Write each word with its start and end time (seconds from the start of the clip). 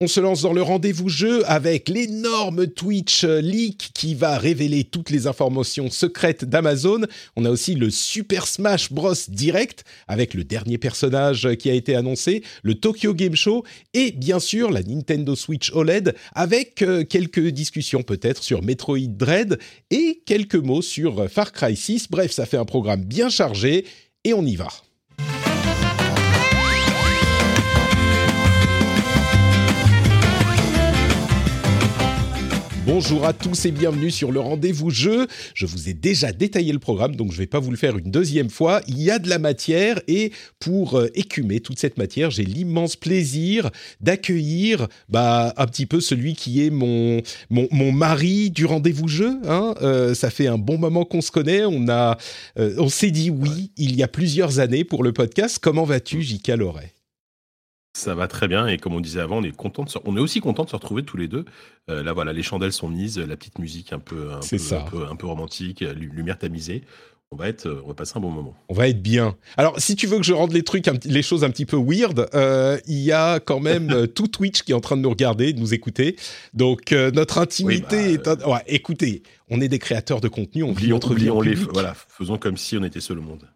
On 0.00 0.06
se 0.06 0.20
lance 0.20 0.42
dans 0.42 0.52
le 0.52 0.62
rendez-vous 0.62 1.08
jeu 1.08 1.42
avec 1.50 1.88
l'énorme 1.88 2.68
Twitch 2.68 3.24
leak 3.24 3.90
qui 3.94 4.14
va 4.14 4.38
révéler 4.38 4.84
toutes 4.84 5.10
les 5.10 5.26
informations 5.26 5.90
secrètes 5.90 6.44
d'Amazon. 6.44 7.00
On 7.34 7.44
a 7.44 7.50
aussi 7.50 7.74
le 7.74 7.90
Super 7.90 8.46
Smash 8.46 8.92
Bros 8.92 9.14
Direct 9.26 9.82
avec 10.06 10.34
le 10.34 10.44
dernier 10.44 10.78
personnage 10.78 11.48
qui 11.56 11.68
a 11.68 11.72
été 11.74 11.96
annoncé, 11.96 12.44
le 12.62 12.76
Tokyo 12.76 13.12
Game 13.12 13.34
Show 13.34 13.64
et 13.92 14.12
bien 14.12 14.38
sûr 14.38 14.70
la 14.70 14.84
Nintendo 14.84 15.34
Switch 15.34 15.72
OLED 15.72 16.14
avec 16.32 16.82
euh, 16.82 17.02
quelques 17.02 17.48
discussions 17.48 18.04
peut-être 18.04 18.44
sur 18.44 18.62
Metroid 18.62 19.08
Dread 19.08 19.58
et 19.90 20.22
quelques 20.26 20.54
mots 20.54 20.80
sur 20.80 21.28
Far 21.28 21.50
Cry 21.50 21.74
6. 21.74 22.06
Bref, 22.08 22.30
ça 22.30 22.46
fait 22.46 22.56
un 22.56 22.64
programme 22.64 23.02
bien 23.02 23.30
chargé 23.30 23.84
et 24.22 24.32
on 24.32 24.46
y 24.46 24.54
va. 24.54 24.68
Bonjour 32.88 33.26
à 33.26 33.34
tous 33.34 33.66
et 33.66 33.70
bienvenue 33.70 34.10
sur 34.10 34.32
le 34.32 34.40
rendez-vous 34.40 34.88
jeu. 34.88 35.26
Je 35.52 35.66
vous 35.66 35.90
ai 35.90 35.92
déjà 35.92 36.32
détaillé 36.32 36.72
le 36.72 36.78
programme, 36.78 37.16
donc 37.16 37.32
je 37.32 37.36
ne 37.36 37.40
vais 37.40 37.46
pas 37.46 37.58
vous 37.58 37.70
le 37.70 37.76
faire 37.76 37.98
une 37.98 38.10
deuxième 38.10 38.48
fois. 38.48 38.80
Il 38.88 38.98
y 38.98 39.10
a 39.10 39.18
de 39.18 39.28
la 39.28 39.38
matière 39.38 40.00
et 40.08 40.32
pour 40.58 40.94
euh, 40.94 41.10
écumer 41.14 41.60
toute 41.60 41.78
cette 41.78 41.98
matière, 41.98 42.30
j'ai 42.30 42.46
l'immense 42.46 42.96
plaisir 42.96 43.68
d'accueillir 44.00 44.88
bah, 45.10 45.52
un 45.58 45.66
petit 45.66 45.84
peu 45.84 46.00
celui 46.00 46.34
qui 46.34 46.64
est 46.64 46.70
mon, 46.70 47.20
mon, 47.50 47.68
mon 47.72 47.92
mari 47.92 48.48
du 48.48 48.64
rendez-vous 48.64 49.08
jeu. 49.08 49.38
Hein. 49.46 49.74
Euh, 49.82 50.14
ça 50.14 50.30
fait 50.30 50.46
un 50.46 50.56
bon 50.56 50.78
moment 50.78 51.04
qu'on 51.04 51.20
se 51.20 51.30
connaît. 51.30 51.66
On, 51.66 51.90
a, 51.90 52.16
euh, 52.58 52.74
on 52.78 52.88
s'est 52.88 53.10
dit 53.10 53.28
oui 53.28 53.70
il 53.76 53.96
y 53.96 54.02
a 54.02 54.08
plusieurs 54.08 54.60
années 54.60 54.84
pour 54.84 55.04
le 55.04 55.12
podcast. 55.12 55.58
Comment 55.60 55.84
vas-tu, 55.84 56.22
J.K. 56.22 56.48
Loret? 56.56 56.97
Ça 57.92 58.14
va 58.14 58.28
très 58.28 58.48
bien 58.48 58.66
et 58.66 58.76
comme 58.76 58.94
on 58.94 59.00
disait 59.00 59.20
avant, 59.20 59.38
on 59.38 59.42
est 59.42 59.54
content 59.54 59.84
de 59.84 59.88
se... 59.88 59.98
on 60.04 60.16
est 60.16 60.20
aussi 60.20 60.40
content 60.40 60.64
de 60.64 60.70
se 60.70 60.76
retrouver 60.76 61.02
tous 61.02 61.16
les 61.16 61.28
deux. 61.28 61.44
Euh, 61.90 62.02
là 62.02 62.12
voilà, 62.12 62.32
les 62.32 62.42
chandelles 62.42 62.72
sont 62.72 62.88
mises, 62.88 63.18
la 63.18 63.36
petite 63.36 63.58
musique 63.58 63.92
un 63.92 63.98
peu 63.98 64.32
un, 64.32 64.40
peu, 64.40 64.74
un 64.74 64.80
peu, 64.82 65.06
un 65.10 65.16
peu 65.16 65.26
romantique, 65.26 65.80
lumière 65.80 66.38
tamisée. 66.38 66.82
On 67.30 67.36
va 67.36 67.48
être, 67.48 67.82
on 67.84 67.88
va 67.88 67.94
passer 67.94 68.14
un 68.16 68.20
bon 68.20 68.30
moment. 68.30 68.56
On 68.70 68.74
va 68.74 68.88
être 68.88 69.02
bien. 69.02 69.36
Alors, 69.58 69.78
si 69.78 69.96
tu 69.96 70.06
veux 70.06 70.16
que 70.16 70.22
je 70.22 70.32
rende 70.32 70.52
les 70.52 70.62
trucs, 70.62 70.86
les 71.04 71.20
choses 71.20 71.44
un 71.44 71.50
petit 71.50 71.66
peu 71.66 71.76
weird, 71.76 72.26
euh, 72.32 72.78
il 72.86 73.00
y 73.00 73.12
a 73.12 73.38
quand 73.38 73.60
même 73.60 73.90
euh, 73.90 74.06
tout 74.06 74.28
Twitch 74.28 74.62
qui 74.62 74.72
est 74.72 74.74
en 74.74 74.80
train 74.80 74.96
de 74.96 75.02
nous 75.02 75.10
regarder, 75.10 75.52
de 75.52 75.60
nous 75.60 75.74
écouter. 75.74 76.16
Donc, 76.54 76.92
notre 76.92 77.36
intimité 77.36 78.16
bah, 78.16 78.32
est. 78.32 78.46
Ouais, 78.46 78.62
écoutez, 78.66 79.22
on 79.50 79.60
est 79.60 79.68
des 79.68 79.78
créateurs 79.78 80.22
de 80.22 80.28
contenu, 80.28 80.62
on 80.62 80.70
oublions, 80.70 80.86
vit 80.86 80.88
notre 80.88 81.14
vie 81.14 81.28
en 81.28 81.42
les, 81.42 81.54
voilà, 81.54 81.94
faisons 82.08 82.38
comme 82.38 82.56
si 82.56 82.78
on 82.78 82.84
était 82.84 83.00
seul 83.00 83.18
au 83.18 83.22
monde. 83.22 83.46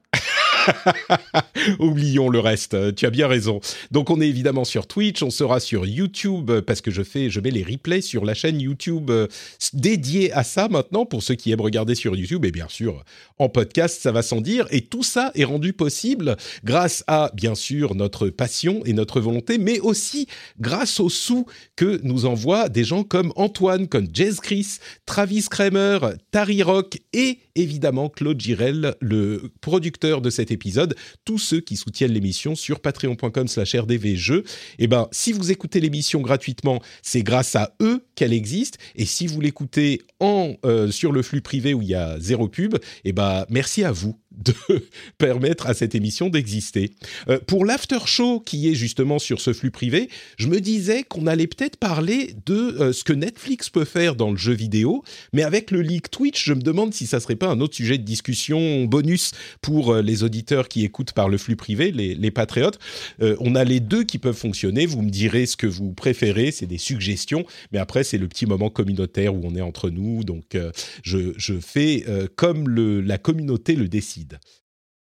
Oublions 1.78 2.28
le 2.28 2.41
reste. 2.41 2.95
Tu 2.95 3.06
as 3.06 3.11
bien 3.11 3.28
raison. 3.28 3.61
Donc 3.91 4.11
on 4.11 4.21
est 4.21 4.28
évidemment 4.28 4.65
sur 4.65 4.87
Twitch, 4.87 5.23
on 5.23 5.31
sera 5.31 5.61
sur 5.61 5.87
YouTube 5.87 6.50
parce 6.67 6.81
que 6.81 6.91
je 6.91 7.03
fais, 7.03 7.31
je 7.31 7.41
mets 7.41 7.50
les 7.50 7.62
replays 7.62 8.00
sur 8.00 8.25
la 8.25 8.34
chaîne 8.34 8.61
YouTube 8.61 9.11
euh, 9.11 9.27
dédiée 9.72 10.33
à 10.33 10.45
ça 10.45 10.69
maintenant 10.69 11.06
pour 11.06 11.22
ceux 11.22 11.34
qui 11.34 11.53
aiment 11.53 11.61
regarder 11.61 11.95
sur 11.95 12.17
YouTube 12.17 12.45
et 12.45 12.51
bien 12.51 12.69
sûr 12.69 13.05
en 13.39 13.49
podcast, 13.49 14.01
ça 14.01 14.12
va 14.12 14.22
sans 14.22 14.41
dire. 14.41 14.67
Et 14.71 14.83
tout 14.83 15.03
ça 15.03 15.33
est 15.34 15.45
rendu 15.45 15.72
possible 15.72 16.37
grâce 16.65 17.05
à 17.06 17.31
bien 17.34 17.55
sûr 17.55 17.95
notre 17.95 18.28
passion 18.28 18.83
et 18.84 18.93
notre 18.93 19.21
volonté, 19.21 19.59
mais 19.59 19.81
aussi 19.81 20.27
grâce 20.61 21.01
aux 21.01 21.11
sous 21.11 21.47
que 21.77 22.01
nous 22.03 22.27
envoient 22.27 22.69
des 22.69 22.84
gens 22.84 23.05
comme 23.05 23.33
Antoine, 23.37 23.89
comme 23.89 24.09
Jez 24.12 24.34
Chris, 24.41 24.78
Travis 25.06 25.47
Kramer, 25.51 25.99
Tari 26.31 26.62
Rock 26.62 26.99
et 27.12 27.39
évidemment 27.55 28.09
Claude 28.09 28.41
Girel, 28.41 28.95
le 29.01 29.53
producteur 29.61 30.21
de 30.21 30.31
cette 30.31 30.51
épisode, 30.51 30.95
tous 31.25 31.39
ceux 31.39 31.61
qui 31.61 31.77
soutiennent 31.77 32.13
l'émission 32.13 32.55
sur 32.55 32.81
patreon.com 32.81 33.49
slash 33.49 33.75
rdvjeux. 33.75 34.45
Eh 34.79 34.87
ben, 34.87 35.09
si 35.13 35.33
vous 35.33 35.51
écoutez 35.51 35.81
l'émission 35.81 36.21
gratuitement, 36.21 36.81
c'est 37.03 37.23
grâce 37.23 37.57
à 37.57 37.75
eux 37.81 38.05
qu'elle 38.15 38.33
existe. 38.33 38.79
Et 38.97 39.07
si 39.07 39.27
vous 39.27 39.41
l'écoutez 39.41 40.01
en 40.21 40.55
euh, 40.65 40.91
sur 40.91 41.13
le 41.13 41.23
flux 41.23 41.43
privé 41.43 41.75
où 41.75 41.83
il 41.83 41.89
y 41.89 41.95
a 41.95 42.19
zéro 42.19 42.49
pub, 42.49 42.75
et 42.75 42.79
eh 43.07 43.13
ben, 43.13 43.45
merci 43.49 43.84
à 43.84 43.93
vous 43.93 44.19
de 44.38 44.54
permettre 45.19 45.66
à 45.66 45.75
cette 45.75 45.94
émission 45.94 46.28
d'exister. 46.28 46.93
Euh, 47.28 47.38
pour 47.47 47.65
l'after 47.65 47.98
show 48.06 48.41
qui 48.41 48.69
est 48.69 48.75
justement 48.75 49.19
sur 49.19 49.41
ce 49.41 49.53
flux 49.53 49.70
privé, 49.70 50.09
je 50.38 50.48
me 50.48 50.60
disais 50.60 51.03
qu'on 51.03 51.26
allait 51.26 51.47
peut-être 51.47 51.76
parler 51.76 52.34
de 52.47 52.54
euh, 52.54 52.92
ce 52.92 53.04
que 53.04 53.12
Netflix 53.12 53.71
peut 53.71 53.84
faire 53.84 54.16
dans 54.16 54.31
le 54.31 54.37
jeu 54.37 54.53
vidéo, 54.53 55.03
mais 55.32 55.42
avec 55.42 55.71
le 55.71 55.82
leak 55.82 56.10
Twitch, 56.10 56.44
je 56.44 56.54
me 56.54 56.62
demande 56.62 56.94
si 56.94 57.06
ça 57.06 57.21
serait 57.21 57.37
pas 57.37 57.48
un 57.48 57.60
autre 57.60 57.75
sujet 57.75 57.98
de 57.98 58.04
discussion 58.04 58.84
bonus 58.84 59.32
pour 59.60 59.97
les 59.97 60.22
auditeurs 60.22 60.69
qui 60.69 60.84
écoutent 60.84 61.12
par 61.12 61.28
le 61.28 61.38
flux 61.38 61.56
privé, 61.56 61.92
les, 61.92 62.15
les 62.15 62.31
patriotes. 62.31 62.78
on 63.21 63.54
a 63.54 63.65
les 63.65 63.81
deux 63.81 64.04
qui 64.04 64.19
peuvent 64.19 64.37
fonctionner. 64.37 64.87
Vous 64.87 65.03
me 65.03 65.10
direz 65.10 65.47
ce 65.47 65.56
que 65.56 65.66
vous 65.66 65.92
préférez, 65.92 66.50
c'est 66.50 66.66
des 66.66 66.78
suggestions, 66.78 67.44
mais 67.72 67.78
après 67.78 68.04
c'est 68.04 68.19
le 68.19 68.28
petit 68.28 68.47
moment 68.47 68.71
communautaire 68.71 69.34
où 69.34 69.41
on 69.44 69.54
est 69.54 69.60
entre 69.60 69.91
nous, 69.91 70.25
donc 70.25 70.56
je, 71.03 71.32
je, 71.37 71.54
fais 71.60 72.04
comme 72.37 72.69
le, 72.69 73.00
la 73.00 73.19
communauté 73.19 73.75
le 73.75 73.88
décide. 73.88 74.22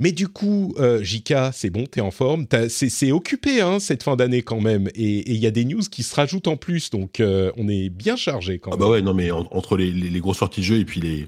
Mais 0.01 0.11
du 0.11 0.27
coup, 0.27 0.75
euh, 0.79 1.03
Jika, 1.03 1.53
c'est 1.53 1.71
bon, 1.71 1.87
t'es 1.87 2.01
en 2.01 2.11
forme. 2.11 2.47
C'est 2.69 3.13
occupé 3.13 3.61
hein, 3.61 3.79
cette 3.79 4.03
fin 4.03 4.17
d'année 4.17 4.43
quand 4.43 4.61
même, 4.61 4.89
et 4.95 5.31
il 5.31 5.37
y 5.37 5.47
a 5.47 5.53
des 5.53 5.65
news 5.65 5.83
qui 5.83 6.03
se 6.03 6.15
rajoutent 6.15 6.49
en 6.49 6.57
plus, 6.57 6.91
donc 6.91 7.21
euh, 7.21 7.53
on 7.57 7.69
est 7.69 7.91
bien 7.91 8.17
chargé 8.17 8.59
quand 8.59 8.73
ah 8.73 8.75
même. 8.75 8.81
bah 8.81 8.91
ouais, 8.91 9.03
non 9.03 9.15
mais 9.15 9.31
entre 9.31 9.77
les, 9.77 9.93
les, 9.93 10.21
grosses 10.21 10.39
sorties 10.39 10.63
de 10.63 10.67
jeux 10.67 10.79
et 10.81 10.85
puis 10.85 11.01
les, 11.01 11.27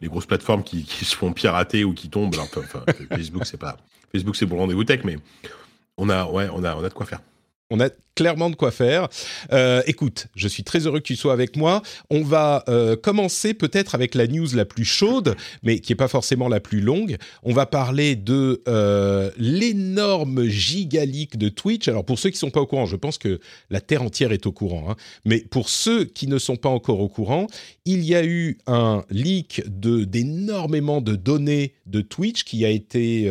les 0.00 0.08
grosses 0.08 0.26
plateformes 0.26 0.62
qui, 0.62 0.84
qui, 0.84 1.04
se 1.04 1.16
font 1.16 1.32
pirater 1.32 1.82
ou 1.82 1.92
qui 1.92 2.08
tombent, 2.08 2.36
enfin, 2.38 2.84
Facebook 3.10 3.46
c'est 3.46 3.58
pas 3.58 3.78
Facebook 4.12 4.36
c'est 4.36 4.46
pour 4.46 4.58
rendez-vous 4.58 4.84
tech, 4.84 5.00
mais 5.04 5.18
on 5.96 6.08
a 6.08 6.24
ouais 6.26 6.48
on 6.52 6.62
a 6.62 6.76
on 6.76 6.84
a 6.84 6.88
de 6.88 6.94
quoi 6.94 7.06
faire. 7.06 7.20
On 7.70 7.80
a 7.80 7.88
clairement 8.14 8.50
de 8.50 8.56
quoi 8.56 8.70
faire. 8.70 9.08
Euh, 9.52 9.82
écoute, 9.86 10.26
je 10.36 10.48
suis 10.48 10.64
très 10.64 10.86
heureux 10.86 11.00
que 11.00 11.04
tu 11.04 11.16
sois 11.16 11.32
avec 11.32 11.56
moi. 11.56 11.82
On 12.10 12.22
va 12.22 12.62
euh, 12.68 12.94
commencer 12.94 13.54
peut-être 13.54 13.94
avec 13.94 14.14
la 14.14 14.26
news 14.26 14.46
la 14.54 14.64
plus 14.64 14.84
chaude, 14.84 15.34
mais 15.62 15.80
qui 15.80 15.92
n'est 15.92 15.96
pas 15.96 16.08
forcément 16.08 16.48
la 16.48 16.60
plus 16.60 16.80
longue. 16.80 17.16
On 17.42 17.52
va 17.52 17.66
parler 17.66 18.16
de 18.16 18.62
euh, 18.68 19.30
l'énorme 19.38 20.44
gigalique 20.44 21.38
de 21.38 21.48
Twitch. 21.48 21.88
Alors 21.88 22.04
pour 22.04 22.18
ceux 22.18 22.30
qui 22.30 22.36
ne 22.36 22.40
sont 22.40 22.50
pas 22.50 22.60
au 22.60 22.66
courant, 22.66 22.86
je 22.86 22.96
pense 22.96 23.18
que 23.18 23.40
la 23.70 23.80
Terre 23.80 24.02
entière 24.02 24.32
est 24.32 24.46
au 24.46 24.52
courant. 24.52 24.90
Hein. 24.90 24.96
Mais 25.24 25.38
pour 25.38 25.68
ceux 25.70 26.04
qui 26.04 26.26
ne 26.26 26.38
sont 26.38 26.56
pas 26.56 26.68
encore 26.68 27.00
au 27.00 27.08
courant, 27.08 27.46
il 27.86 28.04
y 28.04 28.14
a 28.14 28.24
eu 28.24 28.58
un 28.66 29.04
leak 29.10 29.62
d'énormément 29.66 31.00
de 31.00 31.16
données 31.16 31.74
de 31.86 32.02
Twitch 32.02 32.44
qui 32.44 32.64
a 32.64 32.68
été 32.68 33.30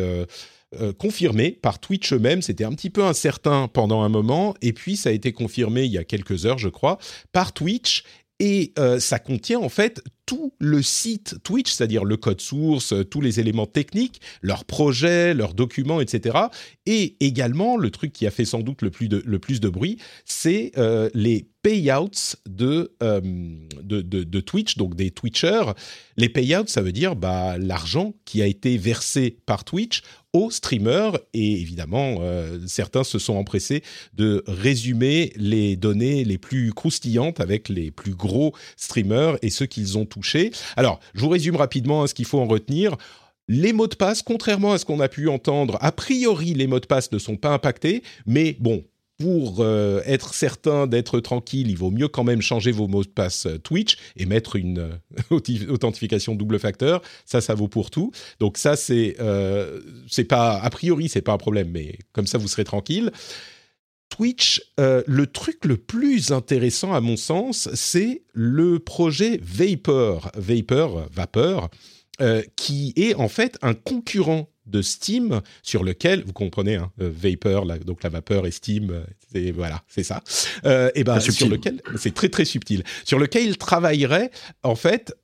euh, 0.80 0.92
confirmé 0.92 1.52
par 1.52 1.78
Twitch 1.78 2.12
eux-mêmes. 2.12 2.42
C'était 2.42 2.64
un 2.64 2.72
petit 2.72 2.90
peu 2.90 3.04
incertain 3.04 3.68
pendant 3.68 4.02
un 4.02 4.08
moment, 4.08 4.54
et 4.62 4.72
puis 4.72 4.96
ça 4.96 5.10
a 5.10 5.12
été 5.12 5.32
confirmé 5.32 5.84
il 5.84 5.92
y 5.92 5.98
a 5.98 6.04
quelques 6.04 6.46
heures, 6.46 6.58
je 6.58 6.68
crois, 6.68 6.98
par 7.32 7.52
Twitch. 7.52 8.04
Et 8.40 8.72
euh, 8.80 8.98
ça 8.98 9.20
contient 9.20 9.60
en 9.60 9.68
fait 9.68 10.02
tout 10.26 10.52
le 10.58 10.82
site 10.82 11.36
Twitch, 11.44 11.70
c'est-à-dire 11.70 12.04
le 12.04 12.16
code 12.16 12.40
source, 12.40 12.92
euh, 12.92 13.04
tous 13.04 13.20
les 13.20 13.38
éléments 13.38 13.66
techniques, 13.66 14.20
leurs 14.42 14.64
projets, 14.64 15.34
leurs 15.34 15.54
documents, 15.54 16.00
etc. 16.00 16.38
Et 16.84 17.16
également, 17.20 17.76
le 17.76 17.90
truc 17.90 18.12
qui 18.12 18.26
a 18.26 18.32
fait 18.32 18.44
sans 18.44 18.60
doute 18.60 18.82
le 18.82 18.90
plus 18.90 19.08
de, 19.08 19.22
le 19.24 19.38
plus 19.38 19.60
de 19.60 19.68
bruit, 19.68 19.98
c'est 20.24 20.72
les 21.14 21.48
payouts 21.64 22.36
de, 22.46 22.92
de, 23.00 24.02
de, 24.02 24.40
Twitch, 24.40 24.76
donc 24.76 24.94
des 24.94 25.10
Twitchers. 25.10 25.72
Les 26.18 26.28
payouts, 26.28 26.66
ça 26.66 26.82
veut 26.82 26.92
dire 26.92 27.16
bah, 27.16 27.56
l'argent 27.58 28.12
qui 28.26 28.42
a 28.42 28.46
été 28.46 28.76
versé 28.76 29.38
par 29.46 29.64
Twitch 29.64 30.02
aux 30.34 30.50
streamers 30.50 31.18
et 31.32 31.52
évidemment 31.60 32.16
euh, 32.20 32.58
certains 32.66 33.02
se 33.02 33.18
sont 33.18 33.36
empressés 33.36 33.82
de 34.12 34.44
résumer 34.46 35.32
les 35.36 35.76
données 35.76 36.24
les 36.24 36.38
plus 36.38 36.72
croustillantes 36.74 37.40
avec 37.40 37.70
les 37.70 37.90
plus 37.90 38.14
gros 38.14 38.52
streamers 38.76 39.38
et 39.40 39.48
ceux 39.48 39.66
qu'ils 39.66 39.96
ont 39.96 40.04
touchés. 40.04 40.50
Alors, 40.76 41.00
je 41.14 41.20
vous 41.20 41.30
résume 41.30 41.56
rapidement 41.56 42.02
hein, 42.02 42.06
ce 42.06 42.14
qu'il 42.14 42.26
faut 42.26 42.40
en 42.40 42.46
retenir. 42.46 42.96
Les 43.48 43.72
mots 43.72 43.88
de 43.88 43.94
passe, 43.94 44.22
contrairement 44.22 44.72
à 44.72 44.78
ce 44.78 44.84
qu'on 44.84 45.00
a 45.00 45.08
pu 45.08 45.28
entendre, 45.28 45.78
a 45.80 45.92
priori 45.92 46.52
les 46.52 46.66
mots 46.66 46.80
de 46.80 46.86
passe 46.86 47.10
ne 47.12 47.18
sont 47.18 47.36
pas 47.36 47.50
impactés, 47.50 48.02
mais 48.26 48.56
bon, 48.58 48.84
pour 49.18 49.60
euh, 49.60 50.02
être 50.06 50.34
certain 50.34 50.86
d'être 50.86 51.20
tranquille, 51.20 51.70
il 51.70 51.76
vaut 51.76 51.90
mieux 51.90 52.08
quand 52.08 52.24
même 52.24 52.42
changer 52.42 52.72
vos 52.72 52.88
mots 52.88 53.04
de 53.04 53.08
passe 53.08 53.46
euh, 53.46 53.58
Twitch 53.58 53.96
et 54.16 54.26
mettre 54.26 54.56
une 54.56 54.78
euh, 55.30 55.66
authentification 55.68 56.34
double 56.34 56.58
facteur. 56.58 57.00
Ça, 57.24 57.40
ça 57.40 57.54
vaut 57.54 57.68
pour 57.68 57.90
tout. 57.90 58.10
Donc 58.40 58.58
ça, 58.58 58.76
c'est 58.76 59.16
c'est 60.08 60.24
pas 60.24 60.58
a 60.58 60.70
priori 60.70 61.08
c'est 61.08 61.22
pas 61.22 61.32
un 61.32 61.38
problème, 61.38 61.70
mais 61.70 61.98
comme 62.12 62.26
ça 62.26 62.38
vous 62.38 62.48
serez 62.48 62.64
tranquille. 62.64 63.12
Twitch, 64.08 64.62
le 64.78 65.24
truc 65.26 65.64
le 65.64 65.76
plus 65.76 66.30
intéressant 66.32 66.92
à 66.92 67.00
mon 67.00 67.16
sens, 67.16 67.68
c'est 67.74 68.22
le 68.32 68.78
projet 68.78 69.40
Vapor, 69.42 70.30
Vapor, 70.36 71.08
Vapeur, 71.12 71.68
qui 72.56 72.92
est 72.96 73.14
en 73.14 73.28
fait 73.28 73.58
un 73.62 73.74
concurrent 73.74 74.48
de 74.66 74.82
Steam 74.82 75.40
sur 75.62 75.84
lequel 75.84 76.24
vous 76.24 76.32
comprenez 76.32 76.76
hein, 76.76 76.90
euh, 77.00 77.10
Vapor 77.14 77.66
donc 77.84 78.02
la 78.02 78.10
vapeur 78.10 78.46
et 78.46 78.50
Steam 78.50 78.90
euh, 78.90 79.52
voilà 79.54 79.82
c'est 79.88 80.04
ça. 80.04 80.22
Euh, 80.64 80.90
et 80.94 81.04
ben 81.04 81.18
sur 81.20 81.48
lequel 81.48 81.82
c'est 81.96 82.14
très 82.14 82.28
très 82.28 82.44
subtil. 82.44 82.84
Sur 83.04 83.18
lequel 83.18 83.46
il 83.46 83.58
travaillerait 83.58 84.30
en 84.62 84.76
fait 84.76 85.14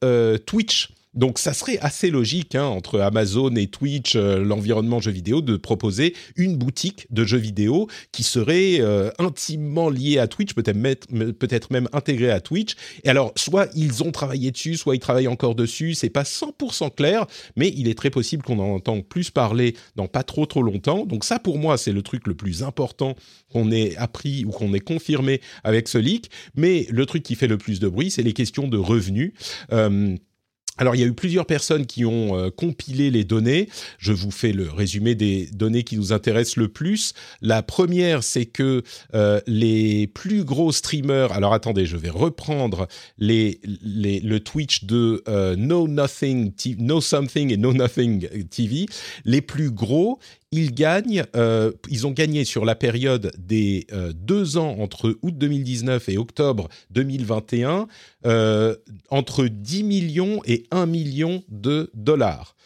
Twitch 0.46 0.88
donc 1.14 1.38
ça 1.38 1.52
serait 1.52 1.78
assez 1.78 2.10
logique 2.10 2.54
hein, 2.54 2.64
entre 2.64 3.00
Amazon 3.00 3.54
et 3.56 3.66
Twitch, 3.66 4.14
euh, 4.14 4.44
l'environnement 4.44 5.00
jeux 5.00 5.10
vidéo, 5.10 5.40
de 5.40 5.56
proposer 5.56 6.14
une 6.36 6.56
boutique 6.56 7.06
de 7.10 7.24
jeux 7.24 7.38
vidéo 7.38 7.88
qui 8.12 8.22
serait 8.22 8.80
euh, 8.80 9.10
intimement 9.18 9.90
liée 9.90 10.18
à 10.18 10.28
Twitch, 10.28 10.54
peut-être 10.54 11.70
même 11.70 11.88
intégrée 11.92 12.30
à 12.30 12.40
Twitch. 12.40 12.74
Et 13.02 13.08
alors, 13.08 13.32
soit 13.36 13.68
ils 13.74 14.04
ont 14.04 14.12
travaillé 14.12 14.52
dessus, 14.52 14.76
soit 14.76 14.94
ils 14.94 15.00
travaillent 15.00 15.28
encore 15.28 15.54
dessus. 15.54 15.94
C'est 15.94 16.10
pas 16.10 16.22
100% 16.22 16.94
clair, 16.94 17.26
mais 17.56 17.72
il 17.76 17.88
est 17.88 17.98
très 17.98 18.10
possible 18.10 18.42
qu'on 18.42 18.58
en 18.60 18.74
entende 18.74 19.04
plus 19.04 19.30
parler 19.30 19.74
dans 19.96 20.06
pas 20.06 20.22
trop 20.22 20.46
trop 20.46 20.62
longtemps. 20.62 21.06
Donc 21.06 21.24
ça, 21.24 21.38
pour 21.38 21.58
moi, 21.58 21.76
c'est 21.76 21.92
le 21.92 22.02
truc 22.02 22.26
le 22.26 22.34
plus 22.34 22.62
important 22.62 23.16
qu'on 23.52 23.72
ait 23.72 23.96
appris 23.96 24.44
ou 24.44 24.50
qu'on 24.50 24.72
ait 24.74 24.80
confirmé 24.80 25.40
avec 25.64 25.88
ce 25.88 25.98
leak. 25.98 26.30
Mais 26.54 26.86
le 26.90 27.04
truc 27.04 27.24
qui 27.24 27.34
fait 27.34 27.48
le 27.48 27.58
plus 27.58 27.80
de 27.80 27.88
bruit, 27.88 28.10
c'est 28.10 28.22
les 28.22 28.32
questions 28.32 28.68
de 28.68 28.78
revenus. 28.78 29.32
Euh, 29.72 30.16
alors, 30.80 30.96
il 30.96 31.02
y 31.02 31.04
a 31.04 31.06
eu 31.06 31.12
plusieurs 31.12 31.44
personnes 31.44 31.84
qui 31.84 32.06
ont 32.06 32.38
euh, 32.38 32.48
compilé 32.48 33.10
les 33.10 33.22
données. 33.22 33.68
Je 33.98 34.14
vous 34.14 34.30
fais 34.30 34.52
le 34.52 34.70
résumé 34.70 35.14
des 35.14 35.46
données 35.52 35.84
qui 35.84 35.98
nous 35.98 36.14
intéressent 36.14 36.56
le 36.56 36.68
plus. 36.68 37.12
La 37.42 37.62
première, 37.62 38.22
c'est 38.22 38.46
que 38.46 38.82
euh, 39.14 39.42
les 39.46 40.06
plus 40.06 40.42
gros 40.42 40.72
streamers. 40.72 41.32
Alors, 41.32 41.52
attendez, 41.52 41.84
je 41.84 41.98
vais 41.98 42.08
reprendre 42.08 42.88
le 43.18 44.38
Twitch 44.38 44.84
de 44.84 45.22
euh, 45.28 45.54
No 45.54 45.86
Nothing, 45.86 46.54
No 46.78 47.02
Something 47.02 47.52
et 47.52 47.58
No 47.58 47.74
Nothing 47.74 48.26
TV. 48.48 48.86
Les 49.26 49.42
plus 49.42 49.70
gros, 49.70 50.18
ils 50.52 50.74
gagnent, 50.74 51.24
euh, 51.36 51.72
ils 51.88 52.06
ont 52.06 52.10
gagné 52.10 52.44
sur 52.44 52.64
la 52.64 52.74
période 52.74 53.32
des 53.38 53.86
euh, 53.92 54.12
deux 54.12 54.56
ans 54.56 54.76
entre 54.80 55.16
août 55.22 55.36
2019 55.36 56.08
et 56.08 56.18
octobre 56.18 56.68
2021 56.90 57.86
euh, 58.26 58.74
entre 59.10 59.46
10 59.46 59.84
millions 59.84 60.40
et 60.46 60.66
1 60.70 60.86
million 60.86 61.44
de 61.48 61.90
dollars. 61.94 62.56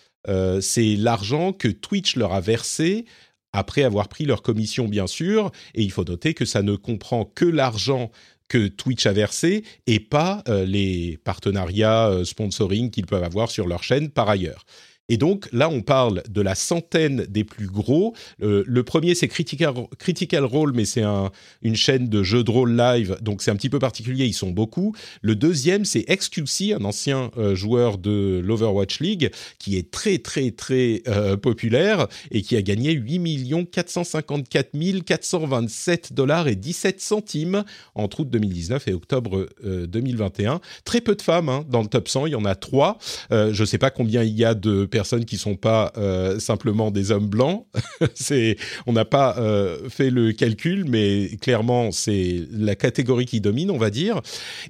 c'est 0.60 0.96
l'argent 0.96 1.52
que 1.52 1.68
Twitch 1.68 2.16
leur 2.16 2.32
a 2.32 2.40
versé 2.40 3.04
après 3.52 3.84
avoir 3.84 4.08
pris 4.08 4.24
leur 4.24 4.42
commission, 4.42 4.88
bien 4.88 5.06
sûr. 5.06 5.52
Et 5.74 5.82
il 5.82 5.92
faut 5.92 6.04
noter 6.04 6.34
que 6.34 6.44
ça 6.44 6.62
ne 6.62 6.74
comprend 6.74 7.24
que 7.24 7.44
l'argent 7.44 8.10
que 8.48 8.66
Twitch 8.66 9.06
a 9.06 9.12
versé 9.12 9.64
et 9.86 10.00
pas 10.00 10.42
les 10.66 11.18
partenariats 11.22 12.24
sponsoring 12.24 12.90
qu'ils 12.90 13.06
peuvent 13.06 13.22
avoir 13.22 13.50
sur 13.50 13.68
leur 13.68 13.82
chaîne 13.82 14.08
par 14.08 14.28
ailleurs. 14.28 14.64
Et 15.10 15.18
donc 15.18 15.48
là, 15.52 15.68
on 15.68 15.82
parle 15.82 16.22
de 16.30 16.40
la 16.40 16.54
centaine 16.54 17.26
des 17.28 17.44
plus 17.44 17.66
gros. 17.66 18.14
Euh, 18.42 18.64
le 18.66 18.82
premier, 18.84 19.14
c'est 19.14 19.28
Critical, 19.28 20.44
Role, 20.44 20.72
mais 20.74 20.86
c'est 20.86 21.02
un, 21.02 21.30
une 21.60 21.76
chaîne 21.76 22.08
de 22.08 22.22
jeux 22.22 22.42
de 22.42 22.50
rôle 22.50 22.74
live, 22.74 23.18
donc 23.20 23.42
c'est 23.42 23.50
un 23.50 23.56
petit 23.56 23.68
peu 23.68 23.78
particulier, 23.78 24.24
ils 24.24 24.32
sont 24.32 24.50
beaucoup. 24.50 24.94
Le 25.20 25.36
deuxième, 25.36 25.84
c'est 25.84 26.04
XQC, 26.04 26.72
un 26.72 26.84
ancien 26.84 27.30
euh, 27.36 27.54
joueur 27.54 27.98
de 27.98 28.40
l'Overwatch 28.42 29.00
League, 29.00 29.30
qui 29.58 29.76
est 29.76 29.90
très 29.90 30.18
très 30.18 30.52
très 30.52 31.02
euh, 31.06 31.36
populaire 31.36 32.06
et 32.30 32.40
qui 32.40 32.56
a 32.56 32.62
gagné 32.62 32.92
8 32.92 33.70
454 33.70 35.04
427 35.04 36.14
dollars 36.14 36.48
et 36.48 36.56
17 36.56 37.00
centimes 37.00 37.64
entre 37.94 38.20
août 38.20 38.30
2019 38.30 38.88
et 38.88 38.94
octobre 38.94 39.48
2021. 39.62 40.60
Très 40.84 41.00
peu 41.00 41.14
de 41.14 41.22
femmes 41.22 41.48
hein, 41.48 41.64
dans 41.68 41.82
le 41.82 41.88
top 41.88 42.08
100, 42.08 42.26
il 42.26 42.32
y 42.32 42.34
en 42.34 42.44
a 42.44 42.54
trois. 42.54 42.98
je 43.30 43.60
ne 43.60 43.66
sais 43.66 43.78
pas 43.78 43.90
combien 43.90 44.22
il 44.22 44.36
y 44.36 44.44
a 44.44 44.54
de 44.54 44.86
personnes 44.94 45.24
qui 45.24 45.38
sont 45.38 45.56
pas 45.56 45.92
euh, 45.96 46.38
simplement 46.38 46.92
des 46.92 47.10
hommes 47.10 47.26
blancs. 47.26 47.66
on 48.86 48.92
n'a 48.92 49.04
pas 49.04 49.36
euh, 49.38 49.90
fait 49.90 50.08
le 50.08 50.30
calcul, 50.30 50.84
mais 50.88 51.30
clairement 51.40 51.90
c'est 51.90 52.42
la 52.52 52.76
catégorie 52.76 53.26
qui 53.26 53.40
domine, 53.40 53.72
on 53.72 53.76
va 53.76 53.90
dire. 53.90 54.22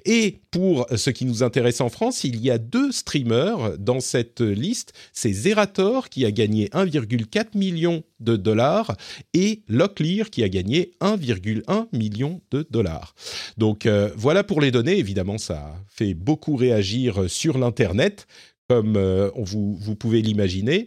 Et 0.03 0.39
pour 0.49 0.87
ce 0.95 1.11
qui 1.11 1.25
nous 1.25 1.43
intéresse 1.43 1.79
en 1.79 1.89
France, 1.89 2.23
il 2.23 2.41
y 2.41 2.49
a 2.49 2.57
deux 2.57 2.91
streamers 2.91 3.77
dans 3.77 3.99
cette 3.99 4.41
liste. 4.41 4.93
C'est 5.13 5.31
Zerator 5.31 6.09
qui 6.09 6.25
a 6.25 6.31
gagné 6.31 6.69
1,4 6.69 7.55
million 7.55 8.03
de 8.19 8.35
dollars 8.35 8.95
et 9.35 9.61
Locklear 9.67 10.31
qui 10.31 10.43
a 10.43 10.49
gagné 10.49 10.93
1,1 11.01 11.87
million 11.91 12.41
de 12.49 12.65
dollars. 12.71 13.13
Donc 13.57 13.85
euh, 13.85 14.09
voilà 14.15 14.43
pour 14.43 14.59
les 14.59 14.71
données. 14.71 14.97
Évidemment, 14.97 15.37
ça 15.37 15.75
fait 15.87 16.15
beaucoup 16.15 16.55
réagir 16.55 17.29
sur 17.29 17.59
l'internet 17.59 18.25
comme 18.69 18.95
euh, 18.97 19.29
vous, 19.35 19.95
pouvez 19.95 20.21
l'imaginer. 20.21 20.85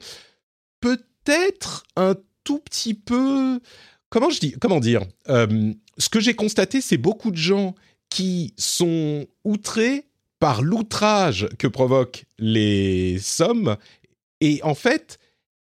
Peut-être 0.80 1.84
un 1.96 2.14
tout 2.44 2.58
petit 2.58 2.94
peu... 2.94 3.60
Comment, 4.10 4.30
je 4.30 4.40
dis, 4.40 4.52
comment 4.52 4.80
dire 4.80 5.02
euh, 5.28 5.72
Ce 5.98 6.08
que 6.08 6.20
j'ai 6.20 6.34
constaté, 6.34 6.80
c'est 6.80 6.96
beaucoup 6.96 7.30
de 7.30 7.36
gens 7.36 7.74
qui 8.10 8.54
sont 8.56 9.26
outrés 9.44 10.06
par 10.40 10.62
l'outrage 10.62 11.48
que 11.58 11.66
provoquent 11.66 12.24
les 12.38 13.18
sommes. 13.18 13.76
Et 14.40 14.60
en 14.62 14.74
fait, 14.74 15.18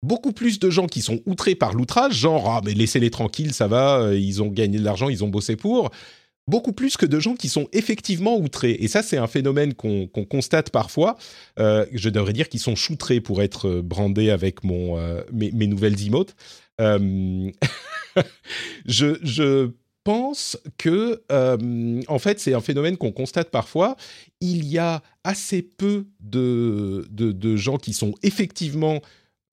beaucoup 0.04 0.32
plus 0.32 0.60
de 0.60 0.70
gens 0.70 0.88
qui 0.88 1.02
sont 1.02 1.20
outrés 1.26 1.56
par 1.56 1.74
l'outrage, 1.74 2.14
genre 2.14 2.50
ah 2.50 2.62
mais 2.64 2.74
laissez-les 2.74 3.10
tranquilles, 3.10 3.54
ça 3.54 3.68
va, 3.68 4.00
euh, 4.00 4.18
ils 4.18 4.42
ont 4.42 4.48
gagné 4.48 4.78
de 4.80 4.84
l'argent, 4.84 5.10
ils 5.10 5.24
ont 5.24 5.28
bossé 5.28 5.56
pour, 5.56 5.90
beaucoup 6.50 6.74
plus 6.74 6.98
que 6.98 7.06
de 7.06 7.20
gens 7.20 7.36
qui 7.36 7.48
sont 7.48 7.68
effectivement 7.72 8.38
outrés. 8.38 8.76
Et 8.80 8.88
ça, 8.88 9.04
c'est 9.04 9.18
un 9.18 9.28
phénomène 9.28 9.74
qu'on 9.74 10.08
constate 10.08 10.72
parfois. 10.72 11.16
Euh, 11.60 11.86
je 11.94 12.10
devrais 12.10 12.34
dire 12.34 12.50
qu'ils 12.50 12.60
sont 12.60 12.76
choutrés 12.76 13.22
pour 13.22 13.42
être 13.42 13.70
euh, 13.70 13.82
brandés 13.82 14.32
avec 14.32 14.64
mon, 14.64 14.98
euh, 14.98 15.22
mes, 15.32 15.68
nouvelles 15.68 16.02
emotes. 16.06 16.36
je, 18.86 19.70
pense 20.06 20.58
que, 20.78 21.22
en 22.08 22.20
fait, 22.20 22.40
c'est 22.40 22.54
un 22.54 22.62
phénomène 22.62 22.98
qu'on 22.98 23.12
constate 23.12 23.52
parfois. 23.52 23.96
Il 24.40 24.66
y 24.66 24.78
a 24.80 25.04
assez 25.24 25.62
peu 25.62 26.08
de, 26.22 27.06
de 27.12 27.56
gens 27.58 27.78
qui 27.78 27.94
sont 27.94 28.16
effectivement 28.24 29.02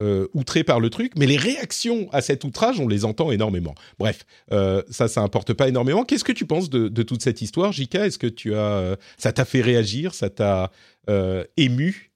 euh, 0.03 0.27
outré 0.35 0.63
par 0.63 0.79
le 0.79 0.91
truc, 0.91 1.13
mais 1.17 1.25
les 1.25 1.37
réactions 1.37 2.07
à 2.11 2.21
cet 2.21 2.43
outrage, 2.43 2.79
on 2.79 2.87
les 2.87 3.03
entend 3.03 3.31
énormément. 3.31 3.73
Bref, 3.97 4.27
euh, 4.51 4.83
ça, 4.91 5.07
ça 5.07 5.21
importe 5.21 5.53
pas 5.53 5.67
énormément. 5.67 6.03
Qu'est-ce 6.05 6.23
que 6.23 6.31
tu 6.31 6.45
penses 6.45 6.69
de, 6.69 7.01
toute 7.01 7.23
cette 7.23 7.41
histoire, 7.41 7.71
Jika 7.71 8.05
Est-ce 8.05 8.19
que 8.19 8.27
tu 8.27 8.53
as, 8.53 8.57
euh, 8.59 8.95
ça 9.17 9.31
t'a 9.31 9.43
fait 9.43 9.61
réagir, 9.61 10.13
ça 10.13 10.29
t'a 10.29 10.71
ému? 11.57 12.11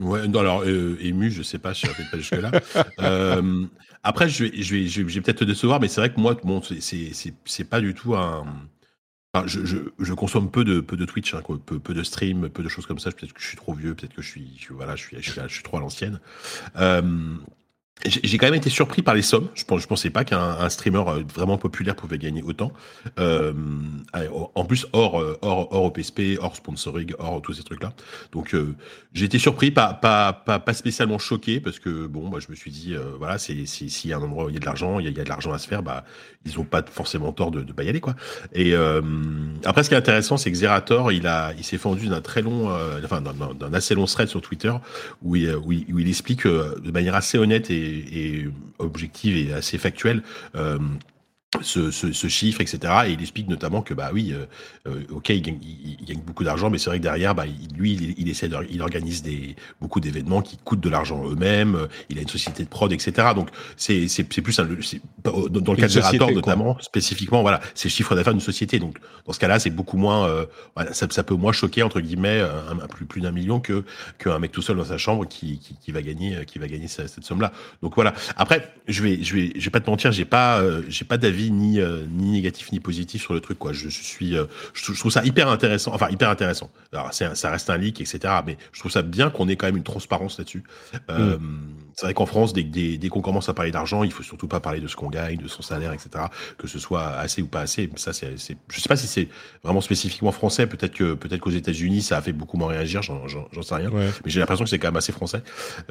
Ouais, 0.00 0.20
alors 0.36 0.66
ému, 0.66 1.30
je 1.30 1.42
sais 1.42 1.58
pas, 1.58 1.72
je 1.72 1.86
ne 1.86 2.10
pas 2.10 2.18
jusque 2.18 2.36
là. 2.36 2.52
après, 4.02 4.28
je 4.28 4.44
vais, 4.44 4.62
je 4.62 4.74
vais, 4.74 4.86
je 4.88 5.02
vais, 5.02 5.20
peut-être 5.22 5.38
te 5.38 5.44
décevoir, 5.44 5.80
mais 5.80 5.88
c'est 5.88 6.02
vrai 6.02 6.12
que 6.12 6.20
moi, 6.20 6.36
bon, 6.44 6.60
c'est, 6.62 7.12
c'est 7.46 7.64
pas 7.64 7.80
du 7.80 7.94
tout 7.94 8.14
un 8.14 8.44
je, 9.46 10.12
consomme 10.14 10.50
peu 10.50 10.64
de, 10.64 10.80
peu 10.80 10.96
de 10.96 11.04
Twitch, 11.04 11.34
hein, 11.34 11.42
peu, 11.66 11.78
peu, 11.78 11.94
de 11.94 12.02
stream, 12.02 12.48
peu 12.48 12.62
de 12.62 12.68
choses 12.68 12.86
comme 12.86 12.98
ça. 12.98 13.10
Peut-être 13.10 13.32
que 13.32 13.40
je 13.40 13.46
suis 13.46 13.56
trop 13.56 13.74
vieux, 13.74 13.94
peut-être 13.94 14.14
que 14.14 14.22
je 14.22 14.28
suis, 14.28 14.66
voilà, 14.70 14.96
je 14.96 15.02
suis, 15.04 15.16
je 15.22 15.30
suis, 15.30 15.40
je 15.46 15.52
suis 15.52 15.62
trop 15.62 15.76
à 15.76 15.80
l'ancienne. 15.80 16.20
Euh, 16.76 17.36
j'ai 18.06 18.38
quand 18.38 18.46
même 18.46 18.54
été 18.54 18.70
surpris 18.70 19.02
par 19.02 19.14
les 19.14 19.22
sommes. 19.22 19.48
Je 19.54 19.64
je 19.78 19.86
pensais 19.86 20.10
pas 20.10 20.24
qu'un 20.24 20.68
streamer 20.68 21.04
euh, 21.08 21.22
vraiment 21.34 21.58
populaire 21.58 21.96
pouvait 21.96 22.18
gagner 22.18 22.42
autant. 22.42 22.72
Euh, 23.18 23.52
en 24.54 24.64
plus, 24.64 24.86
hors, 24.92 25.20
euh, 25.20 25.38
hors, 25.42 25.72
hors 25.72 25.84
OPSP, 25.84 26.38
hors 26.40 26.54
sponsoring, 26.54 27.12
hors 27.18 27.42
tous 27.42 27.54
ces 27.54 27.62
trucs-là. 27.62 27.92
Donc, 28.32 28.54
j'ai 29.12 29.24
été 29.24 29.38
surpris, 29.38 29.70
pas, 29.70 30.00
spécialement 30.72 31.18
choqué, 31.18 31.60
parce 31.60 31.78
que 31.78 32.06
bon, 32.06 32.28
bah, 32.28 32.38
je 32.40 32.50
me 32.50 32.56
suis 32.56 32.70
dit, 32.70 32.94
euh, 32.94 33.02
voilà, 33.18 33.38
s'il 33.38 33.88
y 34.04 34.12
a 34.12 34.16
un 34.16 34.22
endroit 34.22 34.46
où 34.46 34.48
il 34.48 34.54
y 34.54 34.56
a 34.56 34.60
de 34.60 34.66
l'argent, 34.66 34.98
il 34.98 35.06
y, 35.06 35.20
a 35.20 35.24
de 35.24 35.28
l'argent 35.28 35.52
à 35.52 35.58
se 35.58 35.66
faire, 35.66 35.82
bah, 35.82 36.04
ils 36.44 36.58
ont 36.58 36.64
pas 36.64 36.82
forcément 36.88 37.32
tort 37.32 37.50
de, 37.50 37.62
de 37.62 37.72
pas 37.72 37.82
y 37.82 37.88
aller, 37.88 38.00
quoi. 38.00 38.14
Et 38.54 38.74
après, 39.64 39.82
ce 39.82 39.88
qui 39.88 39.94
est 39.94 39.98
intéressant, 39.98 40.36
c'est 40.36 40.50
que 40.50 40.56
Zerator, 40.56 41.10
il 41.12 41.24
s'est 41.62 41.78
fendu 41.78 42.08
d'un 42.08 42.20
très 42.20 42.42
long, 42.42 42.70
enfin, 43.04 43.20
d'un 43.20 43.74
assez 43.74 43.94
long 43.94 44.04
thread 44.04 44.28
sur 44.28 44.40
Twitter 44.40 44.72
où 45.22 45.36
il, 45.36 45.54
où 45.56 45.72
il 45.72 46.08
explique 46.08 46.46
de 46.46 46.90
manière 46.90 47.14
assez 47.14 47.38
honnête 47.38 47.70
et 47.70 47.87
et, 47.88 48.48
objective 48.78 49.36
et 49.36 49.52
assez 49.52 49.78
factuelle. 49.78 50.22
Euh, 51.56 51.62
ce, 51.62 52.12
ce, 52.12 52.28
chiffre, 52.28 52.60
etc. 52.60 52.78
Et 53.06 53.12
il 53.12 53.22
explique 53.22 53.48
notamment 53.48 53.80
que, 53.80 53.94
bah 53.94 54.10
oui, 54.12 54.34
euh, 54.34 54.44
euh, 54.86 55.02
ok, 55.10 55.30
il 55.30 55.40
gagne, 55.40 55.58
il, 55.62 56.04
gagne, 56.04 56.20
beaucoup 56.20 56.44
d'argent, 56.44 56.68
mais 56.68 56.76
c'est 56.76 56.90
vrai 56.90 56.98
que 56.98 57.02
derrière, 57.02 57.34
bah, 57.34 57.46
lui, 57.74 57.94
il, 57.94 58.14
il 58.18 58.28
essaie 58.28 58.48
de, 58.48 58.56
il 58.70 58.82
organise 58.82 59.22
des, 59.22 59.56
beaucoup 59.80 59.98
d'événements 59.98 60.42
qui 60.42 60.58
coûtent 60.58 60.80
de 60.80 60.90
l'argent 60.90 61.26
eux-mêmes. 61.26 61.74
Euh, 61.74 61.86
il 62.10 62.18
a 62.18 62.20
une 62.20 62.28
société 62.28 62.64
de 62.64 62.68
prod, 62.68 62.92
etc. 62.92 63.28
Donc, 63.34 63.48
c'est, 63.78 64.08
c'est, 64.08 64.24
plus 64.24 64.58
un, 64.58 64.68
dans 65.24 65.72
le 65.72 65.76
cas 65.76 65.86
de 65.86 65.92
Zerator, 65.92 66.30
notamment, 66.32 66.78
spécifiquement, 66.80 67.40
voilà, 67.40 67.60
c'est 67.74 67.88
le 67.88 67.92
chiffre 67.94 68.14
d'affaires 68.14 68.34
d'une 68.34 68.42
société. 68.42 68.78
Donc, 68.78 68.98
dans 69.26 69.32
ce 69.32 69.38
cas-là, 69.38 69.58
c'est 69.58 69.70
beaucoup 69.70 69.96
moins, 69.96 70.46
voilà, 70.76 70.92
ça, 70.92 71.06
ça, 71.10 71.22
peut 71.22 71.34
moins 71.34 71.52
choquer, 71.52 71.82
entre 71.82 72.00
guillemets, 72.00 72.40
un, 72.40 72.86
plus, 72.88 73.06
plus 73.06 73.20
d'un 73.22 73.32
million 73.32 73.58
que, 73.58 73.84
qu'un 74.18 74.38
mec 74.38 74.52
tout 74.52 74.62
seul 74.62 74.76
dans 74.76 74.84
sa 74.84 74.98
chambre 74.98 75.26
qui, 75.26 75.58
qui, 75.58 75.76
qui 75.76 75.92
va 75.92 76.02
gagner, 76.02 76.44
qui 76.46 76.58
va 76.58 76.68
gagner 76.68 76.88
cette, 76.88 77.08
cette 77.08 77.24
somme-là. 77.24 77.52
Donc 77.82 77.94
voilà. 77.94 78.12
Après, 78.36 78.70
je 78.86 79.02
vais, 79.02 79.22
je 79.22 79.34
vais, 79.34 79.52
je 79.56 79.64
vais 79.64 79.70
pas 79.70 79.80
te 79.80 79.88
mentir, 79.88 80.12
j'ai 80.12 80.26
pas, 80.26 80.62
j'ai 80.88 81.06
pas 81.06 81.16
d'avis 81.16 81.37
ni 81.50 81.80
euh, 81.80 82.04
ni 82.10 82.32
négatif 82.32 82.72
ni 82.72 82.80
positif 82.80 83.22
sur 83.22 83.34
le 83.34 83.40
truc 83.40 83.58
quoi. 83.58 83.72
Je, 83.72 83.88
suis 83.88 84.36
euh, 84.36 84.44
je, 84.74 84.92
trouve 84.92 85.12
ça 85.12 85.24
hyper 85.24 85.48
intéressant, 85.48 85.92
enfin 85.94 86.08
hyper 86.10 86.28
intéressant. 86.30 86.70
Alors 86.92 87.12
ça 87.12 87.50
reste 87.50 87.70
un 87.70 87.76
leak 87.76 88.00
etc. 88.00 88.20
Mais 88.46 88.56
je 88.72 88.80
trouve 88.80 88.92
ça 88.92 89.02
bien 89.02 89.30
qu'on 89.30 89.48
ait 89.48 89.56
quand 89.56 89.66
même 89.66 89.76
une 89.76 89.84
transparence 89.84 90.38
là-dessus. 90.38 90.64
Euh, 91.10 91.38
mm. 91.38 91.60
C'est 91.94 92.06
vrai 92.06 92.14
qu'en 92.14 92.26
France 92.26 92.52
dès, 92.52 92.62
dès, 92.62 93.08
qu'on 93.08 93.20
commence 93.20 93.48
à 93.48 93.54
parler 93.54 93.70
d'argent, 93.70 94.04
il 94.04 94.12
faut 94.12 94.22
surtout 94.22 94.48
pas 94.48 94.60
parler 94.60 94.80
de 94.80 94.86
ce 94.86 94.96
qu'on 94.96 95.10
gagne, 95.10 95.38
de 95.38 95.48
son 95.48 95.62
salaire 95.62 95.92
etc. 95.92 96.26
Que 96.56 96.66
ce 96.66 96.78
soit 96.78 97.08
assez 97.08 97.42
ou 97.42 97.46
pas 97.46 97.60
assez. 97.60 97.90
Ça 97.96 98.12
c'est 98.12 98.36
je 98.36 98.80
sais 98.80 98.88
pas 98.88 98.96
si 98.96 99.06
c'est 99.06 99.28
vraiment 99.62 99.80
spécifiquement 99.80 100.32
français. 100.32 100.66
Peut-être 100.66 100.94
que 100.94 101.14
peut-être 101.14 101.40
qu'aux 101.40 101.50
États-Unis 101.50 102.02
ça 102.02 102.18
a 102.18 102.22
fait 102.22 102.32
beaucoup 102.32 102.56
moins 102.56 102.68
réagir. 102.68 103.02
J'en 103.02 103.62
sais 103.62 103.74
rien. 103.74 103.90
Mais 103.92 104.10
j'ai 104.26 104.40
l'impression 104.40 104.64
que 104.64 104.70
c'est 104.70 104.78
quand 104.78 104.88
même 104.88 104.96
assez 104.96 105.12
français. 105.12 105.42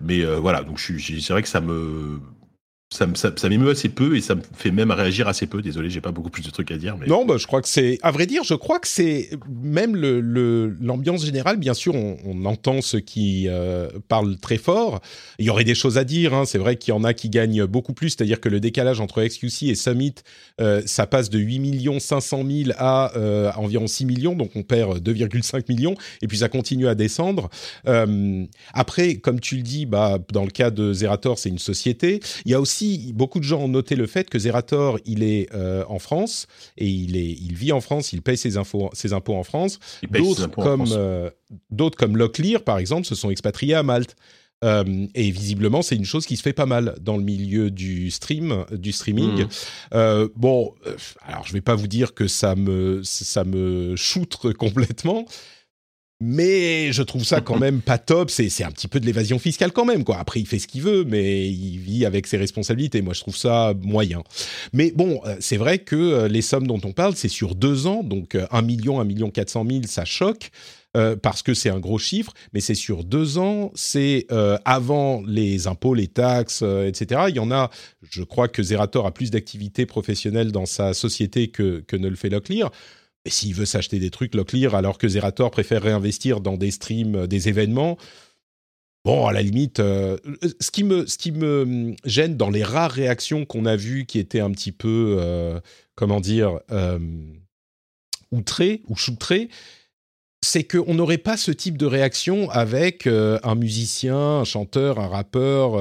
Mais 0.01 0.23
voilà 0.23 0.63
donc 0.63 0.79
c'est 0.79 1.29
vrai 1.29 1.41
que 1.41 1.49
ça 1.49 1.61
me 1.61 2.19
ça, 2.89 3.05
ça, 3.15 3.33
ça 3.35 3.49
m'émeut 3.49 3.71
assez 3.71 3.89
peu 3.89 4.15
et 4.15 4.21
ça 4.21 4.35
me 4.35 4.41
fait 4.55 4.71
même 4.71 4.91
réagir 4.91 5.27
assez 5.27 5.45
peu. 5.45 5.61
Désolé, 5.61 5.89
j'ai 5.89 5.99
pas 5.99 6.13
beaucoup 6.13 6.29
plus 6.29 6.43
de 6.43 6.49
trucs 6.49 6.71
à 6.71 6.77
dire. 6.77 6.95
Non, 7.05 7.25
bah, 7.25 7.35
je 7.37 7.45
crois 7.45 7.61
que 7.61 7.67
c'est, 7.67 7.99
à 8.01 8.11
vrai 8.11 8.25
dire, 8.25 8.45
je 8.45 8.53
crois 8.53 8.79
que 8.79 8.87
c'est 8.87 9.29
même 9.49 9.93
le, 9.93 10.21
l'ambiance 10.79 11.25
générale. 11.25 11.57
Bien 11.57 11.73
sûr, 11.73 11.95
on, 11.95 12.45
entend 12.45 12.81
ceux 12.81 13.01
qui 13.01 13.47
euh, 13.49 13.89
parlent 14.07 14.37
très 14.37 14.57
fort. 14.57 15.01
Il 15.37 15.45
y 15.45 15.49
aurait 15.49 15.65
des 15.65 15.75
choses 15.75 15.97
à 15.97 16.05
dire. 16.05 16.33
Hein. 16.33 16.45
C'est 16.45 16.59
vrai 16.59 16.77
qu'il 16.77 16.93
y 16.93 16.97
en 16.97 17.03
a 17.03 17.13
qui 17.13 17.29
gagnent 17.29 17.65
beaucoup 17.65 17.91
plus. 17.91 18.11
C'est-à-dire 18.11 18.39
que 18.39 18.47
le 18.47 18.61
décalage 18.61 19.01
entre 19.01 19.21
XQC 19.21 19.63
et 19.63 19.75
Summit, 19.75 20.15
euh, 20.61 20.81
ça 20.85 21.07
passe 21.07 21.29
de 21.29 21.39
8 21.39 21.59
millions 21.59 21.99
500 21.99 22.45
000 22.49 22.69
à, 22.77 23.17
euh, 23.17 23.51
environ 23.57 23.87
6 23.87 24.05
millions. 24.05 24.33
Donc 24.33 24.51
on 24.55 24.63
perd 24.63 24.99
2,5 24.99 25.65
millions. 25.67 25.95
Et 26.21 26.27
puis 26.27 26.37
ça 26.37 26.47
continue 26.47 26.87
à 26.87 26.95
descendre. 26.95 27.49
Après, 28.73 29.15
comme 29.15 29.41
tu 29.41 29.57
le 29.57 29.61
dis, 29.61 29.85
bah, 29.85 30.19
dans 30.31 30.45
le 30.45 30.51
cas 30.51 30.71
de 30.71 30.93
Zerator, 30.93 31.37
c'est 31.37 31.49
une 31.49 31.59
société. 31.59 32.21
Il 32.45 32.51
y 32.51 32.53
a 32.53 32.61
aussi 32.61 32.76
beaucoup 33.13 33.39
de 33.39 33.43
gens 33.43 33.61
ont 33.61 33.67
noté 33.67 33.95
le 33.95 34.07
fait 34.07 34.29
que 34.29 34.39
Zerator, 34.39 34.99
il 35.05 35.23
est 35.23 35.53
euh, 35.53 35.83
en 35.87 35.99
France 35.99 36.47
et 36.77 36.87
il, 36.87 37.15
est, 37.17 37.31
il 37.31 37.55
vit 37.55 37.71
en 37.71 37.81
France, 37.81 38.13
il 38.13 38.21
paye 38.21 38.37
ses, 38.37 38.57
infos, 38.57 38.89
ses 38.93 39.13
impôts 39.13 39.35
en 39.35 39.43
France. 39.43 39.79
D'autres 40.09 40.47
comme, 40.47 40.85
euh, 40.91 41.29
d'autres 41.69 41.97
comme 41.97 42.17
Locklear, 42.17 42.63
par 42.63 42.77
exemple, 42.77 43.05
se 43.05 43.15
sont 43.15 43.29
expatriés 43.29 43.75
à 43.75 43.83
Malte. 43.83 44.15
Euh, 44.63 45.05
et 45.13 45.29
visiblement, 45.29 45.83
c'est 45.83 45.95
une 45.95 46.05
chose 46.05 46.25
qui 46.25 46.35
se 46.35 46.41
fait 46.41 46.53
pas 46.53 46.65
mal 46.65 46.95
dans 46.99 47.15
le 47.15 47.23
milieu 47.23 47.69
du 47.69 48.09
stream, 48.09 48.65
du 48.71 48.91
streaming. 48.91 49.45
Mmh. 49.93 50.27
bon, 50.35 50.73
alors 51.21 51.45
je 51.45 51.53
vais 51.53 51.61
pas 51.61 51.75
vous 51.75 51.87
dire 51.87 52.15
que 52.15 52.27
ça 52.27 52.55
me 52.55 53.01
ça 53.03 53.43
me 53.43 53.95
choutre 53.95 54.51
complètement, 54.53 55.25
mais 56.19 56.91
je 56.91 57.03
trouve 57.03 57.23
ça 57.23 57.41
quand 57.41 57.59
même 57.59 57.81
pas 57.81 57.97
top. 57.97 58.29
C'est 58.31 58.63
un 58.63 58.71
petit 58.71 58.87
peu 58.87 58.99
de 58.99 59.05
l'évasion 59.05 59.39
fiscale 59.39 59.71
quand 59.71 59.85
même, 59.85 60.03
quoi. 60.03 60.17
Après, 60.17 60.39
il 60.39 60.47
fait 60.47 60.59
ce 60.59 60.67
qu'il 60.67 60.81
veut, 60.81 61.03
mais 61.03 61.49
il 61.49 61.77
vit 61.77 62.05
avec 62.05 62.27
ses 62.27 62.37
responsabilités. 62.37 63.01
Moi, 63.01 63.13
je 63.13 63.21
trouve 63.21 63.37
ça 63.37 63.73
moyen. 63.81 64.23
Mais 64.73 64.91
bon, 64.95 65.21
euh, 65.25 65.37
c'est 65.39 65.57
vrai 65.57 65.79
que 65.79 65.95
euh, 65.95 66.27
les 66.27 66.41
sommes 66.41 66.67
dont 66.67 66.81
on 66.83 66.91
parle, 66.91 67.15
c'est 67.15 67.27
sur 67.27 67.55
deux 67.55 67.87
ans, 67.87 68.03
donc 68.03 68.35
1 68.35 68.47
euh, 68.51 68.61
million, 68.61 68.99
1 68.99 69.03
million 69.03 69.29
400 69.29 69.65
000, 69.69 69.81
ça 69.87 70.05
choque. 70.05 70.49
parce 71.21 71.43
que 71.43 71.53
c'est 71.53 71.69
un 71.69 71.79
gros 71.79 71.99
chiffre, 71.99 72.33
mais 72.53 72.59
c'est 72.59 72.73
sur 72.73 73.03
deux 73.03 73.37
ans, 73.37 73.71
c'est 73.75 74.25
avant 74.65 75.21
les 75.27 75.67
impôts, 75.67 75.93
les 75.93 76.07
taxes, 76.07 76.63
etc. 76.63 77.25
Il 77.29 77.35
y 77.35 77.39
en 77.39 77.51
a, 77.51 77.69
je 78.09 78.23
crois 78.23 78.47
que 78.47 78.63
Zerator 78.63 79.05
a 79.05 79.13
plus 79.13 79.29
d'activités 79.29 79.85
professionnelles 79.85 80.51
dans 80.51 80.65
sa 80.65 80.95
société 80.95 81.49
que, 81.49 81.83
que 81.85 81.97
ne 81.97 82.07
le 82.07 82.15
fait 82.15 82.29
Locklear. 82.29 82.71
Et 83.27 83.29
s'il 83.29 83.53
veut 83.53 83.65
s'acheter 83.65 83.99
des 83.99 84.09
trucs 84.09 84.33
Locklear 84.35 84.73
alors 84.73 84.97
que 84.97 85.09
Zerator 85.09 85.51
préfère 85.51 85.83
réinvestir 85.83 86.39
dans 86.39 86.55
des 86.55 86.71
streams, 86.71 87.15
euh, 87.15 87.27
des 87.27 87.49
événements, 87.49 87.97
bon, 89.03 89.27
à 89.27 89.33
la 89.33 89.41
limite, 89.41 89.81
euh, 89.81 90.15
ce, 90.61 90.71
qui 90.71 90.85
me, 90.85 91.05
ce 91.05 91.17
qui 91.17 91.33
me 91.33 91.63
hum, 91.63 91.95
gêne 92.05 92.37
dans 92.37 92.49
les 92.49 92.63
rares 92.63 92.91
réactions 92.91 93.43
qu'on 93.43 93.65
a 93.65 93.75
vues 93.75 94.05
qui 94.05 94.17
étaient 94.17 94.39
un 94.39 94.51
petit 94.51 94.71
peu, 94.71 95.17
euh, 95.19 95.59
comment 95.95 96.21
dire, 96.21 96.61
outrées 98.31 98.81
ou 98.87 98.95
choutrées, 98.95 99.49
c'est 100.47 100.63
qu'on 100.63 100.93
n'aurait 100.93 101.17
pas 101.17 101.37
ce 101.37 101.51
type 101.51 101.77
de 101.77 101.85
réaction 101.85 102.49
avec 102.49 103.07
un 103.07 103.55
musicien, 103.55 104.17
un 104.17 104.43
chanteur, 104.43 104.99
un 104.99 105.07
rappeur 105.07 105.77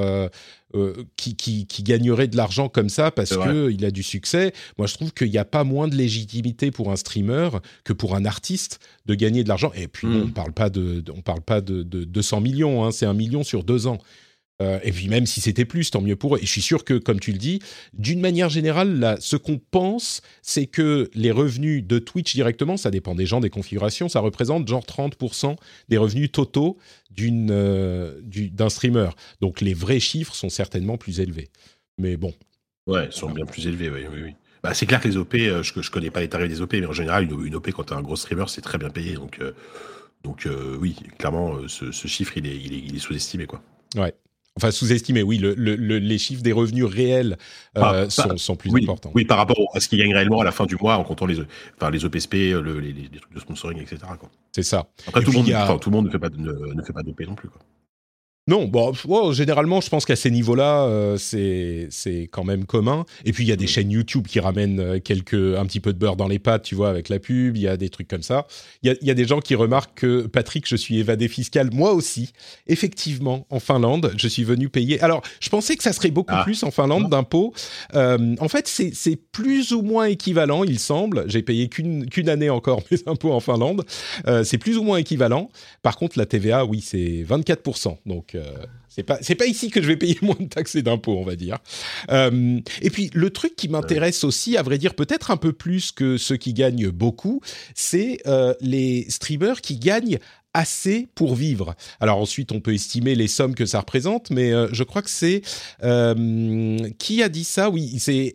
euh, 0.76 0.92
qui, 1.16 1.36
qui, 1.36 1.82
gagnerait 1.84 2.26
de 2.26 2.36
l'argent 2.36 2.68
comme 2.68 2.88
ça 2.88 3.10
parce 3.10 3.36
qu'il 3.36 3.84
a 3.84 3.90
du 3.90 4.02
succès. 4.02 4.52
Moi, 4.76 4.86
je 4.86 4.94
trouve 4.94 5.12
qu'il 5.12 5.30
n'y 5.30 5.38
a 5.38 5.44
pas 5.44 5.64
moins 5.64 5.88
de 5.88 5.94
légitimité 5.94 6.70
pour 6.70 6.90
un 6.90 6.96
streamer 6.96 7.48
que 7.84 7.92
pour 7.92 8.14
un 8.14 8.24
artiste 8.24 8.80
de 9.06 9.14
gagner 9.14 9.42
de 9.42 9.48
l'argent. 9.48 9.70
Et 9.74 9.86
puis, 9.88 10.06
hmm. 10.06 10.16
on 10.16 10.24
ne 10.26 10.32
parle 10.32 10.52
pas 10.52 10.68
de, 10.68 11.02
on 11.14 11.22
parle 11.22 11.40
pas 11.40 11.60
de, 11.60 11.82
de 11.82 12.04
200 12.04 12.40
millions, 12.40 12.84
hein, 12.84 12.90
c'est 12.90 13.06
un 13.06 13.14
million 13.14 13.44
sur 13.44 13.62
deux 13.62 13.86
ans. 13.86 13.98
Euh, 14.62 14.78
et 14.82 14.90
puis 14.90 15.08
même 15.08 15.26
si 15.26 15.40
c'était 15.40 15.66
plus, 15.66 15.90
tant 15.90 16.00
mieux 16.00 16.16
pour 16.16 16.36
eux. 16.36 16.38
Et 16.40 16.46
je 16.46 16.50
suis 16.50 16.62
sûr 16.62 16.84
que, 16.84 16.94
comme 16.94 17.20
tu 17.20 17.32
le 17.32 17.38
dis, 17.38 17.60
d'une 17.92 18.20
manière 18.20 18.48
générale, 18.48 18.98
là, 18.98 19.16
ce 19.20 19.36
qu'on 19.36 19.58
pense, 19.58 20.22
c'est 20.42 20.66
que 20.66 21.10
les 21.14 21.30
revenus 21.30 21.84
de 21.84 21.98
Twitch 21.98 22.34
directement, 22.34 22.76
ça 22.76 22.90
dépend 22.90 23.14
des 23.14 23.26
gens, 23.26 23.40
des 23.40 23.50
configurations, 23.50 24.08
ça 24.08 24.20
représente 24.20 24.66
genre 24.66 24.84
30% 24.84 25.56
des 25.88 25.98
revenus 25.98 26.32
totaux 26.32 26.78
euh, 27.20 28.20
d'un 28.22 28.68
streamer. 28.68 29.10
Donc 29.40 29.60
les 29.60 29.74
vrais 29.74 30.00
chiffres 30.00 30.34
sont 30.34 30.48
certainement 30.48 30.96
plus 30.96 31.20
élevés. 31.20 31.48
Mais 31.98 32.16
bon. 32.16 32.32
Ouais, 32.86 33.06
ils 33.06 33.12
sont 33.12 33.30
bien 33.30 33.44
plus 33.44 33.66
élevés, 33.66 33.90
oui, 33.90 34.06
oui, 34.10 34.20
oui. 34.24 34.34
Bah, 34.62 34.72
c'est 34.72 34.86
clair 34.86 35.00
que 35.00 35.08
les 35.08 35.16
OP, 35.16 35.34
euh, 35.34 35.62
je, 35.62 35.80
je 35.80 35.90
connais 35.90 36.10
pas 36.10 36.20
les 36.20 36.28
tarifs 36.28 36.48
des 36.48 36.60
OP, 36.62 36.72
mais 36.72 36.86
en 36.86 36.92
général, 36.92 37.24
une, 37.24 37.54
OP, 37.54 37.70
quand 37.72 37.84
tu 37.84 37.92
es 37.92 37.96
un 37.96 38.02
gros 38.02 38.16
streamer, 38.16 38.44
c'est 38.48 38.62
très 38.62 38.78
bien 38.78 38.90
payé. 38.90 39.14
Donc, 39.14 39.38
donc 40.24 40.48
oui, 40.80 40.96
clairement, 41.18 41.68
ce, 41.68 41.92
ce, 41.92 42.08
chiffre, 42.08 42.36
il 42.38 42.46
est, 42.46 42.56
il 42.56 42.72
est, 42.72 42.78
il 42.78 42.96
est 42.96 42.98
sous-estimé, 42.98 43.46
quoi. 43.46 43.62
Ouais. 43.96 44.14
Enfin, 44.56 44.70
sous-estimé, 44.70 45.22
oui. 45.22 45.36
Le, 45.36 45.54
le, 45.54 45.74
les 45.74 46.18
chiffres 46.18 46.42
des 46.42 46.52
revenus 46.52 46.84
réels 46.84 47.36
euh, 47.76 48.08
sont, 48.08 48.36
sont, 48.38 48.56
plus 48.56 48.70
importants. 48.74 49.12
Oui, 49.14 49.26
par 49.26 49.36
rapport 49.36 49.58
à 49.74 49.80
ce 49.80 49.88
qu'ils 49.88 49.98
gagnent 49.98 50.14
réellement 50.14 50.40
à 50.40 50.44
la 50.44 50.52
fin 50.52 50.64
du 50.64 50.76
mois 50.76 50.96
en 50.96 51.04
comptant 51.04 51.26
les, 51.26 51.38
enfin, 51.76 51.90
les 51.90 52.04
OPSP, 52.06 52.32
le, 52.32 52.80
les, 52.80 52.92
les, 52.92 53.20
trucs 53.20 53.34
de 53.34 53.40
sponsoring, 53.40 53.78
etc. 53.80 53.98
C'est 54.52 54.62
ça. 54.62 54.86
Après, 55.06 55.22
tout, 55.22 55.30
le 55.30 55.36
monde, 55.36 55.80
tout 55.80 55.90
le 55.90 55.96
monde 55.96 56.06
ne 56.06 56.10
fait 56.10 56.18
pas, 56.18 56.30
ne, 56.30 56.74
ne 56.74 56.82
fait 56.82 56.94
pas 56.94 57.02
d'OP 57.02 57.20
non 57.26 57.34
plus. 57.34 57.50
Quoi. 57.50 57.60
Non, 58.48 58.66
bon, 58.66 58.92
généralement, 59.32 59.80
je 59.80 59.88
pense 59.88 60.04
qu'à 60.04 60.14
ces 60.14 60.30
niveaux-là, 60.30 60.84
euh, 60.84 61.16
c'est 61.16 61.88
c'est 61.90 62.28
quand 62.30 62.44
même 62.44 62.64
commun. 62.64 63.04
Et 63.24 63.32
puis 63.32 63.42
il 63.42 63.48
y 63.48 63.52
a 63.52 63.56
des 63.56 63.66
chaînes 63.66 63.90
YouTube 63.90 64.28
qui 64.28 64.38
ramènent 64.38 64.78
euh, 64.78 65.00
quelques 65.00 65.34
un 65.34 65.66
petit 65.66 65.80
peu 65.80 65.92
de 65.92 65.98
beurre 65.98 66.14
dans 66.14 66.28
les 66.28 66.38
pâtes, 66.38 66.62
tu 66.62 66.76
vois, 66.76 66.88
avec 66.88 67.08
la 67.08 67.18
pub. 67.18 67.56
Il 67.56 67.62
y 67.62 67.66
a 67.66 67.76
des 67.76 67.88
trucs 67.88 68.06
comme 68.06 68.22
ça. 68.22 68.46
Il 68.84 68.88
y 68.88 68.92
a, 68.92 68.96
y 69.02 69.10
a, 69.10 69.14
des 69.14 69.24
gens 69.24 69.40
qui 69.40 69.56
remarquent 69.56 69.98
que 69.98 70.28
Patrick, 70.28 70.68
je 70.68 70.76
suis 70.76 70.98
évadé 70.98 71.26
fiscal, 71.26 71.70
moi 71.72 71.92
aussi. 71.92 72.32
Effectivement, 72.68 73.48
en 73.50 73.58
Finlande, 73.58 74.12
je 74.16 74.28
suis 74.28 74.44
venu 74.44 74.68
payer. 74.68 75.00
Alors, 75.00 75.22
je 75.40 75.48
pensais 75.48 75.74
que 75.74 75.82
ça 75.82 75.92
serait 75.92 76.12
beaucoup 76.12 76.34
ah. 76.36 76.44
plus 76.44 76.62
en 76.62 76.70
Finlande 76.70 77.10
d'impôts. 77.10 77.52
Euh, 77.94 78.36
en 78.38 78.48
fait, 78.48 78.68
c'est 78.68 78.94
c'est 78.94 79.16
plus 79.16 79.72
ou 79.72 79.82
moins 79.82 80.04
équivalent, 80.04 80.62
il 80.62 80.78
semble. 80.78 81.24
J'ai 81.26 81.42
payé 81.42 81.68
qu'une 81.68 82.08
qu'une 82.08 82.28
année 82.28 82.48
encore 82.48 82.80
mes 82.92 82.98
impôts 83.06 83.32
en 83.32 83.40
Finlande. 83.40 83.84
Euh, 84.28 84.44
c'est 84.44 84.58
plus 84.58 84.78
ou 84.78 84.84
moins 84.84 84.98
équivalent. 84.98 85.50
Par 85.82 85.96
contre, 85.96 86.16
la 86.16 86.26
TVA, 86.26 86.64
oui, 86.64 86.80
c'est 86.80 87.24
24 87.24 87.96
donc 88.06 88.35
c'est 88.96 89.02
pas 89.02 89.18
c'est 89.20 89.34
pas 89.34 89.44
ici 89.44 89.70
que 89.70 89.82
je 89.82 89.88
vais 89.88 89.96
payer 89.96 90.16
moins 90.22 90.36
de 90.40 90.46
taxes 90.46 90.74
et 90.74 90.82
d'impôts, 90.82 91.18
on 91.18 91.24
va 91.24 91.36
dire. 91.36 91.58
Euh, 92.10 92.58
et 92.80 92.90
puis 92.90 93.10
le 93.12 93.30
truc 93.30 93.54
qui 93.54 93.68
m'intéresse 93.68 94.24
aussi, 94.24 94.56
à 94.56 94.62
vrai 94.62 94.78
dire, 94.78 94.94
peut-être 94.94 95.30
un 95.30 95.36
peu 95.36 95.52
plus 95.52 95.92
que 95.92 96.16
ceux 96.16 96.36
qui 96.36 96.54
gagnent 96.54 96.88
beaucoup, 96.88 97.42
c'est 97.74 98.20
euh, 98.26 98.54
les 98.60 99.04
streamers 99.10 99.60
qui 99.60 99.78
gagnent 99.78 100.18
assez 100.54 101.08
pour 101.14 101.34
vivre. 101.34 101.74
Alors 102.00 102.18
ensuite, 102.18 102.52
on 102.52 102.60
peut 102.60 102.72
estimer 102.72 103.14
les 103.14 103.28
sommes 103.28 103.54
que 103.54 103.66
ça 103.66 103.80
représente, 103.80 104.30
mais 104.30 104.52
euh, 104.52 104.68
je 104.72 104.82
crois 104.82 105.02
que 105.02 105.10
c'est 105.10 105.42
qui 106.98 107.22
a 107.22 107.28
dit 107.28 107.44
ça? 107.44 107.68
Oui, 107.68 107.98
c'est 107.98 108.34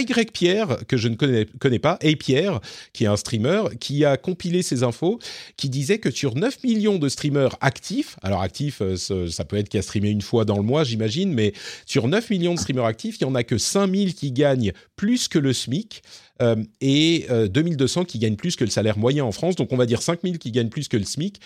y 0.00 0.24
Pierre, 0.32 0.78
que 0.88 0.96
je 0.96 1.08
ne 1.08 1.14
connais, 1.16 1.78
pas, 1.78 1.98
et 2.00 2.16
Pierre, 2.16 2.60
qui 2.92 3.04
est 3.04 3.06
un 3.06 3.16
streamer, 3.16 3.64
qui 3.80 4.04
a 4.04 4.16
compilé 4.16 4.62
ces 4.62 4.82
infos, 4.82 5.18
qui 5.56 5.68
disait 5.68 5.98
que 5.98 6.10
sur 6.10 6.34
9 6.34 6.62
millions 6.64 6.98
de 6.98 7.08
streamers 7.08 7.56
actifs, 7.60 8.16
alors 8.22 8.42
actifs, 8.42 8.80
euh, 8.80 8.96
ça 9.28 9.44
peut 9.44 9.56
être 9.56 9.68
qui 9.68 9.78
a 9.78 9.82
streamé 9.82 10.10
une 10.10 10.22
fois 10.22 10.44
dans 10.44 10.56
le 10.56 10.62
mois, 10.62 10.84
j'imagine, 10.84 11.32
mais 11.32 11.52
sur 11.86 12.08
9 12.08 12.30
millions 12.30 12.54
de 12.54 12.58
streamers 12.58 12.86
actifs, 12.86 13.16
il 13.20 13.24
n'y 13.26 13.30
en 13.30 13.34
a 13.34 13.44
que 13.44 13.58
5000 13.58 14.14
qui 14.14 14.32
gagnent 14.32 14.72
plus 14.96 15.28
que 15.28 15.38
le 15.38 15.52
SMIC. 15.52 16.02
Euh, 16.42 16.56
et 16.80 17.26
2200 17.50 18.04
qui 18.04 18.18
gagnent 18.18 18.36
plus 18.36 18.56
que 18.56 18.64
le 18.64 18.70
salaire 18.70 18.98
moyen 18.98 19.24
en 19.24 19.32
France. 19.32 19.56
Donc 19.56 19.72
on 19.72 19.76
va 19.76 19.86
dire 19.86 20.02
5000 20.02 20.38
qui 20.38 20.50
gagnent 20.50 20.68
plus 20.68 20.88
que 20.88 20.96
le 20.96 21.04
SMIC. 21.04 21.40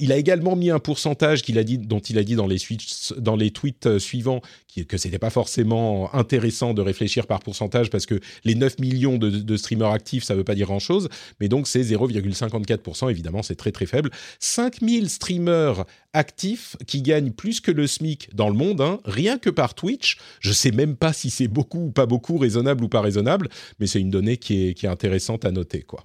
il 0.00 0.12
a 0.12 0.16
également 0.16 0.56
mis 0.56 0.70
un 0.70 0.78
pourcentage 0.78 1.42
a 1.56 1.62
dit, 1.62 1.78
dont 1.78 1.98
il 1.98 2.18
a 2.18 2.22
dit 2.22 2.36
dans 2.36 2.46
les, 2.46 3.50
tweets 3.50 3.98
suivants 3.98 4.40
qui, 4.66 4.86
que 4.86 4.96
c'était 4.96 5.18
pas 5.18 5.30
forcément 5.30 6.14
intéressant 6.14 6.74
de 6.74 6.82
réfléchir 6.82 7.26
par 7.26 7.40
pourcentage 7.40 7.90
parce 7.90 8.06
que 8.06 8.20
les 8.44 8.54
9 8.54 8.78
millions 8.78 9.18
de, 9.18 9.56
streamers 9.56 9.90
actifs, 9.90 10.24
ça 10.24 10.34
veut 10.34 10.44
pas 10.44 10.54
dire 10.54 10.66
grand-chose. 10.66 11.08
Mais 11.40 11.48
donc 11.48 11.66
c'est 11.66 11.82
0,54%. 11.82 13.10
Évidemment, 13.10 13.42
c'est 13.42 13.56
très 13.56 13.72
très 13.72 13.86
faible. 13.86 14.10
5000 14.40 15.08
streamers 15.08 15.84
actifs 16.12 16.76
qui 16.86 17.02
gagnent 17.02 17.32
plus 17.32 17.60
que 17.60 17.70
le 17.70 17.86
SMIC 17.86 18.34
dans 18.34 18.48
le 18.48 18.54
monde, 18.54 18.80
hein, 18.80 19.00
rien 19.04 19.38
que 19.38 19.50
par 19.50 19.74
Twitch. 19.74 20.18
Je 20.40 20.52
sais 20.52 20.70
même 20.70 20.96
pas 20.96 21.12
si 21.12 21.30
c'est 21.30 21.48
beaucoup 21.48 21.86
ou 21.86 21.90
pas 21.90 22.06
beaucoup, 22.06 22.38
raisonnable 22.38 22.84
ou 22.84 22.88
pas 22.88 23.00
raisonnable, 23.00 23.48
mais 23.78 23.86
c'est 23.86 24.00
une 24.00 24.10
donnée 24.10 24.36
qui 24.36 24.68
est, 24.68 24.74
qui 24.74 24.86
est 24.86 24.88
intéressante 24.88 25.44
à 25.44 25.50
noter. 25.50 25.82
Quoi. 25.82 26.02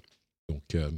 Donc 0.50 0.75
euh, 0.75 0.91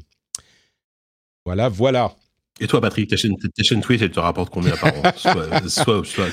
voilà, 1.45 1.69
voilà. 1.69 2.15
Et 2.61 2.67
toi, 2.67 2.79
Patrick, 2.79 3.09
ta 3.09 3.17
chaîne, 3.17 3.35
Twitch, 3.81 4.01
elle 4.01 4.11
te 4.11 4.19
rapporte 4.19 4.49
combien 4.49 4.75
par 4.77 4.93
an 4.95 5.61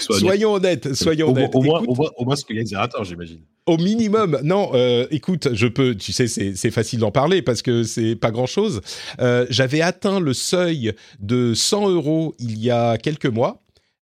Soyons 0.00 0.54
honnêtes, 0.54 0.94
soyons 0.94 1.30
honnêtes. 1.30 1.50
Au, 1.52 1.62
moins, 1.62 1.82
au, 1.82 2.24
moins, 2.24 2.36
ce 2.36 2.44
qu'il 2.44 2.56
y 2.56 2.74
a 2.76 2.88
j'imagine. 3.02 3.40
Au 3.66 3.76
minimum, 3.76 4.38
non. 4.44 4.70
Euh, 4.74 5.06
écoute, 5.10 5.48
je 5.52 5.66
peux, 5.66 5.96
tu 5.96 6.12
sais, 6.12 6.28
c'est 6.28 6.70
facile 6.70 7.00
d'en 7.00 7.10
parler 7.10 7.42
parce 7.42 7.60
que 7.60 7.82
c'est 7.82 8.14
pas 8.14 8.30
grand-chose. 8.30 8.82
Euh, 9.20 9.46
j'avais 9.50 9.80
atteint 9.80 10.20
le 10.20 10.32
seuil 10.32 10.92
de 11.18 11.54
100 11.54 11.90
euros 11.90 12.36
il 12.38 12.56
y 12.58 12.70
a 12.70 12.98
quelques 12.98 13.26
mois. 13.26 13.60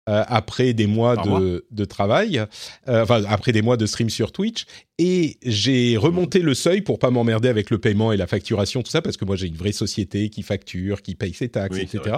Euh, 0.09 0.23
après 0.27 0.73
des 0.73 0.87
mois 0.87 1.17
de, 1.17 1.65
de, 1.69 1.85
travail, 1.85 2.39
euh, 2.87 3.03
enfin 3.03 3.21
après 3.29 3.51
des 3.51 3.61
mois 3.61 3.77
de 3.77 3.85
stream 3.85 4.09
sur 4.09 4.31
Twitch, 4.31 4.65
et 4.97 5.37
j'ai 5.43 5.97
remonté 5.97 6.39
le 6.39 6.55
seuil 6.55 6.81
pour 6.81 6.97
pas 6.97 7.11
m'emmerder 7.11 7.47
avec 7.47 7.69
le 7.69 7.77
paiement 7.77 8.11
et 8.11 8.17
la 8.17 8.25
facturation, 8.25 8.81
tout 8.81 8.89
ça, 8.89 9.03
parce 9.03 9.17
que 9.17 9.25
moi 9.25 9.35
j'ai 9.35 9.45
une 9.45 9.55
vraie 9.55 9.71
société 9.71 10.29
qui 10.29 10.41
facture, 10.41 11.03
qui 11.03 11.13
paye 11.13 11.35
ses 11.35 11.49
taxes, 11.49 11.77
etc. 11.77 12.17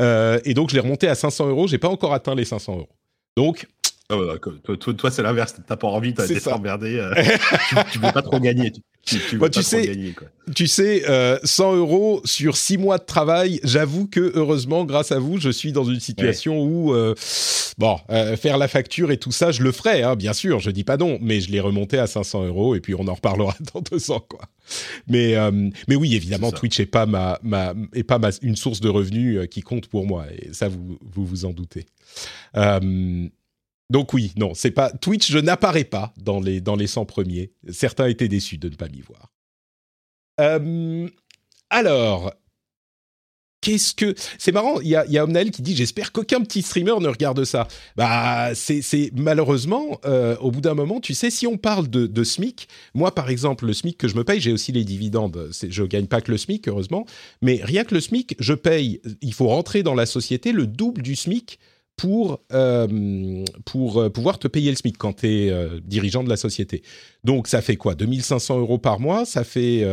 Euh, 0.00 0.40
et 0.44 0.54
donc 0.54 0.70
je 0.70 0.74
l'ai 0.74 0.80
remonté 0.80 1.06
à 1.06 1.14
500 1.14 1.48
euros. 1.48 1.68
J'ai 1.68 1.78
pas 1.78 1.88
encore 1.88 2.12
atteint 2.12 2.34
les 2.34 2.44
500 2.44 2.76
euros. 2.76 2.88
Donc 3.36 3.68
ah 4.10 4.38
toi, 4.78 4.94
toi, 4.94 5.10
c'est 5.10 5.22
l'inverse. 5.22 5.54
T'as 5.66 5.76
pas 5.76 5.88
envie, 5.88 6.14
t'as 6.14 6.26
été 6.26 6.50
emmerdé. 6.50 7.04
tu, 7.68 7.76
tu 7.92 7.98
veux 7.98 8.12
pas 8.12 8.22
trop 8.22 8.40
gagner. 8.40 8.72
Tu, 9.08 9.18
tu, 9.50 9.62
sais, 9.62 9.94
tu 10.54 10.66
sais, 10.66 11.02
100 11.42 11.76
euros 11.76 12.20
sur 12.24 12.56
6 12.56 12.76
mois 12.76 12.98
de 12.98 13.04
travail, 13.04 13.58
j'avoue 13.64 14.06
que 14.06 14.32
heureusement, 14.34 14.84
grâce 14.84 15.12
à 15.12 15.18
vous, 15.18 15.38
je 15.40 15.48
suis 15.48 15.72
dans 15.72 15.84
une 15.84 16.00
situation 16.00 16.60
où, 16.62 16.92
euh, 16.92 17.14
bon, 17.78 17.98
euh, 18.10 18.36
faire 18.36 18.58
la 18.58 18.68
facture 18.68 19.10
et 19.10 19.16
tout 19.16 19.32
ça, 19.32 19.50
je 19.50 19.62
le 19.62 19.72
ferai, 19.72 20.02
hein, 20.02 20.14
bien 20.14 20.34
sûr, 20.34 20.58
je 20.58 20.70
dis 20.70 20.84
pas 20.84 20.98
non, 20.98 21.18
mais 21.22 21.40
je 21.40 21.50
l'ai 21.50 21.60
remonté 21.60 21.98
à 21.98 22.06
500 22.06 22.46
euros 22.46 22.74
et 22.74 22.80
puis 22.80 22.94
on 22.94 23.08
en 23.08 23.14
reparlera 23.14 23.56
dans 23.74 23.80
deux 23.80 24.10
ans, 24.10 24.24
quoi. 24.26 24.40
Mais, 25.06 25.36
euh, 25.36 25.70
mais 25.88 25.96
oui, 25.96 26.14
évidemment, 26.14 26.52
Twitch 26.52 26.78
est 26.78 26.86
pas 26.86 27.06
ma, 27.06 27.38
ma, 27.42 27.72
est 27.94 28.04
pas 28.04 28.18
ma, 28.18 28.28
une 28.42 28.56
source 28.56 28.80
de 28.80 28.90
revenus 28.90 29.48
qui 29.50 29.62
compte 29.62 29.86
pour 29.86 30.06
moi, 30.06 30.26
et 30.30 30.52
ça, 30.52 30.68
vous 30.68 30.98
vous, 31.00 31.24
vous 31.24 31.44
en 31.46 31.52
doutez. 31.52 31.86
Donc 33.90 34.12
oui, 34.12 34.32
non, 34.36 34.52
c'est 34.54 34.70
pas 34.70 34.90
Twitch, 34.90 35.30
je 35.30 35.38
n'apparais 35.38 35.84
pas 35.84 36.12
dans 36.18 36.40
les 36.40 36.60
dans 36.60 36.76
les 36.76 36.86
100 36.86 37.06
premiers. 37.06 37.52
Certains 37.70 38.06
étaient 38.06 38.28
déçus 38.28 38.58
de 38.58 38.68
ne 38.68 38.74
pas 38.74 38.88
m'y 38.88 39.00
voir. 39.00 39.32
Euh, 40.40 41.08
alors, 41.70 42.32
qu'est-ce 43.62 43.94
que 43.94 44.14
c'est 44.38 44.52
marrant 44.52 44.80
Il 44.80 44.88
y 44.88 44.96
a, 44.96 45.06
y 45.06 45.16
a 45.16 45.24
Omnael 45.24 45.50
qui 45.50 45.62
dit 45.62 45.74
j'espère 45.74 46.12
qu'aucun 46.12 46.42
petit 46.42 46.60
streamer 46.60 47.00
ne 47.00 47.08
regarde 47.08 47.42
ça. 47.44 47.66
Bah 47.96 48.50
c'est 48.54 49.10
malheureusement 49.16 49.98
euh, 50.04 50.36
au 50.36 50.50
bout 50.50 50.60
d'un 50.60 50.74
moment, 50.74 51.00
tu 51.00 51.14
sais, 51.14 51.30
si 51.30 51.46
on 51.46 51.56
parle 51.56 51.88
de, 51.88 52.06
de, 52.06 52.24
SMIC, 52.24 52.68
moi 52.92 53.14
par 53.14 53.30
exemple 53.30 53.64
le 53.64 53.72
SMIC 53.72 53.96
que 53.96 54.06
je 54.06 54.16
me 54.16 54.22
paye, 54.24 54.38
j'ai 54.38 54.52
aussi 54.52 54.70
les 54.70 54.84
dividendes. 54.84 55.50
Je 55.66 55.82
gagne 55.84 56.06
pas 56.06 56.20
que 56.20 56.30
le 56.30 56.36
SMIC 56.36 56.68
heureusement, 56.68 57.06
mais 57.40 57.60
rien 57.62 57.84
que 57.84 57.94
le 57.94 58.00
SMIC, 58.02 58.36
je 58.38 58.52
paye. 58.52 59.00
Il 59.22 59.32
faut 59.32 59.48
rentrer 59.48 59.82
dans 59.82 59.94
la 59.94 60.04
société 60.04 60.52
le 60.52 60.66
double 60.66 61.00
du 61.00 61.16
SMIC 61.16 61.58
pour, 61.98 62.40
euh, 62.52 63.44
pour 63.64 63.98
euh, 63.98 64.08
pouvoir 64.08 64.38
te 64.38 64.46
payer 64.46 64.70
le 64.70 64.76
SMIC 64.76 64.96
quand 64.96 65.14
tu 65.14 65.26
es 65.26 65.50
euh, 65.50 65.80
dirigeant 65.84 66.22
de 66.22 66.28
la 66.28 66.36
société. 66.36 66.82
Donc 67.24 67.48
ça 67.48 67.60
fait 67.60 67.76
quoi? 67.76 67.96
2500 67.96 68.60
euros 68.60 68.78
par 68.78 69.00
mois, 69.00 69.26
ça 69.26 69.42
fait 69.42 69.84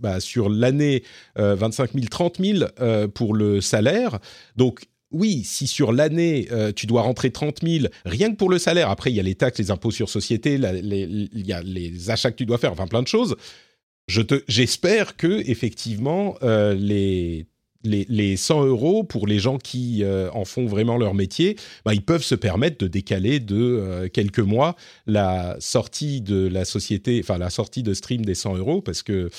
bah, 0.00 0.18
sur 0.18 0.50
l'année 0.50 1.04
25 1.36 1.92
000, 1.92 2.06
30 2.10 2.38
000 2.38 3.08
pour 3.14 3.34
le 3.34 3.60
salaire. 3.60 4.18
Donc 4.56 4.80
oui, 5.12 5.44
si 5.44 5.68
sur 5.68 5.92
l'année, 5.92 6.48
tu 6.74 6.86
dois 6.86 7.02
rentrer 7.02 7.30
30 7.30 7.62
000, 7.62 7.86
rien 8.04 8.32
que 8.32 8.36
pour 8.36 8.50
le 8.50 8.58
salaire, 8.58 8.90
après 8.90 9.12
il 9.12 9.14
y 9.14 9.20
a 9.20 9.22
les 9.22 9.36
taxes, 9.36 9.58
les 9.58 9.70
impôts 9.70 9.92
sur 9.92 10.08
société, 10.08 10.54
il 10.54 11.46
y 11.46 11.52
a 11.52 11.62
les 11.62 12.10
achats 12.10 12.32
que 12.32 12.36
tu 12.36 12.46
dois 12.46 12.58
faire, 12.58 12.72
enfin 12.72 12.88
plein 12.88 13.02
de 13.02 13.08
choses. 13.08 13.36
J'espère 14.08 15.16
que 15.16 15.48
effectivement 15.48 16.34
les 16.42 17.46
les, 17.84 18.36
100 18.36 18.64
euros 18.66 19.04
pour 19.04 19.26
les 19.26 19.38
gens 19.38 19.58
qui 19.58 20.04
euh, 20.04 20.30
en 20.32 20.44
font 20.44 20.66
vraiment 20.66 20.96
leur 20.96 21.14
métier, 21.14 21.56
bah, 21.84 21.94
ils 21.94 22.04
peuvent 22.04 22.22
se 22.22 22.34
permettre 22.34 22.78
de 22.78 22.88
décaler 22.88 23.40
de 23.40 23.56
euh, 23.56 24.08
quelques 24.08 24.38
mois 24.40 24.76
la 25.06 25.56
sortie 25.60 26.20
de 26.20 26.46
la 26.46 26.64
société, 26.64 27.20
enfin 27.22 27.38
la 27.38 27.50
sortie 27.50 27.82
de 27.82 27.94
stream 27.94 28.24
des 28.24 28.34
100 28.34 28.56
euros 28.56 28.80
parce 28.80 29.02
que 29.02 29.30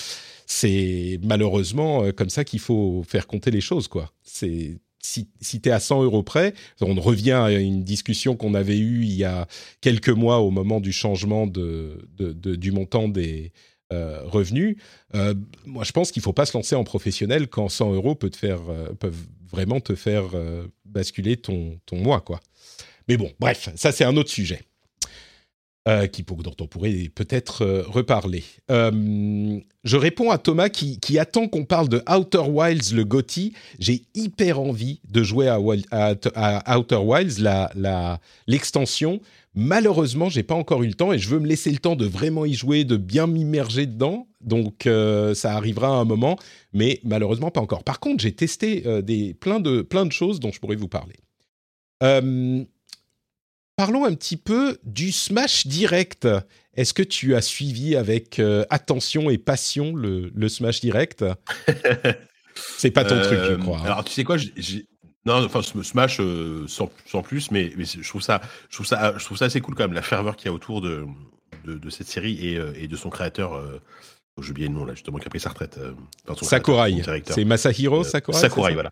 c'est 0.45 1.19
malheureusement 1.23 2.03
euh, 2.03 2.11
comme 2.11 2.29
ça 2.29 2.43
qu'il 2.43 2.59
faut 2.59 3.03
faire 3.07 3.27
compter 3.27 3.51
les 3.51 3.61
choses, 3.61 3.87
quoi. 3.87 4.11
C'est 4.23 4.77
si, 5.05 5.27
si 5.41 5.59
tu 5.59 5.67
es 5.67 5.71
à 5.71 5.81
100 5.81 6.03
euros 6.03 6.23
près, 6.23 6.53
on 6.79 6.95
revient 6.95 7.31
à 7.31 7.51
une 7.51 7.83
discussion 7.83 8.37
qu'on 8.37 8.53
avait 8.53 8.77
eue 8.77 9.03
il 9.03 9.13
y 9.13 9.25
a 9.25 9.47
quelques 9.81 10.07
mois 10.09 10.39
au 10.39 10.49
moment 10.49 10.79
du 10.79 10.93
changement 10.93 11.45
de, 11.45 12.07
du 12.17 12.71
montant 12.71 13.09
des, 13.09 13.51
euh, 13.91 14.21
revenus. 14.23 14.77
Euh, 15.13 15.35
moi, 15.65 15.83
je 15.83 15.91
pense 15.91 16.11
qu'il 16.11 16.21
ne 16.21 16.23
faut 16.23 16.33
pas 16.33 16.45
se 16.45 16.57
lancer 16.57 16.73
en 16.73 16.83
professionnel 16.83 17.47
quand 17.47 17.69
100 17.69 17.93
euros 17.93 18.15
peut 18.15 18.29
te 18.29 18.37
faire, 18.37 18.61
euh, 18.69 18.93
peuvent 18.93 19.25
vraiment 19.51 19.81
te 19.81 19.93
faire 19.93 20.23
basculer 20.85 21.37
ton, 21.37 21.77
ton 21.85 21.97
mois. 21.97 22.21
Quoi. 22.21 22.39
Mais 23.07 23.17
bon, 23.17 23.31
bref, 23.39 23.69
ça 23.75 23.91
c'est 23.91 24.03
un 24.03 24.17
autre 24.17 24.31
sujet. 24.31 24.61
qui, 26.11 26.23
dont 26.23 26.55
on 26.59 26.65
pourrait 26.65 27.11
peut-être 27.13 27.63
reparler. 27.87 28.43
je 28.69 29.97
réponds 29.97 30.31
à 30.31 30.39
Thomas 30.39 30.69
qui, 30.69 30.99
qui 30.99 31.19
attend 31.19 31.47
qu'on 31.47 31.65
parle 31.65 31.89
de 31.89 32.01
Outer 32.09 32.49
Wilds, 32.49 32.95
le 32.95 33.03
GOTY. 33.03 33.53
J'ai 33.77 34.01
hyper 34.15 34.59
envie 34.59 35.01
de 35.07 35.21
jouer 35.21 35.49
à, 35.49 35.59
à, 36.33 36.79
Outer 36.79 36.95
Wilds, 36.95 37.43
l'extension. 38.47 39.19
La, 39.19 39.19
Malheureusement, 39.55 40.29
j'ai 40.29 40.41
pas 40.41 40.55
encore 40.55 40.81
eu 40.81 40.87
le 40.87 40.95
temps 40.95 41.13
et 41.13 41.19
je 41.19 41.29
veux 41.29 41.39
me 41.39 41.47
laisser 41.47 41.71
le 41.71 41.77
temps 41.77 41.95
de 41.95 42.05
vraiment 42.05 42.43
y 42.45 42.53
jouer, 42.53 42.85
de 42.85 42.97
bien 42.97 43.27
m'immerger 43.27 43.85
dedans. 43.85 44.27
Donc 44.41 44.87
euh, 44.87 45.35
ça 45.35 45.53
arrivera 45.53 45.89
à 45.89 45.91
un 45.91 46.05
moment, 46.05 46.39
mais 46.73 46.99
malheureusement 47.03 47.51
pas 47.51 47.61
encore. 47.61 47.83
Par 47.83 47.99
contre, 47.99 48.23
j'ai 48.23 48.33
testé 48.33 48.83
euh, 48.87 49.01
des, 49.01 49.35
plein, 49.35 49.59
de, 49.59 49.83
plein 49.83 50.07
de 50.07 50.11
choses 50.11 50.39
dont 50.39 50.51
je 50.51 50.59
pourrais 50.59 50.75
vous 50.75 50.87
parler. 50.87 51.15
Euh, 52.01 52.63
parlons 53.75 54.05
un 54.05 54.15
petit 54.15 54.37
peu 54.37 54.79
du 54.83 55.11
Smash 55.11 55.67
Direct. 55.67 56.27
Est-ce 56.73 56.95
que 56.95 57.03
tu 57.03 57.35
as 57.35 57.41
suivi 57.41 57.95
avec 57.95 58.41
attention 58.71 59.29
et 59.29 59.37
passion 59.37 59.95
le, 59.95 60.31
le 60.33 60.49
Smash 60.49 60.81
Direct? 60.81 61.23
C'est 62.55 62.91
pas 62.91 63.05
ton 63.05 63.21
truc, 63.21 63.39
je 63.49 63.55
crois. 63.55 63.79
Hein. 63.79 63.85
Alors, 63.85 64.03
tu 64.03 64.11
sais 64.11 64.23
quoi, 64.23 64.37
non, 65.25 65.45
enfin 65.45 65.61
Smash 65.61 66.19
euh, 66.19 66.65
sans, 66.67 67.21
plus, 67.21 67.49
mais, 67.51 67.71
je 67.77 68.07
trouve 68.07 68.21
ça, 68.21 68.41
je 68.69 68.83
ça, 68.83 69.13
je 69.17 69.35
ça 69.35 69.45
assez 69.45 69.61
cool 69.61 69.73
quand 69.75 69.83
même 69.83 69.93
la 69.93 70.01
ferveur 70.01 70.35
qu'il 70.35 70.47
y 70.47 70.49
a 70.49 70.53
autour 70.53 70.81
de, 70.81 71.05
cette 71.89 72.07
série 72.07 72.45
et, 72.45 72.57
euh, 72.57 72.73
et, 72.75 72.89
de 72.89 72.95
son 72.97 73.09
créateur 73.09 73.53
euh, 73.53 73.81
j'ai 74.41 74.49
oublié 74.49 74.67
le 74.67 74.73
nom 74.73 74.83
là, 74.83 74.95
justement, 74.95 75.19
qui 75.19 75.27
a 75.27 75.29
pris 75.29 75.39
sa 75.39 75.49
retraite. 75.49 75.77
Euh, 75.79 75.93
Sakurai. 76.41 76.95
C'est 77.25 77.45
Masahiro 77.45 78.01
euh, 78.01 78.03
Sakurai. 78.03 78.39
Sakurai, 78.39 78.73
voilà. 78.73 78.91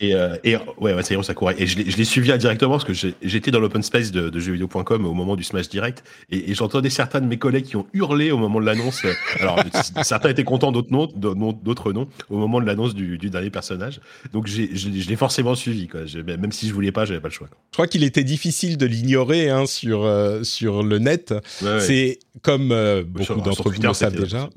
Et, 0.00 0.16
euh, 0.16 0.36
et 0.42 0.56
ouais, 0.78 0.94
Masahiro 0.94 1.22
Sakurai. 1.22 1.54
Et 1.58 1.66
je 1.68 1.96
l'ai 1.96 2.04
suivi 2.04 2.36
directement 2.36 2.72
parce 2.72 2.84
que 2.84 2.92
j'étais 3.22 3.52
dans 3.52 3.60
l'open 3.60 3.84
space 3.84 4.10
de, 4.10 4.30
de 4.30 4.40
jeuxvideo.com 4.40 5.06
au 5.06 5.14
moment 5.14 5.36
du 5.36 5.44
Smash 5.44 5.68
Direct 5.68 6.02
et, 6.30 6.50
et 6.50 6.54
j'entendais 6.54 6.90
certains 6.90 7.20
de 7.20 7.26
mes 7.26 7.38
collègues 7.38 7.66
qui 7.66 7.76
ont 7.76 7.86
hurlé 7.92 8.32
au 8.32 8.38
moment 8.38 8.60
de 8.60 8.66
l'annonce. 8.66 9.02
alors, 9.38 9.62
certains 10.02 10.30
étaient 10.30 10.42
contents, 10.42 10.72
d'autres 10.72 10.90
non, 10.90 11.06
d'autres 11.52 11.92
non, 11.92 12.08
au 12.28 12.38
moment 12.38 12.60
de 12.60 12.66
l'annonce 12.66 12.94
du, 12.94 13.16
du, 13.16 13.30
dernier 13.30 13.50
personnage. 13.50 14.00
Donc, 14.32 14.48
je, 14.48 14.62
je 14.74 15.08
l'ai 15.08 15.16
forcément 15.16 15.54
suivi, 15.54 15.86
quoi. 15.86 16.00
Même 16.26 16.50
si 16.50 16.68
je 16.68 16.74
voulais 16.74 16.92
pas, 16.92 17.04
j'avais 17.04 17.20
pas 17.20 17.28
le 17.28 17.34
choix. 17.34 17.48
Je 17.70 17.76
crois 17.76 17.86
qu'il 17.86 18.02
était 18.02 18.24
difficile 18.24 18.76
de 18.76 18.86
l'ignorer 18.86 19.50
hein, 19.50 19.66
sur, 19.66 20.02
euh, 20.02 20.42
sur 20.42 20.82
le 20.82 20.98
net. 20.98 21.32
C'est 21.78 22.18
comme 22.42 22.74
beaucoup 23.04 23.40
d'entre 23.40 23.70
vous 23.70 23.80
le 23.80 23.94
savent 23.94 24.16
déjà. 24.16 24.48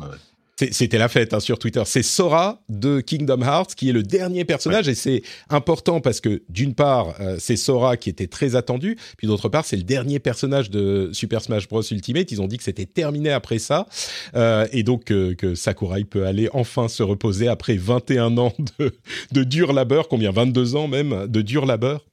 C'était 0.55 0.99
la 0.99 1.07
fête 1.07 1.33
hein, 1.33 1.39
sur 1.39 1.57
Twitter. 1.57 1.81
C'est 1.85 2.03
Sora 2.03 2.61
de 2.69 3.01
Kingdom 3.01 3.41
Hearts 3.41 3.73
qui 3.75 3.89
est 3.89 3.91
le 3.91 4.03
dernier 4.03 4.45
personnage 4.45 4.87
et 4.87 4.93
c'est 4.93 5.23
important 5.49 5.99
parce 5.99 6.21
que 6.21 6.43
d'une 6.47 6.75
part 6.75 7.15
euh, 7.19 7.37
c'est 7.39 7.55
Sora 7.55 7.97
qui 7.97 8.09
était 8.09 8.27
très 8.27 8.55
attendu, 8.55 8.97
puis 9.17 9.25
d'autre 9.25 9.49
part 9.49 9.65
c'est 9.65 9.77
le 9.77 9.83
dernier 9.83 10.19
personnage 10.19 10.69
de 10.69 11.09
Super 11.11 11.41
Smash 11.41 11.67
Bros 11.67 11.81
Ultimate. 11.81 12.31
Ils 12.31 12.41
ont 12.41 12.47
dit 12.47 12.57
que 12.57 12.63
c'était 12.63 12.85
terminé 12.85 13.31
après 13.31 13.57
ça 13.57 13.87
euh, 14.35 14.67
et 14.71 14.83
donc 14.83 15.11
euh, 15.11 15.33
que 15.33 15.55
Sakurai 15.55 16.03
peut 16.03 16.27
aller 16.27 16.49
enfin 16.53 16.87
se 16.87 17.01
reposer 17.01 17.47
après 17.47 17.75
21 17.75 18.37
ans 18.37 18.53
de, 18.77 18.91
de 19.31 19.43
dur 19.43 19.73
labeur, 19.73 20.07
combien 20.07 20.31
22 20.31 20.75
ans 20.75 20.87
même 20.87 21.25
de 21.27 21.41
dur 21.41 21.65
labeur? 21.65 22.05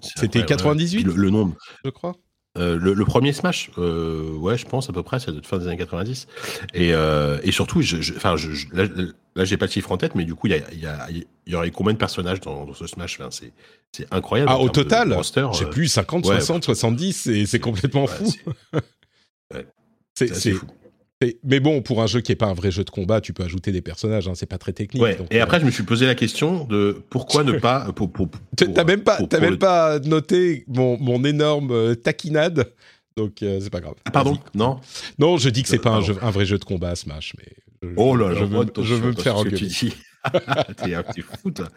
c'était 0.00 0.44
98 0.44 1.02
le, 1.02 1.30
nombre, 1.30 1.56
je 1.84 1.90
crois. 1.90 2.14
Euh, 2.56 2.78
le, 2.78 3.04
premier 3.04 3.32
Smash, 3.32 3.70
euh, 3.78 4.32
ouais, 4.32 4.56
je 4.56 4.66
pense 4.66 4.88
à 4.88 4.92
peu 4.92 5.02
près, 5.02 5.20
c'est 5.20 5.32
de 5.32 5.44
fin 5.44 5.58
des 5.58 5.66
années 5.66 5.76
90. 5.76 6.26
Et, 6.74 6.92
euh, 6.92 7.38
et 7.42 7.52
surtout, 7.52 7.82
je, 7.82 8.00
je, 8.00 8.14
je, 8.14 8.66
là, 8.74 8.84
là 9.34 9.44
j'ai 9.44 9.56
pas 9.56 9.66
le 9.66 9.70
chiffre 9.70 9.92
en 9.92 9.96
tête, 9.96 10.14
mais 10.14 10.24
du 10.24 10.34
coup, 10.34 10.46
il 10.46 10.52
y, 10.52 10.54
a, 10.54 10.74
y, 10.74 10.86
a, 10.86 11.08
y 11.46 11.54
aurait 11.54 11.70
combien 11.70 11.92
de 11.92 11.98
personnages 11.98 12.40
dans, 12.40 12.64
dans 12.64 12.74
ce 12.74 12.86
Smash? 12.86 13.20
Enfin, 13.20 13.30
C'est 13.30 13.52
c'est 13.92 14.12
incroyable. 14.12 14.50
Ah, 14.52 14.58
au 14.58 14.68
total, 14.68 15.16
j'ai 15.52 15.66
plus 15.66 15.88
50, 15.88 16.26
60, 16.26 16.64
70, 16.64 17.46
c'est 17.46 17.60
complètement 17.60 18.06
fou. 18.06 18.30
C'est 20.14 20.28
fou. 20.52 20.66
Mais 21.44 21.60
bon, 21.60 21.80
pour 21.80 22.02
un 22.02 22.06
jeu 22.06 22.20
qui 22.20 22.32
est 22.32 22.36
pas 22.36 22.46
un 22.46 22.54
vrai 22.54 22.70
jeu 22.70 22.84
de 22.84 22.90
combat, 22.90 23.22
tu 23.22 23.32
peux 23.32 23.42
ajouter 23.42 23.72
des 23.72 23.80
personnages, 23.80 24.28
hein, 24.28 24.32
c'est 24.34 24.44
pas 24.46 24.58
très 24.58 24.74
technique. 24.74 25.02
Ouais. 25.02 25.16
et 25.30 25.40
après, 25.40 25.60
je 25.60 25.64
me 25.64 25.70
suis 25.70 25.82
posé 25.82 26.04
la 26.04 26.14
question 26.14 26.64
de 26.64 27.02
pourquoi 27.08 27.42
ne 27.42 27.52
pas. 27.52 27.90
Pour, 27.94 28.12
pour, 28.12 28.28
t'as 28.54 28.84
même 28.84 29.02
pas, 29.02 29.18
as 29.32 29.40
même 29.40 29.56
pas 29.56 29.98
noté 30.00 30.64
mon, 30.68 30.98
mon 30.98 31.24
énorme 31.24 31.70
euh, 31.70 31.94
taquinade, 31.94 32.70
donc 33.16 33.42
euh, 33.42 33.60
c'est 33.62 33.70
pas 33.70 33.80
grave. 33.80 33.94
Ah, 34.04 34.10
pardon, 34.10 34.38
non? 34.54 34.78
Non, 35.18 35.38
je 35.38 35.48
dis 35.48 35.62
que 35.62 35.70
c'est 35.70 35.78
pas 35.78 35.94
un, 35.94 36.02
jeu, 36.02 36.16
un, 36.20 36.30
vrai 36.30 36.44
jeu 36.44 36.58
de 36.58 36.64
combat, 36.64 36.94
Smash, 36.94 37.34
mais. 37.38 37.92
oh 37.96 38.14
là 38.14 38.28
là, 38.28 38.34
je 38.34 38.44
veux, 38.44 38.66
je 38.82 38.94
veux 38.94 39.12
me 39.12 39.16
faire 39.16 39.36
engueuler. 39.36 39.70
t'es 41.14 41.22
fou, 41.22 41.50
toi. 41.50 41.68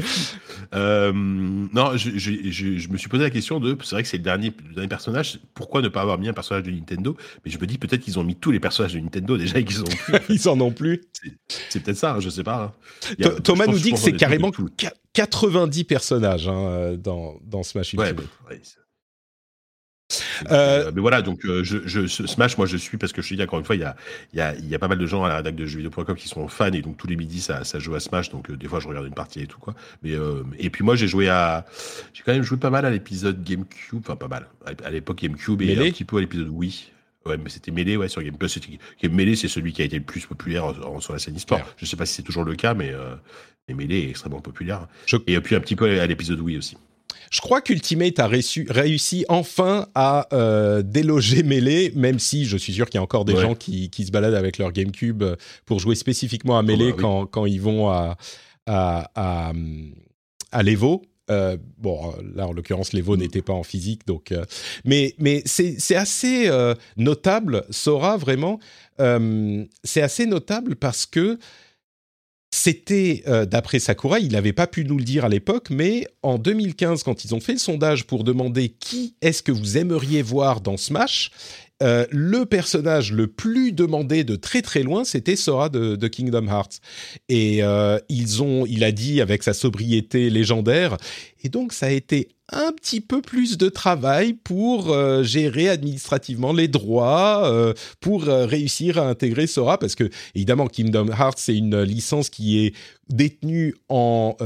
fou. 0.00 0.36
Euh, 0.74 1.12
non, 1.12 1.96
je, 1.96 2.10
je, 2.16 2.50
je, 2.50 2.88
me 2.88 2.96
suis 2.96 3.08
posé 3.08 3.22
la 3.22 3.30
question 3.30 3.60
de. 3.60 3.76
C'est 3.82 3.94
vrai 3.94 4.02
que 4.02 4.08
c'est 4.08 4.18
le 4.18 4.22
dernier, 4.22 4.52
le 4.68 4.74
dernier 4.74 4.88
personnage. 4.88 5.40
Pourquoi 5.54 5.82
ne 5.82 5.88
pas 5.88 6.02
avoir 6.02 6.18
mis 6.18 6.28
un 6.28 6.32
personnage 6.32 6.64
de 6.64 6.70
Nintendo? 6.70 7.16
Mais 7.44 7.50
je 7.50 7.58
me 7.58 7.66
dis 7.66 7.78
peut-être 7.78 8.02
qu'ils 8.02 8.18
ont 8.18 8.24
mis 8.24 8.36
tous 8.36 8.50
les 8.50 8.60
personnages 8.60 8.94
de 8.94 9.00
Nintendo 9.00 9.36
déjà 9.36 9.58
et 9.58 9.64
qu'ils 9.64 9.82
ont 9.82 9.84
plus. 9.84 10.14
Ils 10.28 10.48
en 10.48 10.60
ont 10.60 10.72
plus. 10.72 11.02
C'est 11.68 11.82
peut-être 11.82 11.98
ça, 11.98 12.14
hein, 12.14 12.20
je 12.20 12.30
sais 12.30 12.44
pas. 12.44 12.74
Hein. 13.20 13.30
Thomas 13.42 13.66
nous 13.66 13.78
dit 13.78 13.92
que 13.92 13.98
c'est 13.98 14.12
carrément 14.12 14.50
90 15.12 15.84
personnages 15.84 16.48
hein, 16.48 16.96
dans, 16.96 17.38
dans 17.44 17.62
Smash 17.62 17.92
Ultimate. 17.94 18.18
Ouais, 18.48 18.60
euh, 20.50 20.90
mais 20.94 21.00
voilà, 21.00 21.22
donc 21.22 21.44
euh, 21.44 21.62
je, 21.64 21.78
je, 21.86 22.06
Smash, 22.06 22.58
moi 22.58 22.66
je 22.66 22.76
suis 22.76 22.98
parce 22.98 23.12
que 23.12 23.22
je 23.22 23.28
te 23.28 23.34
dis 23.34 23.42
encore 23.42 23.58
une 23.58 23.64
fois, 23.64 23.76
il 23.76 23.82
y 23.82 23.84
a, 23.84 23.96
il 24.32 24.38
y 24.38 24.42
a, 24.42 24.54
il 24.54 24.68
y 24.68 24.74
a 24.74 24.78
pas 24.78 24.88
mal 24.88 24.98
de 24.98 25.06
gens 25.06 25.24
à 25.24 25.28
la 25.28 25.36
rédac 25.36 25.54
de 25.54 25.66
jeuxvideo.com 25.66 26.16
qui 26.16 26.28
sont 26.28 26.48
fans 26.48 26.72
et 26.72 26.82
donc 26.82 26.96
tous 26.96 27.06
les 27.06 27.16
midis 27.16 27.40
ça, 27.40 27.64
ça 27.64 27.78
joue 27.78 27.94
à 27.94 28.00
Smash, 28.00 28.30
donc 28.30 28.50
euh, 28.50 28.56
des 28.56 28.68
fois 28.68 28.80
je 28.80 28.88
regarde 28.88 29.06
une 29.06 29.14
partie 29.14 29.40
et 29.40 29.46
tout 29.46 29.58
quoi. 29.58 29.74
Mais 30.02 30.12
et 30.58 30.70
puis 30.70 30.84
moi 30.84 30.96
j'ai 30.96 31.08
joué 31.08 31.28
à, 31.28 31.64
j'ai 32.12 32.22
quand 32.22 32.32
même 32.32 32.42
joué 32.42 32.58
pas 32.58 32.70
mal 32.70 32.84
à 32.84 32.90
l'épisode 32.90 33.42
GameCube, 33.42 34.00
enfin 34.00 34.16
pas 34.16 34.28
mal 34.28 34.48
à 34.84 34.90
l'époque 34.90 35.18
GameCube 35.18 35.62
et 35.62 35.76
un 35.76 35.90
petit 35.90 36.04
peu 36.04 36.18
à 36.18 36.20
l'épisode 36.20 36.48
Wii. 36.48 36.90
Ouais, 37.26 37.36
mais 37.36 37.50
c'était 37.50 37.70
Melee, 37.70 37.98
ouais, 37.98 38.08
sur 38.08 38.22
Game 38.22 38.38
Plus. 38.38 38.58
Melee, 39.02 39.36
c'est 39.36 39.46
celui 39.46 39.74
qui 39.74 39.82
a 39.82 39.84
été 39.84 39.98
le 39.98 40.04
plus 40.04 40.24
populaire 40.24 40.72
sur 41.00 41.12
la 41.12 41.18
scène 41.18 41.36
e-sport. 41.36 41.60
Je 41.76 41.84
sais 41.84 41.96
pas 41.96 42.06
si 42.06 42.14
c'est 42.14 42.22
toujours 42.22 42.44
le 42.44 42.54
cas, 42.54 42.72
mais, 42.72 42.94
mais 43.68 43.74
Melee 43.74 44.06
est 44.06 44.08
extrêmement 44.08 44.40
populaire. 44.40 44.88
Et 45.26 45.38
puis 45.40 45.54
un 45.54 45.60
petit 45.60 45.76
peu 45.76 46.00
à 46.00 46.06
l'épisode 46.06 46.40
Wii 46.40 46.56
aussi. 46.56 46.78
Je 47.30 47.40
crois 47.40 47.60
qu'Ultimate 47.60 48.18
a 48.18 48.26
réussi, 48.26 49.24
enfin 49.28 49.86
à 49.94 50.28
euh, 50.32 50.82
déloger 50.82 51.42
Melee, 51.42 51.92
même 51.94 52.18
si 52.18 52.44
je 52.44 52.56
suis 52.56 52.72
sûr 52.72 52.86
qu'il 52.86 52.96
y 52.96 52.98
a 52.98 53.02
encore 53.02 53.24
des 53.24 53.36
gens 53.36 53.54
qui, 53.54 53.90
se 53.92 54.10
baladent 54.10 54.34
avec 54.34 54.58
leur 54.58 54.72
GameCube 54.72 55.22
pour 55.66 55.78
jouer 55.78 55.94
spécifiquement 55.94 56.58
à 56.58 56.62
Melee 56.62 56.92
oh, 56.92 56.96
bah 56.96 57.28
quand, 57.30 57.46
ils 57.46 57.60
vont 57.60 57.88
à, 57.88 58.16
à, 58.66 59.52
à, 60.52 60.62
l'Evo. 60.62 61.02
Euh, 61.30 61.56
bon, 61.78 62.12
là 62.34 62.48
en 62.48 62.52
l'occurrence, 62.52 62.92
l'Evo 62.92 63.16
mm. 63.16 63.20
n'était 63.20 63.42
pas 63.42 63.52
en 63.52 63.62
physique, 63.62 64.06
donc. 64.06 64.32
Euh, 64.32 64.44
mais 64.84 65.14
mais 65.18 65.42
c'est 65.46 65.94
assez 65.94 66.50
notable, 66.96 67.64
Sora 67.70 68.16
vraiment. 68.16 68.58
c'est 68.98 70.02
assez 70.02 70.26
notable 70.26 70.74
parce 70.76 71.06
que 71.06 71.38
c'était, 72.62 73.22
euh, 73.26 73.46
d'après 73.46 73.78
Sakura, 73.78 74.18
il 74.18 74.32
n'avait 74.32 74.52
pas 74.52 74.66
pu 74.66 74.84
nous 74.84 74.98
le 74.98 75.04
dire 75.04 75.24
à 75.24 75.30
l'époque, 75.30 75.68
mais 75.70 76.06
en 76.22 76.36
2015, 76.36 77.04
quand 77.04 77.24
ils 77.24 77.34
ont 77.34 77.40
fait 77.40 77.52
le 77.52 77.58
sondage 77.58 78.06
pour 78.06 78.22
demander 78.22 78.68
qui 78.68 79.14
est-ce 79.22 79.42
que 79.42 79.50
vous 79.50 79.78
aimeriez 79.78 80.20
voir 80.20 80.60
dans 80.60 80.76
Smash, 80.76 81.30
euh, 81.82 82.04
le 82.10 82.44
personnage 82.44 83.12
le 83.12 83.26
plus 83.26 83.72
demandé 83.72 84.22
de 84.22 84.36
très 84.36 84.60
très 84.60 84.82
loin, 84.82 85.04
c'était 85.04 85.36
Sora 85.36 85.68
de, 85.70 86.08
Kingdom 86.08 86.46
Hearts. 86.46 86.80
Et 87.28 87.62
euh, 87.62 87.98
ils 88.08 88.42
ont, 88.42 88.66
il 88.66 88.84
a 88.84 88.92
dit 88.92 89.20
avec 89.20 89.42
sa 89.42 89.54
sobriété 89.54 90.28
légendaire, 90.28 90.96
et 91.42 91.48
donc 91.48 91.72
ça 91.72 91.86
a 91.86 91.90
été 91.90 92.28
un 92.52 92.72
petit 92.72 93.00
peu 93.00 93.22
plus 93.22 93.56
de 93.56 93.68
travail 93.68 94.34
pour 94.34 94.90
euh, 94.90 95.22
gérer 95.22 95.68
administrativement 95.68 96.52
les 96.52 96.68
droits, 96.68 97.74
pour 98.00 98.24
réussir 98.24 98.98
à 98.98 99.08
intégrer 99.08 99.46
Sora, 99.46 99.78
parce 99.78 99.94
que 99.94 100.10
évidemment 100.34 100.66
Kingdom 100.66 101.08
Hearts 101.08 101.38
c'est 101.38 101.56
une 101.56 101.82
licence 101.82 102.28
qui 102.28 102.64
est 102.64 102.74
détenue 103.08 103.74
en, 103.88 104.36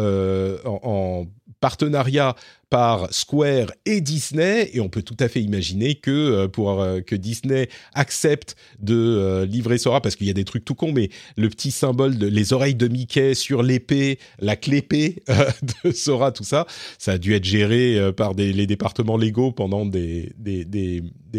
en 0.64 1.26
partenariat 1.64 2.36
par 2.68 3.10
Square 3.10 3.72
et 3.86 4.02
Disney, 4.02 4.68
et 4.74 4.80
on 4.80 4.90
peut 4.90 5.00
tout 5.00 5.16
à 5.18 5.28
fait 5.28 5.40
imaginer 5.40 5.94
que 5.94 6.10
euh, 6.10 6.46
pour 6.46 6.82
euh, 6.82 7.00
que 7.00 7.16
Disney 7.16 7.70
accepte 7.94 8.54
de 8.80 8.94
euh, 8.94 9.46
livrer 9.46 9.78
Sora, 9.78 10.02
parce 10.02 10.14
qu'il 10.14 10.26
y 10.26 10.30
a 10.30 10.34
des 10.34 10.44
trucs 10.44 10.66
tout 10.66 10.74
cons, 10.74 10.92
mais 10.92 11.08
le 11.38 11.48
petit 11.48 11.70
symbole 11.70 12.18
de 12.18 12.26
les 12.26 12.52
oreilles 12.52 12.74
de 12.74 12.86
Mickey 12.86 13.32
sur 13.32 13.62
l'épée, 13.62 14.18
la 14.40 14.56
clépée 14.56 15.22
de 15.84 15.90
Sora, 15.92 16.32
tout 16.32 16.44
ça, 16.44 16.66
ça 16.98 17.12
a 17.12 17.18
dû 17.18 17.32
être 17.32 17.44
géré 17.44 18.12
par 18.14 18.34
les 18.34 18.66
départements 18.66 19.16
légaux 19.16 19.50
pendant 19.50 19.86
des 19.86 20.34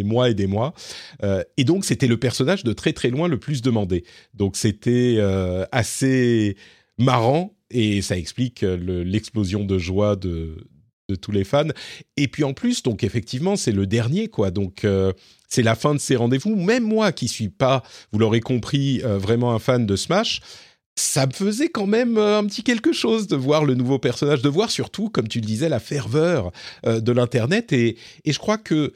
mois 0.03 0.31
et 0.31 0.33
des 0.33 0.47
mois. 0.47 0.73
et 1.57 1.63
donc 1.65 1.85
c'était 1.85 2.07
le 2.07 2.17
personnage 2.17 2.63
de 2.63 2.73
très 2.73 2.93
très 2.93 3.11
loin 3.11 3.27
le 3.27 3.37
plus 3.37 3.61
demandé. 3.61 4.05
Donc 4.33 4.57
c'était 4.57 5.19
assez 5.71 6.57
marrant 6.97 7.54
et 7.71 8.01
ça 8.01 8.17
explique 8.17 8.61
l'explosion 8.61 9.63
de 9.65 9.77
joie 9.77 10.15
de, 10.15 10.67
tous 11.21 11.31
les 11.31 11.43
fans. 11.43 11.67
Et 12.17 12.27
puis 12.27 12.43
en 12.43 12.53
plus, 12.53 12.81
donc 12.81 13.03
effectivement, 13.03 13.55
c'est 13.55 13.71
le 13.71 13.85
dernier, 13.85 14.27
quoi. 14.27 14.51
Donc 14.51 14.83
euh, 14.85 15.13
c'est 15.47 15.61
la 15.61 15.75
fin 15.75 15.93
de 15.93 15.99
ces 15.99 16.15
rendez-vous. 16.15 16.55
Même 16.55 16.83
moi, 16.83 17.11
qui 17.11 17.27
suis 17.27 17.49
pas, 17.49 17.83
vous 18.11 18.19
l'aurez 18.19 18.41
compris, 18.41 19.01
euh, 19.03 19.17
vraiment 19.17 19.53
un 19.53 19.59
fan 19.59 19.85
de 19.85 19.95
Smash, 19.95 20.41
ça 20.97 21.27
me 21.27 21.31
faisait 21.31 21.69
quand 21.69 21.85
même 21.85 22.17
euh, 22.17 22.39
un 22.39 22.45
petit 22.45 22.63
quelque 22.63 22.93
chose 22.93 23.27
de 23.27 23.35
voir 23.35 23.65
le 23.65 23.75
nouveau 23.75 23.99
personnage, 23.99 24.41
de 24.41 24.49
voir 24.49 24.71
surtout, 24.71 25.09
comme 25.09 25.27
tu 25.27 25.41
le 25.41 25.45
disais, 25.45 25.69
la 25.69 25.79
ferveur 25.79 26.51
de 26.85 27.11
l'internet. 27.11 27.71
Et, 27.73 27.97
et 28.23 28.31
je 28.31 28.39
crois 28.39 28.57
que 28.57 28.91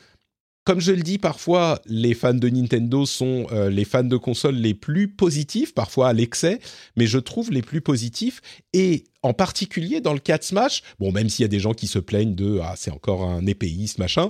comme 0.69 0.81
je 0.81 0.91
le 0.91 1.01
dis 1.01 1.17
parfois, 1.17 1.81
les 1.87 2.13
fans 2.13 2.35
de 2.35 2.47
Nintendo 2.47 3.03
sont 3.07 3.47
euh, 3.51 3.71
les 3.71 3.85
fans 3.85 4.03
de 4.03 4.17
consoles 4.17 4.53
les 4.53 4.75
plus 4.75 5.07
positifs, 5.07 5.73
parfois 5.73 6.09
à 6.09 6.13
l'excès, 6.13 6.59
mais 6.95 7.07
je 7.07 7.17
trouve 7.17 7.49
les 7.49 7.63
plus 7.63 7.81
positifs. 7.81 8.39
Et 8.73 9.05
en 9.23 9.33
particulier 9.33 9.99
dans 9.99 10.13
le 10.13 10.19
cas 10.19 10.37
de 10.37 10.43
Smash, 10.43 10.83
bon, 10.99 11.11
même 11.11 11.27
s'il 11.27 11.41
y 11.41 11.45
a 11.45 11.47
des 11.47 11.59
gens 11.59 11.73
qui 11.73 11.87
se 11.87 11.97
plaignent 11.97 12.35
de 12.35 12.59
ah 12.61 12.75
c'est 12.77 12.91
encore 12.91 13.23
un 13.23 13.47
épéiste 13.47 13.97
machin, 13.97 14.27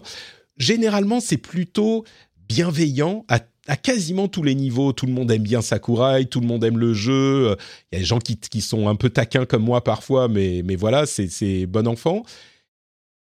généralement 0.55 1.19
c'est 1.19 1.35
plutôt 1.35 2.05
bienveillant 2.47 3.25
à 3.27 3.75
quasiment 3.75 4.29
tous 4.29 4.43
les 4.43 4.55
niveaux. 4.55 4.93
Tout 4.93 5.07
le 5.07 5.11
monde 5.11 5.29
aime 5.31 5.43
bien 5.43 5.61
Sakurai, 5.61 6.25
tout 6.25 6.39
le 6.39 6.47
monde 6.47 6.63
aime 6.63 6.77
le 6.77 6.93
jeu. 6.93 7.57
Il 7.91 7.95
y 7.95 7.97
a 7.97 7.99
des 7.99 8.05
gens 8.05 8.19
qui, 8.19 8.37
qui 8.37 8.61
sont 8.61 8.87
un 8.87 8.95
peu 8.95 9.09
taquins 9.09 9.45
comme 9.45 9.63
moi 9.63 9.83
parfois, 9.83 10.29
mais, 10.29 10.61
mais 10.63 10.77
voilà, 10.77 11.05
c'est 11.05 11.65
bon 11.65 11.85
enfant. 11.85 12.23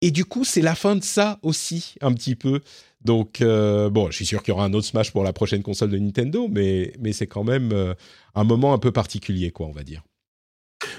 Et 0.02 0.10
du 0.10 0.24
coup, 0.24 0.44
c'est 0.44 0.62
la 0.62 0.74
fin 0.74 0.96
de 0.96 1.04
ça 1.04 1.38
aussi, 1.42 1.94
un 2.00 2.12
petit 2.12 2.34
peu. 2.34 2.60
Donc, 3.04 3.40
euh, 3.40 3.90
bon, 3.90 4.10
je 4.10 4.16
suis 4.16 4.26
sûr 4.26 4.42
qu'il 4.42 4.52
y 4.52 4.54
aura 4.54 4.64
un 4.64 4.72
autre 4.74 4.86
Smash 4.86 5.10
pour 5.10 5.24
la 5.24 5.32
prochaine 5.32 5.62
console 5.62 5.90
de 5.90 5.98
Nintendo, 5.98 6.48
mais, 6.50 6.92
mais 7.00 7.12
c'est 7.12 7.26
quand 7.26 7.44
même 7.44 7.72
euh, 7.72 7.94
un 8.34 8.44
moment 8.44 8.72
un 8.72 8.78
peu 8.78 8.92
particulier, 8.92 9.50
quoi, 9.50 9.66
on 9.66 9.72
va 9.72 9.82
dire. 9.82 10.02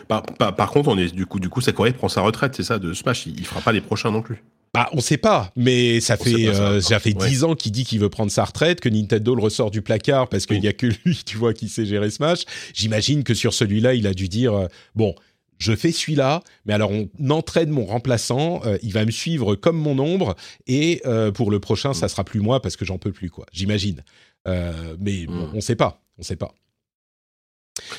Par, 0.07 0.23
par, 0.23 0.71
contre, 0.71 0.89
on 0.89 0.97
est 0.97 1.13
du 1.13 1.25
coup, 1.25 1.39
du 1.39 1.49
coup, 1.49 1.61
Sakurai 1.61 1.93
prend 1.93 2.09
sa 2.09 2.21
retraite, 2.21 2.55
c'est 2.55 2.63
ça, 2.63 2.79
de 2.79 2.93
Smash. 2.93 3.25
Il, 3.25 3.39
ne 3.39 3.45
fera 3.45 3.61
pas 3.61 3.71
les 3.71 3.81
prochains 3.81 4.11
non 4.11 4.21
plus. 4.21 4.43
Bah, 4.73 4.89
on 4.91 5.01
sait 5.01 5.17
pas, 5.17 5.51
mais 5.55 5.99
ça 5.99 6.17
fait 6.17 6.47
euh, 6.47 6.81
ça, 6.81 6.99
fait 6.99 7.13
dix 7.13 7.43
ans 7.43 7.53
qu'il 7.53 7.71
dit 7.71 7.83
qu'il 7.83 7.99
veut 7.99 8.09
prendre 8.09 8.31
sa 8.31 8.43
retraite, 8.43 8.81
que 8.81 8.89
Nintendo 8.89 9.35
le 9.35 9.41
ressort 9.41 9.69
du 9.69 9.83
placard 9.83 10.29
parce 10.29 10.47
qu'il 10.47 10.59
n'y 10.59 10.67
a 10.67 10.73
que 10.73 10.87
lui, 11.05 11.21
tu 11.25 11.37
vois, 11.37 11.53
qui 11.53 11.69
sait 11.69 11.85
gérer 11.85 12.09
Smash. 12.09 12.45
J'imagine 12.73 13.23
que 13.23 13.33
sur 13.33 13.53
celui-là, 13.53 13.93
il 13.93 14.07
a 14.07 14.13
dû 14.13 14.29
dire 14.29 14.67
bon, 14.95 15.13
je 15.57 15.75
fais 15.75 15.91
celui-là, 15.91 16.41
mais 16.65 16.73
alors 16.73 16.91
on 16.91 17.29
entraîne 17.29 17.69
mon 17.69 17.85
remplaçant, 17.85 18.61
euh, 18.65 18.77
il 18.83 18.93
va 18.93 19.05
me 19.05 19.11
suivre 19.11 19.55
comme 19.55 19.77
mon 19.77 19.99
ombre, 19.99 20.35
et 20.67 21.01
euh, 21.05 21.31
pour 21.31 21.51
le 21.51 21.59
prochain, 21.59 21.93
ça 21.93 22.07
sera 22.07 22.23
plus 22.23 22.39
moi 22.39 22.61
parce 22.61 22.75
que 22.75 22.85
j'en 22.85 22.97
peux 22.97 23.11
plus, 23.11 23.29
quoi. 23.29 23.45
J'imagine. 23.51 24.03
Euh, 24.47 24.95
mais 24.99 25.25
bon, 25.25 25.47
hmm. 25.47 25.55
on 25.55 25.61
sait 25.61 25.75
pas, 25.75 26.01
on 26.17 26.23
sait 26.23 26.35
pas. 26.35 26.53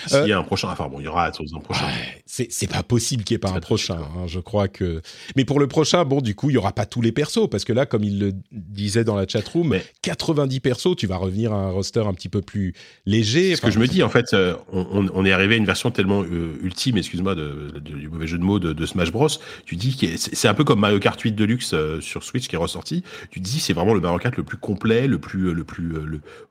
S'il 0.06 0.28
y 0.28 0.32
a 0.32 0.38
un 0.38 0.42
prochain, 0.42 0.68
enfin 0.68 0.88
bon, 0.88 1.00
il 1.00 1.04
y 1.04 1.08
aura 1.08 1.26
un 1.26 1.60
prochain. 1.60 1.86
c'est 2.26 2.70
pas 2.70 2.82
possible 2.82 3.24
qu'il 3.24 3.34
n'y 3.34 3.36
ait 3.36 3.38
pas 3.38 3.50
un 3.50 3.60
prochain. 3.60 3.98
Hein, 3.98 4.26
je 4.26 4.40
crois 4.40 4.68
que. 4.68 5.02
Mais 5.36 5.44
pour 5.44 5.60
le 5.60 5.66
prochain, 5.66 6.04
bon, 6.04 6.20
du 6.20 6.34
coup, 6.34 6.50
il 6.50 6.54
y 6.54 6.56
aura 6.56 6.72
pas 6.72 6.86
tous 6.86 7.00
les 7.00 7.12
persos 7.12 7.48
parce 7.50 7.64
que 7.64 7.72
là, 7.72 7.86
comme 7.86 8.04
il 8.04 8.18
le 8.18 8.32
disait 8.52 9.04
dans 9.04 9.16
la 9.16 9.26
chatroom, 9.26 9.68
mais 9.68 9.84
90 10.02 10.60
persos, 10.60 10.96
tu 10.96 11.06
vas 11.06 11.16
revenir 11.16 11.52
à 11.52 11.56
un 11.56 11.70
roster 11.70 12.00
un 12.00 12.14
petit 12.14 12.28
peu 12.28 12.42
plus 12.42 12.74
léger. 13.06 13.56
Ce 13.56 13.60
que 13.60 13.70
je 13.70 13.78
me 13.78 13.86
dis, 13.86 14.02
en 14.02 14.08
fait, 14.08 14.32
euh, 14.32 14.54
on, 14.72 15.24
est 15.24 15.32
arrivé 15.32 15.54
à 15.54 15.58
une 15.58 15.66
version 15.66 15.90
tellement 15.90 16.22
euh, 16.22 16.58
ultime, 16.62 16.96
excuse-moi, 16.96 17.34
du 17.34 18.08
mauvais 18.08 18.26
jeu 18.26 18.38
de 18.38 18.44
mots 18.44 18.58
de, 18.58 18.86
Smash 18.86 19.12
Bros. 19.12 19.28
Tu 19.64 19.76
dis 19.76 19.96
que 19.96 20.06
c'est 20.16 20.48
un 20.48 20.54
peu 20.54 20.64
comme 20.64 20.80
Mario 20.80 20.98
Kart 20.98 21.20
8 21.20 21.32
Deluxe 21.32 21.72
euh, 21.72 22.00
sur 22.00 22.22
Switch 22.22 22.48
qui 22.48 22.54
est 22.54 22.58
ressorti. 22.58 23.02
Tu 23.30 23.40
dis 23.40 23.60
c'est 23.60 23.72
vraiment 23.72 23.94
le 23.94 24.00
Mario 24.00 24.18
Kart 24.18 24.36
le 24.36 24.42
plus 24.42 24.58
complet, 24.58 25.06
le 25.06 25.18
plus, 25.18 25.52
le 25.52 25.64
plus, 25.64 25.94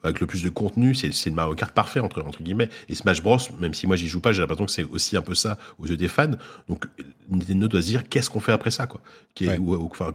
avec 0.03 0.19
le 0.19 0.27
plus 0.27 0.43
de 0.43 0.49
contenu. 0.49 0.95
C'est 0.95 1.09
le 1.25 1.35
Mario 1.35 1.55
Kart 1.55 1.71
parfait 1.71 1.99
entre 1.99 2.21
entre 2.21 2.41
guillemets. 2.41 2.69
Et 2.89 2.95
Smash 2.95 3.21
Bros 3.21 3.32
Bros, 3.37 3.57
même 3.59 3.73
si 3.73 3.87
moi 3.87 3.95
j'y 3.95 4.07
joue 4.07 4.19
pas, 4.19 4.31
j'ai 4.31 4.41
l'impression 4.41 4.65
que 4.65 4.71
c'est 4.71 4.83
aussi 4.83 5.17
un 5.17 5.21
peu 5.21 5.35
ça 5.35 5.57
aux 5.79 5.87
yeux 5.87 5.97
des 5.97 6.07
fans. 6.07 6.31
Donc 6.69 6.85
Nintendo 7.29 7.67
doit 7.67 7.81
se 7.81 7.87
dire 7.87 8.07
qu'est-ce 8.09 8.29
qu'on 8.29 8.39
fait 8.39 8.51
après 8.51 8.71
ça, 8.71 8.87
quoi? 8.87 9.01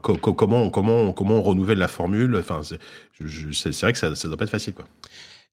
comment, 0.01 0.71
comment, 0.71 1.13
comment 1.13 1.35
on 1.35 1.43
renouvelle 1.43 1.79
la 1.79 1.89
formule? 1.89 2.37
Enfin, 2.37 2.61
c'est 2.63 3.81
vrai 3.81 3.93
que 3.93 3.99
ça, 3.99 4.15
ça 4.15 4.29
doit 4.29 4.37
pas 4.37 4.45
être 4.45 4.51
facile, 4.51 4.75
quoi. 4.75 4.87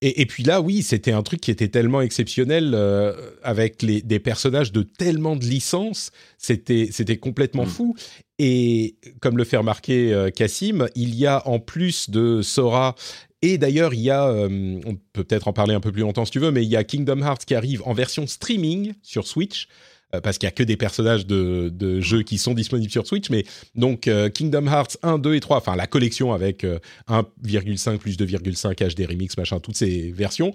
Et, 0.01 0.25
puis 0.25 0.43
là, 0.43 0.62
oui, 0.62 0.84
c'était 0.84 1.13
un 1.13 1.23
truc 1.23 1.41
qui 1.41 1.49
était 1.49 1.69
tellement 1.69 2.01
exceptionnel 2.01 2.73
euh, 2.75 3.31
avec 3.41 3.81
les, 3.81 4.01
des 4.01 4.19
personnages 4.19 4.71
de 4.71 4.84
tellement 4.84 5.36
de 5.36 5.45
licences, 5.45 6.12
c'était 6.38 6.89
c'était 6.91 7.17
complètement 7.17 7.63
mm. 7.63 7.69
fou. 7.69 7.95
Et 8.38 8.97
comme 9.21 9.38
le 9.38 9.45
fait 9.45 9.58
remarquer 9.58 10.13
euh, 10.13 10.29
Cassim, 10.29 10.88
il 10.95 11.15
y 11.15 11.25
a 11.25 11.47
en 11.47 11.60
plus 11.60 12.10
de 12.10 12.41
Sora 12.41 12.95
et 13.41 13.60
d'ailleurs, 13.60 13.93
il 13.93 14.01
y 14.01 14.10
a, 14.10 14.27
euh, 14.27 14.79
on 14.86 14.95
peut 15.13 15.23
peut-être 15.23 15.47
en 15.47 15.53
parler 15.53 15.75
un 15.75 15.79
peu 15.79 15.91
plus 15.91 16.01
longtemps 16.01 16.25
si 16.25 16.31
tu 16.31 16.39
veux, 16.39 16.49
mais 16.49 16.63
il 16.63 16.69
y 16.69 16.75
a 16.75 16.84
Kingdom 16.84 17.21
Hearts 17.21 17.45
qui 17.45 17.53
arrive 17.53 17.84
en 17.86 17.93
version 17.93 18.25
streaming 18.25 18.93
sur 19.03 19.27
Switch. 19.27 19.67
Euh, 20.15 20.21
parce 20.21 20.38
qu'il 20.38 20.47
y 20.47 20.49
a 20.49 20.51
que 20.51 20.63
des 20.63 20.78
personnages 20.78 21.25
de, 21.25 22.01
jeux 22.01 22.23
qui 22.23 22.38
sont 22.38 22.54
disponibles 22.54 22.91
sur 22.91 23.08
Switch, 23.08 23.30
mais 23.30 23.45
donc 23.75 24.08
euh, 24.08 24.30
Kingdom 24.30 24.67
Hearts 24.67 24.97
1, 25.04 25.19
2 25.19 25.36
et 25.36 25.39
3, 25.39 25.58
enfin 25.58 25.75
la 25.75 25.88
collection 25.88 26.34
avec 26.34 26.65
1,5 27.08 27.97
plus 27.97 28.17
2,5 28.17 28.95
HD 28.95 29.08
remix, 29.08 29.38
machin, 29.38 29.60
toutes 29.60 29.78
ces 29.78 30.12
versions, 30.12 30.54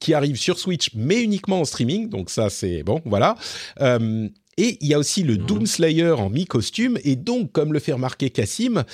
qui 0.00 0.14
arrivent 0.14 0.36
sur 0.36 0.58
Switch, 0.58 0.90
mais 0.94 1.22
uniquement 1.22 1.60
en 1.60 1.64
streaming, 1.64 2.08
donc 2.08 2.30
ça 2.30 2.50
c'est 2.50 2.82
bon, 2.82 3.00
voilà. 3.04 3.36
et 3.80 4.78
il 4.80 4.86
y 4.86 4.94
a 4.94 4.98
aussi 4.98 5.22
le 5.22 5.34
mhm. 5.34 5.46
Doom 5.46 5.66
Slayer 5.66 6.12
en 6.12 6.30
mi-costume, 6.30 6.98
et 7.04 7.16
donc, 7.16 7.52
comme 7.52 7.72
le 7.72 7.78
fait 7.78 7.92
remarquer 7.92 8.30
Cassim, 8.30 8.84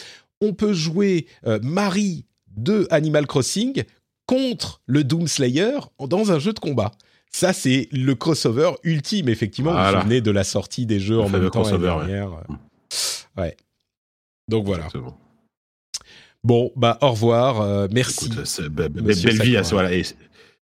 on 0.41 0.53
peut 0.53 0.73
jouer 0.73 1.27
Marie 1.63 2.27
de 2.57 2.87
Animal 2.91 3.27
Crossing 3.27 3.85
contre 4.27 4.83
le 4.87 5.05
Doom 5.05 5.29
Slayer 5.29 5.79
dans 6.01 6.33
un 6.33 6.39
jeu 6.39 6.53
de 6.53 6.59
combat. 6.59 6.93
Ça, 7.33 7.53
c'est 7.53 7.89
le 7.93 8.15
crossover 8.15 8.73
ultime, 8.83 9.29
effectivement. 9.29 9.73
Vous 9.73 9.93
vous 9.93 10.01
souvenez 10.01 10.21
de 10.21 10.31
la 10.31 10.45
sortie 10.45 10.87
des 10.87 11.01
jeux 11.01 11.21
en 11.21 11.29
même 11.29 11.51
temps 11.51 11.63
l'année 11.63 11.79
dernière. 11.79 12.31
Ouais. 13.37 13.57
Donc 14.49 14.65
voilà. 14.65 14.89
Bon, 16.45 16.73
bah 16.77 16.99
au 17.01 17.11
revoir. 17.11 17.61
Euh, 17.61 17.89
merci. 17.91 18.31
belle 18.71 19.43
vie 19.43 19.57
à 19.57 19.63
Voilà. 19.63 19.93
Et 19.93 20.05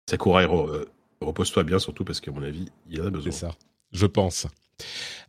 Sakurai, 0.08 0.44
euh, 0.44 0.84
repose-toi 1.20 1.64
bien, 1.64 1.78
surtout 1.78 2.04
parce 2.04 2.20
qu'à 2.20 2.30
mon 2.30 2.42
avis, 2.42 2.66
il 2.88 3.00
en 3.02 3.06
a 3.06 3.10
besoin. 3.10 3.32
C'est 3.32 3.46
ça, 3.46 3.54
je 3.92 4.06
pense. 4.06 4.46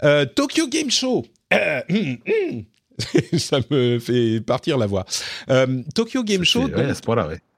Euh, 0.04 0.26
Tokyo 0.26 0.67
Game 0.67 0.91
Show. 0.91 1.26
Ça 3.38 3.60
me 3.72 3.98
fait 4.00 4.39
partir 4.41 4.78
la 4.78 4.86
voix. 4.86 5.06
Euh, 5.50 5.82
Tokyo 5.96 6.24
Game 6.24 6.43
Show. 6.43 6.69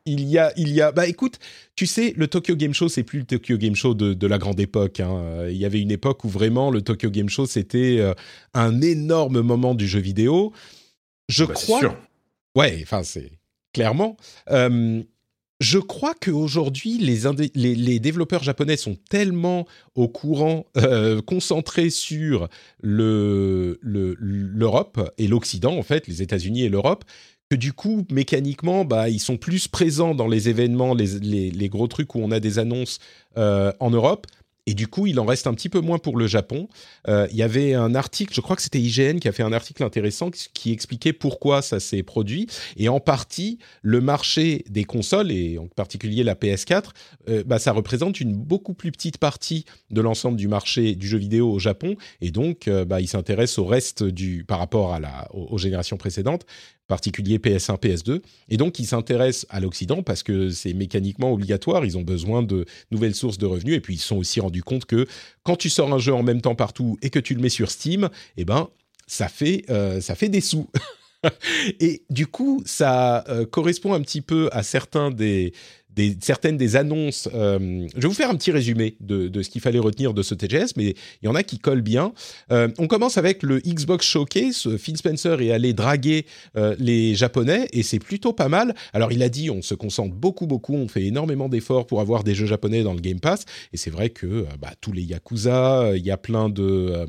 Il 0.07 0.23
y 0.23 0.37
a, 0.37 0.53
il 0.55 0.69
y 0.69 0.81
a, 0.81 0.91
bah 0.91 1.07
écoute, 1.07 1.39
tu 1.75 1.87
sais, 1.87 2.13
le 2.15 2.27
Tokyo 2.27 2.55
Game 2.55 2.73
Show, 2.73 2.89
c'est 2.89 3.03
plus 3.03 3.19
le 3.19 3.25
Tokyo 3.25 3.57
Game 3.57 3.75
Show 3.75 3.95
de, 3.95 4.27
la 4.27 4.37
grande 4.37 4.59
époque. 4.59 4.99
Hein. 4.99 5.17
Euh, 5.17 5.49
il 5.51 5.57
y 5.57 5.65
avait 5.65 5.81
une 5.81 5.91
époque 5.91 6.23
où 6.23 6.29
vraiment 6.29 6.69
le 6.69 6.81
Tokyo 6.81 7.09
Game 7.09 7.29
Show, 7.29 7.47
c'était 7.47 7.97
euh, 7.99 8.13
un 8.53 8.81
énorme 8.81 9.41
moment 9.41 9.73
du 9.73 9.87
jeu 9.87 9.99
vidéo. 9.99 10.53
Je 11.27 11.43
bah, 11.43 11.53
crois. 11.55 11.79
Sûr. 11.79 11.97
Ouais, 12.55 12.79
enfin, 12.83 13.01
c'est 13.03 13.31
clairement. 13.73 14.15
Je 15.61 15.79
crois 15.79 16.13
qu'aujourd'hui, 16.13 16.97
les, 16.97 17.21
les, 17.55 17.75
les, 17.75 17.99
développeurs 17.99 18.43
japonais 18.43 18.75
sont 18.75 18.97
tellement 19.09 19.65
au 19.95 20.09
courant, 20.09 20.65
euh, 20.75 21.21
concentrés 21.21 21.89
sur 21.89 22.49
l'Europe 22.81 23.77
le, 24.97 25.05
et 25.17 25.29
l'Occident, 25.29 25.77
en 25.77 25.83
fait, 25.83 26.07
les 26.07 26.21
États-Unis 26.21 26.63
et 26.63 26.69
l'Europe, 26.69 27.05
que 27.49 27.55
du 27.55 27.73
coup, 27.73 28.05
mécaniquement, 28.11 28.85
bah, 28.85 29.09
ils 29.09 29.19
sont 29.19 29.37
plus 29.37 29.67
présents 29.67 30.15
dans 30.15 30.27
les 30.27 30.49
événements, 30.49 30.93
les, 30.93 31.51
les 31.51 31.69
gros 31.69 31.87
trucs 31.87 32.15
où 32.15 32.19
on 32.19 32.31
a 32.31 32.39
des 32.39 32.59
annonces 32.59 32.99
euh, 33.37 33.71
en 33.79 33.91
Europe, 33.91 34.27
et 34.67 34.73
du 34.73 34.87
coup, 34.87 35.05
il 35.05 35.19
en 35.19 35.25
reste 35.25 35.45
un 35.45 35.53
petit 35.53 35.69
peu 35.69 35.79
moins 35.79 35.99
pour 35.99 36.17
le 36.17 36.25
Japon. 36.25 36.67
Euh, 37.07 37.27
il 37.29 37.37
y 37.37 37.43
avait 37.43 37.75
un 37.75 37.93
article, 37.93 38.33
je 38.33 38.41
crois 38.41 38.55
que 38.55 38.63
c'était 38.63 38.79
IGN 38.79 39.19
qui 39.19 39.27
a 39.27 39.31
fait 39.31 39.43
un 39.43 39.53
article 39.53 39.83
intéressant 39.83 40.31
qui 40.31 40.71
expliquait 40.71 41.13
pourquoi 41.13 41.61
ça 41.61 41.79
s'est 41.79 42.01
produit. 42.01 42.47
Et 42.75 42.89
en 42.89 42.99
partie, 42.99 43.59
le 43.83 44.01
marché 44.01 44.65
des 44.69 44.83
consoles, 44.83 45.31
et 45.31 45.59
en 45.59 45.67
particulier 45.67 46.23
la 46.23 46.33
PS4, 46.33 46.89
euh, 47.29 47.43
bah, 47.45 47.59
ça 47.59 47.73
représente 47.73 48.19
une 48.19 48.33
beaucoup 48.33 48.73
plus 48.73 48.91
petite 48.91 49.19
partie 49.19 49.65
de 49.91 50.01
l'ensemble 50.01 50.37
du 50.37 50.47
marché 50.47 50.95
du 50.95 51.07
jeu 51.07 51.19
vidéo 51.19 51.51
au 51.51 51.59
Japon. 51.59 51.95
Et 52.21 52.31
donc, 52.31 52.67
bah, 52.67 53.01
il 53.01 53.07
s'intéresse 53.07 53.59
au 53.59 53.65
reste 53.65 54.03
du, 54.03 54.45
par 54.45 54.57
rapport 54.57 54.93
à 54.93 54.99
la, 54.99 55.27
aux 55.31 55.57
générations 55.59 55.97
précédentes 55.97 56.45
particulier 56.87 57.37
PS1, 57.37 57.79
PS2. 57.79 58.21
Et 58.49 58.57
donc, 58.57 58.79
ils 58.79 58.85
s'intéressent 58.85 59.45
à 59.49 59.59
l'Occident 59.59 60.03
parce 60.03 60.23
que 60.23 60.49
c'est 60.49 60.73
mécaniquement 60.73 61.31
obligatoire. 61.31 61.85
Ils 61.85 61.97
ont 61.97 62.03
besoin 62.03 62.43
de 62.43 62.65
nouvelles 62.91 63.15
sources 63.15 63.37
de 63.37 63.45
revenus. 63.45 63.75
Et 63.75 63.79
puis, 63.79 63.95
ils 63.95 63.99
se 63.99 64.07
sont 64.07 64.17
aussi 64.17 64.39
rendus 64.39 64.63
compte 64.63 64.85
que 64.85 65.07
quand 65.43 65.55
tu 65.55 65.69
sors 65.69 65.91
un 65.93 65.99
jeu 65.99 66.13
en 66.13 66.23
même 66.23 66.41
temps 66.41 66.55
partout 66.55 66.97
et 67.01 67.09
que 67.09 67.19
tu 67.19 67.33
le 67.33 67.41
mets 67.41 67.49
sur 67.49 67.71
Steam, 67.71 68.09
eh 68.37 68.45
ben, 68.45 68.69
ça 69.07 69.27
fait, 69.27 69.63
euh, 69.69 70.01
ça 70.01 70.15
fait 70.15 70.29
des 70.29 70.41
sous. 70.41 70.69
et 71.79 72.03
du 72.09 72.27
coup, 72.27 72.61
ça 72.65 73.23
euh, 73.29 73.45
correspond 73.45 73.93
un 73.93 74.01
petit 74.01 74.21
peu 74.21 74.49
à 74.51 74.63
certains 74.63 75.11
des, 75.11 75.53
certaines 76.21 76.57
des 76.57 76.75
annonces. 76.75 77.29
Euh, 77.33 77.87
je 77.95 78.01
vais 78.01 78.07
vous 78.07 78.13
faire 78.13 78.29
un 78.29 78.35
petit 78.35 78.51
résumé 78.51 78.97
de, 78.99 79.41
ce 79.41 79.49
qu'il 79.49 79.61
fallait 79.61 79.79
retenir 79.79 80.13
de 80.13 80.21
ce 80.21 80.33
TGS, 80.33 80.73
mais 80.77 80.95
il 81.21 81.25
y 81.25 81.27
en 81.27 81.35
a 81.35 81.43
qui 81.43 81.59
collent 81.59 81.81
bien. 81.81 82.13
Euh, 82.51 82.69
on 82.77 82.87
commence 82.87 83.17
avec 83.17 83.43
le 83.43 83.59
Xbox 83.59 84.05
Showcase. 84.05 84.75
Phil 84.77 84.97
Spencer 84.97 85.41
est 85.41 85.51
allé 85.51 85.73
draguer 85.73 86.25
euh, 86.55 86.75
les 86.79 87.15
Japonais 87.15 87.67
et 87.71 87.83
c'est 87.83 87.99
plutôt 87.99 88.33
pas 88.33 88.49
mal. 88.49 88.75
Alors 88.93 89.11
il 89.11 89.23
a 89.23 89.29
dit 89.29 89.49
on 89.49 89.61
se 89.61 89.75
concentre 89.75 90.15
beaucoup 90.15 90.47
beaucoup, 90.47 90.75
on 90.75 90.87
fait 90.87 91.03
énormément 91.03 91.49
d'efforts 91.49 91.87
pour 91.87 92.01
avoir 92.01 92.23
des 92.23 92.35
jeux 92.35 92.45
japonais 92.45 92.83
dans 92.83 92.93
le 92.93 93.01
Game 93.01 93.19
Pass 93.19 93.45
et 93.73 93.77
c'est 93.77 93.91
vrai 93.91 94.09
que 94.09 94.45
bah, 94.59 94.71
tous 94.81 94.91
les 94.91 95.03
Yakuza, 95.03 95.91
il 95.95 96.05
y 96.05 96.11
a 96.11 96.17
plein 96.17 96.49
de 96.49 97.07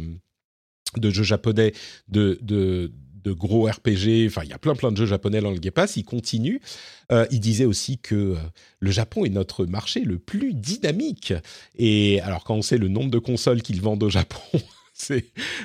jeux 1.02 1.22
japonais 1.22 1.72
de 2.08 2.38
de 3.26 3.32
gros 3.32 3.66
RPG. 3.66 4.26
Enfin, 4.26 4.42
il 4.44 4.50
y 4.50 4.52
a 4.52 4.58
plein 4.58 4.74
plein 4.74 4.92
de 4.92 4.96
jeux 4.96 5.06
japonais 5.06 5.40
dans 5.40 5.50
le 5.50 5.58
Game 5.58 5.72
Pass. 5.72 5.96
Il 5.96 6.04
continue. 6.04 6.60
Euh, 7.10 7.26
il 7.30 7.40
disait 7.40 7.64
aussi 7.64 7.98
que 7.98 8.14
euh, 8.14 8.36
le 8.78 8.90
Japon 8.90 9.24
est 9.24 9.30
notre 9.30 9.66
marché 9.66 10.00
le 10.00 10.18
plus 10.18 10.54
dynamique. 10.54 11.34
Et 11.76 12.20
alors, 12.20 12.44
quand 12.44 12.54
on 12.54 12.62
sait 12.62 12.78
le 12.78 12.88
nombre 12.88 13.10
de 13.10 13.18
consoles 13.18 13.62
qu'ils 13.62 13.82
vendent 13.82 14.02
au 14.02 14.10
Japon. 14.10 14.40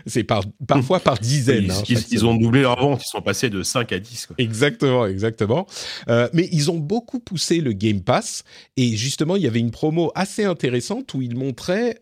C'est 0.06 0.26
par, 0.26 0.44
parfois 0.68 1.00
par 1.00 1.18
dizaines. 1.18 1.72
Ils, 1.88 1.96
hein, 1.98 2.02
ils, 2.12 2.26
ont 2.26 2.36
doublé 2.36 2.64
leur 2.64 2.78
vente, 2.78 3.02
ils 3.02 3.08
sont 3.08 3.22
passés 3.22 3.50
de 3.50 3.64
5 3.64 3.94
à 3.94 4.00
10. 4.00 4.28
Exactement, 4.38 5.08
exactement. 5.08 5.68
Euh, 6.10 6.28
mais 6.34 6.50
ils 6.52 6.70
ont 6.70 6.78
beaucoup 6.78 7.20
poussé 7.20 7.62
le 7.62 7.72
Game 7.72 8.02
Pass. 8.02 8.44
Et 8.76 8.98
justement, 8.98 9.38
il 9.38 9.44
y 9.44 9.48
avait 9.48 9.62
une 9.62 9.72
promo 9.72 10.12
assez 10.16 10.44
intéressante 10.44 11.14
où 11.14 11.22
ils 11.22 11.38
montraient 11.38 11.98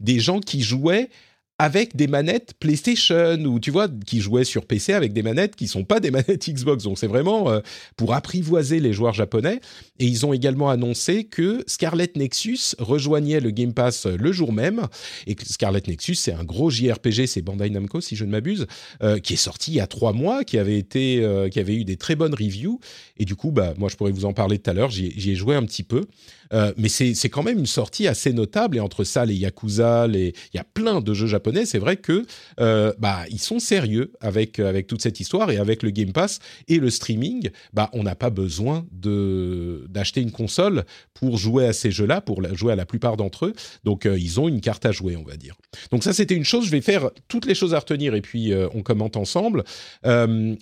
des 0.00 0.18
gens 0.18 0.40
qui 0.40 0.62
jouaient 0.62 1.10
avec 1.58 1.96
des 1.96 2.06
manettes 2.06 2.54
PlayStation 2.60 3.36
ou 3.44 3.58
tu 3.58 3.72
vois 3.72 3.88
qui 4.06 4.20
jouaient 4.20 4.44
sur 4.44 4.64
PC 4.64 4.92
avec 4.92 5.12
des 5.12 5.22
manettes 5.22 5.56
qui 5.56 5.66
sont 5.66 5.84
pas 5.84 5.98
des 5.98 6.10
manettes 6.12 6.48
Xbox. 6.48 6.84
Donc 6.84 6.98
c'est 6.98 7.08
vraiment 7.08 7.50
euh, 7.50 7.60
pour 7.96 8.14
apprivoiser 8.14 8.78
les 8.78 8.92
joueurs 8.92 9.14
japonais. 9.14 9.60
Et 9.98 10.06
ils 10.06 10.24
ont 10.24 10.32
également 10.32 10.70
annoncé 10.70 11.24
que 11.24 11.64
Scarlet 11.66 12.10
Nexus 12.14 12.76
rejoignait 12.78 13.40
le 13.40 13.50
Game 13.50 13.74
Pass 13.74 14.06
euh, 14.06 14.16
le 14.16 14.32
jour 14.32 14.52
même 14.52 14.86
et 15.26 15.36
Scarlet 15.44 15.82
Nexus 15.86 16.14
c'est 16.14 16.32
un 16.32 16.44
gros 16.44 16.70
JRPG, 16.70 17.26
c'est 17.26 17.42
Bandai 17.42 17.70
Namco 17.70 18.00
si 18.00 18.14
je 18.14 18.24
ne 18.24 18.30
m'abuse, 18.30 18.66
euh, 19.02 19.18
qui 19.18 19.34
est 19.34 19.36
sorti 19.36 19.72
il 19.72 19.74
y 19.74 19.80
a 19.80 19.86
trois 19.86 20.12
mois, 20.12 20.44
qui 20.44 20.58
avait 20.58 20.78
été, 20.78 21.26
qui 21.50 21.60
avait 21.60 21.74
eu 21.74 21.84
des 21.84 21.96
très 21.96 22.14
bonnes 22.14 22.34
reviews. 22.34 22.80
Et 23.18 23.24
du 23.24 23.34
coup, 23.34 23.50
bah 23.50 23.74
moi 23.76 23.88
je 23.88 23.96
pourrais 23.96 24.12
vous 24.12 24.24
en 24.24 24.32
parler 24.32 24.58
tout 24.58 24.70
à 24.70 24.74
l'heure. 24.74 24.90
J'y 24.90 25.30
ai 25.30 25.34
joué 25.34 25.56
un 25.56 25.64
petit 25.64 25.82
peu. 25.82 26.06
Euh, 26.52 26.72
mais 26.76 26.88
c'est 26.88 27.28
quand 27.28 27.42
même 27.42 27.58
une 27.58 27.66
sortie 27.66 28.06
assez 28.06 28.32
notable. 28.32 28.76
Et 28.76 28.80
entre 28.80 29.04
ça, 29.04 29.24
les 29.24 29.34
Yakuza, 29.34 30.06
les... 30.06 30.34
il 30.52 30.56
y 30.56 30.60
a 30.60 30.64
plein 30.64 31.00
de 31.00 31.14
jeux 31.14 31.26
japonais. 31.26 31.66
C'est 31.66 31.78
vrai 31.78 31.96
que 31.96 32.24
euh, 32.60 32.92
bah, 32.98 33.24
ils 33.30 33.40
sont 33.40 33.58
sérieux 33.58 34.12
avec, 34.20 34.58
avec 34.58 34.86
toute 34.86 35.02
cette 35.02 35.20
histoire. 35.20 35.50
Et 35.50 35.58
avec 35.58 35.82
le 35.82 35.90
Game 35.90 36.12
Pass 36.12 36.38
et 36.68 36.78
le 36.78 36.90
streaming, 36.90 37.50
bah, 37.72 37.90
on 37.92 38.02
n'a 38.02 38.14
pas 38.14 38.30
besoin 38.30 38.86
d'acheter 38.92 40.20
une 40.20 40.32
console 40.32 40.84
pour 41.14 41.36
jouer 41.36 41.66
à 41.66 41.72
ces 41.72 41.90
jeux-là, 41.90 42.20
pour 42.20 42.42
jouer 42.54 42.72
à 42.72 42.76
la 42.76 42.86
plupart 42.86 43.16
d'entre 43.16 43.46
eux. 43.46 43.52
Donc, 43.84 44.06
euh, 44.06 44.18
ils 44.18 44.40
ont 44.40 44.48
une 44.48 44.60
carte 44.60 44.86
à 44.86 44.92
jouer, 44.92 45.16
on 45.16 45.24
va 45.24 45.36
dire. 45.36 45.54
Donc, 45.90 46.04
ça, 46.04 46.12
c'était 46.12 46.34
une 46.34 46.44
chose. 46.44 46.66
Je 46.66 46.70
vais 46.70 46.80
faire 46.80 47.10
toutes 47.28 47.46
les 47.46 47.54
choses 47.54 47.74
à 47.74 47.78
retenir 47.78 48.14
et 48.14 48.20
puis 48.20 48.52
on 48.74 48.82
commente 48.82 49.16
ensemble. 49.16 49.64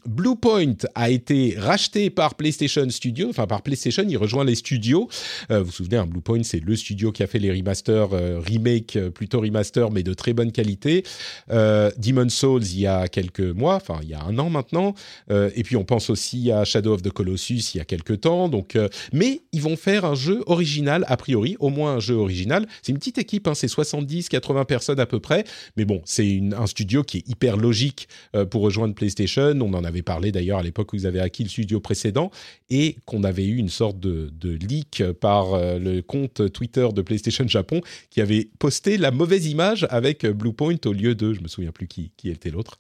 Bluepoint 0.07 0.75
a 0.95 1.11
été 1.11 1.55
racheté 1.59 2.11
par 2.11 2.35
PlayStation 2.35 2.89
Studio, 2.91 3.29
enfin 3.29 3.47
par 3.47 3.63
PlayStation. 3.63 4.05
Il 4.09 4.17
rejoint 4.17 4.45
les 4.45 4.55
studios. 4.55 5.09
vous 5.51 5.76
souvenez, 5.77 5.97
un 5.97 6.07
Bluepoint, 6.07 6.43
c'est 6.43 6.61
le 6.61 6.77
studio 6.77 7.13
qui 7.13 7.23
a 7.23 7.27
fait 7.27 7.39
les 7.39 7.51
remasters, 7.53 8.13
euh, 8.13 8.41
remake, 8.41 8.97
euh, 8.97 9.11
plutôt 9.11 9.41
remaster, 9.41 9.91
mais 9.91 10.03
de 10.03 10.15
très 10.15 10.33
bonne 10.33 10.53
qualité. 10.53 11.05
Euh, 11.51 11.91
Demon 11.99 12.29
Souls, 12.29 12.65
il 12.65 12.81
y 12.81 12.87
a 12.87 13.09
quelques 13.09 13.41
mois, 13.41 13.77
enfin, 13.77 14.01
il 14.03 14.09
y 14.09 14.15
a 14.15 14.23
un 14.23 14.39
an 14.39 14.51
maintenant. 14.51 14.95
et 15.31 15.63
puis, 15.63 15.77
on 15.77 15.85
pense 15.85 16.11
aussi 16.11 16.51
à 16.51 16.65
Shadow 16.65 16.95
of 16.95 17.03
the 17.03 17.11
Colossus, 17.11 17.75
il 17.75 17.79
y 17.79 17.81
a 17.81 17.85
quelques 17.85 18.21
temps. 18.21 18.49
Donc, 18.49 18.79
mais 19.13 19.43
ils 19.53 19.63
vont 19.63 19.77
faire 19.77 20.05
un 20.05 20.15
jeu 20.15 20.43
original, 20.47 21.05
a 21.09 21.17
priori, 21.17 21.57
au 21.61 21.69
moins 21.69 21.95
un 21.95 22.01
jeu 22.01 22.15
original. 22.15 22.67
C'est 22.83 22.93
une 22.93 22.99
petite 22.99 23.19
équipe, 23.19 23.49
hein, 23.49 23.55
c'est 23.55 23.69
70, 23.69 24.29
80 24.29 24.65
personnes 24.65 25.01
à 25.01 25.07
peu 25.07 25.21
près. 25.21 25.45
Mais 25.77 25.85
bon, 25.85 26.01
c'est 26.05 26.41
un 26.57 26.67
studio 26.67 27.03
qui 27.03 27.19
est 27.19 27.29
hyper 27.29 27.57
logique 27.57 28.09
pour 28.51 28.63
rejoindre 28.63 28.95
PlayStation. 28.95 29.57
On 29.61 29.75
en 29.75 29.85
avait 29.85 30.03
parlé 30.03 30.33
d'ailleurs 30.33 30.59
à 30.59 30.63
l'époque 30.63 30.93
où 30.93 30.97
ils 30.97 31.07
avaient 31.07 31.21
acquis 31.21 31.43
le 31.43 31.49
studio 31.49 31.81
précédent 31.81 32.31
et 32.71 32.97
qu'on 33.05 33.25
avait 33.25 33.47
eu 33.47 33.57
une 33.57 33.69
sorte 33.69 33.99
de 33.99 34.31
leak 34.43 35.03
par 35.21 35.55
le 35.79 36.01
compte 36.01 36.53
Twitter 36.53 36.89
de 36.95 37.03
PlayStation 37.03 37.47
Japon 37.47 37.81
qui 38.11 38.21
avait 38.21 38.49
posté 38.59 38.97
la 38.99 39.11
mauvaise 39.11 39.47
image 39.47 39.87
avec 39.91 40.27
Bluepoint 40.27 40.77
au 40.85 40.93
lieu 40.93 41.15
de, 41.15 41.33
je 41.33 41.41
me 41.41 41.49
souviens 41.49 41.73
plus 41.73 41.87
qui, 41.87 42.11
qui 42.17 42.31
était 42.31 42.51
l'autre. 42.51 42.79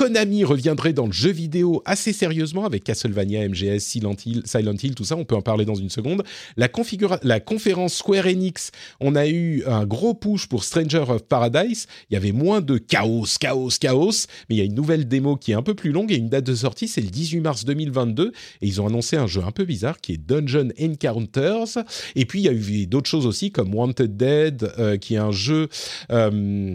Konami 0.00 0.44
reviendrait 0.44 0.94
dans 0.94 1.04
le 1.04 1.12
jeu 1.12 1.30
vidéo 1.30 1.82
assez 1.84 2.14
sérieusement 2.14 2.64
avec 2.64 2.84
Castlevania, 2.84 3.46
MGS, 3.46 3.80
Silent 3.80 4.16
Hill, 4.24 4.40
Silent 4.46 4.76
Hill, 4.82 4.94
tout 4.94 5.04
ça, 5.04 5.14
on 5.14 5.26
peut 5.26 5.34
en 5.34 5.42
parler 5.42 5.66
dans 5.66 5.74
une 5.74 5.90
seconde. 5.90 6.22
La, 6.56 6.70
conférence 6.70 7.96
Square 7.96 8.24
Enix, 8.24 8.70
on 9.00 9.14
a 9.14 9.28
eu 9.28 9.62
un 9.66 9.84
gros 9.84 10.14
push 10.14 10.46
pour 10.46 10.64
Stranger 10.64 11.04
of 11.06 11.24
Paradise. 11.24 11.86
Il 12.08 12.14
y 12.14 12.16
avait 12.16 12.32
moins 12.32 12.62
de 12.62 12.78
chaos, 12.78 13.26
chaos, 13.38 13.68
chaos, 13.78 14.26
mais 14.48 14.56
il 14.56 14.58
y 14.58 14.62
a 14.62 14.64
une 14.64 14.74
nouvelle 14.74 15.06
démo 15.06 15.36
qui 15.36 15.52
est 15.52 15.54
un 15.54 15.62
peu 15.62 15.74
plus 15.74 15.92
longue 15.92 16.10
et 16.12 16.16
une 16.16 16.30
date 16.30 16.46
de 16.46 16.54
sortie, 16.54 16.88
c'est 16.88 17.02
le 17.02 17.10
18 17.10 17.40
mars 17.40 17.66
2022. 17.66 18.32
Et 18.62 18.66
ils 18.66 18.80
ont 18.80 18.86
annoncé 18.86 19.18
un 19.18 19.26
jeu 19.26 19.42
un 19.46 19.52
peu 19.52 19.66
bizarre 19.66 20.00
qui 20.00 20.14
est 20.14 20.16
Dungeon 20.16 20.70
Encounters. 20.80 21.84
Et 22.16 22.24
puis 22.24 22.40
il 22.40 22.44
y 22.46 22.48
a 22.48 22.52
eu 22.52 22.86
d'autres 22.86 23.10
choses 23.10 23.26
aussi 23.26 23.52
comme 23.52 23.74
Wanted 23.74 24.16
Dead, 24.16 24.72
euh, 24.78 24.96
qui 24.96 25.16
est 25.16 25.18
un 25.18 25.30
jeu... 25.30 25.68
Euh, 26.10 26.74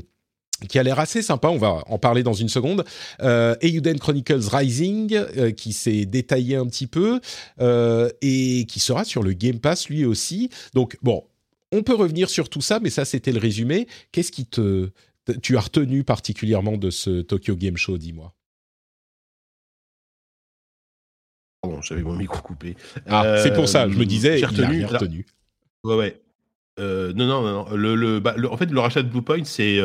qui 0.70 0.80
a 0.80 0.84
l'air 0.84 1.00
assez 1.00 1.22
sympa, 1.22 1.50
on 1.50 1.58
va 1.58 1.84
en 1.88 1.98
parler 1.98 2.24
dans 2.24 2.34
une 2.34 2.50
seconde. 2.50 2.86
Euh, 3.22 3.56
Euden 3.62 4.00
Chronicles 4.00 4.48
Rising, 4.52 5.14
euh, 5.14 5.52
qui 5.52 5.74
s'est 5.74 6.06
détaillé 6.06 6.56
un 6.56 6.66
petit 6.66 6.88
peu, 6.88 7.20
euh, 7.60 8.10
et 8.22 8.66
qui 8.68 8.80
sera 8.80 9.04
sur 9.04 9.22
le 9.22 9.34
Game 9.34 9.60
Pass 9.60 9.90
lui 9.90 10.06
aussi. 10.06 10.50
Donc 10.74 10.98
bon, 11.02 11.26
on 11.72 11.84
peut 11.84 11.96
revenir 11.96 12.30
sur 12.30 12.50
tout 12.50 12.62
ça, 12.62 12.80
mais 12.80 12.90
ça 12.90 13.06
c'était 13.06 13.32
le 13.32 13.40
résumé. 13.40 13.88
Qu'est-ce 14.12 14.32
qui 14.32 14.46
te... 14.46 14.90
Tu 15.42 15.58
as 15.58 15.62
retenu 15.62 16.04
particulièrement 16.04 16.78
de 16.78 16.92
ce 16.92 17.22
Tokyo 17.22 17.56
Game 17.56 17.78
Show, 17.78 17.98
dis-moi? 17.98 18.34
Pardon, 21.64 21.82
j'avais 21.82 22.04
mon 22.04 22.16
micro 22.16 22.40
coupé. 22.42 22.76
Ah, 23.08 23.40
c'est 23.42 23.54
pour 23.54 23.68
ça, 23.68 23.90
je 23.90 23.98
me 23.98 24.06
disais, 24.06 24.38
j'ai 24.38 24.46
retenu. 24.46 24.86
retenu. 24.86 25.26
Ouais, 25.84 25.96
ouais. 25.96 26.22
non, 26.78 27.26
non, 27.26 27.42
non. 27.42 27.76
Le, 27.76 28.20
bah, 28.20 28.36
le, 28.38 28.52
en 28.52 28.56
fait, 28.56 28.68
le 28.70 28.80
rachat 28.80 29.02
de 29.02 29.10
Bluepoint, 29.10 29.46
c'est 29.46 29.80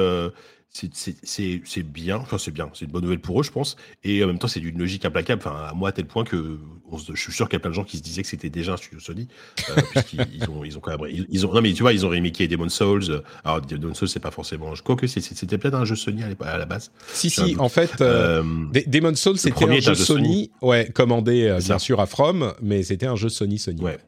c'est 0.72 1.82
bien, 1.82 2.16
enfin 2.18 2.38
c'est 2.38 2.52
bien, 2.52 2.70
c'est 2.74 2.84
une 2.84 2.92
bonne 2.92 3.02
nouvelle 3.02 3.20
pour 3.20 3.40
eux, 3.40 3.42
je 3.42 3.50
pense. 3.50 3.76
Et 4.04 4.22
en 4.22 4.28
même 4.28 4.38
temps, 4.38 4.46
c'est 4.46 4.60
d'une 4.60 4.78
logique 4.78 5.04
implacable, 5.04 5.42
enfin 5.44 5.56
à 5.68 5.74
moi 5.74 5.88
à 5.88 5.92
tel 5.92 6.06
point 6.06 6.24
que 6.24 6.58
je 6.96 7.20
suis 7.20 7.32
sûr 7.32 7.48
qu'il 7.48 7.54
y 7.54 7.56
a 7.56 7.60
plein 7.60 7.70
de 7.70 7.74
gens 7.74 7.84
qui 7.84 7.96
se 7.96 8.02
disaient 8.02 8.22
que 8.22 8.28
c'était 8.28 8.50
déjà 8.50 8.74
un 8.74 8.76
studio 8.76 9.00
Sony, 9.00 9.26
euh, 9.68 9.80
puisqu'ils 9.90 10.48
ont, 10.48 10.64
ils 10.64 10.78
ont 10.78 10.80
quand 10.80 10.96
même, 10.96 11.26
ils, 11.28 11.46
ont, 11.46 11.52
non 11.52 11.60
mais 11.60 11.72
tu 11.72 11.82
vois, 11.82 11.92
ils 11.92 12.06
ont 12.06 12.08
remaké 12.10 12.46
Demon's 12.46 12.72
Souls. 12.72 13.10
Euh, 13.10 13.20
alors 13.44 13.60
Demon's 13.60 13.98
Souls, 13.98 14.08
c'est 14.08 14.20
pas 14.20 14.30
forcément, 14.30 14.74
je 14.76 14.82
crois 14.82 14.96
que 14.96 15.08
c'était 15.08 15.58
peut-être 15.58 15.74
un 15.74 15.84
jeu 15.84 15.96
Sony 15.96 16.22
à 16.22 16.58
la 16.58 16.66
base. 16.66 16.92
Si 17.08 17.30
si, 17.30 17.56
en 17.58 17.68
fait, 17.68 18.00
euh, 18.00 18.42
Demon's 18.86 19.20
Souls 19.20 19.38
c'était 19.38 19.64
un 19.64 19.80
jeu 19.80 19.94
Sony, 19.94 20.52
ouais, 20.62 20.90
commandé 20.94 21.56
bien 21.64 21.78
sûr 21.78 22.00
à 22.00 22.06
From, 22.06 22.54
mais 22.62 22.84
c'était 22.84 23.06
un 23.06 23.16
jeu 23.16 23.28
Sony 23.28 23.58
Sony. 23.58 23.82
Ouais. 23.82 23.98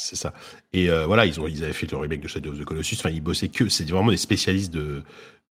C'est 0.00 0.16
ça. 0.16 0.32
Et 0.72 0.88
voilà, 1.06 1.26
ils, 1.26 1.40
ont, 1.40 1.48
ils 1.48 1.64
avaient 1.64 1.72
fait 1.72 1.90
le 1.90 1.96
remake 1.96 2.20
de 2.20 2.28
Shadow 2.28 2.52
of 2.52 2.60
the 2.60 2.64
Colossus. 2.64 2.96
Enfin, 3.00 3.10
ils 3.10 3.20
bossaient 3.20 3.48
que. 3.48 3.68
C'est 3.68 3.88
vraiment 3.90 4.12
des 4.12 4.16
spécialistes 4.16 4.72
de, 4.72 5.02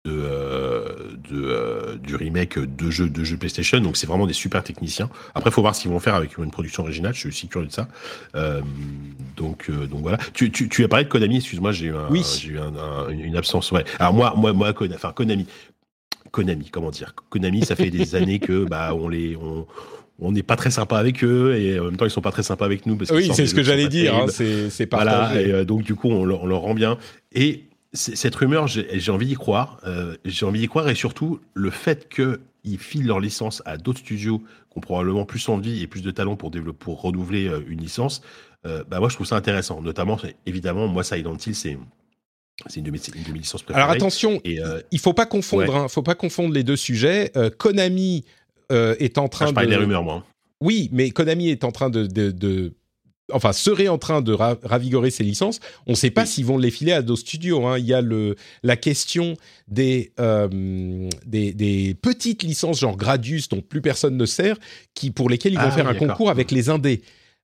de, 0.06 0.12
euh, 0.12 0.86
de 1.30 1.46
euh, 1.46 1.96
du 1.96 2.18
remake 2.18 2.60
de 2.60 2.92
jeux 2.92 3.10
de 3.10 3.24
jeux 3.24 3.38
PlayStation. 3.38 3.80
Donc 3.80 3.96
c'est 3.96 4.08
vraiment 4.08 4.28
des 4.28 4.34
super 4.34 4.62
techniciens. 4.62 5.10
Après, 5.34 5.50
faut 5.50 5.62
voir 5.62 5.76
ce 5.76 5.82
qu'ils 5.82 5.92
vont 5.92 6.00
faire 6.00 6.16
avec 6.16 6.38
une 6.38 6.52
production 6.52 6.84
originale. 6.84 7.14
Je 7.14 7.20
suis 7.20 7.30
aussi 7.30 7.48
curieux 7.48 7.68
de 7.68 7.72
ça. 7.72 7.88
Euh, 8.36 8.62
donc 9.38 9.72
donc 9.72 10.02
voilà. 10.02 10.18
Tu, 10.34 10.52
tu, 10.52 10.68
tu 10.68 10.84
as 10.84 10.90
parlé 10.90 11.06
de 11.06 11.10
Konami. 11.10 11.38
Excuse-moi, 11.38 11.72
j'ai 11.72 11.88
eu, 11.88 11.96
un, 11.96 12.10
oui. 12.10 12.24
une 13.12 13.38
absence. 13.38 13.72
Ouais. 13.72 13.86
Alors 13.98 14.14
moi 14.14 14.34
moi 14.36 14.52
moi 14.52 14.74
Konami, 14.74 14.96
enfin 14.96 15.14
Konami. 15.14 15.48
Konami, 16.32 16.70
comment 16.70 16.92
dire? 16.92 17.14
Konami, 17.30 17.64
ça 17.64 17.76
fait 17.76 17.90
des 17.90 18.16
années 18.16 18.40
que 18.40 18.66
bah 18.66 18.94
on 18.96 19.08
les 19.08 19.38
on, 19.38 19.66
on 20.20 20.34
n'est 20.34 20.44
pas 20.44 20.58
très 20.58 20.72
sympa 20.72 20.98
avec 20.98 21.24
eux 21.24 21.56
et 21.56 21.80
en 21.80 21.86
même 21.86 21.96
temps 21.96 22.06
ils 22.06 22.12
sont 22.12 22.22
pas 22.22 22.32
très 22.32 22.44
sympas 22.44 22.66
avec 22.66 22.86
nous 22.86 22.98
parce 22.98 23.10
oui 23.12 23.32
c'est 23.34 23.46
ce 23.46 23.56
que 23.56 23.64
j'allais 23.64 23.88
dire 23.88 24.16
hein, 24.16 24.26
c'est 24.30 24.70
c'est 24.70 24.92
voilà 24.92 25.42
et 25.42 25.66
donc 25.66 25.84
du 25.84 25.96
coup 25.96 26.10
on, 26.10 26.22
on, 26.30 26.46
leur 26.46 26.60
rend 26.60 26.76
bien 26.76 26.98
et 27.34 27.64
cette 27.94 28.36
rumeur, 28.36 28.68
j'ai 28.68 29.12
envie 29.12 29.28
d'y 29.28 29.36
croire. 29.36 29.80
Euh, 29.86 30.16
j'ai 30.26 30.46
envie 30.46 30.60
d'y 30.60 30.68
croire 30.68 30.90
et 30.90 30.96
surtout 30.96 31.40
le 31.54 31.70
fait 31.70 32.10
qu'ils 32.10 32.80
filent 32.80 33.06
leur 33.06 33.20
licence 33.20 33.62
à 33.66 33.78
d'autres 33.78 34.00
studios 34.00 34.40
qui 34.40 34.78
ont 34.78 34.82
probablement 34.82 35.26
plus 35.26 35.48
envie 35.48 35.84
et 35.84 35.88
plus 35.88 36.02
de 36.02 36.10
talent 36.10 36.36
pour, 36.36 36.50
développer, 36.50 36.84
pour 36.84 37.02
renouveler 37.02 37.48
euh, 37.48 37.62
une 37.68 37.80
licence, 37.80 38.22
euh, 38.66 38.84
bah 38.88 39.00
moi 39.00 39.10
je 39.10 39.16
trouve 39.16 39.28
ça 39.28 39.36
intéressant. 39.36 39.82
Notamment, 39.82 40.18
évidemment, 40.46 40.88
moi 40.88 41.04
Silent 41.04 41.38
Hill, 41.46 41.56
c'est 41.56 41.78
c'est 42.68 42.80
une 42.80 42.86
de 42.86 42.92
mes, 42.92 43.00
licences 43.34 43.64
préférées. 43.64 43.84
Alors 43.84 43.96
attention, 43.96 44.40
et 44.44 44.60
il 44.92 45.00
faut 45.00 45.14
pas 45.14 45.26
confondre, 45.26 45.76
hein, 45.76 45.88
faut 45.88 46.04
pas 46.04 46.16
confondre 46.16 46.54
les 46.54 46.64
deux 46.64 46.76
sujets. 46.76 47.32
Konami 47.58 48.26
est 48.70 49.18
en 49.18 49.28
train 49.28 49.48
ah, 49.48 49.60
je 49.60 49.66
de. 49.66 49.70
des 49.70 49.76
rumeurs, 49.76 50.04
moi. 50.04 50.24
Oui, 50.62 50.88
mais 50.94 51.10
Konami 51.10 51.50
est 51.50 51.64
en 51.64 51.72
train 51.72 51.90
de, 51.90 52.06
de 52.06 52.74
enfin 53.34 53.54
serait 53.54 53.88
en 53.88 53.98
train 53.98 54.22
de 54.22 54.34
ravigorer 54.34 55.12
ses 55.12 55.24
licences. 55.24 55.60
On 55.88 55.92
ne 55.92 55.98
sait 55.98 56.12
pas 56.12 56.26
s'ils 56.26 56.46
vont 56.46 56.58
les 56.58 56.72
filer 56.72 56.94
à 56.94 57.02
d'autres 57.02 57.22
studios. 57.22 57.66
Hein. 57.66 57.78
Il 57.78 57.86
y 57.86 57.94
a 57.94 58.02
le, 58.02 58.36
la 58.64 58.78
question 58.78 59.36
des, 59.68 60.14
euh, 60.20 61.10
des, 61.26 61.54
des, 61.54 61.96
petites 61.96 62.44
licences 62.44 62.80
genre 62.80 62.98
Gradius 62.98 63.50
dont 63.50 63.62
plus 63.62 63.82
personne 63.82 64.18
ne 64.18 64.26
sert, 64.26 64.58
qui 64.94 65.12
pour 65.12 65.30
lesquelles 65.30 65.54
ils 65.54 65.60
vont 65.60 65.66
ah 65.68 65.72
faire 65.72 65.88
un 65.88 65.96
concours 65.96 66.30
avec 66.30 66.52
les 66.52 66.70
indés. 66.70 67.02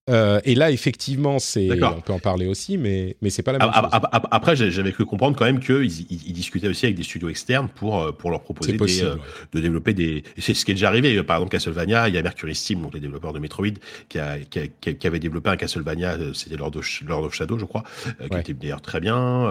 Euh, 0.09 0.39
et 0.43 0.55
là, 0.55 0.71
effectivement, 0.71 1.39
c'est, 1.39 1.69
on 1.71 2.01
peut 2.01 2.13
en 2.13 2.19
parler 2.19 2.47
aussi, 2.47 2.77
mais, 2.77 3.15
mais 3.21 3.29
c'est 3.29 3.43
pas 3.43 3.51
la 3.51 3.59
même 3.59 3.71
chose. 3.71 3.89
Après, 4.31 4.55
j'avais 4.55 4.91
cru 4.91 5.05
comprendre 5.05 5.37
quand 5.37 5.45
même 5.45 5.59
qu'ils 5.59 6.11
ils, 6.11 6.33
discutaient 6.33 6.67
aussi 6.67 6.85
avec 6.85 6.97
des 6.97 7.03
studios 7.03 7.29
externes 7.29 7.69
pour, 7.69 8.01
euh, 8.01 8.11
pour 8.11 8.31
leur 8.31 8.41
proposer 8.41 8.75
euh, 9.03 9.15
de 9.53 9.59
développer 9.59 9.93
des. 9.93 10.23
C'est 10.37 10.53
ce 10.53 10.65
qui 10.65 10.71
est 10.71 10.75
déjà 10.75 10.87
arrivé. 10.87 11.21
Par 11.23 11.37
exemple, 11.37 11.51
Castlevania, 11.51 12.07
il 12.07 12.15
y 12.15 12.17
a 12.17 12.23
Mercury 12.23 12.55
Steam, 12.55 12.81
donc 12.81 12.93
les 12.93 12.99
développeurs 12.99 13.33
de 13.33 13.39
Metroid, 13.39 13.67
qui, 14.07 14.19
a, 14.19 14.39
qui, 14.39 14.95
qui, 14.95 15.07
avait 15.07 15.19
développé 15.19 15.49
un 15.49 15.57
Castlevania, 15.57 16.17
c'était 16.33 16.57
Lord 16.57 16.75
of, 16.75 17.01
Lord 17.07 17.25
of 17.25 17.33
Shadow, 17.33 17.59
je 17.59 17.65
crois, 17.65 17.83
qui 18.31 18.37
était 18.37 18.53
d'ailleurs 18.53 18.81
très 18.81 18.99
bien. 18.99 19.49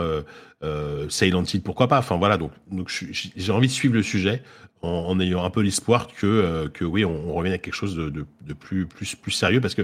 Euh, 0.65 1.09
Silent 1.09 1.45
Hill, 1.45 1.63
pourquoi 1.63 1.87
pas? 1.87 1.99
Enfin 1.99 2.17
voilà, 2.17 2.37
donc, 2.37 2.51
donc 2.71 2.91
j'ai 3.13 3.53
envie 3.53 3.69
de 3.69 3.73
suivre 3.73 3.95
le 3.95 4.03
sujet 4.03 4.43
en, 4.83 5.19
ayant 5.21 5.45
un 5.45 5.51
peu 5.51 5.61
l'espoir 5.61 6.09
que, 6.09 6.27
euh, 6.27 6.69
que 6.69 6.85
oui, 6.85 7.05
on, 7.05 7.33
revienne 7.33 7.55
à 7.55 7.59
quelque 7.59 7.75
chose 7.75 7.95
de, 7.95 8.11
de, 8.11 8.53
plus, 8.55 8.87
plus, 8.87 9.15
plus 9.15 9.33
sérieux 9.33 9.61
parce 9.61 9.75
que 9.75 9.83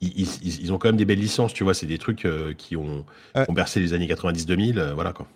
ils, 0.00 0.26
ils, 0.42 0.72
ont 0.72 0.78
quand 0.78 0.88
même 0.88 0.96
des 0.96 1.04
belles 1.04 1.20
licences, 1.20 1.54
tu 1.54 1.64
vois, 1.64 1.74
c'est 1.74 1.86
des 1.86 1.98
trucs 1.98 2.24
euh, 2.24 2.52
qui 2.54 2.76
ont, 2.76 3.04
ont, 3.34 3.52
bercé 3.52 3.80
les 3.80 3.92
années 3.92 4.08
90-2000, 4.08 4.92
voilà 4.92 5.12
quoi. 5.12 5.28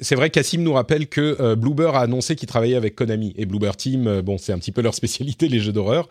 C'est 0.00 0.16
vrai 0.16 0.30
qu'Assim 0.30 0.62
nous 0.62 0.72
rappelle 0.72 1.06
que 1.06 1.54
Bloober 1.54 1.92
a 1.94 2.00
annoncé 2.00 2.34
qu'il 2.34 2.48
travaillait 2.48 2.74
avec 2.74 2.96
Konami. 2.96 3.32
Et 3.36 3.46
Bloober 3.46 3.70
Team, 3.78 4.20
bon, 4.20 4.36
c'est 4.36 4.52
un 4.52 4.58
petit 4.58 4.72
peu 4.72 4.82
leur 4.82 4.94
spécialité, 4.94 5.46
les 5.46 5.60
jeux 5.60 5.70
d'horreur. 5.70 6.08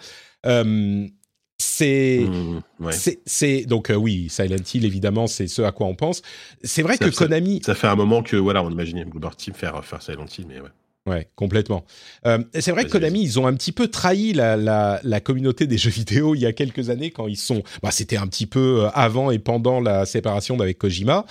C'est, 1.77 2.21
mmh, 2.21 2.89
c'est, 3.25 3.65
donc 3.65 3.91
oui, 3.95 4.27
Silent 4.29 4.63
Hill 4.73 4.85
évidemment, 4.85 5.27
c'est 5.27 5.47
ce 5.47 5.61
à 5.61 5.71
quoi 5.71 5.87
on 5.87 5.95
pense. 5.95 6.21
C'est 6.63 6.83
vrai 6.83 6.97
que 6.97 7.09
Konami. 7.09 7.61
Ça 7.65 7.75
fait 7.75 7.87
un 7.87 7.95
moment 7.95 8.23
que 8.23 8.37
voilà, 8.37 8.63
on 8.63 8.69
imaginait 8.69 9.03
Bloober 9.03 9.35
Team 9.37 9.53
faire 9.53 9.83
faire 9.83 10.01
Silent 10.01 10.25
Hill, 10.37 10.45
mais 10.47 10.61
ouais. 10.61 10.69
Ouais, 11.05 11.29
complètement. 11.35 11.85
Euh, 12.25 12.39
c'est 12.57 12.71
vrai 12.71 12.85
que 12.85 12.89
Konami, 12.89 13.21
ils 13.21 13.39
ont 13.39 13.45
un 13.45 13.53
petit 13.53 13.71
peu 13.71 13.89
trahi 13.89 14.33
la, 14.33 14.57
la, 14.57 14.99
la, 15.03 15.19
communauté 15.19 15.67
des 15.67 15.77
jeux 15.77 15.91
vidéo 15.91 16.33
il 16.33 16.41
y 16.41 16.45
a 16.47 16.53
quelques 16.53 16.89
années 16.89 17.11
quand 17.11 17.27
ils 17.27 17.37
sont. 17.37 17.61
Bah, 17.83 17.91
c'était 17.91 18.17
un 18.17 18.25
petit 18.25 18.47
peu 18.47 18.85
euh, 18.85 18.89
avant 18.93 19.29
et 19.29 19.37
pendant 19.37 19.79
la 19.79 20.05
séparation 20.05 20.57
d'avec 20.57 20.79
Kojima. 20.79 21.25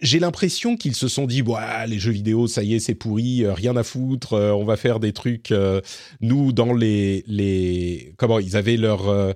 J'ai 0.00 0.18
l'impression 0.18 0.78
qu'ils 0.78 0.94
se 0.94 1.08
sont 1.08 1.26
dit, 1.26 1.42
bah, 1.42 1.86
les 1.86 1.98
jeux 1.98 2.12
vidéo, 2.12 2.46
ça 2.46 2.62
y 2.62 2.74
est, 2.74 2.78
c'est 2.78 2.94
pourri, 2.94 3.44
euh, 3.44 3.52
rien 3.52 3.76
à 3.76 3.82
foutre, 3.82 4.32
on 4.32 4.64
va 4.64 4.78
faire 4.78 5.00
des 5.00 5.12
trucs. 5.12 5.52
nous, 6.22 6.52
dans 6.52 6.72
les, 6.72 7.24
les, 7.26 8.14
comment 8.16 8.38
ils 8.38 8.56
avaient 8.56 8.78
leur 8.78 9.34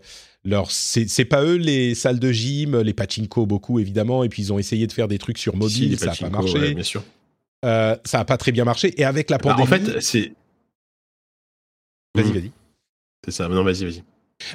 leur 0.48 0.70
c'est 0.70 1.24
pas 1.24 1.44
eux 1.44 1.56
les 1.56 1.94
salles 1.94 2.18
de 2.18 2.32
gym, 2.32 2.80
les 2.80 2.94
pachinko 2.94 3.46
beaucoup 3.46 3.78
évidemment, 3.78 4.24
et 4.24 4.28
puis 4.28 4.42
ils 4.42 4.52
ont 4.52 4.58
essayé 4.58 4.86
de 4.86 4.92
faire 4.92 5.08
des 5.08 5.18
trucs 5.18 5.38
sur 5.38 5.56
mobile, 5.56 5.98
ça 5.98 6.06
n'a 6.06 6.14
pas 6.14 6.30
marché. 6.30 6.74
bien 6.74 6.82
sûr. 6.82 7.02
Euh, 7.64 7.96
ça 8.04 8.18
n'a 8.18 8.24
pas 8.24 8.36
très 8.36 8.52
bien 8.52 8.64
marché. 8.64 8.94
Et 9.00 9.04
avec 9.04 9.30
la 9.30 9.38
pandémie. 9.38 9.68
Bah, 9.68 9.76
en 9.76 9.84
fait, 9.84 10.00
c'est. 10.00 10.32
Vas-y, 12.14 12.32
vas-y. 12.32 12.52
C'est 13.24 13.32
ça. 13.32 13.48
Non, 13.48 13.64
vas-y, 13.64 13.84
vas-y. 13.84 14.02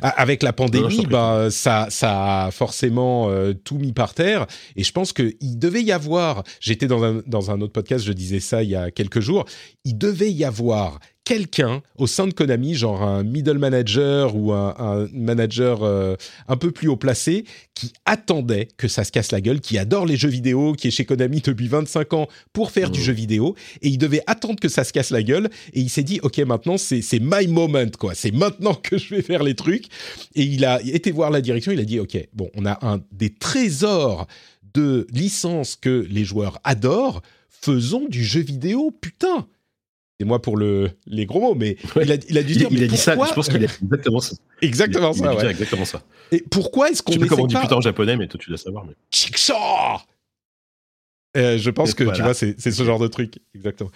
Ah, 0.02 0.10
avec 0.10 0.44
la 0.44 0.54
pandémie, 0.54 1.06
bah, 1.06 1.50
ça, 1.52 1.88
ça 1.90 2.46
a 2.46 2.52
forcément 2.52 3.30
euh, 3.30 3.54
tout 3.54 3.78
mis 3.78 3.92
par 3.92 4.14
terre. 4.14 4.48
Et 4.78 4.84
je 4.84 4.92
pense 4.94 5.12
qu'il 5.12 5.60
devait 5.60 5.84
y 5.84 5.92
avoir, 5.92 6.44
j'étais 6.62 6.88
dans 6.88 7.04
un, 7.04 7.22
dans 7.28 7.52
un 7.52 7.60
autre 7.60 7.74
podcast, 7.74 8.06
je 8.06 8.14
disais 8.14 8.40
ça 8.40 8.64
il 8.64 8.70
y 8.70 8.76
a 8.76 8.92
quelques 8.92 9.20
jours, 9.20 9.44
il 9.84 9.98
devait 9.98 10.32
y 10.32 10.46
avoir 10.46 11.00
quelqu'un 11.26 11.82
au 11.98 12.08
sein 12.08 12.28
de 12.28 12.34
Konami, 12.34 12.76
genre 12.76 13.02
un 13.02 13.24
middle 13.24 13.58
manager 13.58 14.36
ou 14.36 14.52
un, 14.52 15.08
manager 15.14 15.84
euh, 15.84 16.16
un 16.48 16.58
peu 16.58 16.72
plus 16.72 16.88
haut 16.88 16.98
placé, 16.98 17.46
qui 17.74 17.94
attendait 18.06 18.68
que 18.78 18.88
ça 18.88 19.04
se 19.04 19.12
casse 19.12 19.32
la 19.32 19.42
gueule, 19.42 19.62
qui 19.62 19.78
adore 19.78 20.06
les 20.06 20.18
jeux 20.18 20.30
vidéo, 20.30 20.74
qui 20.74 20.90
est 20.90 20.92
chez 20.92 21.06
Konami 21.06 21.42
depuis 21.42 21.68
25 21.68 22.14
ans 22.14 22.28
pour 22.52 22.72
faire 22.72 22.92
du 22.92 23.00
mmh. 23.00 23.04
jeu 23.04 23.14
vidéo, 23.14 23.56
et 23.82 23.88
il 23.88 23.98
devait 23.98 24.24
attendre 24.28 24.60
que 24.60 24.70
ça 24.70 24.84
se 24.84 24.92
casse 24.92 25.12
la 25.12 25.24
gueule, 25.24 25.50
et 25.74 25.80
il 25.80 25.90
s'est 25.90 26.04
dit, 26.04 26.20
ok, 26.24 26.40
maintenant 26.40 26.78
c'est 26.78 27.04
my 27.20 27.48
moment, 27.48 27.90
quoi, 27.98 28.16
c'est 28.16 28.32
maintenant 28.32 28.76
que 28.76 28.98
je 28.98 29.16
vais 29.16 29.22
faire 29.22 29.44
les 29.44 29.56
trucs, 29.56 29.86
et 30.36 30.44
il 30.44 30.66
a 30.66 30.82
été 30.82 31.12
voir 31.12 31.32
la 31.32 31.42
direction, 31.42 31.72
il 31.72 31.80
a 31.80 31.86
dit, 31.86 32.00
ok, 32.00 32.18
bon, 32.34 32.50
on 32.56 32.66
a 32.66 32.86
un 32.86 33.02
des 33.12 33.34
trésors 33.34 34.28
de 34.74 35.08
licences 35.12 35.76
que 35.76 36.06
les 36.10 36.26
joueurs 36.26 36.60
adorent, 36.64 37.22
faisons 37.50 38.08
du 38.10 38.24
jeu 38.24 38.42
vidéo, 38.42 38.92
putain 38.92 39.48
moi 40.24 40.42
pour 40.42 40.58
le, 40.58 40.90
les 41.06 41.26
gros 41.26 41.40
mots, 41.40 41.56
mais 41.56 41.78
il, 42.02 42.12
a, 42.12 42.16
il, 42.30 42.38
a, 42.38 42.44
dû 42.44 42.54
dire. 42.56 42.68
Il, 42.72 42.84
a 42.84 42.88
dit 42.88 42.98
ça, 42.98 43.14
je 43.14 43.34
pense 43.34 43.50
qu'il 43.50 43.64
a 43.64 43.68
exactement 43.82 44.20
ça. 44.20 44.36
exactement 44.62 45.14
ça, 45.14 45.36
ouais. 45.36 45.50
exactement 45.50 45.86
ça. 45.86 46.04
Et 46.32 46.44
pourquoi 46.50 46.90
est-ce 46.90 47.04
qu'on. 47.04 47.14
Je 47.14 47.20
sais 47.20 47.28
comment 47.28 47.44
on 47.44 47.48
dit 47.48 47.56
putain 47.56 47.76
en 47.76 47.82
japonais, 47.82 48.18
mais 48.18 48.28
toi 48.28 48.40
tu 48.40 48.50
dois 48.50 48.58
savoir. 48.58 48.86
Mais... 48.86 48.94
Euh, 51.36 51.58
je 51.58 51.70
pense 51.70 51.94
que 51.94 52.04
tu 52.04 52.22
vois, 52.22 52.34
c'est 52.34 52.60
ce 52.60 52.84
genre 52.84 53.00
de 53.00 53.08
truc, 53.08 53.40
exactement. 53.56 53.92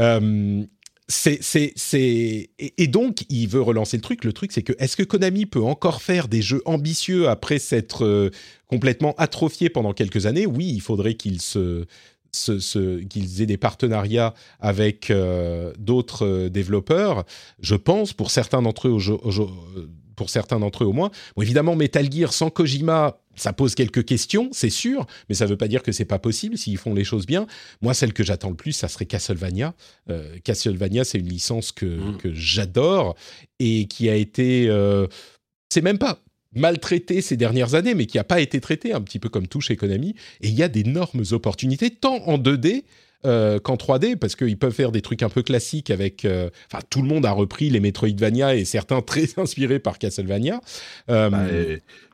Euh, 0.00 0.64
c'est, 1.10 1.40
c'est, 1.42 2.50
et, 2.58 2.86
donc 2.86 3.24
il 3.28 3.48
veut 3.48 3.60
relancer 3.60 3.96
le 3.96 4.02
truc. 4.02 4.24
Le 4.24 4.32
truc, 4.32 4.52
c'est 4.52 4.62
que 4.62 4.72
est-ce 4.78 4.96
que 4.96 5.02
Konami 5.02 5.44
peut 5.44 5.62
encore 5.62 6.02
faire 6.02 6.28
des 6.28 6.40
jeux 6.40 6.62
ambitieux 6.64 7.28
après 7.28 7.58
s'être 7.58 8.04
euh, 8.04 8.30
complètement 8.66 9.14
atrophié 9.18 9.68
pendant 9.68 9.92
quelques 9.92 10.26
années? 10.26 10.46
Oui, 10.46 10.70
il 10.72 10.80
faudrait 10.80 11.14
qu'ils 11.14 11.42
se, 11.42 11.84
se, 12.32 13.00
qu'ils 13.04 13.42
aient 13.42 13.46
des 13.46 13.56
partenariats 13.56 14.34
avec 14.60 15.10
euh, 15.10 15.72
d'autres 15.78 16.26
euh, 16.26 16.48
développeurs. 16.48 17.24
Je 17.60 17.74
pense 17.74 18.12
pour 18.12 18.30
certains 18.30 18.62
d'entre 18.62 18.88
eux, 18.88 18.98
pour 20.16 20.30
certains 20.30 20.60
d'entre 20.60 20.84
eux 20.84 20.86
au 20.86 20.92
moins. 20.92 21.10
Bon, 21.36 21.42
évidemment, 21.42 21.76
Metal 21.76 22.10
Gear 22.10 22.32
sans 22.32 22.50
Kojima, 22.50 23.18
ça 23.36 23.52
pose 23.52 23.74
quelques 23.74 24.04
questions, 24.04 24.50
c'est 24.52 24.70
sûr, 24.70 25.06
mais 25.28 25.34
ça 25.34 25.46
ne 25.46 25.50
veut 25.50 25.56
pas 25.56 25.68
dire 25.68 25.82
que 25.82 25.92
c'est 25.92 26.04
pas 26.04 26.18
possible 26.18 26.58
s'ils 26.58 26.76
font 26.76 26.94
les 26.94 27.04
choses 27.04 27.26
bien. 27.26 27.46
Moi, 27.80 27.94
celle 27.94 28.12
que 28.12 28.22
j'attends 28.22 28.50
le 28.50 28.56
plus, 28.56 28.72
ça 28.72 28.88
serait 28.88 29.06
Castlevania. 29.06 29.74
Euh, 30.10 30.36
Castlevania, 30.44 31.04
c'est 31.04 31.18
une 31.18 31.28
licence 31.28 31.72
que, 31.72 31.86
mm. 31.86 32.16
que 32.18 32.34
j'adore 32.34 33.16
et 33.58 33.86
qui 33.86 34.10
a 34.10 34.14
été, 34.14 34.68
euh, 34.68 35.06
c'est 35.70 35.80
même 35.80 35.98
pas 35.98 36.20
maltraité 36.54 37.20
ces 37.20 37.36
dernières 37.36 37.74
années, 37.74 37.94
mais 37.94 38.06
qui 38.06 38.16
n'a 38.16 38.24
pas 38.24 38.40
été 38.40 38.60
traité 38.60 38.92
un 38.92 39.00
petit 39.00 39.18
peu 39.18 39.28
comme 39.28 39.46
tout 39.46 39.60
chez 39.60 39.76
Konami. 39.76 40.14
Et 40.40 40.48
il 40.48 40.54
y 40.54 40.62
a 40.62 40.68
d'énormes 40.68 41.22
opportunités, 41.32 41.90
tant 41.90 42.16
en 42.26 42.38
2D 42.38 42.84
euh, 43.26 43.58
qu'en 43.58 43.76
3D, 43.76 44.16
parce 44.16 44.34
qu'ils 44.34 44.56
peuvent 44.56 44.72
faire 44.72 44.92
des 44.92 45.02
trucs 45.02 45.22
un 45.22 45.28
peu 45.28 45.42
classiques 45.42 45.90
avec... 45.90 46.24
Euh, 46.24 46.48
enfin, 46.72 46.82
tout 46.88 47.02
le 47.02 47.08
monde 47.08 47.26
a 47.26 47.32
repris 47.32 47.68
les 47.68 47.80
Metroidvania 47.80 48.54
et 48.54 48.64
certains 48.64 49.00
très 49.02 49.38
inspirés 49.38 49.78
par 49.78 49.98
Castlevania. 49.98 50.60
Euh, 51.10 51.28
bah, 51.28 51.44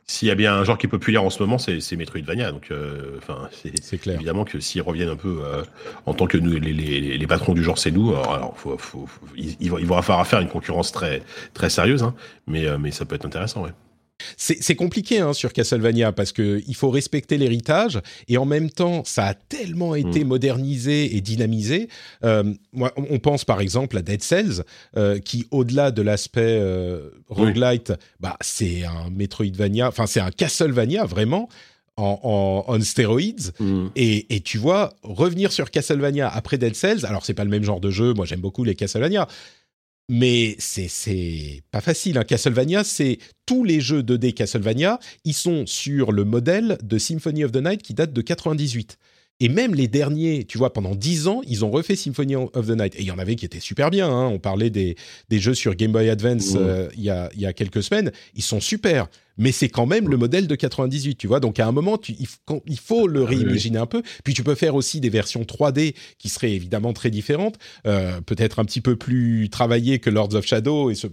s'il 0.05 0.27
y 0.27 0.31
a 0.31 0.35
bien 0.35 0.53
un 0.53 0.63
genre 0.63 0.77
qui 0.77 0.85
est 0.85 0.89
populaire 0.89 1.23
en 1.23 1.29
ce 1.29 1.41
moment, 1.41 1.57
c'est 1.57 1.95
Metroidvania. 1.95 2.51
Donc, 2.51 2.71
enfin, 3.17 3.49
c'est 3.81 3.97
clair. 3.97 4.15
Évidemment 4.15 4.45
que 4.45 4.61
s'ils 4.61 4.81
reviennent 4.81 5.09
un 5.09 5.17
peu 5.17 5.41
en 6.05 6.13
tant 6.13 6.27
que 6.27 6.37
nous, 6.37 6.51
les, 6.51 6.71
les, 6.71 7.17
les 7.17 7.27
patrons 7.27 7.53
du 7.53 7.61
genre, 7.61 7.77
c'est 7.77 7.91
nous. 7.91 8.15
Alors, 8.15 8.53
faut, 8.55 8.77
faut, 8.77 9.05
il, 9.35 9.57
il, 9.59 9.85
va 9.85 10.01
falloir 10.01 10.25
faire 10.25 10.39
une 10.39 10.47
concurrence 10.47 10.93
très 10.93 11.23
très 11.53 11.69
sérieuse, 11.69 12.03
hein, 12.03 12.15
mais 12.47 12.65
mais 12.77 12.91
ça 12.91 13.03
peut 13.03 13.15
être 13.15 13.25
intéressant, 13.25 13.63
ouais. 13.63 13.71
C'est 14.35 14.75
compliqué 14.75 15.19
hein, 15.19 15.33
sur 15.33 15.53
Castlevania 15.53 16.11
parce 16.11 16.31
que 16.31 16.61
il 16.67 16.75
faut 16.75 16.89
respecter 16.89 17.37
l'héritage 17.37 18.01
et 18.27 18.37
en 18.37 18.45
même 18.45 18.69
temps, 18.69 19.03
ça 19.05 19.27
a 19.27 19.33
tellement 19.33 19.95
été 19.95 20.23
mm. 20.23 20.27
modernisé 20.27 21.15
et 21.15 21.21
dynamisé. 21.21 21.89
Euh, 22.23 22.43
moi, 22.73 22.91
on 22.95 23.19
pense 23.19 23.45
par 23.45 23.61
exemple 23.61 23.97
à 23.97 24.01
Dead 24.01 24.23
Cells, 24.23 24.63
euh, 24.95 25.19
qui 25.19 25.47
au-delà 25.51 25.91
de 25.91 26.01
l'aspect 26.01 26.57
euh, 26.59 27.09
roguelite, 27.29 27.93
bah 28.19 28.37
c'est 28.41 28.83
un 28.85 29.09
Metroidvania, 29.11 29.87
enfin 29.87 30.07
c'est 30.07 30.19
un 30.21 30.31
Castlevania 30.31 31.05
vraiment. 31.05 31.49
En, 31.99 32.63
en, 32.67 32.79
stéroïdes 32.79 33.53
mm. 33.59 33.87
et, 33.95 34.35
et, 34.35 34.41
tu 34.41 34.59
vois 34.59 34.93
revenir 35.01 35.51
sur 35.51 35.71
Castlevania 35.71 36.29
après 36.29 36.59
Dead 36.59 36.75
Cells 36.75 37.07
alors 37.07 37.25
c'est 37.25 37.33
pas 37.33 37.43
le 37.43 37.49
même 37.49 37.63
genre 37.63 37.79
de 37.79 37.89
jeu 37.89 38.13
moi 38.13 38.27
j'aime 38.27 38.39
beaucoup 38.39 38.63
les 38.63 38.75
Castlevania 38.75 39.27
mais 40.09 40.55
c'est 40.59 41.63
pas 41.71 41.81
facile. 41.81 42.17
Hein. 42.17 42.23
Castlevania, 42.23 42.83
c'est 42.83 43.17
tous 43.45 43.63
les 43.63 43.81
jeux 43.81 44.01
2D 44.01 44.33
Castlevania, 44.33 44.99
ils 45.25 45.33
sont 45.33 45.65
sur 45.65 46.11
le 46.11 46.23
modèle 46.23 46.77
de 46.83 46.97
Symphony 46.97 47.43
of 47.43 47.51
the 47.51 47.57
Night 47.57 47.81
qui 47.81 47.93
date 47.93 48.13
de 48.13 48.21
98. 48.21 48.97
Et 49.39 49.49
même 49.49 49.75
les 49.75 49.87
derniers, 49.87 50.45
tu 50.45 50.57
vois, 50.57 50.73
pendant 50.73 50.95
10 50.95 51.27
ans, 51.27 51.41
ils 51.47 51.63
ont 51.63 51.69
refait 51.69 51.95
Symphony 51.95 52.35
of 52.35 52.67
the 52.67 52.71
Night. 52.71 52.95
Et 52.95 53.01
il 53.01 53.05
y 53.05 53.11
en 53.11 53.19
avait 53.19 53.35
qui 53.35 53.45
étaient 53.45 53.59
super 53.59 53.91
bien. 53.91 54.09
Hein. 54.09 54.27
On 54.27 54.39
parlait 54.39 54.71
des, 54.71 54.95
des, 55.29 55.39
jeux 55.39 55.53
sur 55.53 55.75
Game 55.75 55.91
Boy 55.91 56.09
Advance 56.09 56.53
euh, 56.55 56.89
il 56.97 57.03
y, 57.03 57.11
a, 57.11 57.29
y, 57.35 57.45
a, 57.45 57.53
quelques 57.53 57.83
semaines. 57.83 58.11
Ils 58.33 58.41
sont 58.41 58.59
super. 58.59 59.07
Mais 59.37 59.51
c'est 59.51 59.69
quand 59.69 59.85
même 59.85 60.09
le 60.09 60.17
modèle 60.17 60.47
de 60.47 60.55
98, 60.55 61.15
tu 61.15 61.27
vois. 61.27 61.39
Donc 61.39 61.59
à 61.59 61.67
un 61.67 61.71
moment, 61.71 61.99
tu, 61.99 62.15
il, 62.17 62.79
faut 62.79 63.07
le 63.07 63.23
ah 63.23 63.27
réimaginer 63.27 63.77
un 63.77 63.85
peu. 63.85 64.01
Puis 64.23 64.33
tu 64.33 64.43
peux 64.43 64.55
faire 64.55 64.73
aussi 64.73 64.99
des 64.99 65.09
versions 65.09 65.43
3D 65.43 65.93
qui 66.17 66.29
seraient 66.29 66.53
évidemment 66.53 66.93
très 66.93 67.11
différentes. 67.11 67.59
Euh, 67.85 68.19
Peut-être 68.21 68.57
un 68.57 68.65
petit 68.65 68.81
peu 68.81 68.95
plus 68.95 69.49
travaillées 69.49 69.99
que 69.99 70.09
Lords 70.09 70.33
of 70.33 70.45
Shadow. 70.47 70.89
Et 70.89 70.95
ce, 70.95 71.05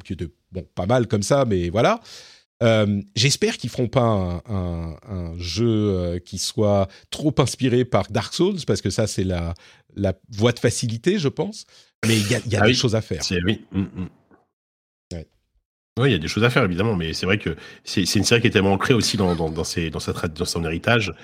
bon, 0.52 0.64
pas 0.74 0.86
mal 0.86 1.06
comme 1.06 1.22
ça, 1.22 1.44
mais 1.46 1.68
voilà. 1.68 2.00
Euh, 2.62 3.02
j'espère 3.16 3.56
qu'ils 3.56 3.70
feront 3.70 3.88
pas 3.88 4.42
un, 4.46 5.34
jeu 5.38 5.66
euh, 5.66 6.18
qui 6.18 6.38
soit 6.38 6.88
trop 7.10 7.34
inspiré 7.38 7.84
par 7.84 8.10
Dark 8.10 8.32
Souls 8.32 8.60
parce 8.66 8.80
que 8.80 8.90
ça 8.90 9.06
c'est 9.06 9.24
la, 9.24 9.54
la 9.96 10.14
voie 10.30 10.52
de 10.52 10.60
facilité, 10.60 11.18
je 11.18 11.28
pense. 11.28 11.66
Mais 12.06 12.16
il 12.16 12.30
y 12.30 12.34
a, 12.34 12.40
y 12.46 12.56
a 12.56 12.62
ah 12.62 12.66
des 12.66 12.74
choses 12.74 12.94
à 12.94 13.00
faire. 13.00 13.22
Oui. 13.44 13.64
Mm, 13.72 13.80
mm. 13.80 14.08
Oui, 15.96 16.08
il 16.08 16.12
y 16.12 16.16
a 16.16 16.18
des 16.18 16.26
choses 16.26 16.42
à 16.42 16.50
faire 16.50 16.64
évidemment, 16.64 16.96
mais 16.96 17.12
c'est 17.12 17.24
vrai 17.24 17.38
que 17.38 17.54
c'est 17.84 18.02
une 18.16 18.24
série 18.24 18.40
qui 18.40 18.48
est 18.48 18.50
tellement 18.50 18.72
ancrée 18.72 18.94
aussi 18.94 19.16
dans, 19.16 19.36
dans, 19.36 19.48
dans, 19.48 19.62
ses, 19.62 19.90
dans, 19.90 20.00
sa, 20.00 20.12
dans 20.12 20.44
son 20.44 20.64
héritage. 20.64 21.14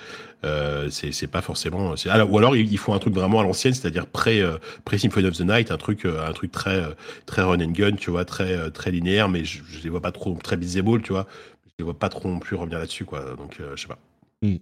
Euh, 0.45 0.89
c'est 0.89 1.27
pas 1.27 1.41
forcément. 1.41 1.93
Alors, 2.05 2.31
ou 2.31 2.37
alors 2.37 2.55
il 2.55 2.77
faut 2.77 2.93
un 2.93 2.99
truc 2.99 3.13
vraiment 3.13 3.41
à 3.41 3.43
l'ancienne, 3.43 3.73
c'est-à-dire 3.73 4.07
pré, 4.07 4.39
euh, 4.39 4.57
pré 4.85 4.97
Symphony 4.97 5.27
of 5.27 5.37
the 5.37 5.41
Night, 5.41 5.71
un 5.71 5.77
truc, 5.77 6.05
euh, 6.05 6.25
un 6.25 6.31
truc 6.31 6.53
très 6.53 6.83
très 7.25 7.41
run 7.41 7.59
and 7.59 7.71
gun, 7.71 7.97
tu 7.97 8.11
vois, 8.11 8.23
très 8.23 8.71
très 8.71 8.91
linéaire, 8.91 9.27
mais 9.27 9.43
je, 9.43 9.59
je 9.69 9.83
les 9.83 9.89
vois 9.89 10.01
pas 10.01 10.13
trop 10.13 10.33
très 10.41 10.55
visible, 10.55 11.01
tu 11.01 11.11
vois. 11.11 11.27
Je 11.65 11.71
les 11.79 11.83
vois 11.83 11.99
pas 11.99 12.07
trop 12.07 12.29
non 12.29 12.39
plus 12.39 12.55
revenir 12.55 12.79
là-dessus, 12.79 13.03
quoi. 13.03 13.35
Donc 13.35 13.57
je 13.75 13.81
sais 13.81 13.89
pas. 13.89 13.99
Hmm. 14.41 14.55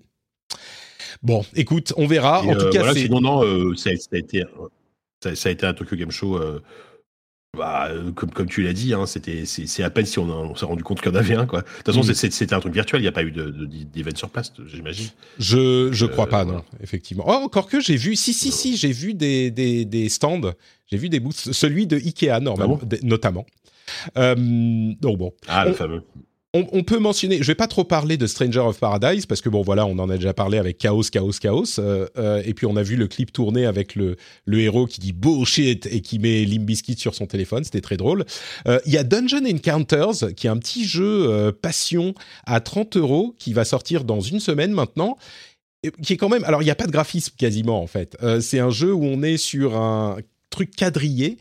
Bon, 1.21 1.45
écoute, 1.55 1.93
on 1.97 2.07
verra. 2.07 2.41
en 2.41 2.55
tout 2.55 2.69
cas, 2.71 2.79
voilà, 2.79 2.95
sinon 2.95 3.21
non, 3.21 3.75
ça, 3.75 3.91
ça, 3.95 4.07
a 4.13 4.17
été 4.17 4.43
ça, 5.23 5.35
ça, 5.35 5.49
a 5.49 5.51
été 5.51 5.67
un 5.67 5.75
Tokyo 5.75 5.95
Game 5.95 6.09
Show 6.09 6.39
bah, 7.57 7.87
euh, 7.89 8.11
comme, 8.11 8.29
comme 8.29 8.47
tu 8.47 8.61
l'as 8.61 8.73
dit, 8.73 8.93
hein, 8.93 9.05
c'était 9.05 9.45
c'est 9.45 9.83
à 9.83 9.89
peine 9.89 10.05
si 10.05 10.19
on, 10.19 10.55
s'est 10.55 10.65
rendu 10.65 10.83
compte 10.83 11.01
qu'il 11.01 11.11
y 11.11 11.15
en 11.15 11.17
avait 11.17 11.35
un. 11.35 11.45
Quoi. 11.45 11.61
De 11.61 11.67
toute 11.67 11.85
façon, 11.85 12.01
mm. 12.01 12.13
c'était 12.13 12.53
un 12.53 12.59
truc 12.59 12.73
virtuel, 12.73 13.01
il 13.01 13.03
n'y 13.03 13.07
a 13.07 13.11
pas 13.11 13.23
eu 13.23 13.31
d'événement 13.31 14.17
sur 14.17 14.29
place, 14.29 14.53
j'imagine. 14.67 15.07
Je 15.39 15.89
je 15.91 16.05
crois 16.05 16.25
euh, 16.25 16.29
pas, 16.29 16.45
non, 16.45 16.63
effectivement. 16.81 17.23
Oh, 17.27 17.31
encore 17.43 17.67
que 17.67 17.79
j'ai 17.79 17.95
vu, 17.95 18.15
si, 18.15 18.33
si, 18.33 18.51
si, 18.51 18.77
j'ai 18.77 18.91
vu 18.91 19.13
des, 19.13 19.49
des, 19.49 19.83
des 19.85 20.09
stands, 20.09 20.53
j'ai 20.87 20.97
vu 20.97 21.09
des 21.09 21.19
booths, 21.19 21.51
celui 21.51 21.87
de 21.87 21.97
Ikea, 21.97 22.39
normalement, 22.39 22.79
ah 22.81 22.95
notamment. 23.03 23.45
Euh, 24.17 24.35
donc 25.01 25.17
bon. 25.17 25.33
Ah, 25.47 25.65
le 25.65 25.73
fameux 25.73 26.03
on, 26.55 26.81
peut 26.81 26.97
mentionner, 26.97 27.37
je 27.43 27.47
vais 27.47 27.55
pas 27.55 27.67
trop 27.67 27.83
parler 27.83 28.17
de 28.17 28.25
Stranger 28.25 28.61
of 28.61 28.79
Paradise 28.79 29.27
parce 29.27 29.39
que 29.39 29.49
bon 29.49 29.61
voilà, 29.61 29.85
on 29.85 29.99
en 29.99 30.09
a 30.09 30.15
déjà 30.15 30.33
parlé 30.33 30.57
avec 30.57 30.79
Chaos, 30.79 31.03
Chaos, 31.03 31.33
Chaos, 31.39 31.77
euh, 31.77 32.07
euh, 32.17 32.41
et 32.43 32.55
puis 32.55 32.65
on 32.65 32.75
a 32.75 32.81
vu 32.81 32.95
le 32.95 33.07
clip 33.07 33.31
tourner 33.31 33.67
avec 33.67 33.93
le, 33.93 34.15
le 34.45 34.59
héros 34.59 34.87
qui 34.87 34.99
dit 34.99 35.13
bullshit 35.13 35.85
et 35.85 36.01
qui 36.01 36.17
met 36.17 36.45
Limbiskit 36.45 36.97
sur 36.97 37.13
son 37.13 37.27
téléphone, 37.27 37.63
c'était 37.63 37.81
très 37.81 37.97
drôle. 37.97 38.25
Euh, 38.67 38.79
il 38.87 38.93
y 38.93 38.97
a 38.97 39.03
Dungeon 39.03 39.45
Encounters 39.45 40.33
qui 40.35 40.47
est 40.47 40.49
un 40.49 40.57
petit 40.57 40.85
jeu 40.85 41.51
passion 41.61 42.15
à 42.47 42.59
30 42.61 42.97
euros 42.97 43.35
qui 43.37 43.53
va 43.53 43.63
sortir 43.63 44.03
dans 44.03 44.19
une 44.19 44.39
semaine 44.39 44.71
maintenant 44.71 45.17
qui 46.01 46.13
est 46.13 46.17
quand 46.17 46.29
même. 46.29 46.43
Alors, 46.43 46.61
il 46.61 46.65
n'y 46.65 46.71
a 46.71 46.75
pas 46.75 46.87
de 46.87 46.91
graphisme 46.91 47.35
quasiment 47.37 47.81
en 47.81 47.87
fait. 47.87 48.17
c'est 48.41 48.59
un 48.59 48.71
jeu 48.71 48.91
où 48.91 49.03
on 49.03 49.21
est 49.21 49.37
sur 49.37 49.77
un 49.77 50.17
truc 50.49 50.75
quadrillé 50.75 51.37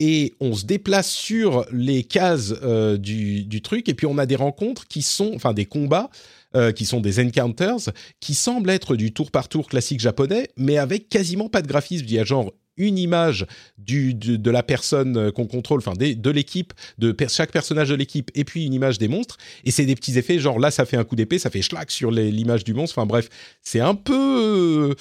et 0.00 0.34
on 0.40 0.54
se 0.54 0.64
déplace 0.64 1.10
sur 1.10 1.66
les 1.72 2.04
cases 2.04 2.54
euh, 2.62 2.96
du, 2.96 3.62
truc 3.62 3.88
et 3.88 3.94
puis 3.94 4.06
on 4.06 4.18
a 4.18 4.26
des 4.26 4.36
rencontres 4.36 4.86
qui 4.86 5.02
sont, 5.02 5.32
enfin 5.34 5.52
des 5.52 5.66
combats 5.66 6.10
euh, 6.54 6.72
qui 6.72 6.86
sont 6.86 7.00
des 7.00 7.20
encounters 7.20 7.90
qui 8.20 8.34
semblent 8.34 8.70
être 8.70 8.96
du 8.96 9.12
tour 9.12 9.30
par 9.30 9.48
tour 9.48 9.68
classique 9.68 10.00
japonais, 10.00 10.48
mais 10.56 10.78
avec 10.78 11.08
quasiment 11.08 11.48
pas 11.48 11.62
de 11.62 11.66
graphisme. 11.66 12.04
Il 12.06 12.14
y 12.14 12.18
a 12.18 12.24
genre 12.24 12.52
une 12.78 12.96
image 12.96 13.44
du, 13.76 14.14
de, 14.14 14.50
la 14.50 14.62
personne 14.62 15.16
euh, 15.16 15.30
qu'on 15.32 15.46
contrôle, 15.46 15.80
enfin 15.80 15.94
de 15.98 16.30
l'équipe, 16.30 16.72
de 16.98 17.14
chaque 17.28 17.50
personnage 17.50 17.88
de 17.88 17.96
l'équipe, 17.96 18.30
et 18.34 18.44
puis 18.44 18.64
une 18.64 18.72
image 18.72 18.98
des 18.98 19.08
monstres. 19.08 19.36
Et 19.64 19.72
c'est 19.72 19.84
des 19.84 19.96
petits 19.96 20.16
effets, 20.16 20.38
genre 20.38 20.60
là 20.60 20.70
ça 20.70 20.86
fait 20.86 20.96
un 20.96 21.04
coup 21.04 21.16
d'épée, 21.16 21.40
ça 21.40 21.50
fait 21.50 21.62
schlag 21.62 21.90
sur 21.90 22.12
l'image 22.12 22.62
du 22.64 22.72
monstre. 22.72 22.96
Enfin 22.96 23.06
bref, 23.06 23.28
c'est 23.62 23.80
un 23.80 23.96
peu 23.96 24.94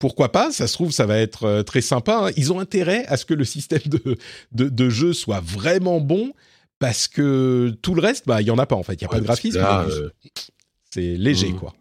pourquoi 0.00 0.32
pas 0.32 0.50
Ça 0.50 0.66
se 0.66 0.72
trouve, 0.72 0.90
ça 0.90 1.06
va 1.06 1.18
être 1.18 1.44
euh, 1.44 1.62
très 1.62 1.82
sympa. 1.82 2.26
Hein. 2.26 2.30
Ils 2.36 2.52
ont 2.52 2.58
intérêt 2.58 3.04
à 3.06 3.16
ce 3.16 3.24
que 3.24 3.34
le 3.34 3.44
système 3.44 3.82
de, 3.84 4.16
de, 4.50 4.90
jeu 4.90 5.12
soit 5.12 5.40
vraiment 5.40 6.00
bon, 6.00 6.32
parce 6.80 7.06
que 7.06 7.72
tout 7.82 7.94
le 7.94 8.00
reste, 8.00 8.26
bah, 8.26 8.40
il 8.40 8.48
y 8.48 8.50
en 8.50 8.58
a 8.58 8.66
pas 8.66 8.74
en 8.74 8.82
fait. 8.82 8.94
Il 8.94 9.02
y 9.02 9.04
a 9.04 9.08
pas 9.08 9.20
de 9.20 9.24
graphisme. 9.24 9.60
Euh, 9.62 10.08
c'est 10.90 11.16
léger, 11.16 11.52
mmh. 11.52 11.56
quoi. 11.56 11.74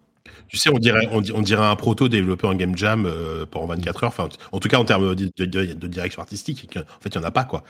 Tu 0.50 0.58
sais, 0.58 0.70
on 0.70 0.80
dirait, 0.80 1.08
on, 1.12 1.22
dirait 1.22 1.66
un 1.66 1.76
proto 1.76 2.10
développé 2.10 2.48
en 2.48 2.56
game 2.56 2.76
jam 2.76 3.06
euh, 3.06 3.46
pendant 3.46 3.68
24 3.68 4.04
heures. 4.04 4.10
Enfin, 4.10 4.30
en 4.52 4.60
tout 4.60 4.68
cas, 4.68 4.80
en 4.80 4.86
termes 4.86 5.16
de, 5.16 5.46
de, 5.46 5.88
direction 5.88 6.22
artistique, 6.24 6.68
en 6.76 7.02
fait, 7.02 7.10
il 7.10 7.16
y 7.16 7.18
en 7.20 7.24
a 7.24 7.32
pas, 7.32 7.44
quoi. 7.44 7.64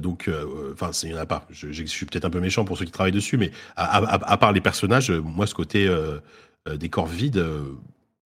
donc, 0.00 0.28
enfin, 0.72 0.90
il 1.04 1.10
y 1.10 1.14
en 1.14 1.18
a 1.18 1.26
pas. 1.26 1.46
Je, 1.50 1.84
suis 1.84 2.06
peut-être 2.06 2.24
un 2.24 2.30
peu 2.30 2.40
méchant 2.40 2.64
pour 2.64 2.76
ceux 2.76 2.84
qui 2.84 2.90
travaillent 2.90 3.12
dessus, 3.12 3.38
mais 3.38 3.52
à, 3.76 4.36
part 4.36 4.52
les 4.52 4.60
personnages, 4.60 5.12
moi, 5.12 5.46
ce 5.46 5.54
côté 5.54 5.88
décor 6.76 7.06
vide, 7.06 7.46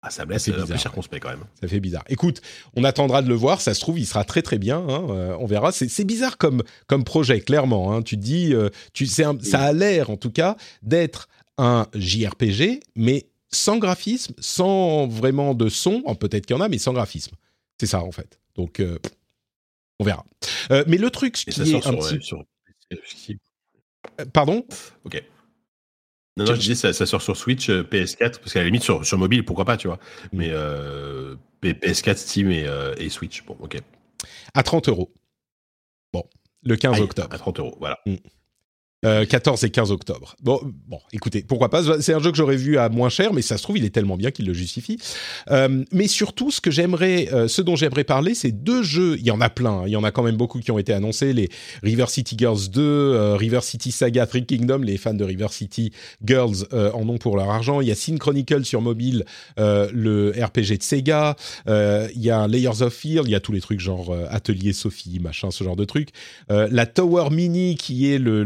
ah, 0.07 0.11
ça 0.11 0.27
me 0.27 0.33
laisse 0.33 0.47
un 0.49 0.67
peu 0.67 0.77
circonspect 0.77 1.23
quand 1.23 1.31
même. 1.31 1.45
Ça 1.59 1.67
fait 1.67 1.81
bizarre. 1.81 2.05
Écoute, 2.11 2.43
on 2.77 2.85
attendra 2.85 3.23
de 3.23 3.29
le 3.29 3.35
voir. 3.35 3.63
Ça 3.63 3.73
se 3.73 3.81
trouve, 3.81 3.99
il 3.99 4.05
sera 4.05 4.23
très 4.25 4.43
très 4.43 4.59
bien. 4.59 4.79
Hein, 4.79 5.07
euh, 5.09 5.37
on 5.41 5.47
verra. 5.47 5.73
C'est 5.73 6.05
bizarre 6.05 6.37
comme 6.37 6.63
comme 6.87 7.05
projet, 7.05 7.41
clairement. 7.41 7.93
Hein. 7.93 8.03
Tu 8.03 8.17
te 8.17 8.23
dis, 8.23 8.53
euh, 8.53 8.69
tu, 8.93 9.09
un, 9.25 9.39
ça 9.41 9.63
a 9.63 9.73
l'air 9.73 10.11
en 10.11 10.19
tout 10.19 10.31
cas 10.31 10.57
d'être 10.83 11.29
un 11.57 11.87
JRPG, 11.95 12.81
mais 12.97 13.29
sans 13.51 13.79
graphisme, 13.79 14.35
sans 14.39 15.07
vraiment 15.07 15.55
de 15.55 15.71
son. 15.71 16.03
Peut-être 16.17 16.45
qu'il 16.45 16.55
y 16.55 16.59
en 16.59 16.63
a, 16.63 16.69
mais 16.69 16.79
sans 16.79 16.93
graphisme. 16.93 17.35
C'est 17.81 17.87
ça 17.87 18.03
en 18.03 18.13
fait. 18.13 18.39
Donc, 18.57 18.81
euh, 18.81 18.99
on 20.01 20.05
verra. 20.05 20.27
mais 20.87 20.99
le 20.99 21.09
truc 21.09 21.35
qui 21.35 21.49
est 21.49 21.87
un 21.87 22.21
sur, 22.21 22.45
Pardon? 24.35 24.67
Ok. 25.05 25.25
Non, 26.37 26.45
non, 26.45 26.55
je 26.55 26.61
disais, 26.61 26.75
ça, 26.75 26.93
ça, 26.93 27.07
sort 27.07 27.23
sur 27.23 27.37
Switch, 27.37 27.71
PS4, 27.71 28.41
parce 28.41 28.53
qu'à 28.53 28.61
la 28.61 28.67
limite, 28.67 28.83
sur, 28.83 29.07
sur 29.07 29.19
mobile, 29.19 29.45
pourquoi 29.45 29.65
pas, 29.65 29.77
tu 29.77 29.87
vois. 29.87 29.99
Mm. 30.33 30.39
Mais 31.63 31.73
PS4, 31.73 32.17
Steam 32.17 32.51
et, 32.51 32.67
et, 32.99 33.09
Switch, 33.09 33.45
bon, 33.45 33.57
ok. 33.61 33.79
À 34.53 34.63
30 34.63 34.89
euros. 34.89 35.13
Bon, 36.13 36.25
le 36.63 36.77
15 36.77 37.01
octobre. 37.01 37.29
À 37.33 37.39
30 37.39 37.61
euros, 37.61 37.77
voilà. 37.79 37.99
14 38.05 38.19
euh, 39.05 39.25
et 39.63 39.71
15 39.71 39.91
octobre. 39.91 40.37
Bon, 40.43 40.61
bon, 40.89 40.99
écoutez, 41.13 41.43
pourquoi 41.43 41.69
pas 41.69 42.01
C'est 42.01 42.15
un 42.15 42.19
jeu 42.21 42.31
que 42.31 42.37
j'aurais 42.37 42.57
vu 42.57 42.79
à 42.79 42.89
moins 42.89 43.09
cher, 43.09 43.33
mais 43.33 43.43
ça 43.43 43.57
se 43.57 43.63
trouve, 43.63 43.79
il 43.79 43.85
est 43.85 43.91
tellement 43.91 44.17
bien 44.17 44.31
qu'il 44.31 44.47
le 44.47 44.55
justifie. 44.55 44.99
Euh, 45.51 45.85
mais 45.93 46.09
surtout, 46.09 46.51
ce 46.51 46.61
que 46.61 46.71
j'aimerais, 46.71 47.29
euh, 47.33 47.49
ce 47.49 47.63
dont 47.63 47.77
j'aimerais 47.77 48.05
parler, 48.05 48.35
c'est 48.35 48.53
deux 48.53 48.83
jeux. 48.83 49.17
Il 49.19 49.27
y 49.27 49.31
en 49.31 49.41
a 49.41 49.51
plein. 49.51 49.65
Hein. 49.65 49.83
il 49.87 49.93
y 49.93 49.97
en 49.97 50.05
a 50.05 50.11
quand 50.11 50.23
même 50.23 50.37
beaucoup 50.37 50.61
qui 50.61 50.71
ont 50.71 50.79
été 50.79 50.93
annoncés. 50.93 51.33
Les 51.33 51.49
River 51.83 52.07
City 52.09 52.37
Girls 52.39 52.69
2, 52.71 53.35
River 53.35 53.61
City 53.63 53.93
Saga, 53.93 54.27
Three 54.27 54.47
Kingdom. 54.47 54.79
Les 54.79 54.97
fans 54.97 55.15
de 55.15 55.25
River 55.25 55.49
City 55.51 55.93
Girls 56.25 56.67
en 56.73 57.09
ont 57.09 57.19
pour 57.19 57.37
leur 57.37 57.51
argent. 57.51 57.81
Il 57.81 57.89
y 57.89 57.93
a 57.93 57.95
Sin 57.95 58.17
Chronicle 58.17 58.65
sur 58.65 58.81
mobile, 58.81 59.25
le 59.57 60.33
RPG 60.37 60.79
de 60.79 60.83
Sega. 60.83 61.37
il 61.67 62.23
y 62.23 62.31
a 62.31 62.47
Layers 62.47 62.83
of 62.83 62.93
Fear. 62.93 63.25
Il 63.27 63.31
y 63.31 63.35
a 63.35 63.41
tous 63.41 63.53
les 63.53 63.61
trucs 63.61 63.81
genre 63.81 64.17
Atelier 64.31 64.73
Sophie, 64.73 65.19
machin, 65.21 65.51
ce 65.51 65.65
genre 65.65 65.77
de 65.77 65.85
trucs. 65.85 66.11
la 66.49 66.87
Tower 66.87 67.31
Mini, 67.31 67.77
qui 67.77 68.11
est 68.13 68.19
le, 68.19 68.45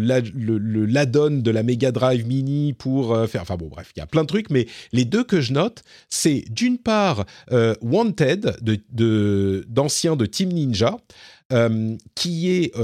l'add-on 0.57 1.31
de 1.31 1.51
la 1.51 1.63
Mega 1.63 1.93
Drive 1.93 2.27
Mini 2.27 2.73
pour 2.73 3.15
euh, 3.15 3.27
faire. 3.27 3.43
Enfin 3.43 3.57
bon, 3.57 3.69
bref, 3.69 3.91
il 3.97 3.99
y 3.99 4.03
a 4.03 4.07
plein 4.07 4.23
de 4.23 4.29
trucs, 4.29 4.51
mais 4.51 4.67
les 4.93 5.05
deux 5.05 5.25
que 5.25 5.41
je 5.41 5.53
note, 5.53 5.83
c'est 6.09 6.45
d'une 6.51 6.79
part 6.79 7.27
euh, 7.53 7.75
Wanted 7.83 8.57
de, 8.63 9.65
d'anciens 9.69 10.17
de, 10.17 10.27
Team 10.27 10.53
Ninja. 10.53 10.97
Euh, 11.51 11.97
qui 12.15 12.51
est 12.51 12.75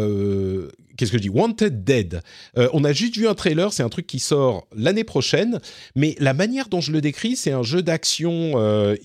qu'est-ce 0.97 1.13
que 1.13 1.19
je 1.19 1.23
dis? 1.23 1.29
Wanted 1.29 1.85
Dead. 1.85 2.23
on 2.57 2.83
a 2.83 2.95
juste 2.95 3.15
vu 3.17 3.29
un 3.29 3.35
trailer, 3.35 3.75
c'est 3.75 3.83
un 3.83 3.91
truc 3.91 4.07
qui 4.07 4.19
sort 4.19 4.67
l'année 4.75 5.05
prochaine, 5.05 5.61
mais 5.95 6.17
la 6.19 6.33
manière 6.33 6.69
dont 6.69 6.81
je 6.81 6.91
le 6.91 7.03
décris, 7.03 7.37
c'est 7.37 7.53
un 7.53 7.63
jeu 7.63 7.83
d'action 7.83 8.55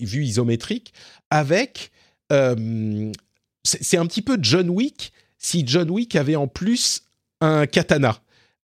vu 0.00 0.24
isométrique 0.24 0.94
avec 1.28 1.90
c'est 2.30 3.98
un 3.98 4.06
petit 4.06 4.22
peu 4.22 4.38
John 4.40 4.70
Wick 4.70 5.12
si 5.40 5.64
John 5.66 5.90
Wick 5.90 6.14
avait 6.14 6.36
en 6.36 6.46
plus 6.46 7.02
un 7.40 7.66
katana 7.66 8.20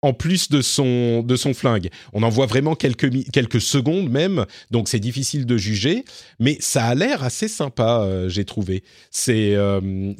en 0.04 0.14
plus 0.14 0.49
de 0.49 0.62
son, 0.62 1.24
de 1.24 1.36
son 1.36 1.54
flingue. 1.54 1.89
On 2.12 2.22
en 2.24 2.30
voit 2.30 2.45
vraiment 2.45 2.76
quelques, 2.76 3.32
quelques 3.32 3.62
secondes 3.62 4.10
même, 4.10 4.45
donc 4.70 4.89
c'est 4.89 4.99
difficile 4.99 5.45
de 5.45 5.58
juger, 5.58 6.04
mais 6.39 6.58
ça 6.60 6.86
a 6.86 6.93
l'air 6.93 7.24
assez 7.24 7.47
sympa, 7.47 8.01
euh, 8.01 8.30
j'ai 8.30 8.43
trouvé. 8.43 8.84
C'est 9.12 9.56
euh, 9.56 10.14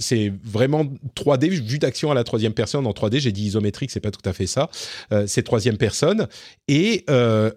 vraiment 0.44 0.86
3D, 1.16 1.50
vue 1.50 1.80
d'action 1.80 2.10
à 2.10 2.14
la 2.14 2.24
troisième 2.24 2.54
personne 2.54 2.88
en 2.88 2.92
3D, 2.92 3.20
j'ai 3.20 3.34
dit 3.34 3.44
isométrique, 3.44 3.92
c'est 3.92 4.00
pas 4.00 4.12
tout 4.12 4.28
à 4.28 4.32
fait 4.32 4.48
ça, 4.48 4.70
euh, 5.12 5.28
c'est 5.28 5.44
troisième 5.44 5.78
personne, 5.78 6.28
et 6.70 7.06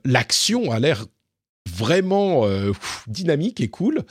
l'action 0.04 0.72
a 0.72 0.80
l'air 0.80 1.06
vraiment 1.70 2.44
dynamique 3.06 3.60
et 3.60 3.68
cool. 3.68 4.02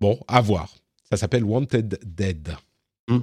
Bon, 0.00 0.18
à 0.28 0.40
voir. 0.40 0.74
Ça 1.10 1.18
s'appelle 1.18 1.44
Wanted 1.44 1.98
Dead. 2.04 2.56
Mm. 3.08 3.18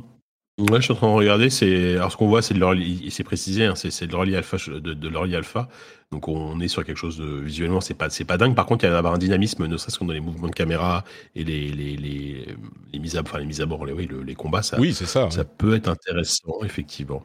Ouais, 0.69 0.77
je 0.77 0.83
suis 0.83 0.93
en 0.93 0.95
train 0.95 1.07
de 1.07 1.13
regarder. 1.13 1.49
C'est 1.49 1.95
alors 1.95 2.11
ce 2.11 2.17
qu'on 2.17 2.27
voit, 2.27 2.41
c'est 2.41 2.53
de 2.53 2.59
l'early, 2.59 3.09
c'est 3.09 3.23
précisé, 3.23 3.65
hein, 3.65 3.73
c'est 3.75 4.05
de 4.05 4.35
alpha, 4.35 4.57
de, 4.67 4.93
de 4.93 5.35
alpha. 5.35 5.67
Donc 6.11 6.27
on 6.27 6.59
est 6.59 6.67
sur 6.67 6.83
quelque 6.85 6.97
chose 6.97 7.17
de 7.17 7.25
visuellement, 7.25 7.81
c'est 7.81 7.93
pas 7.95 8.09
c'est 8.09 8.25
pas 8.25 8.37
dingue. 8.37 8.53
Par 8.53 8.65
contre, 8.65 8.83
il 8.85 8.89
y 8.89 8.91
a 8.93 8.97
avoir 8.97 9.13
un 9.13 9.17
dynamisme, 9.17 9.65
ne 9.65 9.77
serait-ce 9.77 9.97
que 9.97 10.03
dans 10.05 10.13
les 10.13 10.19
mouvements 10.19 10.49
de 10.49 10.53
caméra 10.53 11.03
et 11.35 11.43
les 11.43 11.69
les 11.69 11.95
les, 11.97 12.45
les 12.93 12.99
mises 12.99 13.17
à 13.17 13.21
enfin 13.21 13.39
les 13.39 13.45
mises 13.45 13.61
à 13.61 13.65
bord, 13.65 13.85
les, 13.85 13.93
oui, 13.93 14.07
les 14.25 14.35
combats, 14.35 14.61
ça. 14.61 14.79
Oui, 14.79 14.93
c'est 14.93 15.05
ça. 15.05 15.29
Ça 15.31 15.45
peut 15.45 15.75
être 15.75 15.87
intéressant, 15.87 16.63
effectivement 16.63 17.23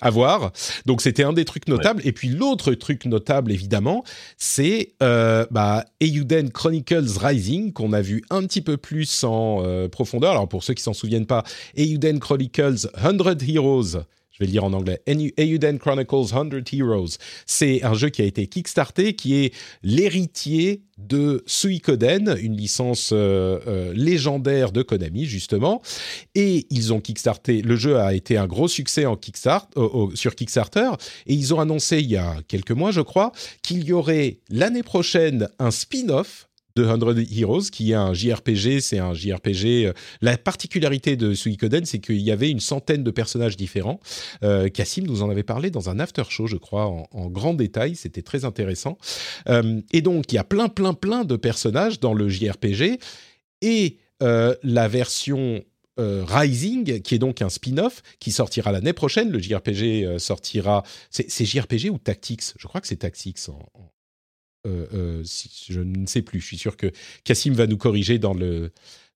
à 0.00 0.10
voir. 0.10 0.52
Donc 0.86 1.02
c'était 1.02 1.22
un 1.22 1.32
des 1.32 1.44
trucs 1.44 1.68
notables. 1.68 2.02
Et 2.04 2.12
puis 2.12 2.28
l'autre 2.28 2.72
truc 2.74 3.04
notable, 3.06 3.52
évidemment, 3.52 4.04
c'est 4.36 4.94
euh, 5.02 5.46
bah, 5.50 5.84
Eiyuden 6.00 6.50
Chronicles 6.50 7.18
Rising, 7.20 7.72
qu'on 7.72 7.92
a 7.92 8.00
vu 8.00 8.22
un 8.30 8.42
petit 8.42 8.60
peu 8.60 8.76
plus 8.76 9.24
en 9.24 9.62
euh, 9.64 9.88
profondeur. 9.88 10.32
Alors 10.32 10.48
pour 10.48 10.64
ceux 10.64 10.74
qui 10.74 10.82
s'en 10.82 10.94
souviennent 10.94 11.26
pas, 11.26 11.44
Eiyuden 11.76 12.18
Chronicles 12.20 12.88
100 12.96 13.48
Heroes 13.48 14.04
je 14.34 14.40
vais 14.40 14.46
le 14.46 14.52
lire 14.52 14.64
en 14.64 14.72
anglais. 14.72 15.00
Eiyuden 15.06 15.78
Chronicles 15.78 16.26
100 16.28 16.50
Heroes. 16.72 17.18
C'est 17.46 17.84
un 17.84 17.94
jeu 17.94 18.08
qui 18.08 18.20
a 18.20 18.24
été 18.24 18.48
kickstarté, 18.48 19.14
qui 19.14 19.36
est 19.36 19.54
l'héritier 19.84 20.82
de 20.98 21.44
Suikoden, 21.46 22.36
une 22.40 22.56
licence 22.56 23.10
euh, 23.12 23.60
euh, 23.66 23.92
légendaire 23.94 24.72
de 24.72 24.82
Konami 24.82 25.24
justement. 25.24 25.82
Et 26.34 26.66
ils 26.70 26.92
ont 26.92 27.00
kickstarté. 27.00 27.62
Le 27.62 27.76
jeu 27.76 27.98
a 27.98 28.12
été 28.12 28.36
un 28.36 28.48
gros 28.48 28.66
succès 28.66 29.06
en 29.06 29.16
kickstart, 29.16 29.68
sur 30.14 30.34
Kickstarter. 30.34 30.90
Et 31.26 31.34
ils 31.34 31.54
ont 31.54 31.60
annoncé 31.60 31.98
il 31.98 32.10
y 32.10 32.16
a 32.16 32.36
quelques 32.48 32.72
mois, 32.72 32.90
je 32.90 33.02
crois, 33.02 33.30
qu'il 33.62 33.84
y 33.84 33.92
aurait 33.92 34.38
l'année 34.50 34.82
prochaine 34.82 35.48
un 35.60 35.70
spin-off 35.70 36.48
de 36.76 36.84
100 36.84 37.38
Heroes, 37.38 37.70
qui 37.70 37.92
est 37.92 37.94
un 37.94 38.12
JRPG. 38.12 38.80
C'est 38.80 38.98
un 38.98 39.14
JRPG. 39.14 39.86
Euh, 39.86 39.92
la 40.20 40.36
particularité 40.36 41.16
de 41.16 41.34
Suikoden, 41.34 41.84
c'est 41.84 42.00
qu'il 42.00 42.20
y 42.20 42.32
avait 42.32 42.50
une 42.50 42.60
centaine 42.60 43.04
de 43.04 43.10
personnages 43.10 43.56
différents. 43.56 44.00
Euh, 44.42 44.68
Cassim 44.68 45.04
nous 45.06 45.22
en 45.22 45.30
avait 45.30 45.44
parlé 45.44 45.70
dans 45.70 45.88
un 45.88 46.00
after 46.00 46.24
show, 46.28 46.46
je 46.46 46.56
crois, 46.56 46.86
en, 46.86 47.26
grand 47.28 47.54
détail. 47.54 47.94
C'était 47.94 48.22
très 48.22 48.44
intéressant. 48.44 48.98
Euh, 49.48 49.80
et 49.92 50.02
donc, 50.02 50.32
il 50.32 50.34
y 50.34 50.38
a 50.38 50.44
plein, 50.44 50.68
plein, 50.68 50.94
plein 50.94 51.24
de 51.24 51.36
personnages 51.36 52.00
dans 52.00 52.14
le 52.14 52.28
JRPG. 52.28 52.98
Et 53.62 53.98
la 54.20 54.88
version 54.88 55.62
Rising, 55.98 57.02
qui 57.02 57.14
est 57.14 57.18
donc 57.18 57.42
un 57.42 57.50
spin-off, 57.50 58.02
qui 58.18 58.32
sortira 58.32 58.72
l'année 58.72 58.94
prochaine. 58.94 59.30
Le 59.30 59.38
JRPG 59.38 60.18
sortira. 60.18 60.82
C'est 61.10 61.44
JRPG 61.44 61.90
ou 61.90 61.98
Tactics? 61.98 62.54
Je 62.58 62.66
crois 62.66 62.80
que 62.80 62.86
c'est 62.86 62.96
Tactics 62.96 63.38
en, 63.48 63.90
euh, 64.66 64.86
euh, 64.94 65.22
je 65.68 65.80
ne 65.80 66.06
sais 66.06 66.22
plus. 66.22 66.40
Je 66.40 66.46
suis 66.46 66.58
sûr 66.58 66.76
que 66.76 66.90
Cassim 67.24 67.52
va 67.52 67.66
nous 67.66 67.76
corriger 67.76 68.18
dans 68.18 68.34
le 68.34 68.70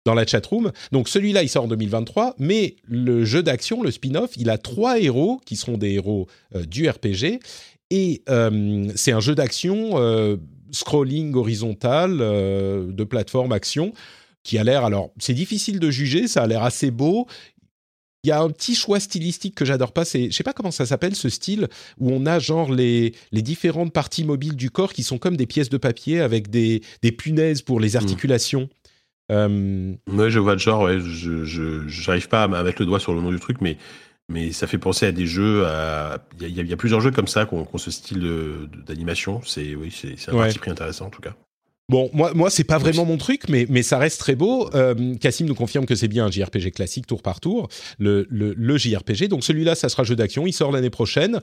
dans 0.04 0.14
la 0.14 0.26
chatroom. 0.26 0.72
Donc 0.92 1.08
celui-là, 1.08 1.42
il 1.42 1.48
sort 1.48 1.64
en 1.64 1.68
2023, 1.68 2.36
mais 2.38 2.76
le 2.84 3.24
jeu 3.24 3.42
d'action, 3.42 3.82
le 3.82 3.90
spin-off, 3.90 4.30
il 4.36 4.48
a 4.48 4.56
trois 4.56 4.98
héros 4.98 5.40
qui 5.44 5.56
seront 5.56 5.76
des 5.76 5.90
héros 5.92 6.28
euh, 6.54 6.64
du 6.64 6.88
RPG, 6.88 7.40
et 7.90 8.22
c'est 8.94 9.12
un 9.12 9.20
jeu 9.20 9.34
d'action 9.34 9.92
scrolling 10.72 11.34
horizontal 11.34 12.18
de 12.18 13.04
plateforme 13.04 13.52
action 13.52 13.94
qui 14.42 14.58
a 14.58 14.64
l'air, 14.64 14.84
alors 14.84 15.10
c'est 15.18 15.32
difficile 15.32 15.80
de 15.80 15.90
juger, 15.90 16.28
ça 16.28 16.42
a 16.42 16.46
l'air 16.46 16.62
assez 16.62 16.90
beau, 16.90 17.26
il 18.24 18.28
y 18.28 18.30
a 18.32 18.40
un 18.40 18.50
petit 18.50 18.74
choix 18.74 19.00
stylistique 19.00 19.54
que 19.54 19.64
j'adore 19.64 19.92
pas. 19.92 20.04
C'est, 20.04 20.30
je 20.30 20.36
sais 20.36 20.42
pas 20.42 20.52
comment 20.52 20.70
ça 20.70 20.86
s'appelle 20.86 21.14
ce 21.14 21.28
style 21.28 21.68
où 21.98 22.10
on 22.10 22.26
a 22.26 22.38
genre 22.38 22.72
les, 22.72 23.14
les 23.32 23.42
différentes 23.42 23.92
parties 23.92 24.24
mobiles 24.24 24.56
du 24.56 24.70
corps 24.70 24.92
qui 24.92 25.02
sont 25.02 25.18
comme 25.18 25.36
des 25.36 25.46
pièces 25.46 25.68
de 25.68 25.76
papier 25.76 26.20
avec 26.20 26.50
des, 26.50 26.82
des 27.02 27.12
punaises 27.12 27.62
pour 27.62 27.80
les 27.80 27.92
hmm. 27.92 27.96
articulations. 27.96 28.68
Euh... 29.30 29.94
je 30.08 30.38
vois 30.38 30.54
le 30.54 30.58
genre. 30.58 30.82
Ouais, 30.84 31.00
je 31.00 32.06
n'arrive 32.06 32.28
pas 32.28 32.44
à 32.44 32.62
mettre 32.62 32.80
le 32.80 32.86
doigt 32.86 32.98
sur 32.98 33.14
le 33.14 33.20
nom 33.20 33.30
du 33.30 33.40
truc, 33.40 33.60
mais 33.60 33.76
mais 34.30 34.52
ça 34.52 34.66
fait 34.66 34.78
penser 34.78 35.06
à 35.06 35.12
des 35.12 35.26
jeux. 35.26 35.64
Il 36.40 36.48
y, 36.48 36.72
a 36.72 36.76
plusieurs 36.76 37.00
jeux 37.00 37.10
comme 37.10 37.28
ça 37.28 37.46
qui 37.46 37.54
ont, 37.54 37.66
ce 37.76 37.90
style 37.90 38.68
d'animation. 38.86 39.40
C'est 39.44 39.74
oui, 39.74 39.90
c'est 39.90 40.30
un 40.30 40.36
parti 40.36 40.58
pris 40.58 40.70
intéressant 40.70 41.06
en 41.06 41.10
tout 41.10 41.22
cas. 41.22 41.34
Bon, 41.90 42.10
moi, 42.12 42.34
moi, 42.34 42.50
c'est 42.50 42.64
pas 42.64 42.76
vraiment 42.76 43.06
mon 43.06 43.16
truc, 43.16 43.48
mais, 43.48 43.64
mais 43.70 43.82
ça 43.82 43.96
reste 43.96 44.20
très 44.20 44.34
beau. 44.34 44.68
Euh, 44.74 45.14
Cassim 45.16 45.46
nous 45.46 45.54
confirme 45.54 45.86
que 45.86 45.94
c'est 45.94 46.08
bien 46.08 46.26
un 46.26 46.30
JRPG 46.30 46.70
classique 46.72 47.06
tour 47.06 47.22
par 47.22 47.40
tour, 47.40 47.68
le, 47.98 48.26
le, 48.28 48.52
le 48.52 48.76
JRPG. 48.76 49.28
Donc 49.28 49.42
celui-là, 49.42 49.74
ça 49.74 49.88
sera 49.88 50.04
jeu 50.04 50.14
d'action. 50.14 50.46
Il 50.46 50.52
sort 50.52 50.70
l'année 50.70 50.90
prochaine. 50.90 51.40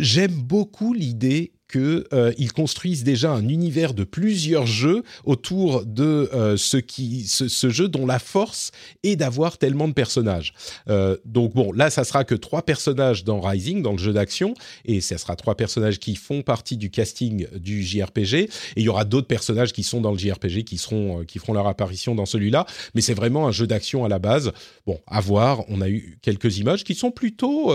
J'aime 0.00 0.32
beaucoup 0.32 0.94
l'idée 0.94 1.52
qu'ils 1.70 2.04
euh, 2.12 2.32
construisent 2.54 3.04
déjà 3.04 3.30
un 3.30 3.48
univers 3.48 3.94
de 3.94 4.04
plusieurs 4.04 4.66
jeux 4.66 5.02
autour 5.24 5.84
de 5.84 6.28
euh, 6.32 6.56
ce, 6.56 6.76
qui, 6.76 7.26
ce, 7.26 7.70
jeu 7.70 7.86
dont 7.86 8.06
la 8.06 8.18
force 8.18 8.72
est 9.02 9.16
d'avoir 9.16 9.58
tellement 9.58 9.86
de 9.86 9.92
personnages. 9.92 10.52
Euh, 10.88 11.16
donc 11.24 11.54
bon, 11.54 11.70
là, 11.72 11.90
ça 11.90 12.04
sera 12.04 12.24
que 12.24 12.34
trois 12.34 12.62
personnages 12.62 13.24
dans 13.24 13.40
Rising, 13.40 13.82
dans 13.82 13.92
le 13.92 13.98
jeu 13.98 14.12
d'action, 14.12 14.54
et 14.84 15.00
ça 15.00 15.18
sera 15.18 15.36
trois 15.36 15.54
personnages 15.54 15.98
qui 15.98 16.16
font 16.16 16.42
partie 16.42 16.76
du 16.76 16.90
casting 16.90 17.46
du 17.56 17.82
JRPG, 17.84 18.34
et 18.34 18.48
il 18.76 18.82
y 18.82 18.88
aura 18.88 19.04
d'autres 19.04 19.28
personnages 19.28 19.72
qui 19.72 19.82
sont 19.82 20.00
dans 20.00 20.12
le 20.12 20.18
JRPG 20.18 20.64
qui 20.64 20.78
seront 20.78 21.24
qui 21.24 21.38
feront 21.38 21.52
leur 21.52 21.66
apparition 21.66 22.14
dans 22.14 22.26
celui-là, 22.26 22.66
mais 22.94 23.00
c'est 23.00 23.14
vraiment 23.14 23.46
un 23.46 23.52
jeu 23.52 23.66
d'action 23.66 24.04
à 24.04 24.08
la 24.08 24.18
base. 24.18 24.52
Bon, 24.86 24.98
à 25.06 25.20
voir. 25.20 25.64
On 25.68 25.80
a 25.82 25.88
eu 25.88 26.18
quelques 26.22 26.58
images 26.58 26.84
qui 26.84 26.94
sont 26.94 27.10
plutôt 27.10 27.72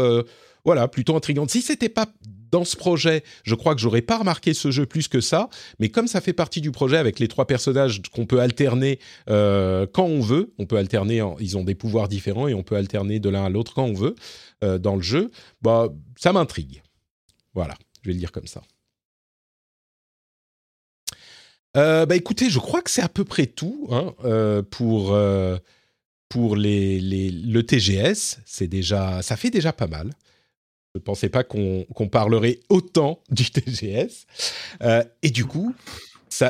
voilà, 0.66 0.88
plutôt 0.88 1.16
intrigantes. 1.16 1.52
Si 1.52 1.62
c'était 1.62 1.90
pas 1.90 2.08
dans 2.52 2.66
ce 2.66 2.76
projet, 2.76 3.24
je 3.44 3.54
crois 3.54 3.76
que 3.76 3.82
j'aurais 3.82 4.02
pas 4.02 4.18
remarqué 4.18 4.54
ce 4.54 4.72
jeu 4.72 4.86
plus 4.86 5.08
que 5.08 5.22
ça, 5.22 5.50
mais 5.80 5.90
comme 5.90 6.08
ça 6.08 6.22
fait 6.22 6.34
partie 6.34 6.62
du 6.62 6.72
projet 6.72 6.98
avec 6.98 7.20
les 7.20 7.28
trois 7.28 7.46
personnages 7.46 8.02
qu'on 8.14 8.26
peut 8.26 8.40
alterner 8.40 9.00
euh, 9.30 9.86
quand 9.92 10.06
on 10.06 10.22
veut, 10.22 10.54
on 10.58 10.66
peut 10.66 10.78
alterner, 10.78 11.24
ils 11.40 11.58
ont 11.58 11.64
des 11.64 11.76
pouvoirs 11.76 12.08
différents 12.08 12.48
et 12.48 12.54
on 12.54 12.64
peut 12.64 12.76
alterner 12.76 13.20
de 13.20 13.30
l'un 13.30 13.46
à 13.46 13.50
l'autre 13.50 13.74
quand 13.74 13.84
on 13.84 13.94
veut 13.94 14.16
euh, 14.64 14.78
dans 14.78 14.96
le 14.96 15.02
jeu, 15.02 15.32
bah 15.62 15.90
ça 16.18 16.34
m'intrigue. 16.34 16.82
Voilà, 17.54 17.76
je 18.02 18.10
vais 18.10 18.14
le 18.14 18.20
dire 18.20 18.32
comme 18.32 18.48
ça. 18.48 18.62
Euh, 21.78 22.06
bah 22.06 22.16
écoutez, 22.16 22.50
je 22.50 22.60
crois 22.60 22.82
que 22.82 22.90
c'est 22.90 23.02
à 23.02 23.10
peu 23.10 23.26
près 23.26 23.48
tout 23.48 23.88
hein, 23.92 24.14
pour 24.72 25.18
pour 26.30 26.56
les, 26.56 27.00
le 27.02 27.64
TGS. 27.64 28.40
C'est 28.46 28.68
déjà, 28.68 29.22
ça 29.22 29.38
fait 29.38 29.52
déjà 29.52 29.74
pas 29.74 29.88
mal. 29.88 30.12
Je 30.96 31.00
ne 31.00 31.04
pensais 31.04 31.28
pas 31.28 31.44
qu'on 31.44 32.08
parlerait 32.10 32.60
autant 32.70 33.20
du 33.30 33.52
TGS. 33.52 34.26
Euh, 34.82 35.04
et 35.24 35.30
du 35.30 35.44
coup, 35.44 35.76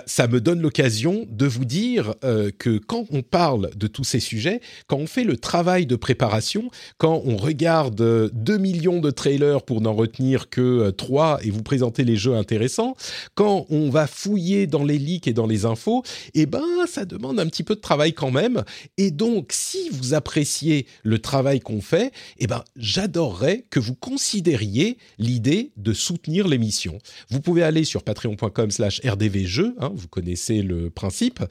ça, 0.06 0.28
me 0.28 0.42
donne 0.42 0.62
l'occasion 0.62 1.28
de 1.30 1.46
vous 1.46 1.66
dire 1.66 2.16
euh, 2.24 2.50
que 2.58 2.78
quand 2.78 3.06
on 3.12 3.22
parle 3.22 3.70
de 3.76 3.86
tous 3.86 4.04
ces 4.04 4.20
sujets, 4.20 4.60
quand 4.88 4.98
on 4.98 5.06
fait 5.06 5.24
le 5.24 5.38
travail 5.38 5.86
de 5.86 5.96
préparation, 5.96 6.72
quand 6.98 7.22
on 7.26 7.38
regarde 7.38 7.96
2 7.96 8.54
euh, 8.54 8.58
millions 8.58 9.00
de 9.00 9.12
trailers 9.12 9.62
pour 9.62 9.82
n'en 9.82 9.94
retenir 9.94 10.50
que 10.50 10.90
3 10.90 11.40
et 11.44 11.52
vous 11.52 11.62
présenter 11.62 12.04
les 12.04 12.16
jeux 12.16 12.36
intéressants, 12.36 12.96
quand 13.36 13.68
on 13.70 13.90
va 13.92 14.08
fouiller 14.08 14.66
dans 14.66 14.84
les 14.84 14.98
leaks 14.98 15.28
et 15.28 15.34
dans 15.34 15.46
les 15.46 15.66
infos, 15.66 16.04
eh 16.34 16.48
ben 16.48 16.64
ça 16.88 17.06
demande 17.06 17.40
un 17.40 17.46
petit 17.46 17.64
peu 17.64 17.76
de 17.76 17.82
travail 17.82 18.14
quand 18.14 18.32
même. 18.32 18.64
Et 18.98 19.12
donc, 19.12 19.52
si 19.52 19.90
vous 19.92 20.16
appréciez 20.16 20.88
le 21.04 21.20
travail 21.20 21.60
qu'on 21.60 21.82
fait, 21.82 22.12
eh 22.40 22.48
ben 22.48 22.64
j'adorerais 22.76 23.66
que 23.70 23.80
vous 23.80 23.96
considériez 23.96 24.98
l'idée 25.20 25.72
de 25.78 25.94
soutenir 25.94 26.48
l'émission. 26.48 26.98
Vous 27.30 27.40
pouvez 27.40 27.62
aller 27.62 27.84
sur 27.84 28.02
patreon.com/rdvjeux 28.04 29.75
Hein, 29.78 29.92
vous 29.94 30.08
connaissez 30.08 30.62
le 30.62 30.90
principe, 30.90 31.44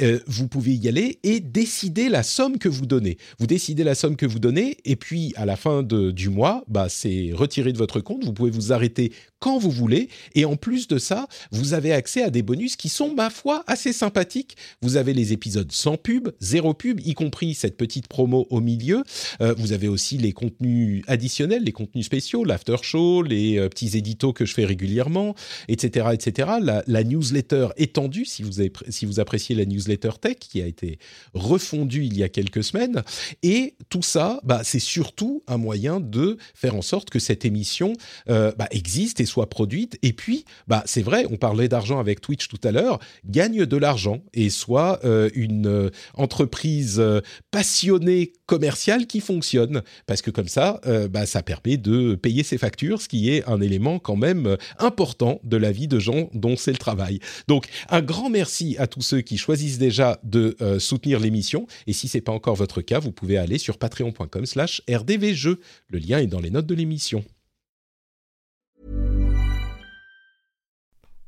euh, 0.00 0.20
vous 0.26 0.46
pouvez 0.46 0.72
y 0.74 0.88
aller 0.88 1.18
et 1.24 1.40
décider 1.40 2.08
la 2.08 2.22
somme 2.22 2.58
que 2.58 2.68
vous 2.68 2.86
donnez. 2.86 3.18
Vous 3.38 3.46
décidez 3.46 3.82
la 3.82 3.94
somme 3.94 4.16
que 4.16 4.26
vous 4.26 4.38
donnez 4.38 4.76
et 4.84 4.96
puis 4.96 5.32
à 5.36 5.46
la 5.46 5.56
fin 5.56 5.82
du 5.82 6.28
mois, 6.28 6.64
bah, 6.68 6.88
c'est 6.88 7.30
retiré 7.32 7.72
de 7.72 7.78
votre 7.78 8.00
compte. 8.00 8.24
Vous 8.24 8.32
pouvez 8.32 8.50
vous 8.50 8.72
arrêter 8.72 9.12
quand 9.42 9.58
vous 9.58 9.72
voulez. 9.72 10.08
Et 10.36 10.44
en 10.44 10.54
plus 10.54 10.86
de 10.86 10.98
ça, 10.98 11.26
vous 11.50 11.74
avez 11.74 11.92
accès 11.92 12.22
à 12.22 12.30
des 12.30 12.42
bonus 12.42 12.76
qui 12.76 12.88
sont, 12.88 13.12
ma 13.12 13.28
foi, 13.28 13.64
assez 13.66 13.92
sympathiques. 13.92 14.56
Vous 14.82 14.96
avez 14.96 15.12
les 15.12 15.32
épisodes 15.32 15.70
sans 15.72 15.96
pub, 15.96 16.28
zéro 16.40 16.74
pub, 16.74 17.00
y 17.04 17.14
compris 17.14 17.54
cette 17.54 17.76
petite 17.76 18.06
promo 18.06 18.46
au 18.50 18.60
milieu. 18.60 19.02
Euh, 19.40 19.52
vous 19.58 19.72
avez 19.72 19.88
aussi 19.88 20.16
les 20.16 20.32
contenus 20.32 21.02
additionnels, 21.08 21.64
les 21.64 21.72
contenus 21.72 22.06
spéciaux, 22.06 22.44
l'after 22.44 22.76
show, 22.82 23.22
les 23.22 23.58
euh, 23.58 23.68
petits 23.68 23.98
éditos 23.98 24.32
que 24.32 24.44
je 24.44 24.54
fais 24.54 24.64
régulièrement, 24.64 25.34
etc., 25.66 26.10
etc. 26.12 26.50
La, 26.86 27.02
newsletter 27.02 27.68
étendue, 27.76 28.24
si 28.24 28.44
vous, 28.44 28.62
si 28.88 29.06
vous 29.06 29.18
appréciez 29.18 29.56
la 29.56 29.64
newsletter 29.64 30.10
tech, 30.20 30.36
qui 30.38 30.62
a 30.62 30.66
été 30.66 31.00
refondue 31.34 32.04
il 32.04 32.16
y 32.16 32.22
a 32.22 32.28
quelques 32.28 32.62
semaines. 32.62 33.02
Et 33.42 33.74
tout 33.88 34.02
ça, 34.02 34.40
bah, 34.44 34.60
c'est 34.62 34.78
surtout 34.78 35.42
un 35.48 35.56
moyen 35.56 35.98
de 35.98 36.36
faire 36.54 36.76
en 36.76 36.82
sorte 36.82 37.10
que 37.10 37.18
cette 37.18 37.44
émission 37.44 37.94
euh, 38.28 38.52
bah, 38.56 38.68
existe 38.70 39.20
et 39.20 39.26
soit 39.32 39.48
produite. 39.48 39.98
Et 40.02 40.12
puis, 40.12 40.44
bah, 40.68 40.82
c'est 40.84 41.00
vrai, 41.00 41.26
on 41.30 41.36
parlait 41.36 41.68
d'argent 41.68 41.98
avec 41.98 42.20
Twitch 42.20 42.48
tout 42.48 42.60
à 42.64 42.70
l'heure, 42.70 42.98
gagne 43.24 43.64
de 43.64 43.76
l'argent 43.78 44.22
et 44.34 44.50
soit 44.50 45.00
euh, 45.04 45.30
une 45.34 45.66
euh, 45.66 45.90
entreprise 46.14 47.00
euh, 47.00 47.20
passionnée 47.50 48.34
commerciale 48.44 49.06
qui 49.06 49.20
fonctionne. 49.20 49.82
Parce 50.06 50.20
que 50.20 50.30
comme 50.30 50.48
ça, 50.48 50.80
bah, 51.10 51.24
ça 51.24 51.42
permet 51.42 51.78
de 51.78 52.14
payer 52.14 52.42
ses 52.42 52.58
factures, 52.58 53.00
ce 53.00 53.08
qui 53.08 53.30
est 53.30 53.48
un 53.48 53.62
élément 53.62 53.98
quand 53.98 54.16
même 54.16 54.58
important 54.78 55.40
de 55.44 55.56
la 55.56 55.72
vie 55.72 55.88
de 55.88 55.98
gens 55.98 56.28
dont 56.34 56.56
c'est 56.56 56.72
le 56.72 56.76
travail. 56.76 57.20
Donc, 57.48 57.66
un 57.88 58.02
grand 58.02 58.28
merci 58.28 58.76
à 58.78 58.86
tous 58.86 59.00
ceux 59.00 59.22
qui 59.22 59.38
choisissent 59.38 59.78
déjà 59.78 60.20
de 60.22 60.56
soutenir 60.78 61.18
l'émission. 61.18 61.66
Et 61.86 61.94
si 61.94 62.08
c'est 62.08 62.20
pas 62.20 62.32
encore 62.32 62.56
votre 62.56 62.82
cas, 62.82 62.98
vous 62.98 63.12
pouvez 63.12 63.38
aller 63.38 63.56
sur 63.56 63.78
patreon.com 63.78 64.44
slash 64.44 64.82
rdvjeux. 64.90 65.60
Le 65.88 65.98
lien 65.98 66.18
est 66.18 66.26
dans 66.26 66.40
les 66.40 66.50
notes 66.50 66.66
de 66.66 66.74
l'émission. 66.74 67.24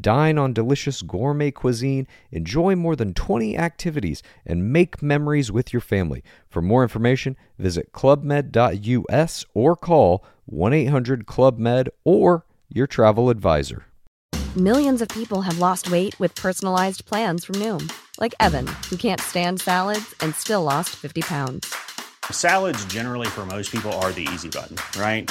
Dine 0.00 0.38
on 0.38 0.52
delicious 0.52 1.02
gourmet 1.02 1.50
cuisine, 1.50 2.06
enjoy 2.30 2.76
more 2.76 2.94
than 2.94 3.14
20 3.14 3.56
activities, 3.56 4.22
and 4.46 4.72
make 4.72 5.02
memories 5.02 5.50
with 5.50 5.72
your 5.72 5.80
family. 5.80 6.22
For 6.48 6.62
more 6.62 6.82
information, 6.82 7.36
visit 7.58 7.92
clubmed.us 7.92 9.44
or 9.54 9.76
call 9.76 10.24
1 10.46 10.72
800 10.72 11.26
Club 11.26 11.58
Med 11.58 11.88
or 12.04 12.44
your 12.68 12.86
travel 12.86 13.30
advisor. 13.30 13.84
Millions 14.56 15.02
of 15.02 15.08
people 15.08 15.42
have 15.42 15.58
lost 15.58 15.90
weight 15.90 16.18
with 16.18 16.34
personalized 16.34 17.04
plans 17.04 17.44
from 17.44 17.56
Noom, 17.56 17.92
like 18.18 18.34
Evan, 18.40 18.66
who 18.88 18.96
can't 18.96 19.20
stand 19.20 19.60
salads 19.60 20.14
and 20.20 20.34
still 20.34 20.62
lost 20.62 20.90
50 20.96 21.22
pounds. 21.22 21.74
Salads, 22.30 22.84
generally, 22.86 23.26
for 23.26 23.46
most 23.46 23.70
people, 23.70 23.92
are 23.94 24.12
the 24.12 24.26
easy 24.32 24.48
button, 24.48 24.76
right? 25.00 25.30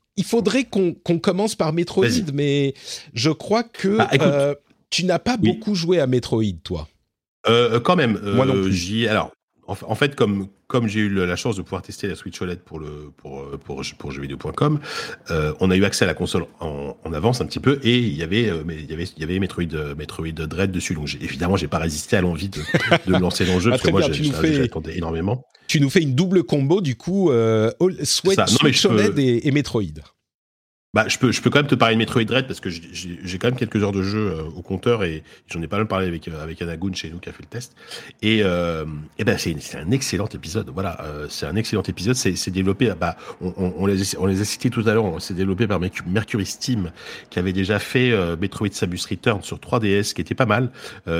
il 0.21 0.23
faudrait 0.23 0.65
qu'on 0.65 0.93
commence 1.17 1.55
par 1.55 1.73
Metroid, 1.73 2.05
mais 2.31 2.75
je 3.15 3.31
crois 3.31 3.63
que 3.63 3.97
bah, 3.97 4.09
euh, 4.21 4.53
tu 4.91 5.03
n'as 5.03 5.17
pas 5.17 5.35
beaucoup 5.35 5.73
joué 5.73 5.99
à 5.99 6.05
Metroid, 6.05 6.59
toi. 6.63 6.87
Euh, 7.49 7.79
quand 7.79 7.95
même. 7.95 8.19
Moi 8.35 8.45
non 8.45 8.55
euh, 8.55 8.63
plus. 8.65 9.07
Alors, 9.07 9.31
en, 9.65 9.95
fait, 9.95 10.13
comme, 10.13 10.47
comme 10.71 10.87
j'ai 10.87 11.01
eu 11.01 11.09
la 11.09 11.35
chance 11.35 11.55
de 11.55 11.61
pouvoir 11.61 11.81
tester 11.81 12.07
la 12.07 12.15
Switch 12.15 12.41
OLED 12.41 12.61
pour, 12.61 12.79
le, 12.79 13.11
pour, 13.17 13.45
pour, 13.59 13.81
pour 13.97 14.11
jeuxvideo.com, 14.11 14.79
on 15.59 15.71
a 15.71 15.75
eu 15.75 15.83
accès 15.83 16.05
à 16.05 16.07
la 16.07 16.13
console 16.13 16.45
en, 16.59 16.95
avance 17.13 17.41
un 17.41 17.45
petit 17.45 17.59
peu 17.59 17.79
et 17.83 17.97
il 17.97 18.15
y 18.15 18.23
avait, 18.23 18.43
il 18.43 18.89
y 18.89 18.93
avait, 18.93 19.03
il 19.03 19.19
y 19.19 19.23
avait 19.23 19.37
Metroid, 19.39 19.95
Metroid 19.97 20.31
Dread 20.31 20.71
dessus. 20.71 20.93
Donc, 20.93 21.13
évidemment, 21.19 21.57
j'ai 21.57 21.67
pas 21.67 21.79
résisté 21.79 22.15
à 22.15 22.21
l'envie 22.21 22.47
de, 22.47 22.61
de 23.05 23.17
lancer 23.17 23.45
dans 23.45 23.55
le 23.55 23.59
jeu 23.59 23.71
ah, 23.73 23.77
parce 23.77 23.83
que 23.83 23.91
moi, 23.91 24.01
j'attendais 24.01 24.97
énormément 24.97 25.45
tu 25.71 25.79
nous 25.79 25.89
fais 25.89 26.01
une 26.01 26.15
double 26.15 26.43
combo 26.43 26.81
du 26.81 26.95
coup, 26.95 27.31
euh, 27.31 27.71
Switch 28.03 28.85
OLED 28.85 29.17
et, 29.17 29.51
Metroid. 29.51 29.83
Bah, 30.93 31.05
je 31.07 31.17
peux, 31.17 31.31
je 31.31 31.41
peux 31.41 31.49
quand 31.49 31.59
même 31.59 31.67
te 31.67 31.75
parler 31.75 31.95
de 31.95 31.99
Metroid 31.99 32.25
Dread 32.25 32.47
parce 32.47 32.59
que 32.59 32.69
j'ai 32.69 33.37
quand 33.37 33.47
même 33.47 33.55
quelques 33.55 33.81
heures 33.81 33.93
de 33.93 34.03
jeu 34.03 34.27
euh, 34.27 34.43
au 34.43 34.61
compteur 34.61 35.05
et 35.05 35.23
j'en 35.47 35.61
ai 35.61 35.67
pas 35.67 35.77
mal 35.77 35.87
parlé 35.87 36.05
avec 36.05 36.27
euh, 36.27 36.43
avec 36.43 36.61
Anagoun 36.61 36.93
chez 36.93 37.09
nous 37.09 37.19
qui 37.19 37.29
a 37.29 37.31
fait 37.31 37.43
le 37.43 37.47
test. 37.47 37.77
Et, 38.21 38.41
euh, 38.43 38.83
et 39.17 39.23
ben 39.23 39.37
c'est 39.37 39.55
un 39.77 39.89
excellent 39.91 40.27
épisode. 40.27 40.69
Voilà, 40.73 40.99
euh, 41.05 41.27
c'est 41.29 41.45
un 41.45 41.55
excellent 41.55 41.83
épisode. 41.83 42.15
C'est 42.15 42.49
développé, 42.49 42.91
bah, 42.99 43.15
on, 43.39 43.53
on, 43.55 43.73
on, 43.77 43.85
les, 43.85 44.17
on 44.17 44.25
les 44.25 44.41
a 44.41 44.43
cités 44.43 44.69
tout 44.69 44.83
à 44.85 44.93
l'heure. 44.93 45.05
C'est 45.21 45.33
développé 45.33 45.65
par 45.65 45.79
Mercury 45.79 46.45
Steam 46.45 46.91
qui 47.29 47.39
avait 47.39 47.53
déjà 47.53 47.79
fait 47.79 48.13
Metroid 48.35 48.73
Samus 48.73 48.99
Return 49.09 49.41
sur 49.43 49.59
3DS, 49.59 50.13
qui 50.13 50.19
était 50.19 50.35
pas 50.35 50.45
mal, 50.45 50.71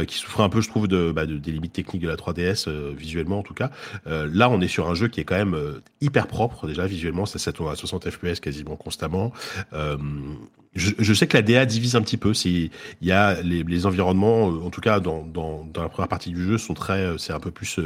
qui 0.06 0.18
souffrait 0.18 0.44
un 0.44 0.50
peu, 0.50 0.60
je 0.60 0.68
trouve, 0.68 0.90
de, 0.90 1.14
bah, 1.14 1.26
de 1.26 1.38
des 1.38 1.54
limites 1.54 1.72
techniques 1.72 2.02
de 2.02 2.10
la 2.10 2.18
3DS 2.18 2.70
visuellement 2.94 3.40
en 3.40 3.44
tout 3.44 3.54
cas. 3.54 3.72
là, 4.06 4.50
on 4.50 4.60
est 4.60 4.68
sur 4.68 4.90
un 4.90 4.96
jeu 4.96 5.08
qui 5.08 5.22
est 5.22 5.24
quand 5.24 5.38
même 5.38 5.58
hyper 6.02 6.28
propre 6.28 6.68
déjà 6.68 6.86
visuellement. 6.88 7.26
Ça, 7.26 7.40
ça 7.40 7.52
à 7.52 7.76
60 7.76 8.10
FPS 8.10 8.42
quasiment 8.42 8.76
constamment. 8.76 9.32
Euh, 9.74 9.98
je, 10.74 11.14
sais 11.14 11.28
que 11.28 11.36
la 11.36 11.44
DA 11.44 11.66
divise 11.66 11.96
un 11.96 12.02
petit 12.02 12.18
peu. 12.18 12.32
Il 12.46 12.70
y 13.02 13.12
a 13.12 13.42
les, 13.42 13.86
environnements, 13.86 14.50
euh, 14.50 14.66
en 14.66 14.70
tout 14.70 14.80
cas 14.80 15.02
dans, 15.02 15.26
dans, 15.26 15.68
la 15.76 15.90
première 15.90 16.08
partie 16.08 16.30
du 16.30 16.42
jeu, 16.42 16.58
sont 16.58 16.74
très, 16.74 17.02
euh, 17.02 17.18
c'est 17.18 17.34
un 17.34 17.40
peu 17.40 17.52
plus 17.52 17.80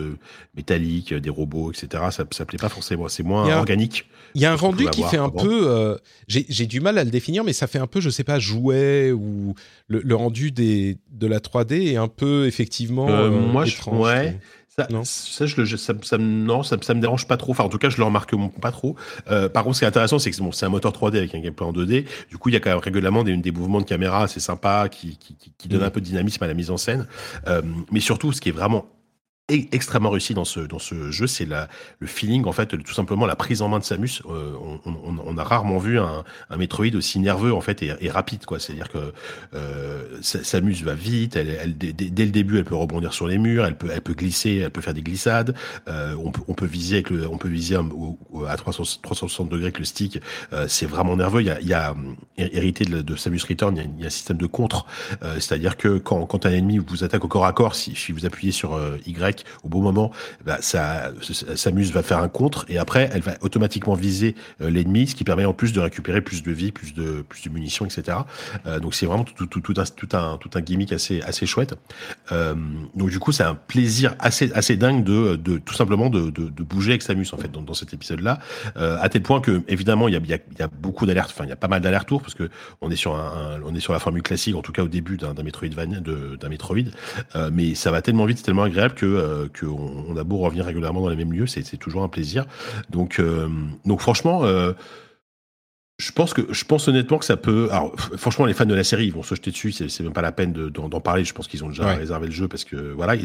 métallique, 0.55 1.13
des 1.13 1.29
robots, 1.29 1.71
etc. 1.71 2.03
Ça, 2.11 2.25
ça 2.29 2.45
plaît 2.45 2.59
pas 2.59 2.69
forcément. 2.69 3.07
C'est 3.07 3.23
moins 3.23 3.51
organique. 3.57 4.07
Il 4.35 4.41
y 4.41 4.45
a 4.45 4.51
un 4.51 4.55
rendu 4.55 4.87
qui 4.89 5.01
fait 5.03 5.17
un 5.17 5.29
peu. 5.29 5.97
J'ai 6.27 6.65
du 6.67 6.79
mal 6.79 6.97
à 6.97 7.03
le 7.03 7.09
définir, 7.09 7.43
mais 7.43 7.53
ça 7.53 7.67
fait 7.67 7.79
un 7.79 7.87
peu, 7.87 8.01
je 8.01 8.09
sais 8.09 8.23
pas, 8.23 8.37
jouet 8.37 9.11
ou 9.11 9.55
le, 9.87 10.15
rendu 10.15 10.51
des, 10.51 10.97
de 11.11 11.27
la 11.27 11.39
3D 11.39 11.91
est 11.91 11.97
un 11.97 12.07
peu 12.07 12.45
effectivement. 12.45 13.07
moi, 13.29 13.65
je, 13.65 13.77
ouais. 13.89 14.37
Ça, 14.77 14.87
non. 14.89 15.03
ça, 15.05 15.45
je, 15.45 15.77
ça, 15.77 15.93
ça, 16.01 16.17
non, 16.17 16.61
ça, 16.61 16.75
ça 16.81 16.93
me 16.93 16.99
dérange 16.99 17.27
pas 17.27 17.37
trop. 17.37 17.53
Enfin, 17.53 17.63
en 17.63 17.69
tout 17.69 17.77
cas, 17.77 17.89
je 17.89 17.95
le 17.95 18.03
remarque 18.03 18.33
pas 18.59 18.71
trop. 18.71 18.97
Euh, 19.31 19.47
par 19.47 19.63
contre, 19.63 19.77
ce 19.77 19.79
qui 19.79 19.85
est 19.85 19.87
intéressant, 19.87 20.19
c'est 20.19 20.31
que 20.31 20.37
bon, 20.37 20.51
c'est 20.51 20.65
un 20.65 20.69
moteur 20.69 20.91
3D 20.91 21.15
avec 21.17 21.33
un 21.33 21.39
gameplay 21.39 21.65
en 21.65 21.71
2D. 21.71 22.05
Du 22.29 22.37
coup, 22.37 22.49
il 22.49 22.53
y 22.53 22.55
a 22.57 22.59
quand 22.59 22.71
même 22.71 22.79
régulièrement 22.79 23.23
des, 23.23 23.37
des 23.37 23.51
mouvements 23.51 23.79
de 23.79 23.85
caméra 23.85 24.23
assez 24.23 24.41
sympas 24.41 24.89
qui, 24.89 25.17
qui, 25.17 25.35
qui, 25.35 25.53
qui 25.57 25.67
donnent 25.69 25.79
mm. 25.79 25.85
un 25.85 25.89
peu 25.91 26.01
de 26.01 26.05
dynamisme 26.05 26.43
à 26.43 26.47
la 26.47 26.53
mise 26.53 26.71
en 26.71 26.77
scène. 26.77 27.07
Euh, 27.47 27.61
mais 27.89 28.01
surtout, 28.01 28.33
ce 28.33 28.41
qui 28.41 28.49
est 28.49 28.51
vraiment 28.51 28.85
extrêmement 29.47 30.09
réussi 30.09 30.33
dans 30.33 30.43
ce 30.43 30.59
dans 30.59 30.79
ce 30.79 31.11
jeu, 31.11 31.27
c'est 31.27 31.45
le 31.45 32.07
feeling 32.07 32.45
en 32.45 32.51
fait, 32.51 32.81
tout 32.83 32.93
simplement 32.93 33.27
la 33.27 33.35
prise 33.35 33.61
en 33.61 33.69
main 33.69 33.77
de 33.77 33.83
Samus. 33.83 34.23
Euh, 34.25 34.55
on, 34.59 34.79
on, 34.89 35.17
on, 35.23 35.37
a 35.37 35.43
rarement 35.43 35.77
vu 35.77 35.99
un, 35.99 36.23
un 36.49 36.57
Metroid 36.57 36.95
aussi 36.95 37.19
nerveux 37.19 37.53
en 37.53 37.61
fait 37.61 37.83
et, 37.83 38.09
rapide 38.09 38.45
quoi. 38.45 38.59
C'est-à-dire 38.59 38.89
que 38.89 39.13
euh, 39.53 40.03
Samus 40.21 40.83
va 40.83 40.95
vite, 40.95 41.35
elle, 41.35 41.49
elle 41.49 41.77
dès, 41.77 42.25
le 42.25 42.31
début, 42.31 42.57
elle 42.57 42.65
peut 42.65 42.75
rebondir 42.75 43.13
sur 43.13 43.27
les 43.27 43.37
murs, 43.37 43.67
elle 43.67 43.77
peut 43.77 43.89
elle 43.93 44.01
peut 44.01 44.15
glisser, 44.15 44.61
elle 44.63 44.71
peut 44.71 44.81
faire 44.81 44.95
des 44.95 45.03
glissades. 45.03 45.55
Euh, 45.87 46.15
on 46.15 46.31
peut 46.31 46.41
on 46.47 46.55
peut 46.55 46.65
viser 46.65 46.95
avec 46.95 47.11
le 47.11 47.27
on 47.27 47.37
peut 47.37 47.49
viser 47.49 47.75
à 47.75 48.57
300, 48.57 48.99
360 49.03 49.49
degrés 49.49 49.65
avec 49.65 49.77
le 49.77 49.85
stick. 49.85 50.19
Euh, 50.53 50.65
c'est 50.67 50.87
vraiment 50.87 51.15
nerveux. 51.15 51.41
Il 51.41 51.47
y 51.47 51.51
a, 51.51 51.61
il 51.61 51.67
y 51.67 51.73
a 51.75 51.93
hérité 52.37 52.83
de, 52.85 53.01
de, 53.01 53.15
Samus 53.15 53.41
Return, 53.47 53.75
il 53.75 53.83
y 53.83 53.85
a, 53.85 53.87
il 53.95 53.99
y 54.01 54.03
a 54.05 54.07
un 54.07 54.09
système 54.09 54.37
de 54.37 54.47
contre, 54.47 54.87
euh, 55.21 55.35
c'est-à-dire 55.35 55.77
que 55.77 55.99
quand 55.99 56.25
quand 56.25 56.47
un 56.47 56.51
ennemi 56.51 56.79
vous 56.79 57.03
attaque 57.03 57.23
au 57.23 57.27
corps 57.27 57.45
à 57.45 57.53
corps, 57.53 57.75
si, 57.75 57.95
si 57.95 58.11
vous 58.11 58.25
appuyez 58.25 58.51
sur 58.51 58.79
Y 59.05 59.34
au 59.63 59.69
bon 59.69 59.81
moment, 59.81 60.11
bah, 60.45 60.59
va 60.61 62.03
faire 62.03 62.19
un 62.19 62.27
contre 62.27 62.65
et 62.69 62.77
après 62.77 63.09
elle 63.13 63.21
va 63.21 63.33
automatiquement 63.41 63.93
viser 63.93 64.35
euh, 64.61 64.69
l'ennemi, 64.69 65.07
ce 65.07 65.15
qui 65.15 65.23
permet 65.23 65.45
en 65.45 65.53
plus 65.53 65.73
de 65.73 65.79
récupérer 65.79 66.21
plus 66.21 66.43
de 66.43 66.51
vie, 66.51 66.71
plus 66.71 66.93
de 66.93 67.49
munitions, 67.49 67.85
etc. 67.85 68.19
Euh, 68.65 68.79
donc 68.79 68.93
c'est 68.93 69.05
vraiment 69.05 69.23
tout, 69.23 69.73
un, 70.13 70.61
gimmick 70.61 70.91
assez 70.91 71.45
chouette. 71.45 71.75
Euh, 72.31 72.55
donc 72.95 73.09
du 73.09 73.19
coup 73.19 73.31
c'est 73.31 73.43
un 73.43 73.55
plaisir 73.55 74.15
assez 74.19 74.75
dingue 74.75 75.03
de, 75.03 75.57
tout 75.57 75.73
simplement 75.73 76.09
de, 76.09 76.31
bouger 76.63 76.91
avec 76.91 77.03
Samus 77.03 77.27
en 77.31 77.37
fait 77.37 77.51
dans, 77.51 77.73
cet 77.73 77.93
épisode 77.93 78.21
là, 78.21 78.39
euh, 78.77 78.97
à 79.01 79.09
tel 79.09 79.21
point 79.21 79.41
que 79.41 79.61
évidemment 79.67 80.07
il 80.07 80.13
y 80.13 80.63
a, 80.63 80.67
beaucoup 80.67 81.05
d'alertes, 81.05 81.31
enfin 81.33 81.45
il 81.45 81.49
y 81.49 81.53
a 81.53 81.57
pas 81.57 81.67
mal 81.67 81.81
d'allers-retours 81.81 82.21
parce 82.21 82.33
que 82.33 82.49
on 82.81 82.89
est 82.89 82.95
sur 82.95 83.13
la 83.13 83.99
formule 83.99 84.23
classique 84.23 84.55
en 84.55 84.61
tout 84.61 84.71
cas 84.71 84.83
au 84.83 84.87
début 84.87 85.17
d'un 85.17 85.33
Metroidvania 85.33 85.99
d'un 85.99 86.49
Metroid, 86.49 86.77
euh, 87.35 87.49
mais 87.53 87.75
ça 87.75 87.91
va 87.91 88.01
tellement 88.01 88.25
vite, 88.25 88.37
c'est 88.39 88.45
tellement 88.45 88.63
agréable 88.63 88.95
que 88.95 89.05
euh, 89.25 89.47
qu'on 89.59 90.05
on 90.07 90.17
a 90.17 90.23
beau 90.23 90.37
revenir 90.37 90.65
régulièrement 90.65 91.01
dans 91.01 91.09
les 91.09 91.15
mêmes 91.15 91.33
lieux, 91.33 91.47
c'est 91.47 91.77
toujours 91.77 92.03
un 92.03 92.07
plaisir. 92.09 92.45
Donc, 92.89 93.19
euh, 93.19 93.47
donc 93.85 94.01
franchement, 94.01 94.43
euh, 94.43 94.73
je 95.97 96.11
pense 96.11 96.33
que 96.33 96.41
je 96.51 96.65
pense 96.65 96.89
honnêtement 96.89 97.17
que 97.17 97.23
ça 97.23 97.37
peut. 97.37 97.69
Alors 97.71 97.95
franchement, 98.17 98.45
les 98.45 98.53
fans 98.53 98.65
de 98.65 98.75
la 98.75 98.83
série 98.83 99.05
ils 99.05 99.13
vont 99.13 99.23
se 99.23 99.33
jeter 99.33 99.51
dessus. 99.51 99.71
C'est 99.71 100.01
même 100.01 100.11
pas 100.11 100.21
la 100.21 100.33
peine 100.33 100.51
d'en 100.51 100.99
parler. 100.99 101.23
Je 101.23 101.33
pense 101.33 101.47
qu'ils 101.47 101.63
ont 101.63 101.69
déjà 101.69 101.93
réservé 101.93 102.27
le 102.27 102.33
jeu 102.33 102.49
parce 102.49 102.65
que 102.65 102.75
voilà. 102.75 103.15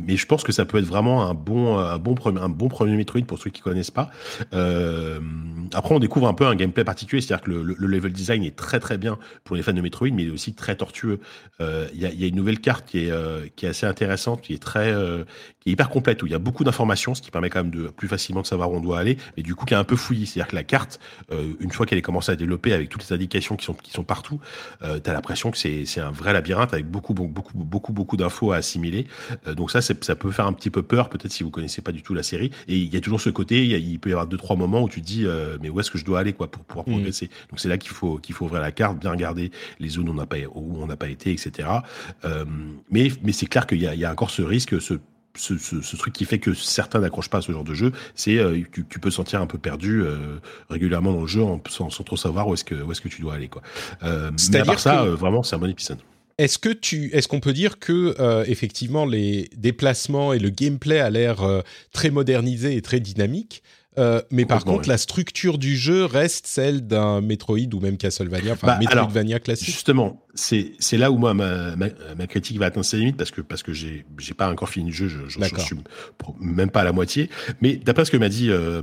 mais 0.00 0.16
je 0.16 0.26
pense 0.26 0.42
que 0.42 0.50
ça 0.50 0.64
peut 0.64 0.78
être 0.78 0.86
vraiment 0.86 1.26
un 1.26 1.34
bon 1.34 1.78
un 1.78 1.98
bon 1.98 2.14
premier 2.14 2.40
un 2.40 2.48
bon 2.48 2.68
premier 2.68 2.96
Metroid 2.96 3.20
pour 3.26 3.38
ceux 3.38 3.50
qui 3.50 3.60
connaissent 3.60 3.90
pas. 3.90 4.10
Euh, 4.54 5.20
après, 5.74 5.94
on 5.94 5.98
découvre 5.98 6.26
un 6.26 6.32
peu 6.32 6.46
un 6.46 6.54
gameplay 6.54 6.82
particulier, 6.82 7.20
c'est-à-dire 7.20 7.44
que 7.44 7.50
le, 7.50 7.62
le, 7.62 7.86
level 7.86 8.12
design 8.12 8.42
est 8.42 8.56
très 8.56 8.80
très 8.80 8.96
bien 8.96 9.18
pour 9.44 9.54
les 9.54 9.62
fans 9.62 9.74
de 9.74 9.82
Metroid, 9.82 10.08
mais 10.12 10.22
il 10.22 10.28
est 10.28 10.32
aussi 10.32 10.54
très 10.54 10.76
tortueux. 10.76 11.20
Euh, 11.60 11.88
il 11.92 12.00
y, 12.00 12.06
a, 12.06 12.10
y, 12.10 12.24
a, 12.24 12.26
une 12.26 12.36
nouvelle 12.36 12.60
carte 12.60 12.86
qui 12.86 13.06
est 13.06 13.10
euh, 13.10 13.46
qui 13.54 13.66
est 13.66 13.68
assez 13.68 13.86
intéressante, 13.86 14.40
qui 14.40 14.54
est 14.54 14.62
très 14.62 14.94
qui 15.60 15.68
est 15.68 15.72
hyper 15.72 15.90
complète 15.90 16.22
où 16.22 16.26
il 16.26 16.32
y 16.32 16.34
a 16.34 16.38
beaucoup 16.38 16.64
d'informations, 16.64 17.14
ce 17.14 17.20
qui 17.20 17.30
permet 17.30 17.50
quand 17.50 17.64
même 17.64 17.70
de 17.70 17.88
plus 17.88 18.08
facilement 18.08 18.40
de 18.40 18.46
savoir 18.46 18.70
où 18.70 18.76
on 18.76 18.80
doit 18.80 18.98
aller, 18.98 19.18
mais 19.36 19.42
du 19.42 19.54
coup 19.54 19.66
qui 19.66 19.74
est 19.74 19.76
un 19.76 19.84
peu 19.84 19.96
fouillis. 19.96 20.24
C'est-à-dire 20.24 20.48
que 20.48 20.56
la 20.56 20.64
carte, 20.64 20.98
une 21.60 21.70
fois 21.70 21.84
qu'elle 21.84 21.98
est 21.98 22.02
commencé 22.14 22.30
à 22.30 22.36
développer 22.36 22.72
avec 22.72 22.90
toutes 22.90 23.02
les 23.08 23.12
indications 23.12 23.56
qui 23.56 23.64
sont, 23.64 23.74
qui 23.74 23.90
sont 23.90 24.04
partout, 24.04 24.38
euh, 24.82 25.00
tu 25.02 25.10
as 25.10 25.12
l'impression 25.12 25.50
que 25.50 25.58
c'est 25.58 26.00
un 26.00 26.12
vrai 26.12 26.32
labyrinthe 26.32 26.72
avec 26.72 26.86
beaucoup, 26.86 27.12
beaucoup, 27.12 27.52
beaucoup, 27.54 27.92
beaucoup 27.92 28.16
d'infos 28.16 28.52
à 28.52 28.56
assimiler. 28.56 29.08
Euh, 29.48 29.54
donc 29.54 29.72
ça, 29.72 29.80
ça 29.82 30.14
peut 30.14 30.30
faire 30.30 30.46
un 30.46 30.52
petit 30.52 30.70
peu 30.70 30.84
peur, 30.84 31.08
peut-être 31.08 31.32
si 31.32 31.42
vous 31.42 31.50
connaissez 31.50 31.82
pas 31.82 31.90
du 31.90 32.02
tout 32.02 32.14
la 32.14 32.22
série. 32.22 32.52
Et 32.68 32.76
il 32.76 32.94
y 32.94 32.96
a 32.96 33.00
toujours 33.00 33.20
ce 33.20 33.30
côté, 33.30 33.66
il, 33.66 33.98
peut 33.98 34.10
y 34.10 34.12
avoir 34.12 34.28
deux, 34.28 34.36
trois 34.36 34.54
moments 34.54 34.82
où 34.82 34.88
tu 34.88 35.00
te 35.00 35.06
dis, 35.06 35.26
euh, 35.26 35.58
mais 35.60 35.70
où 35.70 35.80
est-ce 35.80 35.90
que 35.90 35.98
je 35.98 36.04
dois 36.04 36.20
aller 36.20 36.34
quoi, 36.34 36.48
pour 36.48 36.62
pouvoir 36.62 36.86
mmh. 36.86 36.92
progresser? 36.92 37.30
Donc 37.50 37.58
c'est 37.58 37.68
là 37.68 37.78
qu'il 37.78 37.90
faut, 37.90 38.18
qu'il 38.18 38.36
faut 38.36 38.44
ouvrir 38.44 38.62
la 38.62 38.70
carte, 38.70 38.96
bien 39.00 39.10
regarder 39.10 39.50
les 39.80 39.88
zones 39.88 40.08
où 40.08 40.12
on 40.12 40.14
n'a 40.14 40.26
pas, 40.26 40.36
où 40.54 40.80
on 40.80 40.86
n'a 40.86 40.96
pas 40.96 41.08
été, 41.08 41.32
etc. 41.32 41.68
Euh, 42.24 42.44
mais 42.90 43.08
mais 43.24 43.32
c'est 43.32 43.46
clair 43.46 43.66
qu'il 43.66 43.82
y 43.82 43.86
y 43.86 44.04
a 44.04 44.12
encore 44.12 44.30
ce 44.30 44.42
risque, 44.42 44.80
ce 44.80 44.94
ce, 45.36 45.58
ce, 45.58 45.80
ce, 45.80 45.96
truc 45.96 46.14
qui 46.14 46.24
fait 46.24 46.38
que 46.38 46.54
certains 46.54 47.00
n'accrochent 47.00 47.30
pas 47.30 47.38
à 47.38 47.42
ce 47.42 47.52
genre 47.52 47.64
de 47.64 47.74
jeu, 47.74 47.92
c'est 48.14 48.38
euh, 48.38 48.60
tu, 48.72 48.84
tu, 48.88 48.98
peux 48.98 49.10
sentir 49.10 49.40
un 49.40 49.46
peu 49.46 49.58
perdu 49.58 50.02
euh, 50.02 50.38
régulièrement 50.70 51.12
dans 51.12 51.22
le 51.22 51.26
jeu 51.26 51.42
en, 51.42 51.60
sans, 51.68 51.90
sans, 51.90 52.04
trop 52.04 52.16
savoir 52.16 52.48
où 52.48 52.54
est-ce 52.54 52.64
que 52.64 52.74
où 52.74 52.92
est-ce 52.92 53.00
que 53.00 53.08
tu 53.08 53.20
dois 53.20 53.34
aller 53.34 53.48
quoi. 53.48 53.62
Euh, 54.02 54.30
mais 54.50 54.58
à 54.58 54.64
part 54.64 54.80
ça, 54.80 55.02
euh, 55.02 55.14
vraiment, 55.14 55.42
c'est 55.42 55.56
un 55.56 55.58
bon 55.58 55.70
épisode. 55.70 55.98
Est-ce 56.38 56.58
que 56.58 56.68
tu, 56.68 57.10
est-ce 57.12 57.28
qu'on 57.28 57.40
peut 57.40 57.52
dire 57.52 57.78
que 57.78 58.16
euh, 58.18 58.44
effectivement 58.48 59.06
les 59.06 59.48
déplacements 59.56 60.32
et 60.32 60.40
le 60.40 60.50
gameplay 60.50 60.98
a 60.98 61.08
l'air 61.08 61.44
très 61.92 62.10
modernisé 62.10 62.76
et 62.76 62.82
très 62.82 62.98
dynamique, 62.98 63.62
mais 64.30 64.44
par 64.44 64.64
contre 64.64 64.88
la 64.88 64.98
structure 64.98 65.58
du 65.58 65.76
jeu 65.76 66.04
reste 66.04 66.46
celle 66.46 66.86
d'un 66.86 67.20
Metroid 67.20 67.72
ou 67.72 67.80
même 67.80 67.96
Castlevania, 67.96 68.52
enfin 68.52 68.66
bah, 68.66 68.78
Metroidvania 68.78 69.40
classique. 69.40 69.66
Justement, 69.66 70.20
c'est 70.34 70.96
là 70.98 71.10
où 71.10 71.16
moi 71.16 71.34
ma, 71.34 71.76
ma, 71.76 71.86
ma, 72.16 72.26
critique 72.26 72.58
va 72.58 72.66
atteindre 72.66 72.84
ses 72.84 72.96
limites 72.96 73.16
parce 73.16 73.30
que 73.30 73.40
parce 73.40 73.62
que 73.62 73.72
j'ai 73.72 74.04
j'ai 74.18 74.34
pas 74.34 74.50
encore 74.50 74.68
fini 74.68 74.90
le 74.90 74.96
jeu, 74.96 75.08
je, 75.08 75.28
je, 75.28 75.38
je, 75.40 75.60
suis 75.60 75.76
même 76.40 76.70
pas 76.70 76.80
à 76.80 76.84
la 76.84 76.92
moitié. 76.92 77.30
Mais 77.60 77.76
d'après 77.76 78.04
ce 78.04 78.10
que 78.10 78.16
m'a 78.16 78.28
dit 78.28 78.50
euh, 78.50 78.82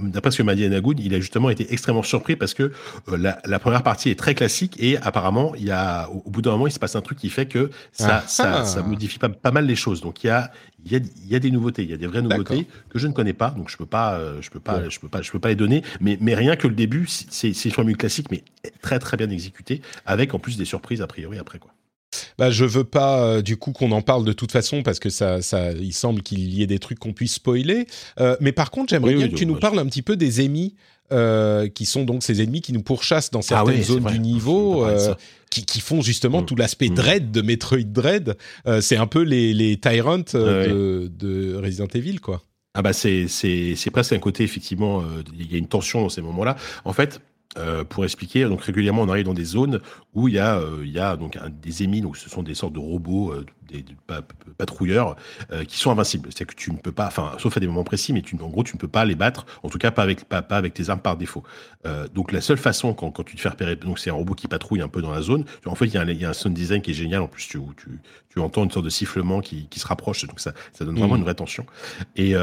d'après 0.00 0.30
ce 0.30 0.38
que 0.38 0.42
m'a 0.42 0.54
dit 0.54 0.64
Anagoud, 0.64 1.00
il 1.00 1.14
a 1.14 1.20
justement 1.20 1.50
été 1.50 1.72
extrêmement 1.72 2.02
surpris 2.02 2.36
parce 2.36 2.54
que 2.54 2.64
euh, 3.08 3.16
la, 3.16 3.38
la, 3.44 3.58
première 3.58 3.82
partie 3.82 4.10
est 4.10 4.18
très 4.18 4.34
classique 4.34 4.76
et 4.78 4.98
apparemment 4.98 5.54
il 5.54 5.64
y 5.64 5.70
a 5.70 6.08
au, 6.10 6.30
bout 6.30 6.42
d'un 6.42 6.52
moment 6.52 6.66
il 6.66 6.72
se 6.72 6.78
passe 6.78 6.96
un 6.96 7.02
truc 7.02 7.18
qui 7.18 7.30
fait 7.30 7.46
que 7.46 7.70
ça 7.92 8.22
ah. 8.22 8.28
ça, 8.28 8.64
ça 8.64 8.82
modifie 8.82 9.18
pas, 9.18 9.28
pas 9.28 9.50
mal 9.50 9.66
les 9.66 9.76
choses. 9.76 10.00
Donc 10.00 10.24
il 10.24 10.28
y 10.28 10.30
a 10.30 10.50
il 10.86 10.92
y 10.92 10.96
a 10.96 11.00
il 11.24 11.30
y 11.30 11.34
a 11.34 11.38
des 11.38 11.50
nouveautés, 11.50 11.82
il 11.82 11.90
y 11.90 11.92
a 11.92 11.96
des 11.96 12.06
vraies 12.06 12.22
nouveautés 12.22 12.66
que 12.88 12.98
je 12.98 13.06
ne 13.06 13.12
connais 13.12 13.32
pas, 13.32 13.50
donc 13.50 13.68
je 13.68 13.76
peux 13.76 13.86
pas 13.86 14.14
euh, 14.14 14.40
je 14.40 14.50
peux 14.50 14.60
pas 14.60 14.78
ouais. 14.78 14.90
je 14.90 15.00
peux 15.00 15.08
pas 15.08 15.20
je 15.20 15.30
peux 15.30 15.40
pas 15.40 15.48
les 15.48 15.56
donner. 15.56 15.82
Mais 16.00 16.16
mais 16.20 16.34
rien 16.34 16.56
que 16.56 16.68
le 16.68 16.74
début, 16.74 17.06
c'est 17.08 17.50
une 17.50 17.70
formule 17.72 17.96
classique 17.96 18.30
mais 18.30 18.42
très 18.80 18.98
très 18.98 19.16
bien 19.16 19.28
exécutée 19.28 19.82
avec 20.06 20.32
en 20.34 20.38
plus 20.38 20.56
des 20.56 20.64
surprises 20.64 21.02
a 21.02 21.06
priori 21.06 21.38
après 21.38 21.58
quoi. 21.58 21.72
Bah, 22.38 22.50
je 22.50 22.64
veux 22.64 22.84
pas 22.84 23.20
euh, 23.20 23.42
du 23.42 23.56
coup 23.56 23.72
qu'on 23.72 23.92
en 23.92 24.00
parle 24.00 24.24
de 24.24 24.32
toute 24.32 24.52
façon 24.52 24.82
parce 24.82 25.00
que 25.00 25.10
ça, 25.10 25.42
ça 25.42 25.72
il 25.72 25.92
semble 25.92 26.22
qu'il 26.22 26.54
y 26.54 26.62
ait 26.62 26.66
des 26.66 26.78
trucs 26.78 26.98
qu'on 26.98 27.12
puisse 27.12 27.34
spoiler. 27.34 27.86
Euh, 28.20 28.36
mais 28.40 28.52
par 28.52 28.70
contre, 28.70 28.90
j'aimerais 28.90 29.10
oui, 29.10 29.16
bien 29.16 29.26
oui, 29.26 29.32
que 29.32 29.38
tu 29.38 29.44
nous 29.44 29.58
parles 29.58 29.78
un 29.78 29.86
petit 29.86 30.02
peu 30.02 30.16
des 30.16 30.40
ennemis 30.40 30.76
euh, 31.12 31.68
qui 31.68 31.86
sont 31.86 32.02
donc 32.02 32.24
ces 32.24 32.42
ennemis 32.42 32.60
qui 32.60 32.72
nous 32.72 32.82
pourchassent 32.82 33.30
dans 33.30 33.40
certaines 33.40 33.74
ah 33.74 33.78
oui, 33.78 33.84
zones 33.84 34.04
du 34.06 34.18
niveau, 34.18 34.84
euh, 34.84 35.14
qui, 35.56 35.64
qui, 35.64 35.80
font 35.80 36.02
justement 36.02 36.42
mmh. 36.42 36.46
tout 36.46 36.56
l'aspect 36.56 36.88
mmh. 36.88 36.94
Dread 36.94 37.30
de 37.30 37.42
Metroid 37.42 37.84
Dread. 37.84 38.36
Euh, 38.66 38.80
c'est 38.80 38.96
un 38.96 39.06
peu 39.06 39.22
les, 39.22 39.54
les 39.54 39.78
Tyrants 39.78 40.18
de, 40.18 41.08
de, 41.08 41.54
Resident 41.56 41.88
Evil, 41.94 42.20
quoi. 42.20 42.42
Ah 42.74 42.82
bah 42.82 42.92
c'est 42.92 43.26
presque 43.90 44.12
un 44.12 44.18
côté 44.18 44.44
effectivement. 44.44 45.02
Il 45.32 45.50
y 45.50 45.54
a 45.54 45.58
une 45.58 45.66
tension 45.68 46.02
dans 46.02 46.10
ces 46.10 46.20
moments-là. 46.20 46.56
En 46.84 46.92
fait, 46.92 47.22
euh, 47.56 47.84
pour 47.84 48.04
expliquer. 48.04 48.44
Donc 48.44 48.62
régulièrement, 48.62 49.02
on 49.02 49.08
arrive 49.08 49.26
dans 49.26 49.34
des 49.34 49.44
zones 49.44 49.80
où 50.14 50.28
il 50.28 50.34
y 50.34 50.38
a, 50.38 50.58
euh, 50.58 50.82
il 50.82 50.90
y 50.90 50.98
a 50.98 51.16
donc 51.16 51.36
un, 51.36 51.50
des 51.50 51.82
émis, 51.82 52.00
donc 52.00 52.16
ce 52.16 52.28
sont 52.28 52.42
des 52.42 52.54
sortes 52.54 52.72
de 52.72 52.78
robots, 52.78 53.32
euh, 53.32 53.44
des, 53.68 53.82
des 53.82 53.96
patrouilleurs 54.56 55.16
qui 55.66 55.76
sont 55.76 55.90
invincibles. 55.90 56.28
C'est-à-dire 56.30 56.54
que 56.54 56.60
tu 56.60 56.70
ne 56.70 56.76
peux 56.76 56.92
pas, 56.92 57.08
enfin, 57.08 57.32
sauf 57.38 57.56
à 57.56 57.60
des 57.60 57.66
moments 57.66 57.82
précis, 57.82 58.12
mais 58.12 58.22
tu, 58.22 58.36
en 58.40 58.48
gros, 58.48 58.62
tu 58.62 58.76
ne 58.76 58.78
peux 58.78 58.88
pas 58.88 59.04
les 59.04 59.16
battre. 59.16 59.44
En 59.64 59.68
tout 59.68 59.78
cas, 59.78 59.90
pas 59.90 60.02
avec 60.02 60.24
pas, 60.24 60.40
pas 60.40 60.56
avec 60.56 60.72
tes 60.72 60.88
armes 60.88 61.00
par 61.00 61.16
défaut. 61.16 61.42
Donc 62.14 62.30
la 62.30 62.40
seule 62.40 62.58
façon 62.58 62.94
quand, 62.94 63.10
quand 63.10 63.24
tu 63.24 63.34
te 63.36 63.40
fais 63.40 63.48
repérer, 63.48 63.74
donc 63.74 63.98
c'est 63.98 64.10
un 64.10 64.14
robot 64.14 64.34
qui 64.34 64.46
patrouille 64.46 64.82
un 64.82 64.88
peu 64.88 65.02
dans 65.02 65.10
la 65.10 65.20
zone. 65.20 65.44
En 65.64 65.74
fait, 65.74 65.86
il 65.86 65.94
y 65.94 65.98
a 65.98 66.02
un, 66.02 66.08
il 66.08 66.20
y 66.20 66.24
a 66.24 66.30
un 66.30 66.32
sound 66.32 66.54
design 66.54 66.80
qui 66.80 66.92
est 66.92 66.94
génial. 66.94 67.22
En 67.22 67.28
plus, 67.28 67.48
tu, 67.48 67.58
tu, 67.76 68.00
tu 68.28 68.38
entends 68.38 68.62
une 68.62 68.70
sorte 68.70 68.84
de 68.84 68.90
sifflement 68.90 69.40
qui, 69.40 69.66
qui 69.66 69.80
se 69.80 69.86
rapproche. 69.86 70.24
Donc 70.26 70.38
ça, 70.38 70.52
ça 70.72 70.84
donne 70.84 70.96
vraiment 70.96 71.14
mmh. 71.14 71.18
une 71.18 71.24
vraie 71.24 71.34
tension. 71.34 71.66
Et, 72.14 72.34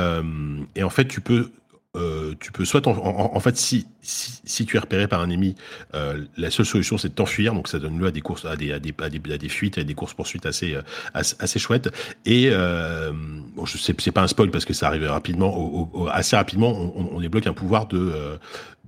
et 0.75 0.83
en 0.83 0.89
fait, 0.89 1.07
tu 1.07 1.21
peux 1.21 1.51
euh, 1.95 2.33
tu 2.39 2.51
peux 2.51 2.65
soit 2.65 2.87
en, 2.87 2.91
en, 2.91 3.35
en 3.35 3.39
fait 3.39 3.55
si, 3.55 3.85
si, 4.01 4.41
si 4.43 4.65
tu 4.65 4.77
es 4.77 4.79
repéré 4.79 5.07
par 5.07 5.21
un 5.21 5.29
ennemi, 5.29 5.55
euh, 5.93 6.25
la 6.37 6.49
seule 6.49 6.65
solution 6.65 6.97
c'est 6.97 7.09
de 7.09 7.13
t'enfuir, 7.13 7.53
donc 7.53 7.67
ça 7.67 7.79
donne 7.79 7.99
lieu 7.99 8.07
à 8.07 8.11
des 8.11 8.21
courses, 8.21 8.45
à 8.45 8.55
des 8.55 8.71
à 8.71 8.79
des, 8.79 8.93
à 8.99 9.09
des, 9.09 9.49
fuites, 9.49 9.77
à 9.77 9.83
des 9.83 9.93
courses 9.93 10.13
poursuites 10.13 10.45
assez 10.45 10.75
assez, 11.13 11.35
assez 11.39 11.59
chouettes. 11.59 11.89
Et 12.25 12.49
euh, 12.49 13.11
bon, 13.55 13.65
je 13.65 13.77
sais 13.77 13.93
c'est 13.99 14.11
pas 14.11 14.21
un 14.21 14.27
spoil 14.27 14.49
parce 14.49 14.65
que 14.65 14.73
ça 14.73 14.87
arrive 14.87 15.03
rapidement, 15.03 15.55
au, 15.55 15.89
au, 15.93 16.07
assez 16.07 16.35
rapidement, 16.35 16.71
on, 16.71 17.15
on 17.15 17.19
débloque 17.21 17.47
un 17.47 17.53
pouvoir 17.53 17.87
de 17.87 17.97
euh, 17.97 18.37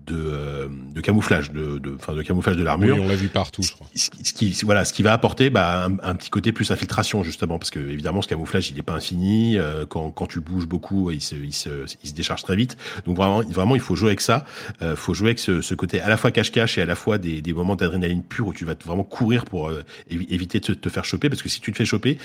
de, 0.06 0.16
euh, 0.16 0.68
de 0.94 1.02
camouflage, 1.02 1.52
de, 1.52 1.80
de, 1.80 1.96
enfin, 1.96 2.14
de 2.14 2.22
camouflage 2.22 2.58
de 2.58 2.64
l'armure. 2.64 2.96
Oui, 2.96 3.02
on 3.04 3.08
l'a 3.08 3.16
vu 3.16 3.28
partout, 3.28 3.64
je 3.64 3.72
crois. 3.72 3.88
Ce, 3.96 4.10
ce, 4.24 4.34
qui, 4.34 4.58
voilà, 4.64 4.86
ce 4.86 4.94
qui 4.94 5.04
va 5.04 5.14
apporter 5.14 5.50
bah, 5.50 5.86
un, 5.86 5.98
un, 6.04 6.16
petit 6.16 6.30
côté 6.30 6.52
plus 6.52 6.72
infiltration 6.72 7.24
justement, 7.24 7.58
parce 7.58 7.72
que 7.72 7.80
évidemment, 7.80 8.22
ce 8.22 8.28
camouflage, 8.28 8.70
il 8.70 8.76
n'est 8.76 8.82
pas 8.82 8.94
infini. 8.94 9.58
Euh, 9.58 9.86
quand, 9.86 10.12
quand 10.12 10.28
tu 10.28 10.40
bouges 10.40 10.68
beaucoup, 10.68 11.12
il 11.12 11.22
se, 11.22 11.36
il 11.36 11.54
se, 11.54 11.70
il 12.04 12.10
se 12.10 12.14
décharge 12.14 12.44
très 12.44 12.56
vite. 12.56 12.78
Donc 13.06 13.18
vraiment, 13.18 13.42
vraiment, 13.42 13.76
il 13.76 13.82
faut 13.82 13.96
jouer 13.96 14.10
avec 14.10 14.22
ça. 14.22 14.46
Il 14.82 14.88
euh, 14.88 14.96
faut 14.96 15.14
jouer 15.14 15.30
avec 15.30 15.40
ce, 15.40 15.62
ce, 15.62 15.74
côté 15.74 16.02
à 16.02 16.10
la 16.10 16.18
fois 16.18 16.32
cache-cache 16.32 16.78
et 16.78 16.82
à 16.82 16.86
la 16.86 16.96
fois 16.96 17.18
des, 17.18 17.42
des 17.42 17.54
moments 17.54 17.76
d'adrénaline 17.76 18.24
pure 18.24 18.48
où 18.48 18.54
tu 18.54 18.66
vas 18.66 18.76
vraiment 18.86 19.04
courir 19.04 19.46
pour 19.46 19.70
euh, 19.70 19.84
éviter 20.10 20.60
de 20.60 20.66
te, 20.66 20.72
te, 20.74 20.90
faire 20.90 21.06
choper, 21.06 21.30
parce 21.30 21.42
que 21.42 21.50
si 21.50 21.62
tu 21.62 21.72
te 21.72 21.78
fais 21.78 21.86
choper, 21.86 22.18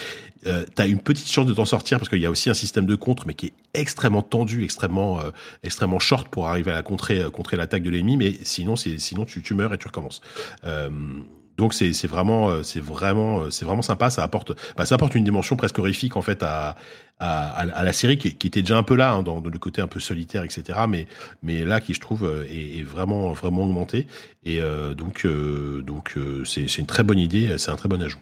tu 0.45 0.51
as 0.83 0.87
une 0.87 1.01
petite 1.01 1.31
chance 1.31 1.47
de 1.47 1.53
t'en 1.53 1.65
sortir, 1.65 1.99
parce 1.99 2.09
qu'il 2.09 2.21
y 2.21 2.27
a 2.27 2.31
aussi 2.31 2.51
un 2.51 2.55
système 2.55 2.87
de 2.87 2.95
contre, 2.95 3.27
mais 3.27 3.35
qui 3.35 3.47
est 3.47 3.53
extrêmement 3.75 4.23
tendu, 4.23 4.65
extrêmement, 4.65 5.21
extrêmement 5.63 5.99
short 5.99 6.29
pour 6.29 6.49
arriver 6.49 6.71
à 6.71 6.75
la 6.75 6.83
contrer, 6.83 7.25
contrer 7.33 7.57
la 7.57 7.67
l'attaque 7.71 7.83
de 7.83 7.91
l'ennemi, 7.91 8.17
mais 8.17 8.35
sinon, 8.43 8.77
sinon 8.77 9.25
tu, 9.25 9.43
tu 9.43 9.55
meurs 9.55 9.73
et 9.75 9.79
tu 9.79 9.87
recommences. 9.87 10.21
Euh, 10.65 10.91
donc 11.61 11.75
c'est 11.75 12.07
vraiment 12.07 12.49
euh, 12.49 12.63
c'est 12.63 12.81
vraiment 12.81 13.43
euh, 13.43 13.51
c'est 13.51 13.67
vraiment 13.67 13.83
sympa. 13.83 14.09
Ça 14.09 14.23
apporte 14.23 14.53
bah, 14.77 14.87
ça 14.87 14.95
apporte 14.95 15.15
une 15.15 15.25
dimension 15.25 15.57
presque 15.57 15.79
horrifique 15.79 16.17
en 16.17 16.23
fait 16.23 16.43
à 16.43 16.77
à, 17.21 17.85
la 17.85 17.93
série 17.93 18.17
qui, 18.17 18.29
était 18.29 18.63
déjà 18.63 18.79
un 18.79 18.83
peu 18.83 18.95
là 18.95 19.13
hein, 19.13 19.23
dans, 19.23 19.41
le 19.41 19.59
côté 19.59 19.83
un 19.83 19.87
peu 19.87 20.01
solitaire 20.01 20.43
etc. 20.43 20.81
Mais 20.89 21.07
mais 21.43 21.65
là 21.65 21.83
qui 21.83 21.93
je 21.93 22.01
trouve 22.01 22.47
est, 22.49 22.83
vraiment 22.83 23.33
vraiment 23.33 23.65
augmenté 23.65 24.07
et 24.45 24.61
euh, 24.61 24.95
donc 24.95 25.27
euh, 25.27 25.83
donc 25.83 26.15
c'est 26.47 26.79
une 26.79 26.87
très 26.87 27.03
bonne 27.03 27.19
idée. 27.19 27.59
C'est 27.59 27.71
un 27.71 27.77
très 27.77 27.91
bon 27.91 28.03
ajout. 28.03 28.19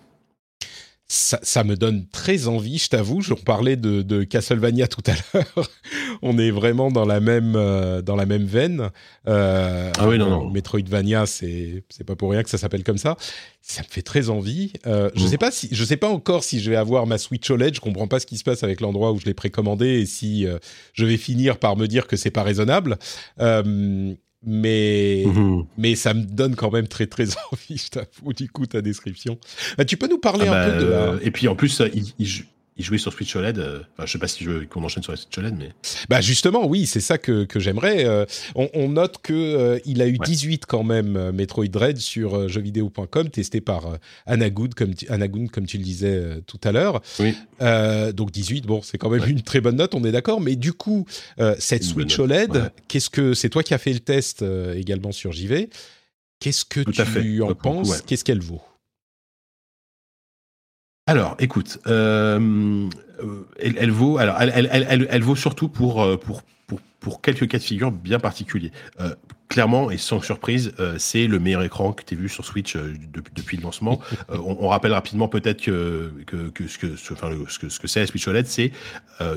Ça, 1.11 1.65
me 1.65 1.75
donne 1.75 2.07
très 2.07 2.49
envie, 2.49 2.77
je 2.77 2.91
t'avoue. 2.91 3.23
Je 3.23 3.33
parlais 3.33 3.77
de, 3.77 4.03
de, 4.03 4.25
Castlevania 4.25 4.89
tout 4.89 5.03
à 5.07 5.13
l'heure. 5.13 5.71
On 6.23 6.37
est 6.37 6.51
vraiment 6.51 6.91
dans 6.91 7.07
la 7.07 7.19
même 7.19 7.55
euh, 7.57 8.03
dans 8.03 8.15
la 8.15 8.27
même 8.27 8.45
veine. 8.45 8.91
Euh, 9.27 9.91
ah 9.99 10.07
oui, 10.07 10.19
non, 10.19 10.29
non. 10.29 10.51
Metroidvania, 10.51 11.25
c'est 11.25 11.83
c'est 11.89 12.05
pas 12.05 12.15
pour 12.15 12.31
rien 12.31 12.43
que 12.43 12.51
ça 12.51 12.59
s'appelle 12.59 12.85
comme 12.85 12.99
ça. 12.99 13.17
Ça 13.63 13.81
me 13.83 13.89
fait 13.89 14.03
très 14.03 14.29
envie. 14.29 14.75
Euh, 14.87 15.11
Je 15.15 15.25
mm. 15.25 15.29
sais 15.29 15.39
pas 15.39 15.51
si 15.51 15.69
je 15.73 15.83
sais 15.83 15.97
pas 15.97 16.09
encore 16.09 16.45
si 16.45 16.61
je 16.61 16.69
vais 16.69 16.77
avoir 16.77 17.07
ma 17.07 17.17
Switch 17.17 17.51
OLED. 17.51 17.75
Je 17.75 17.81
comprends 17.81 18.07
pas 18.07 18.21
ce 18.21 18.27
qui 18.27 18.37
se 18.37 18.45
passe 18.45 18.63
avec 18.63 18.83
l'endroit 18.83 19.13
où 19.13 19.19
je 19.19 19.25
l'ai 19.25 19.35
précommandé 19.35 20.01
et 20.01 20.07
si 20.07 20.47
euh, 20.47 20.59
je 20.93 21.07
vais 21.07 21.17
finir 21.17 21.59
par 21.59 21.79
me 21.79 21.87
dire 21.87 22.07
que 22.07 22.17
c'est 22.17 22.31
pas 22.31 22.43
raisonnable. 22.43 22.99
Euh, 24.47 24.51
mais 24.51 25.25
mhm. 25.27 25.67
mais 25.77 25.95
ça 25.95 26.15
me 26.15 26.23
donne 26.23 26.55
quand 26.55 26.71
même 26.71 26.89
très 26.89 27.07
très 27.07 27.25
envie, 27.53 27.79
je 27.79 27.89
t'avoue, 27.91 28.33
du 28.33 28.49
coup, 28.49 28.67
ta 28.67 28.81
description. 28.83 29.39
Bah, 29.77 29.85
tu 29.85 29.97
peux 29.97 30.09
nous 30.09 30.19
parler 30.19 30.47
ah 30.49 30.63
un 30.63 30.71
peu 30.71 30.85
de 30.85 30.91
bah, 30.91 31.15
Et 31.23 31.31
puis 31.31 31.49
en 31.49 31.57
plus, 31.57 31.83
il, 31.95 32.13
il 32.19 32.45
jouait 32.85 32.99
sur 32.99 33.13
Switch 33.13 33.35
OLED. 33.35 33.59
Euh, 33.59 33.81
enfin, 33.95 34.07
je 34.07 34.13
sais 34.13 34.19
pas 34.19 34.29
si 34.29 34.45
je 34.45 34.51
veux 34.51 34.67
qu'on 34.67 34.85
enchaîne 34.85 35.03
sur 35.03 35.13
la 35.13 35.17
Switch 35.17 35.37
OLED, 35.37 35.55
mais. 35.59 35.73
Bah 36.09 36.21
justement, 36.21 36.67
oui, 36.67 36.87
c'est 36.87 37.01
ça 37.01 37.19
que, 37.19 37.45
que 37.45 37.59
j'aimerais. 37.61 38.05
Euh, 38.05 38.25
on, 38.55 38.89
note 38.89 39.19
que 39.23 39.33
euh, 39.33 39.79
il 39.85 40.01
a 40.01 40.07
eu 40.07 40.19
18 40.19 40.67
quand 40.67 40.85
même 40.85 41.31
Metroid 41.33 41.67
Dread 41.67 41.99
sur 41.99 42.49
jeuxvideo.com, 42.49 43.29
testé 43.31 43.61
par 43.61 43.99
Anagoon, 44.27 44.71
comme 44.77 44.95
tu, 44.95 45.07
comme 45.53 45.67
tu 45.67 45.79
le 45.79 45.85
disais 45.85 46.41
tout 46.47 46.61
à 46.65 46.73
l'heure. 46.73 47.03
Oui. 47.19 47.35
donc 48.15 48.31
18, 48.31 48.67
bon, 48.67 48.81
c'est 48.83 48.99
quand 48.99 49.11
même 49.11 49.29
une 49.29 49.43
très 49.43 49.61
bonne 49.61 49.77
note, 49.77 49.95
on 49.95 50.05
est 50.05 50.13
d'accord. 50.13 50.41
Mais 50.41 50.57
du 50.57 50.73
coup, 50.73 51.07
cette 51.59 51.85
Switch 51.85 52.19
OLED, 52.19 52.73
qu'est-ce 52.87 53.11
que 53.11 53.35
c'est 53.35 53.51
toi 53.51 53.63
qui 53.63 53.75
as 53.75 53.79
fait 53.79 53.93
le 53.93 54.01
test 54.01 54.45
également 54.75 55.13
sur 55.13 55.33
JV 55.33 55.69
Qu'est-ce 56.41 56.65
que 56.65 56.81
tu 56.81 57.43
en 57.43 57.55
penses 57.55 58.03
Qu'est-ce 58.03 58.25
qu'elle 58.25 58.41
vaut? 58.41 58.63
Alors, 61.09 61.37
écoute, 61.39 61.79
euh, 61.87 62.89
elle, 63.59 63.91
vaut, 63.91 64.19
alors, 64.19 64.37
elle, 64.41 65.07
elle, 65.11 65.23
vaut 65.23 65.37
surtout 65.37 65.71
pour, 65.71 66.03
euh, 66.03 66.19
pour, 66.19 66.43
pour, 66.67 66.81
pour 67.01 67.23
quelques 67.23 67.49
cas 67.49 67.57
de 67.57 67.63
figure 67.63 67.91
bien 67.91 68.19
particuliers. 68.19 68.73
Euh, 69.01 69.15
clairement 69.49 69.91
et 69.91 69.97
sans 69.97 70.21
surprise, 70.21 70.73
euh, 70.79 70.97
c'est 70.99 71.27
le 71.27 71.39
meilleur 71.39 71.63
écran 71.63 71.93
que 71.93 72.05
tu 72.05 72.15
as 72.15 72.19
vu 72.19 72.29
sur 72.29 72.45
Switch 72.45 72.77
euh, 72.77 72.95
depuis 73.35 73.57
le 73.57 73.63
lancement. 73.63 74.01
Euh, 74.31 74.37
on, 74.45 74.59
on, 74.61 74.69
rappelle 74.69 74.93
rapidement 74.93 75.29
peut-être 75.29 75.63
que, 75.63 76.13
que, 76.27 76.51
que, 76.51 76.67
ce 76.67 76.77
que 76.77 76.97
ce, 76.97 77.15
enfin, 77.15 77.31
ce 77.49 77.59
que 77.59 77.69
ce 77.69 77.81
que 77.81 77.87
c'est 77.87 78.01
la 78.01 78.07
Switch 78.07 78.27
OLED, 78.29 78.47
c'est 78.47 78.73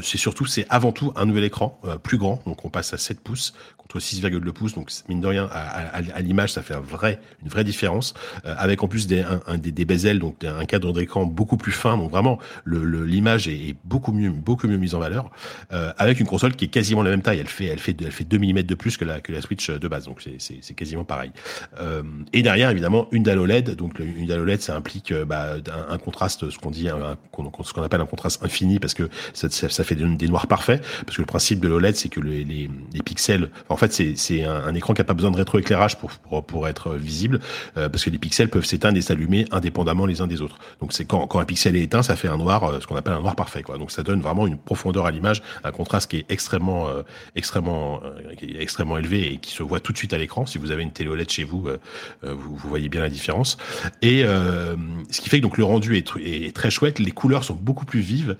c'est 0.01 0.17
surtout 0.17 0.45
c'est 0.45 0.65
avant 0.69 0.91
tout 0.91 1.13
un 1.15 1.25
nouvel 1.25 1.45
écran 1.45 1.79
plus 2.03 2.17
grand. 2.17 2.41
Donc 2.45 2.65
on 2.65 2.69
passe 2.69 2.93
à 2.93 2.97
7 2.97 3.21
pouces 3.21 3.53
contre 3.91 4.05
6,2 4.05 4.39
pouces. 4.51 4.73
Donc 4.73 4.91
mine 5.09 5.21
de 5.21 5.27
rien 5.27 5.49
à, 5.51 6.21
l'image 6.21 6.53
ça 6.53 6.61
fait 6.61 6.73
un 6.73 6.79
vrai 6.79 7.19
une 7.43 7.49
vraie 7.49 7.63
différence. 7.63 8.13
avec 8.43 8.83
en 8.83 8.87
plus 8.87 9.07
des 9.07 9.23
un, 9.47 9.57
des, 9.57 9.71
des, 9.71 9.85
bezels 9.85 10.19
donc 10.19 10.43
un 10.43 10.65
cadre 10.65 10.93
d'écran 10.93 11.25
beaucoup 11.25 11.57
plus 11.57 11.71
fin. 11.71 11.97
Donc 11.97 12.11
vraiment 12.11 12.39
le 12.63 13.05
l'image 13.05 13.47
est, 13.47 13.75
beaucoup 13.83 14.11
mieux 14.11 14.29
beaucoup 14.29 14.67
mieux 14.67 14.77
mise 14.77 14.95
en 14.95 14.99
valeur. 14.99 15.29
avec 15.69 16.19
une 16.19 16.27
console 16.27 16.55
qui 16.55 16.65
est 16.65 16.69
quasiment 16.69 17.03
la 17.03 17.09
même 17.09 17.21
taille. 17.21 17.39
Elle 17.39 17.47
fait 17.47 17.65
elle 17.65 17.79
fait 17.79 17.95
elle 18.01 18.11
fait 18.11 18.23
2 18.23 18.37
mm 18.37 18.63
de 18.63 18.75
plus 18.75 18.97
que 18.97 19.05
la 19.05 19.21
que 19.21 19.31
la 19.31 19.41
Switch 19.41 19.69
de 19.69 19.87
base 19.87 20.05
donc 20.05 20.21
c'est 20.39 20.73
quasiment 20.73 21.03
pareil. 21.03 21.31
Euh, 21.79 22.03
et 22.33 22.41
derrière, 22.41 22.69
évidemment, 22.69 23.07
une 23.11 23.23
dalle 23.23 23.39
OLED. 23.39 23.75
Donc 23.75 23.99
une 23.99 24.25
dalle 24.25 24.41
OLED, 24.41 24.61
ça 24.61 24.75
implique 24.75 25.11
euh, 25.11 25.25
bah, 25.25 25.55
un, 25.89 25.97
contraste, 25.97 26.49
ce 26.49 26.57
qu'on 26.57 26.71
dit, 26.71 26.87
ce 26.87 27.73
qu'on 27.73 27.83
appelle 27.83 28.01
un 28.01 28.05
contraste 28.05 28.43
infini, 28.43 28.79
parce 28.79 28.93
que 28.93 29.09
ça, 29.33 29.49
ça, 29.49 29.83
fait 29.83 29.95
des, 29.95 30.27
noirs 30.27 30.47
parfaits. 30.47 30.83
Parce 31.05 31.17
que 31.17 31.21
le 31.21 31.27
principe 31.27 31.59
de 31.59 31.67
l'OLED, 31.67 31.95
c'est 31.95 32.09
que 32.09 32.19
les, 32.19 32.43
les, 32.43 32.69
les, 32.93 33.01
pixels, 33.01 33.49
en 33.69 33.77
fait, 33.87 34.17
c'est 34.17 34.43
un, 34.43 34.73
écran 34.75 34.93
qui 34.93 35.01
n'a 35.01 35.05
pas 35.05 35.13
besoin 35.13 35.31
de 35.31 35.37
rétroéclairage 35.37 35.97
pour, 35.97 36.43
pour, 36.43 36.67
être 36.67 36.95
visible, 36.95 37.39
euh, 37.77 37.89
parce 37.89 38.03
que 38.03 38.09
les 38.09 38.17
pixels 38.17 38.49
peuvent 38.49 38.65
s'éteindre 38.65 38.97
et 38.97 39.01
s'allumer 39.01 39.45
indépendamment 39.51 40.05
les 40.05 40.21
uns 40.21 40.27
des 40.27 40.41
autres. 40.41 40.57
Donc 40.79 40.93
c'est 40.93 41.05
quand, 41.05 41.27
un 41.35 41.45
pixel 41.45 41.75
est 41.75 41.81
éteint, 41.81 42.03
ça 42.03 42.15
fait 42.15 42.27
un 42.27 42.37
noir, 42.37 42.81
ce 42.81 42.87
qu'on 42.87 42.95
appelle 42.95 43.13
un 43.13 43.21
noir 43.21 43.35
parfait. 43.35 43.63
Donc 43.77 43.91
ça 43.91 44.03
donne 44.03 44.21
vraiment 44.21 44.47
une 44.47 44.57
profondeur 44.57 45.05
à 45.05 45.11
l'image, 45.11 45.41
un 45.63 45.71
contraste 45.71 46.09
qui 46.09 46.17
est 46.17 46.25
extrêmement, 46.29 46.87
extrêmement, 47.35 48.01
qui 48.37 48.45
est 48.45 48.61
extrêmement 48.61 48.97
élevé 48.97 49.33
et 49.33 49.37
qui 49.37 49.51
se 49.51 49.63
voit 49.63 49.79
tout 49.79 49.91
de 49.91 49.97
suite 49.97 50.13
à 50.13 50.17
l'écran. 50.17 50.45
Si 50.45 50.57
vous 50.57 50.71
avez 50.71 50.83
une 50.83 50.91
télé 50.91 51.09
OLED 51.09 51.29
chez 51.29 51.43
vous, 51.43 51.67
euh, 51.67 51.77
euh, 52.23 52.33
vous, 52.33 52.55
voyez 52.55 52.89
bien 52.89 53.01
la 53.01 53.09
différence. 53.09 53.57
Et 54.01 54.23
euh, 54.23 54.75
ce 55.09 55.21
qui 55.21 55.29
fait 55.29 55.37
que 55.37 55.43
donc 55.43 55.57
le 55.57 55.63
rendu 55.63 55.97
est, 55.97 56.07
est, 56.23 56.55
très 56.55 56.69
chouette. 56.69 56.99
Les 56.99 57.11
couleurs 57.11 57.43
sont 57.43 57.55
beaucoup 57.55 57.85
plus 57.85 58.01
vives. 58.01 58.37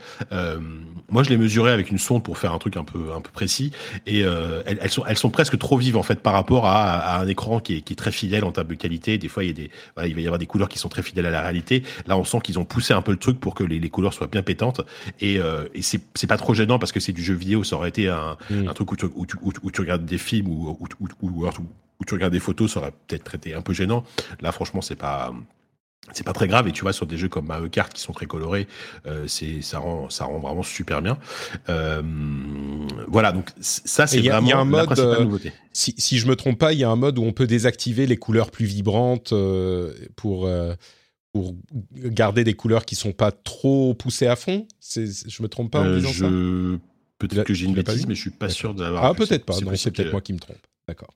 moi, 1.10 1.24
je 1.24 1.30
l'ai 1.30 1.38
mesuré 1.38 1.72
avec 1.72 1.92
une 1.92 1.98
sonde 1.98 2.24
pour 2.24 2.38
faire 2.38 2.54
un 2.54 2.60
truc 2.60 2.78
un 2.78 2.84
peu 2.84 3.14
un 3.16 3.22
peu 3.22 3.32
précis. 3.32 3.72
Et 4.06 4.22
elles, 4.22 4.80
elles, 4.82 4.90
sont 4.90 5.06
elles 5.06 5.18
sont 5.18 5.31
presque 5.32 5.58
trop 5.58 5.78
vives 5.78 5.98
en 5.98 6.04
fait 6.04 6.20
par 6.22 6.34
rapport 6.34 6.66
à, 6.66 6.98
à 6.98 7.20
un 7.22 7.28
écran 7.28 7.60
qui 7.60 7.78
est, 7.78 7.82
qui 7.82 7.94
est, 7.94 7.96
très 7.96 8.12
fidèle 8.12 8.44
en 8.44 8.52
termes 8.52 8.68
de 8.68 8.76
qualité. 8.76 9.18
Des 9.18 9.28
fois, 9.28 9.44
il 9.44 9.48
y 9.48 9.50
a 9.50 9.54
des 9.54 9.72
voilà, 9.96 10.08
il 10.08 10.16
va 10.16 10.22
y 10.22 10.26
avoir 10.26 10.40
des 10.40 10.46
couleurs 10.46 10.70
qui 10.70 10.80
sont 10.80 10.90
très 10.90 11.04
fidèles 11.04 11.26
à 11.26 11.32
la 11.32 11.42
réalité. 11.42 11.84
Là, 12.08 12.18
on 12.18 12.24
sent 12.24 12.40
qu'ils 12.44 12.60
ont 12.60 12.66
poussé 12.66 12.94
un 12.94 13.02
peu 13.02 13.12
le 13.12 13.18
truc 13.18 13.40
pour 13.40 13.56
que 13.56 13.64
les, 13.64 13.80
les 13.80 13.90
couleurs 13.90 14.14
soient 14.14 14.28
bien 14.28 14.44
pétantes. 14.44 14.82
Et, 15.20 15.40
et 15.74 15.82
c'est 15.82 16.02
c'est 16.16 16.28
pas 16.28 16.38
trop 16.38 16.54
gênant 16.54 16.80
parce 16.80 16.92
que 16.92 17.00
c'est 17.00 17.14
du 17.14 17.24
jeu 17.24 17.34
vidéo. 17.34 17.64
Ça 17.64 17.76
aurait 17.76 17.90
été 17.90 18.10
un, 18.10 18.38
mmh. 18.50 18.68
un 18.68 18.74
truc 18.74 18.92
où 18.92 18.96
tu, 18.96 19.06
où, 19.16 19.26
tu, 19.26 19.38
où 19.42 19.72
tu, 19.72 19.82
regardes 19.82 20.06
des 20.06 20.18
films 20.18 20.48
ou, 20.48 20.78
où 22.02 22.06
tu 22.06 22.14
regardes 22.16 22.34
des 22.34 22.40
photos, 22.40 22.74
ça 22.74 22.80
aurait 22.80 22.94
peut-être 23.08 23.36
été 23.36 23.54
un 23.54 23.62
peu 23.62 23.74
gênant. 23.74 24.04
Là, 24.42 24.52
franchement, 24.52 24.82
c'est 24.82 24.96
pas 24.96 25.34
c'est 26.14 26.26
pas 26.26 26.34
très 26.34 26.48
grave 26.48 26.68
et 26.68 26.72
tu 26.72 26.82
vois 26.82 26.94
sur 26.94 27.06
des 27.06 27.18
jeux 27.18 27.30
comme 27.30 27.46
Mario 27.46 27.70
Kart 27.70 27.94
qui 27.94 28.02
sont 28.02 28.12
très 28.12 28.26
colorés 28.26 28.68
euh, 29.06 29.26
c'est 29.28 29.62
ça 29.62 29.80
rend 29.80 30.10
ça 30.10 30.26
rend 30.26 30.40
vraiment 30.40 30.64
super 30.64 31.02
bien. 31.02 31.18
Euh, 31.70 32.02
voilà 33.08 33.32
donc 33.32 33.52
ça 33.60 34.08
c'est 34.08 34.20
vraiment 34.20 34.48
y 34.48 34.52
a 34.52 34.58
un 34.58 34.66
mode, 34.66 34.98
la 34.98 35.04
euh, 35.04 35.24
nouveauté. 35.24 35.54
si, 35.74 35.94
si 35.98 36.18
je 36.18 36.28
me 36.28 36.36
trompe 36.36 36.58
pas 36.58 36.74
il 36.74 36.80
y 36.80 36.84
a 36.84 36.90
un 36.90 36.96
mode 36.96 37.20
où 37.20 37.24
on 37.24 37.34
peut 37.34 37.48
désactiver 37.48 38.08
les 38.08 38.18
couleurs 38.18 38.52
plus 38.52 38.66
vibrantes 38.66 39.32
euh, 39.34 39.94
pour 40.16 40.50
pour 41.34 41.56
garder 41.94 42.44
des 42.44 42.56
couleurs 42.56 42.84
qui 42.84 42.96
sont 42.96 43.14
pas 43.14 43.32
trop 43.32 43.94
poussées 43.94 44.28
à 44.28 44.36
fond. 44.36 44.68
C'est 44.80 45.06
je 45.06 45.44
me 45.44 45.48
trompe 45.48 45.72
pas 45.72 45.82
en 45.82 45.96
disant 45.96 46.12
je... 46.12 46.78
peut-être 47.20 47.44
que 47.44 47.54
j'ai 47.54 47.68
une 47.68 47.74
bêtise 47.74 48.08
mais 48.08 48.16
je 48.16 48.22
suis 48.22 48.32
pas 48.32 48.50
sûr 48.50 48.74
d'avoir 48.74 49.06
ah 49.06 49.14
peut-être 49.14 49.46
pas 49.46 49.54
c'est 49.54 49.92
peut-être 49.92 50.12
moi 50.12 50.22
qui 50.22 50.34
me 50.34 50.40
trompe. 50.40 50.58
D'accord 50.88 51.14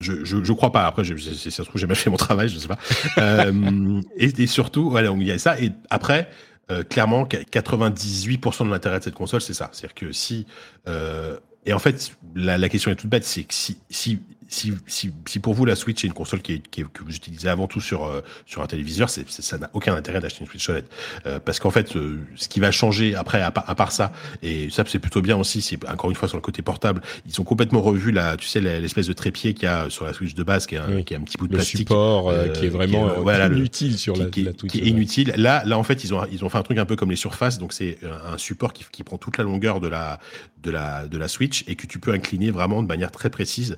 je, 0.00 0.24
je, 0.24 0.44
je, 0.44 0.52
crois 0.52 0.72
pas. 0.72 0.86
Après, 0.86 1.04
je, 1.04 1.16
ça 1.16 1.50
se 1.50 1.62
trouve, 1.62 1.80
j'ai 1.80 1.86
mal 1.86 1.96
fait 1.96 2.10
mon 2.10 2.16
travail, 2.16 2.48
je 2.48 2.58
sais 2.58 2.68
pas. 2.68 2.78
euh, 3.18 4.00
et, 4.16 4.42
et, 4.42 4.46
surtout, 4.46 4.90
voilà, 4.90 5.10
il 5.10 5.26
y 5.26 5.32
a 5.32 5.38
ça. 5.38 5.60
Et 5.60 5.72
après, 5.90 6.30
euh, 6.70 6.82
clairement, 6.84 7.24
98% 7.24 8.66
de 8.66 8.70
l'intérêt 8.70 8.98
de 8.98 9.04
cette 9.04 9.14
console, 9.14 9.40
c'est 9.40 9.54
ça. 9.54 9.70
C'est-à-dire 9.72 9.94
que 9.94 10.12
si 10.12 10.46
euh, 10.86 11.36
et 11.66 11.72
en 11.72 11.78
fait, 11.78 12.12
la, 12.34 12.56
la, 12.56 12.68
question 12.68 12.90
est 12.90 12.94
toute 12.94 13.10
bête, 13.10 13.24
c'est 13.24 13.44
que 13.44 13.52
si, 13.52 13.78
si 13.90 14.20
si, 14.48 14.72
si, 14.86 15.12
si, 15.26 15.40
pour 15.40 15.52
vous 15.52 15.66
la 15.66 15.76
Switch 15.76 16.04
est 16.04 16.06
une 16.06 16.14
console 16.14 16.40
qui, 16.40 16.54
est, 16.54 16.68
qui 16.68 16.82
que 16.82 17.04
vous 17.04 17.14
utilisez 17.14 17.48
avant 17.48 17.66
tout 17.66 17.82
sur 17.82 18.06
euh, 18.06 18.22
sur 18.46 18.62
un 18.62 18.66
téléviseur, 18.66 19.10
c'est, 19.10 19.28
ça 19.28 19.58
n'a 19.58 19.68
aucun 19.74 19.94
intérêt 19.94 20.20
d'acheter 20.20 20.40
une 20.40 20.46
Switch 20.46 20.68
OLED. 20.70 20.86
Euh, 21.26 21.38
parce 21.38 21.60
qu'en 21.60 21.70
fait, 21.70 21.94
euh, 21.96 22.18
ce 22.34 22.48
qui 22.48 22.58
va 22.58 22.70
changer 22.70 23.14
après, 23.14 23.42
à, 23.42 23.52
à, 23.54 23.74
part 23.74 23.92
ça, 23.92 24.10
et 24.42 24.70
ça 24.70 24.84
c'est 24.86 24.98
plutôt 24.98 25.20
bien 25.20 25.36
aussi, 25.36 25.60
c'est 25.60 25.78
encore 25.88 26.08
une 26.08 26.16
fois 26.16 26.28
sur 26.28 26.38
le 26.38 26.42
côté 26.42 26.62
portable, 26.62 27.02
ils 27.26 27.38
ont 27.40 27.44
complètement 27.44 27.82
revu 27.82 28.10
la, 28.10 28.38
tu 28.38 28.48
sais, 28.48 28.60
l'espèce 28.60 29.06
de 29.06 29.12
trépied 29.12 29.52
qu'il 29.52 29.64
y 29.64 29.66
a 29.66 29.90
sur 29.90 30.06
la 30.06 30.14
Switch 30.14 30.34
de 30.34 30.42
base, 30.42 30.66
qui 30.66 30.76
est 30.76 30.78
un, 30.78 31.02
qui 31.02 31.12
est 31.12 31.18
un 31.18 31.22
petit 31.22 31.36
bout 31.36 31.46
de 31.46 31.52
le 31.52 31.58
plastique, 31.58 31.80
support 31.80 32.32
qui 32.54 32.66
est 32.66 32.70
vraiment 32.70 33.10
qui 33.10 33.20
voilà, 33.20 33.46
inutile 33.48 33.98
sur 33.98 34.16
la, 34.16 34.26
qui, 34.26 34.44
la 34.44 34.52
Qui 34.52 34.78
est 34.78 34.86
inutile. 34.86 35.34
Là, 35.36 35.62
là 35.66 35.76
en 35.76 35.82
fait, 35.82 36.04
ils 36.04 36.14
ont 36.14 36.24
ils 36.32 36.42
ont 36.44 36.48
fait 36.48 36.58
un 36.58 36.62
truc 36.62 36.78
un 36.78 36.86
peu 36.86 36.96
comme 36.96 37.10
les 37.10 37.16
surfaces, 37.16 37.58
donc 37.58 37.74
c'est 37.74 37.98
un 38.32 38.38
support 38.38 38.72
qui, 38.72 38.86
qui 38.90 39.04
prend 39.04 39.18
toute 39.18 39.36
la 39.36 39.44
longueur 39.44 39.80
de 39.80 39.88
la 39.88 40.18
de 40.62 40.70
la 40.70 41.06
de 41.06 41.18
la 41.18 41.28
Switch 41.28 41.64
et 41.66 41.76
que 41.76 41.86
tu 41.86 41.98
peux 41.98 42.12
incliner 42.12 42.50
vraiment 42.50 42.82
de 42.82 42.88
manière 42.88 43.10
très 43.10 43.28
précise 43.28 43.76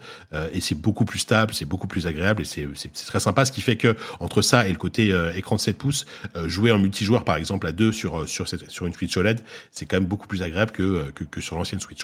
et 0.53 0.60
c'est 0.61 0.75
beaucoup 0.75 1.05
plus 1.05 1.19
stable 1.19 1.55
c'est 1.55 1.65
beaucoup 1.65 1.87
plus 1.87 2.07
agréable 2.07 2.43
et 2.43 2.45
c'est 2.45 2.93
très 3.07 3.21
sympa. 3.21 3.45
Ce 3.45 3.53
qui 3.53 3.61
fait 3.61 3.77
que 3.77 3.97
entre 4.19 4.43
ça 4.43 4.67
et 4.67 4.71
le 4.71 4.79
côté 4.79 5.13
euh, 5.13 5.33
écran 5.35 5.57
de 5.57 5.61
7 5.61 5.77
pouces, 5.77 6.07
euh, 6.37 6.49
jouer 6.49 6.73
en 6.73 6.79
multijoueur 6.79 7.25
par 7.25 7.37
exemple 7.37 7.67
à 7.67 7.73
deux 7.73 7.93
sur 7.93 8.21
euh, 8.21 8.27
sur 8.27 8.87
une 8.87 8.93
Switch 8.93 9.17
OLED, 9.17 9.41
c'est 9.71 9.87
quand 9.87 9.97
même 9.97 10.09
beaucoup 10.09 10.27
plus 10.27 10.43
agréable 10.43 10.73
que 10.73 11.11
que, 11.11 11.41
sur 11.41 11.57
l'ancienne 11.57 11.81
Switch 11.81 12.01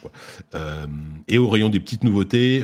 et 1.29 1.39
au 1.39 1.49
rayon 1.49 1.69
des 1.69 1.81
petites 1.81 2.05
nouveautés, 2.05 2.63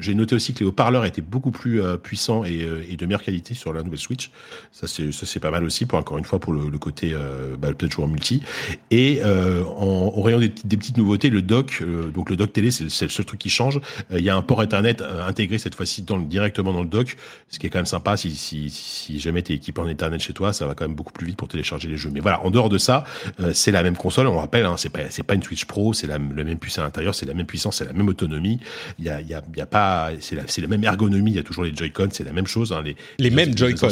j'ai 0.00 0.14
noté 0.14 0.34
aussi 0.34 0.52
que 0.52 0.60
les 0.60 0.66
haut-parleurs 0.66 1.04
étaient 1.04 1.22
beaucoup 1.22 1.50
plus 1.50 1.80
puissants 2.02 2.44
et, 2.44 2.66
et, 2.88 2.96
de 2.96 3.06
meilleure 3.06 3.22
qualité 3.22 3.54
sur 3.54 3.72
la 3.72 3.82
nouvelle 3.82 3.98
Switch. 3.98 4.30
Ça 4.72 4.86
c'est 4.86 5.40
pas 5.40 5.50
mal 5.50 5.64
aussi 5.64 5.86
pour 5.86 5.98
encore 5.98 6.18
une 6.18 6.24
fois 6.24 6.38
pour 6.38 6.52
le, 6.52 6.78
côté 6.78 7.14
bah, 7.58 7.72
peut-être 7.72 7.92
jouer 7.92 8.04
en 8.04 8.08
multi. 8.08 8.42
Et 8.90 9.22
au 9.22 10.22
rayon 10.22 10.38
des, 10.38 10.50
petites 10.50 10.96
nouveautés, 10.96 11.30
le 11.30 11.42
dock, 11.42 11.82
donc 12.14 12.30
le 12.30 12.36
dock 12.36 12.52
télé, 12.52 12.70
c'est 12.70 12.84
le 12.84 13.10
seul 13.10 13.24
truc 13.24 13.40
qui 13.40 13.50
change. 13.50 13.80
Il 14.10 14.24
y 14.24 14.30
a 14.30 14.36
un 14.36 14.42
port 14.42 14.62
Ethernet 14.62 14.96
intégré 15.26 15.58
cette 15.58 15.74
fois 15.74 15.86
dans 16.06 16.18
directement 16.18 16.72
dans 16.72 16.82
le 16.82 16.88
dock, 16.88 17.16
ce 17.48 17.58
qui 17.58 17.66
est 17.66 17.70
quand 17.70 17.78
même 17.78 17.86
sympa. 17.86 18.16
Si, 18.16 18.34
si, 18.34 18.70
si 18.70 19.18
jamais 19.18 19.42
tu 19.42 19.52
es 19.52 19.56
équipé 19.56 19.80
en 19.80 19.88
Ethernet 19.88 20.18
chez 20.18 20.32
toi, 20.32 20.52
ça 20.52 20.66
va 20.66 20.74
quand 20.74 20.84
même 20.84 20.94
beaucoup 20.94 21.12
plus 21.12 21.26
vite 21.26 21.36
pour 21.36 21.48
télécharger 21.48 21.88
les 21.88 21.96
jeux. 21.96 22.10
Mais 22.12 22.20
voilà, 22.20 22.44
en 22.44 22.50
dehors 22.50 22.68
de 22.68 22.78
ça, 22.78 23.04
euh, 23.40 23.52
c'est 23.54 23.72
la 23.72 23.82
même 23.82 23.96
console. 23.96 24.26
On 24.26 24.38
rappelle, 24.38 24.64
hein, 24.64 24.76
c'est 24.76 24.90
pas 24.90 25.34
une 25.34 25.42
Switch 25.42 25.64
Pro, 25.64 25.92
c'est 25.92 26.06
la, 26.06 26.18
même 26.18 26.58
puissance 26.58 26.80
à 26.80 26.82
l'intérieur, 26.82 27.14
c'est 27.14 27.26
la 27.26 27.34
même 27.34 27.46
puissance, 27.46 27.78
c'est 27.78 27.84
la 27.84 27.92
même 27.92 28.08
autonomie. 28.08 28.60
Il 28.98 29.04
y 29.04 29.10
a, 29.10 29.20
y 29.20 29.34
a, 29.34 29.42
y 29.56 29.60
a 29.60 29.66
pas, 29.66 30.10
c'est 30.20 30.36
la, 30.36 30.68
même 30.68 30.84
ergonomie. 30.84 31.32
Il 31.32 31.36
y 31.36 31.40
a 31.40 31.42
toujours 31.42 31.64
les 31.64 31.74
Joy-Con, 31.74 32.08
c'est 32.12 32.24
la 32.24 32.32
même 32.32 32.46
chose. 32.46 32.72
Hein, 32.72 32.82
les, 32.82 32.96
les, 33.18 33.30
mêmes 33.30 33.56
Joy-Con. 33.56 33.88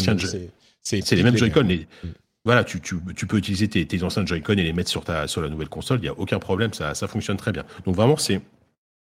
C'est 0.83 1.13
les 1.13 1.23
mêmes 1.23 1.37
Joy-Con. 1.37 1.63
Les, 1.63 1.87
voilà, 2.45 2.65
tu, 2.65 2.81
tu, 2.81 2.97
tu, 3.15 3.27
peux 3.27 3.37
utiliser 3.37 3.69
tes, 3.69 3.85
tes 3.87 4.03
anciens 4.03 4.25
Joy-Con 4.25 4.55
et 4.55 4.63
les 4.63 4.73
mettre 4.73 4.91
sur 4.91 5.05
ta 5.05 5.27
sur 5.27 5.43
la 5.43 5.49
nouvelle 5.49 5.69
console. 5.69 5.99
Il 6.01 6.07
y 6.07 6.09
a 6.09 6.19
aucun 6.19 6.39
problème, 6.39 6.73
ça, 6.73 6.95
ça 6.95 7.07
fonctionne 7.07 7.37
très 7.37 7.53
bien. 7.53 7.65
Donc 7.85 7.95
vraiment, 7.95 8.17
c'est 8.17 8.41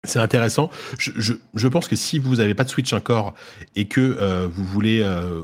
c'est 0.03 0.19
intéressant. 0.19 0.69
Je, 0.97 1.67
pense 1.67 1.87
que 1.87 1.95
si 1.95 2.17
vous 2.17 2.37
n'avez 2.37 2.55
pas 2.55 2.63
de 2.63 2.69
Switch 2.69 2.91
encore 2.93 3.35
et 3.75 3.87
que 3.87 4.17
euh, 4.19 4.47
vous 4.51 4.65
voulez 4.65 5.01
euh, 5.01 5.41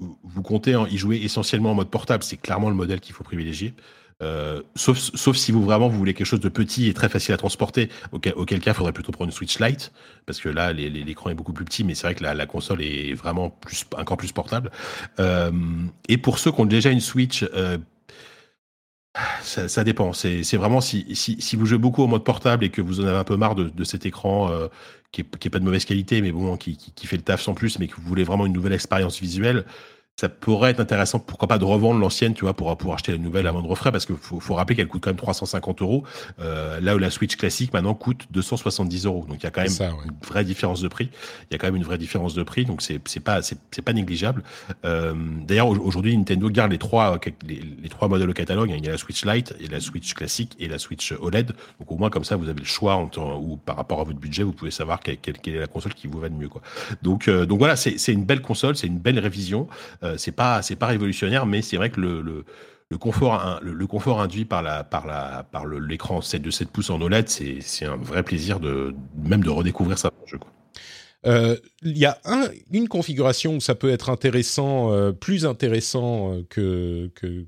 vous 0.00 0.42
comptez 0.42 0.76
y 0.90 0.98
jouer 0.98 1.20
essentiellement 1.22 1.70
en 1.70 1.74
mode 1.74 1.90
portable, 1.90 2.24
c'est 2.24 2.36
clairement 2.36 2.68
le 2.68 2.74
modèle 2.74 3.00
qu'il 3.00 3.14
faut 3.14 3.24
privilégier. 3.24 3.74
Euh, 4.22 4.62
sauf, 4.74 5.36
si 5.36 5.52
vous 5.52 5.62
vraiment 5.64 5.88
vous 5.88 5.98
voulez 5.98 6.14
quelque 6.14 6.26
chose 6.26 6.40
de 6.40 6.48
petit 6.48 6.88
et 6.88 6.94
très 6.94 7.08
facile 7.08 7.34
à 7.34 7.36
transporter, 7.36 7.88
auquel, 8.12 8.60
cas 8.60 8.70
il 8.70 8.74
faudrait 8.74 8.92
plutôt 8.92 9.12
prendre 9.12 9.28
une 9.28 9.34
Switch 9.34 9.58
Lite, 9.60 9.92
parce 10.26 10.40
que 10.40 10.48
là 10.48 10.72
l'écran 10.72 11.30
est 11.30 11.34
beaucoup 11.34 11.52
plus 11.52 11.64
petit, 11.64 11.84
mais 11.84 11.94
c'est 11.94 12.06
vrai 12.06 12.14
que 12.14 12.24
la, 12.24 12.46
console 12.46 12.82
est 12.82 13.12
vraiment 13.14 13.50
plus, 13.50 13.84
encore 13.96 14.16
plus 14.16 14.32
portable. 14.32 14.70
Et 16.08 16.18
pour 16.18 16.38
ceux 16.38 16.52
qui 16.52 16.60
ont 16.60 16.66
déjà 16.66 16.90
une 16.90 17.00
Switch, 17.00 17.44
ça, 19.42 19.84
dépend. 19.84 20.12
C'est 20.12 20.56
vraiment 20.56 20.80
si, 20.80 21.14
si, 21.14 21.56
vous 21.56 21.66
jouez 21.66 21.78
beaucoup 21.78 22.02
en 22.02 22.08
mode 22.08 22.24
portable 22.24 22.64
et 22.64 22.70
que 22.70 22.82
vous 22.82 23.00
en 23.00 23.04
avez 23.04 23.18
un 23.18 23.24
peu 23.24 23.36
marre 23.36 23.54
de, 23.54 23.84
cet 23.84 24.06
écran 24.06 24.50
qui, 25.12 25.20
est, 25.20 25.50
pas 25.50 25.58
de 25.58 25.64
mauvaise 25.64 25.84
qualité, 25.84 26.20
mais 26.20 26.32
bon, 26.32 26.56
qui, 26.56 26.76
qui, 26.76 27.06
fait 27.06 27.16
le 27.16 27.22
taf 27.22 27.40
sans 27.40 27.54
plus, 27.54 27.78
mais 27.78 27.86
que 27.86 27.96
vous 27.96 28.02
voulez 28.02 28.24
vraiment 28.24 28.46
une 28.46 28.52
nouvelle 28.52 28.72
expérience 28.72 29.20
visuelle, 29.20 29.64
ça 30.16 30.28
pourrait 30.28 30.70
être 30.70 30.78
intéressant, 30.78 31.18
pourquoi 31.18 31.48
pas 31.48 31.58
de 31.58 31.64
revendre 31.64 31.98
l'ancienne, 31.98 32.34
tu 32.34 32.42
vois, 32.44 32.54
pour 32.54 32.76
pouvoir 32.76 32.94
acheter 32.94 33.10
la 33.10 33.18
nouvelle 33.18 33.48
à 33.48 33.52
moindre 33.52 33.74
frais, 33.74 33.90
parce 33.90 34.06
qu'il 34.06 34.14
faut, 34.16 34.38
faut, 34.38 34.54
rappeler 34.54 34.76
qu'elle 34.76 34.86
coûte 34.86 35.02
quand 35.02 35.10
même 35.10 35.16
350 35.16 35.82
euros, 35.82 36.04
euh, 36.38 36.78
là 36.80 36.94
où 36.94 36.98
la 36.98 37.10
Switch 37.10 37.34
classique 37.34 37.72
maintenant 37.72 37.94
coûte 37.94 38.26
270 38.30 39.06
euros. 39.06 39.26
Donc 39.28 39.38
il 39.40 39.42
y 39.42 39.46
a 39.46 39.50
quand 39.50 39.62
même 39.62 39.92
une 40.04 40.12
vraie 40.24 40.44
différence 40.44 40.80
de 40.80 40.86
prix. 40.86 41.10
Il 41.50 41.54
y 41.54 41.56
a 41.56 41.58
quand 41.58 41.66
même 41.66 41.74
une 41.74 41.82
vraie 41.82 41.98
différence 41.98 42.34
de 42.34 42.44
prix, 42.44 42.64
donc 42.64 42.80
c'est 42.80 43.00
pas 43.20 43.42
c'est 43.42 43.82
pas 43.82 43.92
négligeable. 43.92 44.44
Euh, 44.84 45.14
D'ailleurs 45.14 45.68
aujourd'hui 45.68 46.16
Nintendo 46.16 46.48
garde 46.48 46.70
les 46.70 46.78
trois 46.78 47.18
les, 47.46 47.60
les, 47.82 47.88
trois 47.88 48.06
modèles 48.06 48.30
au 48.30 48.34
catalogue. 48.34 48.72
Il 48.76 48.84
y 48.84 48.88
a 48.88 48.92
la 48.92 48.98
Switch 48.98 49.24
Lite, 49.24 49.54
et 49.58 49.66
la 49.66 49.80
Switch 49.80 50.14
classique 50.14 50.54
et 50.60 50.68
la 50.68 50.78
Switch 50.78 51.12
OLED. 51.12 51.52
Donc 51.80 51.90
au 51.90 51.96
moins 51.96 52.10
comme 52.10 52.24
ça 52.24 52.36
vous 52.36 52.48
avez 52.48 52.60
le 52.60 52.66
choix 52.66 52.94
en 52.94 53.08
temps, 53.08 53.40
ou 53.40 53.56
par 53.56 53.76
rapport 53.76 54.00
à 54.00 54.04
votre 54.04 54.20
budget 54.20 54.44
vous 54.44 54.52
pouvez 54.52 54.70
savoir 54.70 55.00
quelle, 55.00 55.18
quelle, 55.18 55.56
est 55.56 55.58
la 55.58 55.66
console 55.66 55.94
qui 55.94 56.06
vous 56.06 56.20
va 56.20 56.28
le 56.28 56.36
mieux 56.36 56.48
quoi. 56.48 56.62
Donc 57.02 57.26
euh, 57.26 57.46
donc 57.46 57.58
voilà 57.58 57.74
c'est 57.74 57.98
c'est 57.98 58.12
une 58.12 58.24
belle 58.24 58.42
console, 58.42 58.76
c'est 58.76 58.86
une 58.86 58.98
belle 58.98 59.18
révision. 59.18 59.66
Euh, 60.04 60.16
c'est 60.18 60.32
pas 60.32 60.62
c'est 60.62 60.76
pas 60.76 60.86
révolutionnaire, 60.86 61.46
mais 61.46 61.62
c'est 61.62 61.76
vrai 61.76 61.90
que 61.90 62.00
le, 62.00 62.20
le, 62.20 62.98
confort 62.98 63.60
le, 63.62 63.86
confort 63.86 64.20
induit 64.20 64.44
par 64.44 64.62
la 64.62 64.84
par 64.84 65.06
la 65.06 65.44
par 65.50 65.66
l'écran 65.66 66.20
7 66.20 66.42
de 66.42 66.50
7 66.50 66.70
pouces 66.70 66.90
en 66.90 67.00
OLED, 67.00 67.28
c'est 67.28 67.84
un 67.84 67.96
vrai 67.96 68.22
plaisir 68.22 68.60
de 68.60 68.94
même 69.16 69.42
de 69.42 69.50
redécouvrir 69.50 69.98
ça 69.98 70.10
jeu. 70.26 70.38
Euh, 71.26 71.56
il 71.82 71.96
y 71.96 72.04
a 72.04 72.18
un, 72.24 72.48
une 72.70 72.86
configuration 72.86 73.56
où 73.56 73.60
ça 73.60 73.74
peut 73.74 73.90
être 73.90 74.10
intéressant, 74.10 74.92
euh, 74.92 75.12
plus 75.12 75.46
intéressant 75.46 76.42
que, 76.50 77.10
que 77.14 77.46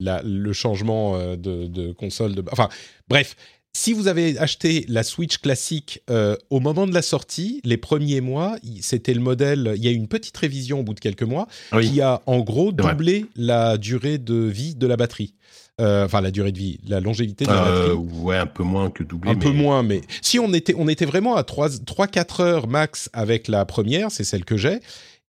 la, 0.00 0.20
le 0.22 0.52
changement 0.52 1.18
de, 1.36 1.66
de 1.66 1.92
console. 1.92 2.34
De, 2.34 2.44
enfin, 2.52 2.68
bref, 3.08 3.36
si 3.72 3.92
vous 3.92 4.08
avez 4.08 4.36
acheté 4.38 4.84
la 4.88 5.02
Switch 5.02 5.38
classique 5.38 6.02
euh, 6.10 6.36
au 6.50 6.60
moment 6.60 6.86
de 6.86 6.94
la 6.94 7.02
sortie, 7.02 7.60
les 7.64 7.76
premiers 7.76 8.20
mois, 8.20 8.56
c'était 8.80 9.14
le 9.14 9.20
modèle. 9.20 9.74
Il 9.76 9.84
y 9.84 9.88
a 9.88 9.90
eu 9.92 9.94
une 9.94 10.08
petite 10.08 10.36
révision 10.36 10.80
au 10.80 10.82
bout 10.82 10.94
de 10.94 11.00
quelques 11.00 11.22
mois 11.22 11.46
qui 11.80 12.00
a 12.00 12.20
en 12.26 12.40
gros 12.40 12.72
doublé 12.72 13.26
la 13.36 13.78
durée 13.78 14.18
de 14.18 14.34
vie 14.34 14.74
de 14.74 14.86
la 14.86 14.96
batterie. 14.96 15.34
Euh, 15.80 16.04
enfin, 16.04 16.20
la 16.20 16.30
durée 16.30 16.52
de 16.52 16.58
vie, 16.58 16.78
la 16.86 17.00
longévité 17.00 17.46
de 17.46 17.50
la 17.50 17.64
euh, 17.64 17.88
batterie. 17.94 18.20
Ouais, 18.20 18.36
un 18.36 18.46
peu 18.46 18.64
moins 18.64 18.90
que 18.90 19.02
doublé. 19.02 19.30
Un 19.30 19.36
peu 19.36 19.50
moins, 19.50 19.82
mais 19.82 20.02
si 20.20 20.38
on 20.38 20.52
était, 20.52 20.74
on 20.76 20.88
était 20.88 21.06
vraiment 21.06 21.36
à 21.36 21.42
3-4 21.42 22.42
heures 22.42 22.68
max 22.68 23.08
avec 23.12 23.48
la 23.48 23.64
première, 23.64 24.10
c'est 24.10 24.24
celle 24.24 24.44
que 24.44 24.56
j'ai. 24.56 24.80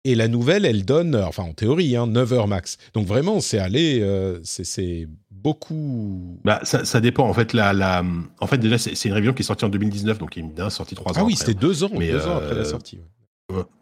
Et 0.05 0.14
la 0.14 0.28
nouvelle, 0.28 0.64
elle 0.64 0.86
donne, 0.86 1.14
enfin 1.14 1.43
en 1.43 1.53
théorie, 1.53 1.95
hein, 1.95 2.07
9 2.07 2.32
heures 2.32 2.49
max. 2.49 2.78
Donc 2.95 3.07
vraiment, 3.07 3.41
c'est 3.41 3.59
allé, 3.59 4.03
c'est 4.43 5.07
beaucoup. 5.43 6.38
Bah, 6.45 6.61
ça, 6.62 6.84
ça, 6.84 7.01
dépend. 7.01 7.28
En 7.28 7.34
fait, 7.34 7.53
la, 7.53 7.72
la... 7.72 8.03
en 8.41 8.47
fait 8.47 8.59
déjà, 8.59 8.78
c'est 8.78 9.05
une 9.05 9.14
révision 9.14 9.32
qui 9.32 9.43
est 9.43 9.45
sortie 9.45 9.64
en 9.64 9.68
2019, 9.68 10.18
donc 10.18 10.30
qui 10.30 10.41
est 10.41 10.70
sortie 10.70 10.95
trois 10.95 11.12
ah 11.14 11.18
ans. 11.18 11.22
Ah 11.22 11.26
oui, 11.26 11.36
c'était 11.36 11.55
deux 11.55 11.84
ans, 11.84 11.88
deux 11.88 12.26
ans 12.26 12.36
après 12.36 12.55
la 12.55 12.61
euh, 12.61 12.64
sortie 12.64 13.01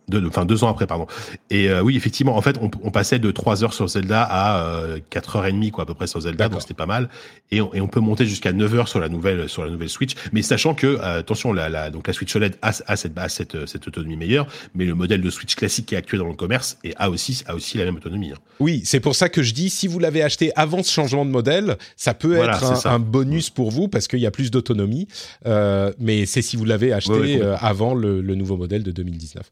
deux, 0.08 0.26
enfin 0.26 0.44
deux 0.44 0.64
ans 0.64 0.68
après, 0.68 0.86
pardon. 0.86 1.06
Et 1.50 1.68
euh, 1.68 1.82
oui, 1.82 1.96
effectivement, 1.96 2.36
en 2.36 2.42
fait, 2.42 2.56
on, 2.60 2.70
on, 2.82 2.90
passait 2.90 3.18
de 3.18 3.30
3 3.30 3.64
heures 3.64 3.74
sur 3.74 3.88
Zelda 3.88 4.22
à 4.22 4.62
euh, 4.64 4.98
4 5.10 5.36
heures 5.36 5.46
et 5.46 5.52
demie, 5.52 5.70
quoi, 5.70 5.84
à 5.84 5.86
peu 5.86 5.94
près 5.94 6.06
sur 6.06 6.20
Zelda, 6.20 6.48
donc 6.48 6.62
c'était 6.62 6.74
pas 6.74 6.86
mal. 6.86 7.08
Et 7.50 7.60
on, 7.60 7.72
et 7.74 7.80
on 7.80 7.88
peut 7.88 8.00
monter 8.00 8.26
jusqu'à 8.26 8.52
9 8.52 8.74
heures 8.74 8.88
sur 8.88 9.00
la 9.00 9.08
nouvelle, 9.08 9.48
sur 9.48 9.64
la 9.64 9.70
nouvelle 9.70 9.88
Switch. 9.88 10.14
Mais 10.32 10.42
sachant 10.42 10.74
que, 10.74 10.86
euh, 10.86 11.20
attention, 11.20 11.52
la, 11.52 11.68
la, 11.68 11.90
donc 11.90 12.06
la 12.06 12.12
Switch 12.12 12.34
OLED 12.34 12.56
a, 12.62 12.72
a, 12.86 12.96
cette, 12.96 13.16
a 13.18 13.28
cette, 13.28 13.66
cette, 13.66 13.86
autonomie 13.86 14.16
meilleure, 14.16 14.46
mais 14.74 14.84
le 14.84 14.94
modèle 14.94 15.20
de 15.20 15.30
Switch 15.30 15.54
classique 15.54 15.86
qui 15.86 15.94
est 15.94 15.98
actuel 15.98 16.20
dans 16.20 16.28
le 16.28 16.34
commerce 16.34 16.78
et 16.84 16.94
a 16.96 17.10
aussi, 17.10 17.42
a 17.46 17.54
aussi 17.54 17.78
la 17.78 17.84
même 17.84 17.96
autonomie. 17.96 18.32
Hein. 18.32 18.38
Oui, 18.60 18.82
c'est 18.84 19.00
pour 19.00 19.14
ça 19.14 19.28
que 19.28 19.42
je 19.42 19.54
dis, 19.54 19.70
si 19.70 19.86
vous 19.86 19.98
l'avez 19.98 20.22
acheté 20.22 20.52
avant 20.56 20.82
ce 20.82 20.92
changement 20.92 21.24
de 21.24 21.30
modèle, 21.30 21.76
ça 21.96 22.14
peut 22.14 22.36
être 22.36 22.86
un, 22.86 22.90
un, 22.90 22.98
bonus 22.98 23.50
pour 23.50 23.70
vous 23.70 23.88
parce 23.88 24.08
qu'il 24.08 24.20
y 24.20 24.26
a 24.26 24.30
plus 24.30 24.50
d'autonomie. 24.50 25.08
Euh, 25.46 25.92
mais 25.98 26.26
c'est 26.26 26.42
si 26.42 26.56
vous 26.56 26.64
l'avez 26.64 26.92
acheté 26.92 27.42
avant 27.60 27.94
le, 27.94 28.20
le 28.20 28.34
nouveau 28.34 28.56
modèle 28.56 28.82
de 28.82 28.90
2019. 28.90 29.42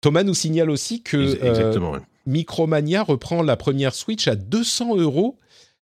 Thomas 0.00 0.22
nous 0.22 0.34
signale 0.34 0.70
aussi 0.70 1.02
que 1.02 1.16
euh, 1.16 1.98
Micromania 2.26 3.02
reprend 3.02 3.42
la 3.42 3.56
première 3.56 3.94
Switch 3.94 4.28
à 4.28 4.36
200 4.36 4.96
euros. 4.96 5.38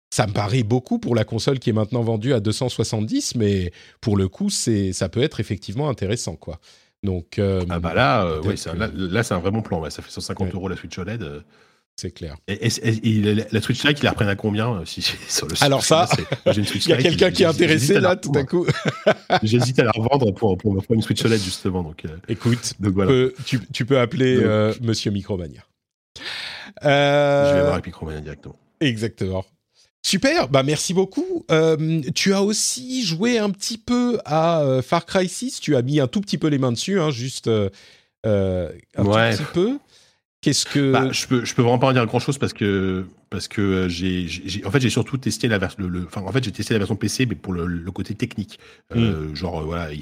Ça 0.09 0.25
me 0.25 0.31
paraît 0.31 0.63
beaucoup 0.63 0.99
pour 0.99 1.15
la 1.15 1.25
console 1.25 1.59
qui 1.59 1.69
est 1.69 1.73
maintenant 1.73 2.01
vendue 2.01 2.33
à 2.33 2.39
270, 2.39 3.35
mais 3.35 3.71
pour 3.99 4.15
le 4.15 4.29
coup, 4.29 4.49
c'est 4.49 4.93
ça 4.93 5.09
peut 5.09 5.21
être 5.21 5.39
effectivement 5.39 5.89
intéressant, 5.89 6.35
quoi. 6.35 6.59
Donc 7.03 7.37
euh, 7.37 7.63
ah 7.69 7.79
bah 7.79 7.93
là, 7.93 8.25
euh, 8.25 8.41
là, 8.95 9.23
c'est 9.23 9.33
un 9.33 9.39
vrai 9.39 9.51
bon 9.51 9.61
plan. 9.61 9.87
Ça 9.89 10.01
fait 10.01 10.09
150 10.09 10.53
euros 10.53 10.67
la 10.67 10.75
Switch 10.75 10.97
OLED. 10.97 11.43
C'est 11.99 12.11
clair. 12.11 12.37
Et, 12.47 12.69
la 13.51 13.61
Switch 13.61 13.83
Lite, 13.83 13.99
il 14.01 14.03
la 14.03 14.11
reprenne 14.11 14.29
à 14.29 14.35
combien 14.35 14.83
si, 14.85 15.01
sur 15.27 15.47
le 15.47 15.55
Alors 15.61 15.83
ça, 15.83 16.07
il 16.45 16.87
y 16.87 16.93
a 16.93 16.97
quelqu'un 16.97 17.31
qui 17.31 17.41
est 17.41 17.47
intéressé 17.47 17.99
là 17.99 18.15
tout 18.15 18.31
à 18.35 18.43
coup. 18.43 18.67
J'hésite 19.41 19.79
à 19.79 19.85
la 19.85 19.91
revendre 19.91 20.31
pour, 20.31 20.55
pour, 20.59 20.75
une 20.91 21.01
Switch 21.01 21.25
OLED 21.25 21.41
justement. 21.41 21.81
Donc, 21.81 22.05
euh, 22.05 22.09
Écoute, 22.27 22.73
tu, 23.45 23.59
tu, 23.73 23.85
peux 23.85 23.99
appeler 23.99 24.37
euh, 24.39 24.75
Monsieur 24.81 25.09
Micromania. 25.09 25.61
Euh, 26.85 27.49
Je 27.49 27.55
vais 27.55 27.61
voir 27.61 27.73
avec 27.73 27.87
Micromania 27.87 28.21
directement. 28.21 28.55
Exactement. 28.79 29.43
Super, 30.03 30.49
bah 30.49 30.61
merci 30.61 30.93
beaucoup. 30.93 31.45
tu 32.13 32.33
as 32.35 32.43
aussi 32.43 33.03
joué 33.03 33.39
un 33.39 33.49
petit 33.49 33.79
peu 33.79 34.19
à 34.23 34.81
Far 34.83 35.07
Cry 35.07 35.27
6. 35.27 35.61
Tu 35.61 35.75
as 35.75 35.81
mis 35.81 35.99
un 35.99 36.07
tout 36.07 36.21
petit 36.21 36.37
peu 36.37 36.47
les 36.47 36.59
mains 36.59 36.71
dessus, 36.71 36.99
hein, 36.99 37.09
juste 37.09 37.47
un 37.47 38.69
tout 38.95 39.03
petit 39.03 39.43
peu. 39.51 39.79
Qu'est-ce 40.47 40.65
que 40.65 40.93
bah, 40.93 41.11
je 41.11 41.27
peux 41.27 41.43
je 41.43 41.53
peux 41.53 41.61
vraiment 41.61 41.77
pas 41.77 41.87
en 41.87 41.91
dire 41.91 42.05
grand 42.05 42.19
chose 42.19 42.37
parce 42.37 42.53
que 42.53 43.03
parce 43.29 43.49
que 43.49 43.61
euh, 43.61 43.89
j'ai, 43.89 44.29
en 44.63 44.71
fait 44.71 44.79
j'ai 44.79 44.89
surtout 44.89 45.17
testé 45.17 45.49
la 45.49 45.57
version 45.57 45.85
le, 45.85 46.05
enfin 46.05 46.21
en 46.21 46.31
fait 46.31 46.41
j'ai 46.41 46.53
testé 46.53 46.73
la 46.73 46.77
version 46.77 46.95
PC 46.95 47.25
mais 47.25 47.35
pour 47.35 47.51
le, 47.51 47.65
le 47.65 47.91
côté 47.91 48.15
technique. 48.15 48.57
Euh, 48.95 49.35
genre 49.35 49.59
euh, 49.59 49.63
voilà 49.65 49.91
il 49.91 49.99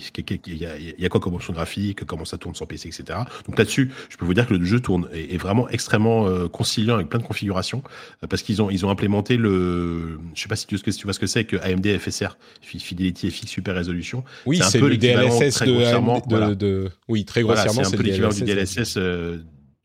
y, 0.55 0.65
a, 0.67 0.77
il 0.77 0.93
y 0.99 1.05
a 1.05 1.09
quoi 1.09 1.19
comme 1.19 1.33
option 1.33 1.51
graphique 1.51 2.05
comment 2.05 2.25
ça 2.25 2.37
tourne 2.37 2.53
sur 2.53 2.67
PC 2.67 2.89
etc 2.89 3.17
donc 3.47 3.57
là-dessus 3.57 3.89
je 4.09 4.17
peux 4.17 4.25
vous 4.25 4.35
dire 4.35 4.45
que 4.45 4.53
le 4.53 4.63
jeu 4.63 4.79
tourne 4.79 5.09
est, 5.11 5.37
vraiment 5.37 5.67
extrêmement 5.69 6.27
euh, 6.27 6.47
conciliant 6.47 6.93
avec 6.93 7.09
plein 7.09 7.17
de 7.19 7.25
configurations 7.25 7.81
parce 8.29 8.43
qu'ils 8.43 8.61
ont 8.61 8.69
ils 8.69 8.85
ont 8.85 8.91
implémenté 8.91 9.37
le 9.37 10.19
je 10.35 10.41
sais 10.43 10.47
pas 10.47 10.55
si 10.55 10.67
tu, 10.67 10.79
tu 10.79 11.03
vois 11.05 11.13
ce 11.13 11.19
que 11.19 11.25
c'est 11.25 11.45
que 11.45 11.57
AMD 11.57 11.97
FSR 11.97 12.37
Fidelity 12.61 13.31
FX 13.31 13.47
Super 13.47 13.73
Résolution 13.73 14.23
oui 14.45 14.61
c'est, 14.61 14.77
un 14.77 14.81
peu 14.81 14.89
le 14.89 14.97
DLSS 14.97 15.63
de, 15.63 16.53
de, 16.53 16.91
oui 17.07 17.25
très 17.25 17.41
grossièrement 17.41 17.83
c'est, 17.83 17.95
un 17.95 17.97
peu 17.97 18.03
l'équivalent 18.03 18.35
du 18.35 18.43
DLSS 18.43 18.99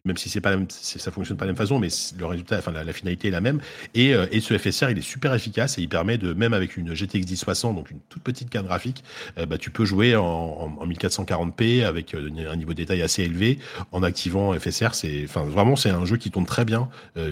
même 0.07 0.17
si 0.17 0.31
c'est 0.31 0.41
pas 0.41 0.57
ça 0.71 1.11
fonctionne 1.11 1.37
pas 1.37 1.45
de 1.45 1.49
la 1.49 1.53
même 1.53 1.59
façon, 1.59 1.79
mais 1.79 1.89
le 2.19 2.25
résultat, 2.25 2.57
enfin 2.59 2.73
la, 2.73 2.93
finalité 2.93 3.29
est 3.29 3.31
la 3.31 3.43
même. 3.43 3.61
Et, 3.95 4.15
euh, 4.15 4.27
et, 4.33 4.41
ce 4.41 4.57
FSR, 4.57 4.91
il 4.91 4.99
est 4.99 5.03
super 5.03 5.35
efficace 5.35 5.77
et 5.77 5.83
il 5.83 5.91
permet 5.91 6.17
de 6.17 6.33
même 6.33 6.55
avec 6.55 6.79
une 6.79 6.95
GTX 6.95 7.27
1060, 7.27 7.77
donc 7.77 7.91
une 7.91 8.01
toute 8.09 8.23
petite 8.23 8.49
carte 8.49 8.67
graphique, 8.67 9.05
euh, 9.37 9.45
bah, 9.45 9.59
tu 9.59 9.71
peux 9.71 9.85
jouer 9.85 10.17
en, 10.17 10.25
en, 10.25 10.87
1440p 10.87 11.85
avec 11.85 12.15
euh, 12.15 12.31
un 12.51 12.57
niveau 12.57 12.71
de 12.71 12.79
détail 12.79 13.03
assez 13.03 13.25
élevé 13.25 13.59
en 13.93 14.03
activant 14.03 14.59
FSR. 14.59 14.95
C'est, 14.95 15.25
enfin 15.25 15.45
vraiment, 15.45 15.77
c'est 15.77 15.91
un 15.91 16.07
jeu 16.07 16.17
qui 16.17 16.31
tourne 16.31 16.47
très 16.47 16.65
bien, 16.65 16.89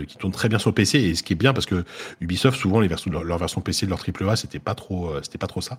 qui 0.07 0.16
tourne 0.16 0.33
très 0.33 0.49
bien 0.49 0.59
sur 0.59 0.75
PC. 0.75 0.99
Et 0.99 1.14
ce 1.14 1.23
qui 1.23 1.33
est 1.33 1.37
bien 1.37 1.55
parce 1.55 1.66
que 1.66 1.85
Ubisoft, 2.21 2.59
souvent 2.59 2.81
les 2.81 2.89
versions, 2.89 3.11
leur, 3.11 3.25
leur 3.25 3.39
version 3.39 3.61
PC 3.61 3.87
de 3.87 3.91
leur 3.91 4.01
AAA, 4.01 4.37
c'était 4.37 4.59
pas 4.59 4.75
trop, 4.75 5.12
c'était 5.23 5.39
pas 5.39 5.47
trop 5.47 5.61
ça. 5.61 5.79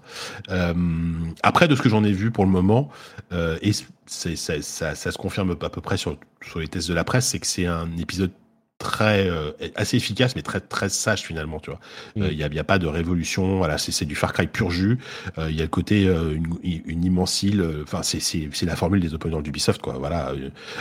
après, 1.44 1.68
de 1.68 1.76
ce 1.76 1.82
que 1.82 1.90
j'en 1.90 2.04
ai 2.04 2.12
vu 2.12 2.32
pour 2.32 2.46
le 2.46 2.52
moment, 2.52 2.90
et 3.32 3.72
ça, 4.10 4.62
ça, 4.62 4.96
ça, 4.96 5.12
se 5.12 5.18
confirme 5.18 5.56
à 5.62 5.70
peu 5.70 5.82
près 5.82 5.98
sur, 5.98 6.18
sur 6.42 6.60
les 6.60 6.68
tests 6.68 6.90
de 6.90 6.94
la 6.94 7.04
presse, 7.04 7.28
c'est 7.28 7.40
que 7.40 7.48
c'est 7.48 7.66
un 7.66 7.96
épisode 7.98 8.32
très 8.80 9.30
euh, 9.30 9.52
assez 9.76 9.98
efficace 9.98 10.38
mais 10.38 10.42
très 10.42 10.62
très 10.62 10.88
sage 10.88 11.22
finalement 11.22 11.60
tu 11.60 11.70
vois. 11.70 11.82
Il 12.16 12.24
euh, 12.24 12.34
n'y 12.34 12.44
a, 12.44 12.48
y 12.48 12.60
a, 12.60 12.64
pas 12.64 12.80
de 12.80 12.88
révolution 12.88 13.58
voilà 13.58 13.78
c'est 13.78 14.06
du 14.06 14.16
Far 14.16 14.32
Cry 14.32 14.48
pur 14.48 14.72
jus. 14.72 14.98
Il 15.36 15.44
euh, 15.44 15.52
y 15.52 15.60
a 15.60 15.64
le 15.64 15.68
côté 15.68 16.04
une, 16.06 16.48
une, 16.64 17.04
immense 17.04 17.44
île 17.44 17.64
enfin 17.84 18.04
c'est 18.04 18.66
la 18.66 18.78
formule 18.78 19.02
des 19.02 19.14
world 19.14 19.44
d'Ubisoft 19.44 19.82
quoi 19.82 19.98
voilà. 20.00 20.34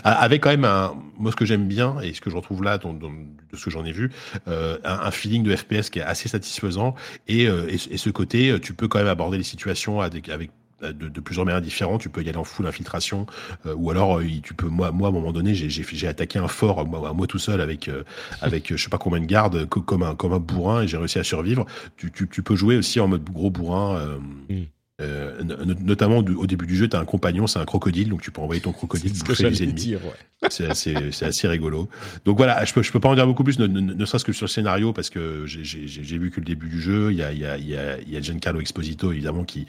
Avec 0.05 0.45
quand 0.45 0.51
même 0.51 0.64
un 0.64 0.95
moi 1.18 1.33
ce 1.33 1.37
que 1.37 1.45
j'aime 1.45 1.66
bien 1.66 2.01
et 2.01 2.14
ce 2.14 2.20
que 2.20 2.31
je 2.31 2.37
retrouve 2.37 2.62
là 2.62 2.79
dans, 2.79 2.93
dans, 2.93 3.11
de 3.11 3.57
ce 3.57 3.64
que 3.64 3.70
j'en 3.70 3.85
ai 3.85 3.93
vu 3.93 4.12
un, 4.47 4.79
un, 4.85 5.11
feeling 5.11 5.43
de 5.43 5.57
FPS 5.57 5.91
qui 5.91 5.99
est 5.99 6.03
assez 6.03 6.29
satisfaisant 6.29 6.95
et, 7.26 7.45
et, 7.45 7.74
et, 7.74 7.99
ce 7.99 8.11
côté 8.11 8.57
tu 8.62 8.74
peux 8.74 8.87
quand 8.87 8.99
même 8.99 9.09
aborder 9.09 9.39
les 9.39 9.45
situations 9.45 10.01
avec, 10.01 10.29
avec 10.29 10.51
de, 10.83 10.93
de, 10.93 11.20
plusieurs 11.20 11.45
manières 11.45 11.61
différentes. 11.61 12.01
Tu 12.01 12.09
peux 12.09 12.22
y 12.22 12.29
aller 12.29 12.39
en 12.39 12.45
full 12.45 12.66
infiltration, 12.66 13.26
euh, 13.66 13.74
ou 13.74 13.91
alors 13.91 14.18
euh, 14.18 14.24
tu 14.43 14.55
peux. 14.55 14.68
Moi, 14.68 14.93
moi, 14.93 15.09
à 15.09 15.11
un 15.11 15.14
moment 15.14 15.33
donné, 15.33 15.55
j'ai 15.55 16.09
attaqué 16.09 16.39
un 16.39 16.49
fort 16.49 16.87
moi, 16.87 17.12
moi 17.12 17.26
tout 17.26 17.39
seul 17.39 17.61
avec 17.61 17.89
euh, 17.89 18.05
avec 18.41 18.74
je 18.74 18.83
sais 18.83 18.91
pas 18.91 18.99
combien 18.99 19.20
de 19.20 19.26
gardes, 19.26 19.66
comme 19.66 20.03
un 20.03 20.14
comme 20.14 20.33
un 20.33 20.39
bourrin, 20.39 20.83
et 20.83 20.89
j'ai 20.89 20.97
réussi 20.97 21.18
à 21.18 21.24
survivre. 21.24 21.66
Tu, 21.97 22.11
tu, 22.12 22.29
tu, 22.29 22.43
peux 22.43 22.57
jouer 22.57 22.76
aussi 22.76 23.01
en 23.01 23.09
mode 23.09 23.24
gros 23.24 23.51
bourrin. 23.51 24.18
Mm. 24.49 24.64
Euh, 25.01 25.42
notamment 25.80 26.18
au 26.18 26.46
début 26.46 26.66
du 26.66 26.76
jeu, 26.76 26.88
tu 26.88 26.96
as 26.96 26.99
un 26.99 27.05
compagnon, 27.05 27.46
c'est 27.46 27.61
un 27.61 27.64
crocodile, 27.64 28.09
donc 28.09 28.20
tu 28.20 28.32
peux 28.32 28.40
envoyer 28.40 28.61
ton 28.61 28.72
crocodile 28.72 29.12
bouffer 29.12 29.49
les 29.49 29.62
ennemis. 29.62 29.94
Ouais. 29.94 30.01
c'est 30.51 30.66
assez, 30.66 30.94
assez, 31.22 31.46
rigolo. 31.46 31.88
Donc 32.24 32.36
voilà, 32.36 32.64
je 32.64 32.72
peux, 32.72 32.82
je 32.82 32.90
peux 32.90 32.99
pas 32.99 33.09
en 33.09 33.14
dire 33.14 33.26
beaucoup 33.26 33.44
plus, 33.44 33.61
ne, 33.61 33.66
ne, 33.66 34.05
serait-ce 34.05 34.24
que 34.24 34.32
sur 34.32 34.46
le 34.46 34.51
scénario, 34.51 34.92
parce 34.92 35.09
que 35.09 35.44
j'ai 35.46 36.18
vu 36.18 36.30
que 36.32 36.40
le 36.40 36.44
début 36.44 36.68
du 36.68 36.80
jeu, 36.80 37.12
il 37.12 37.18
y 37.18 37.22
a, 37.22 37.32
il 37.32 37.38
y 37.38 37.46
a, 37.46 37.57
il 37.59 37.68
y 37.68 37.76
a, 37.76 37.99
il 38.01 38.12
y 38.12 38.16
a 38.16 38.20
Giancarlo 38.20 38.61
Exposito, 38.61 39.12
évidemment, 39.12 39.44
qui, 39.44 39.66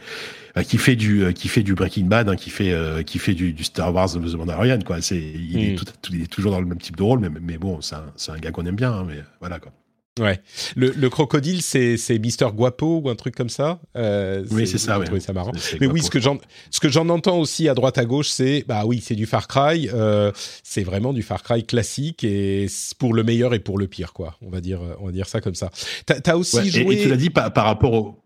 euh, 0.57 0.63
qui 0.63 0.77
fait 0.77 0.95
du, 0.95 1.23
euh, 1.23 1.31
qui 1.31 1.47
fait 1.47 1.63
du 1.63 1.75
Breaking 1.75 2.05
Bad, 2.05 2.29
hein, 2.29 2.35
qui 2.35 2.49
fait, 2.49 2.71
euh, 2.71 3.03
qui 3.03 3.19
fait 3.19 3.35
du, 3.35 3.53
du, 3.53 3.63
Star 3.63 3.93
Wars 3.93 4.11
The 4.11 4.17
Mandalorian, 4.17 4.79
quoi. 4.79 5.01
C'est, 5.01 5.19
il, 5.19 5.59
est 5.59 5.75
tout, 5.75 5.85
il 6.11 6.23
est 6.23 6.31
toujours 6.31 6.51
dans 6.51 6.59
le 6.59 6.67
même 6.67 6.79
type 6.79 6.95
de 6.95 7.03
rôle, 7.03 7.19
mais, 7.19 7.29
mais 7.41 7.57
bon, 7.57 7.81
c'est 7.81 7.95
un, 7.95 8.33
un, 8.33 8.39
gars 8.39 8.51
qu'on 8.51 8.65
aime 8.65 8.75
bien, 8.75 8.91
hein, 8.91 9.05
mais 9.07 9.23
voilà, 9.39 9.59
quoi. 9.59 9.71
Ouais. 10.19 10.39
Le, 10.75 10.91
le 10.91 11.09
crocodile, 11.09 11.61
c'est 11.61 12.19
Mister 12.19 12.47
Guapo 12.53 13.01
ou 13.03 13.09
un 13.09 13.15
truc 13.15 13.35
comme 13.35 13.49
ça. 13.49 13.79
Euh, 13.95 14.45
oui, 14.51 14.67
c'est 14.67 14.77
ça. 14.77 14.99
Oui. 14.99 15.21
ça 15.21 15.33
marrant. 15.33 15.51
Mais 15.79 15.87
oui, 15.87 16.01
ce 16.01 16.09
que 16.09 16.19
j'en 16.19 16.37
ce 16.69 16.79
que 16.79 16.89
j'en 16.89 17.09
entends 17.09 17.39
aussi 17.39 17.67
à 17.69 17.73
droite 17.73 17.97
à 17.97 18.05
gauche, 18.05 18.29
c'est 18.29 18.63
bah 18.67 18.83
oui, 18.85 19.01
c'est 19.03 19.15
du 19.15 19.25
Far 19.25 19.47
Cry. 19.47 19.89
Euh, 19.93 20.31
c'est 20.63 20.83
vraiment 20.83 21.13
du 21.13 21.23
Far 21.23 21.41
Cry 21.43 21.63
classique 21.63 22.23
et 22.23 22.67
pour 22.97 23.13
le 23.13 23.23
meilleur 23.23 23.53
et 23.53 23.59
pour 23.59 23.77
le 23.77 23.87
pire, 23.87 24.13
quoi. 24.13 24.35
On 24.41 24.49
va 24.49 24.61
dire 24.61 24.81
on 24.99 25.07
va 25.07 25.11
dire 25.11 25.27
ça 25.27 25.41
comme 25.41 25.55
ça. 25.55 25.69
T'as 26.05 26.19
as 26.25 26.37
aussi 26.37 26.69
joué. 26.69 26.95
Et, 26.95 27.03
tu 27.03 27.09
l'as 27.09 27.15
dit 27.15 27.29
par, 27.29 27.51
par 27.53 27.65
rapport 27.65 27.93
au. 27.93 28.19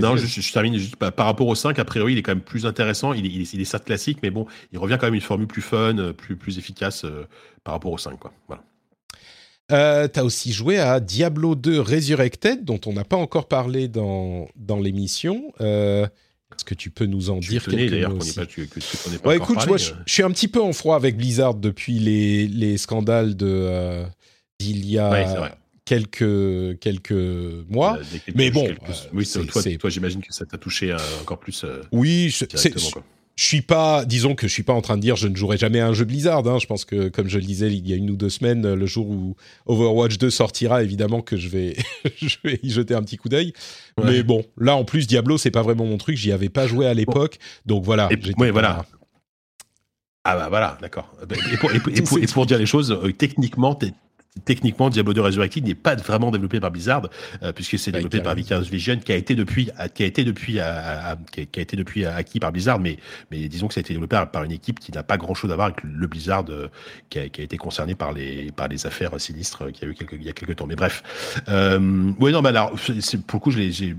Non, 0.00 0.16
je, 0.16 0.26
je, 0.26 0.52
termine 0.52 0.76
juste 0.76 0.96
par, 0.96 1.26
rapport 1.26 1.46
au 1.46 1.54
5, 1.54 1.78
a 1.78 1.84
priori, 1.84 2.12
il 2.12 2.18
est 2.18 2.22
quand 2.22 2.32
même 2.32 2.42
plus 2.42 2.66
intéressant. 2.66 3.12
Il 3.12 3.26
est, 3.26 3.28
il 3.30 3.60
est, 3.60 3.64
certes 3.64 3.84
classique, 3.84 4.18
mais 4.22 4.30
bon, 4.30 4.46
il 4.72 4.78
revient 4.78 4.98
quand 5.00 5.06
même 5.06 5.14
une 5.14 5.20
formule 5.20 5.46
plus 5.46 5.62
fun, 5.62 6.12
plus, 6.12 6.36
plus 6.36 6.58
efficace 6.58 7.04
euh, 7.04 7.26
par 7.64 7.74
rapport 7.74 7.92
au 7.92 7.98
5, 7.98 8.18
quoi. 8.18 8.32
Voilà. 8.46 8.62
Euh, 9.72 10.06
tu 10.06 10.20
as 10.20 10.24
aussi 10.24 10.52
joué 10.52 10.78
à 10.78 11.00
Diablo 11.00 11.54
2 11.54 11.80
Resurrected, 11.80 12.64
dont 12.64 12.80
on 12.86 12.92
n'a 12.92 13.04
pas 13.04 13.16
encore 13.16 13.48
parlé 13.48 13.88
dans, 13.88 14.48
dans 14.54 14.78
l'émission. 14.78 15.52
Euh, 15.60 16.06
Est-ce 16.52 16.64
que 16.64 16.74
tu 16.74 16.90
peux 16.90 17.06
nous 17.06 17.30
en 17.30 17.38
dire 17.38 17.64
quelque 17.64 18.80
chose 18.80 19.20
ouais, 19.24 19.36
écoute, 19.36 19.66
moi, 19.66 19.76
je, 19.76 19.92
suis 20.06 20.22
un 20.22 20.30
petit 20.30 20.48
peu 20.48 20.62
en 20.62 20.72
froid 20.72 20.94
avec 20.94 21.16
Blizzard 21.16 21.54
depuis 21.54 21.98
les, 21.98 22.46
les 22.46 22.78
scandales 22.78 23.36
de 23.36 23.48
euh, 23.48 24.04
d'il 24.60 24.86
y 24.86 24.98
a 24.98 25.56
quelques 25.84 26.78
quelques 26.78 27.10
mois. 27.68 27.98
Euh, 27.98 28.18
mais 28.36 28.50
bon, 28.50 28.68
euh, 28.68 28.92
oui, 29.12 29.28
toi, 29.28 29.62
toi 29.78 29.90
j'imagine 29.90 30.22
que 30.22 30.32
ça 30.32 30.46
t'a 30.46 30.58
touché 30.58 30.94
encore 31.20 31.40
plus. 31.40 31.64
oui, 31.90 32.30
c'est 32.30 32.54
je 33.36 33.44
suis 33.44 33.60
pas, 33.60 34.06
disons 34.06 34.34
que 34.34 34.48
je 34.48 34.52
suis 34.52 34.62
pas 34.62 34.72
en 34.72 34.80
train 34.80 34.96
de 34.96 35.02
dire 35.02 35.14
je 35.16 35.28
ne 35.28 35.36
jouerai 35.36 35.58
jamais 35.58 35.80
à 35.80 35.88
un 35.88 35.92
jeu 35.92 36.06
Blizzard. 36.06 36.46
Hein. 36.48 36.58
Je 36.58 36.66
pense 36.66 36.86
que, 36.86 37.08
comme 37.08 37.28
je 37.28 37.38
le 37.38 37.44
disais 37.44 37.70
il 37.70 37.86
y 37.86 37.92
a 37.92 37.96
une 37.96 38.10
ou 38.10 38.16
deux 38.16 38.30
semaines, 38.30 38.72
le 38.72 38.86
jour 38.86 39.08
où 39.08 39.36
Overwatch 39.66 40.16
2 40.16 40.30
sortira, 40.30 40.82
évidemment 40.82 41.20
que 41.20 41.36
je 41.36 41.48
vais, 41.48 41.76
je 42.16 42.36
vais 42.44 42.58
y 42.62 42.70
jeter 42.70 42.94
un 42.94 43.02
petit 43.02 43.18
coup 43.18 43.28
d'œil. 43.28 43.52
Mais 44.02 44.22
bon, 44.22 44.44
là 44.56 44.74
en 44.74 44.84
plus 44.84 45.06
Diablo, 45.06 45.36
c'est 45.36 45.50
pas 45.50 45.62
vraiment 45.62 45.84
mon 45.84 45.98
truc. 45.98 46.16
J'y 46.16 46.32
avais 46.32 46.48
pas 46.48 46.66
joué 46.66 46.86
à 46.86 46.94
l'époque, 46.94 47.38
donc 47.66 47.84
voilà. 47.84 48.08
Oui, 48.38 48.50
voilà. 48.50 48.86
Ah 50.24 50.36
bah 50.36 50.48
voilà, 50.48 50.76
d'accord. 50.80 51.08
Et 51.52 51.56
pour, 51.56 51.70
et, 51.72 52.26
pour, 52.26 52.46
dire 52.46 52.58
les 52.58 52.66
choses, 52.66 52.90
euh, 52.90 53.12
techniquement, 53.12 53.78
techniquement, 54.44 54.90
Diablo 54.90 55.14
2 55.14 55.20
Resurrected 55.20 55.64
n'est 55.64 55.74
pas 55.74 55.94
vraiment 55.96 56.30
développé 56.30 56.60
par 56.60 56.70
Blizzard, 56.70 57.08
euh, 57.42 57.52
puisque 57.52 57.78
c'est 57.78 57.92
développé 57.92 58.20
par 58.20 58.34
Vicarious 58.34 58.64
Vision, 58.64 58.98
qui 58.98 59.12
a 59.12 59.16
été 59.16 59.34
depuis, 59.34 59.70
qui 59.94 60.02
a 60.02 60.06
été 60.06 60.24
depuis, 60.24 60.58
qui 61.32 61.58
a 61.58 61.62
été 61.62 61.76
depuis 61.76 62.04
acquis 62.04 62.40
par 62.40 62.52
Blizzard, 62.52 62.78
mais, 62.78 62.98
mais 63.30 63.48
disons 63.48 63.68
que 63.68 63.74
ça 63.74 63.80
a 63.80 63.82
été 63.82 63.94
développé 63.94 64.22
par 64.32 64.44
une 64.44 64.52
équipe 64.52 64.80
qui 64.80 64.92
n'a 64.92 65.02
pas 65.02 65.16
grand 65.16 65.34
chose 65.34 65.50
à 65.50 65.54
voir 65.54 65.66
avec 65.66 65.82
le 65.82 66.06
Blizzard 66.06 66.44
euh, 66.48 66.68
qui, 67.10 67.18
a, 67.18 67.28
qui, 67.28 67.40
a, 67.40 67.44
été 67.44 67.56
concerné 67.56 67.94
par 67.94 68.12
les, 68.12 68.52
par 68.52 68.68
les 68.68 68.86
affaires 68.86 69.18
sinistres 69.20 69.72
qu'il 69.72 69.86
y 69.86 69.88
a 69.88 69.92
eu 69.92 69.94
quelques, 69.94 70.12
il 70.14 70.24
y 70.24 70.28
a 70.28 70.32
quelques 70.32 70.56
temps. 70.56 70.66
Mais 70.66 70.76
bref, 70.76 71.02
euh, 71.48 72.12
oui, 72.18 72.32
non, 72.32 72.42
mais 72.42 72.50
alors, 72.50 72.72
pour 73.26 73.38
le 73.38 73.38
coup, 73.38 73.50
j'ai 73.50 73.96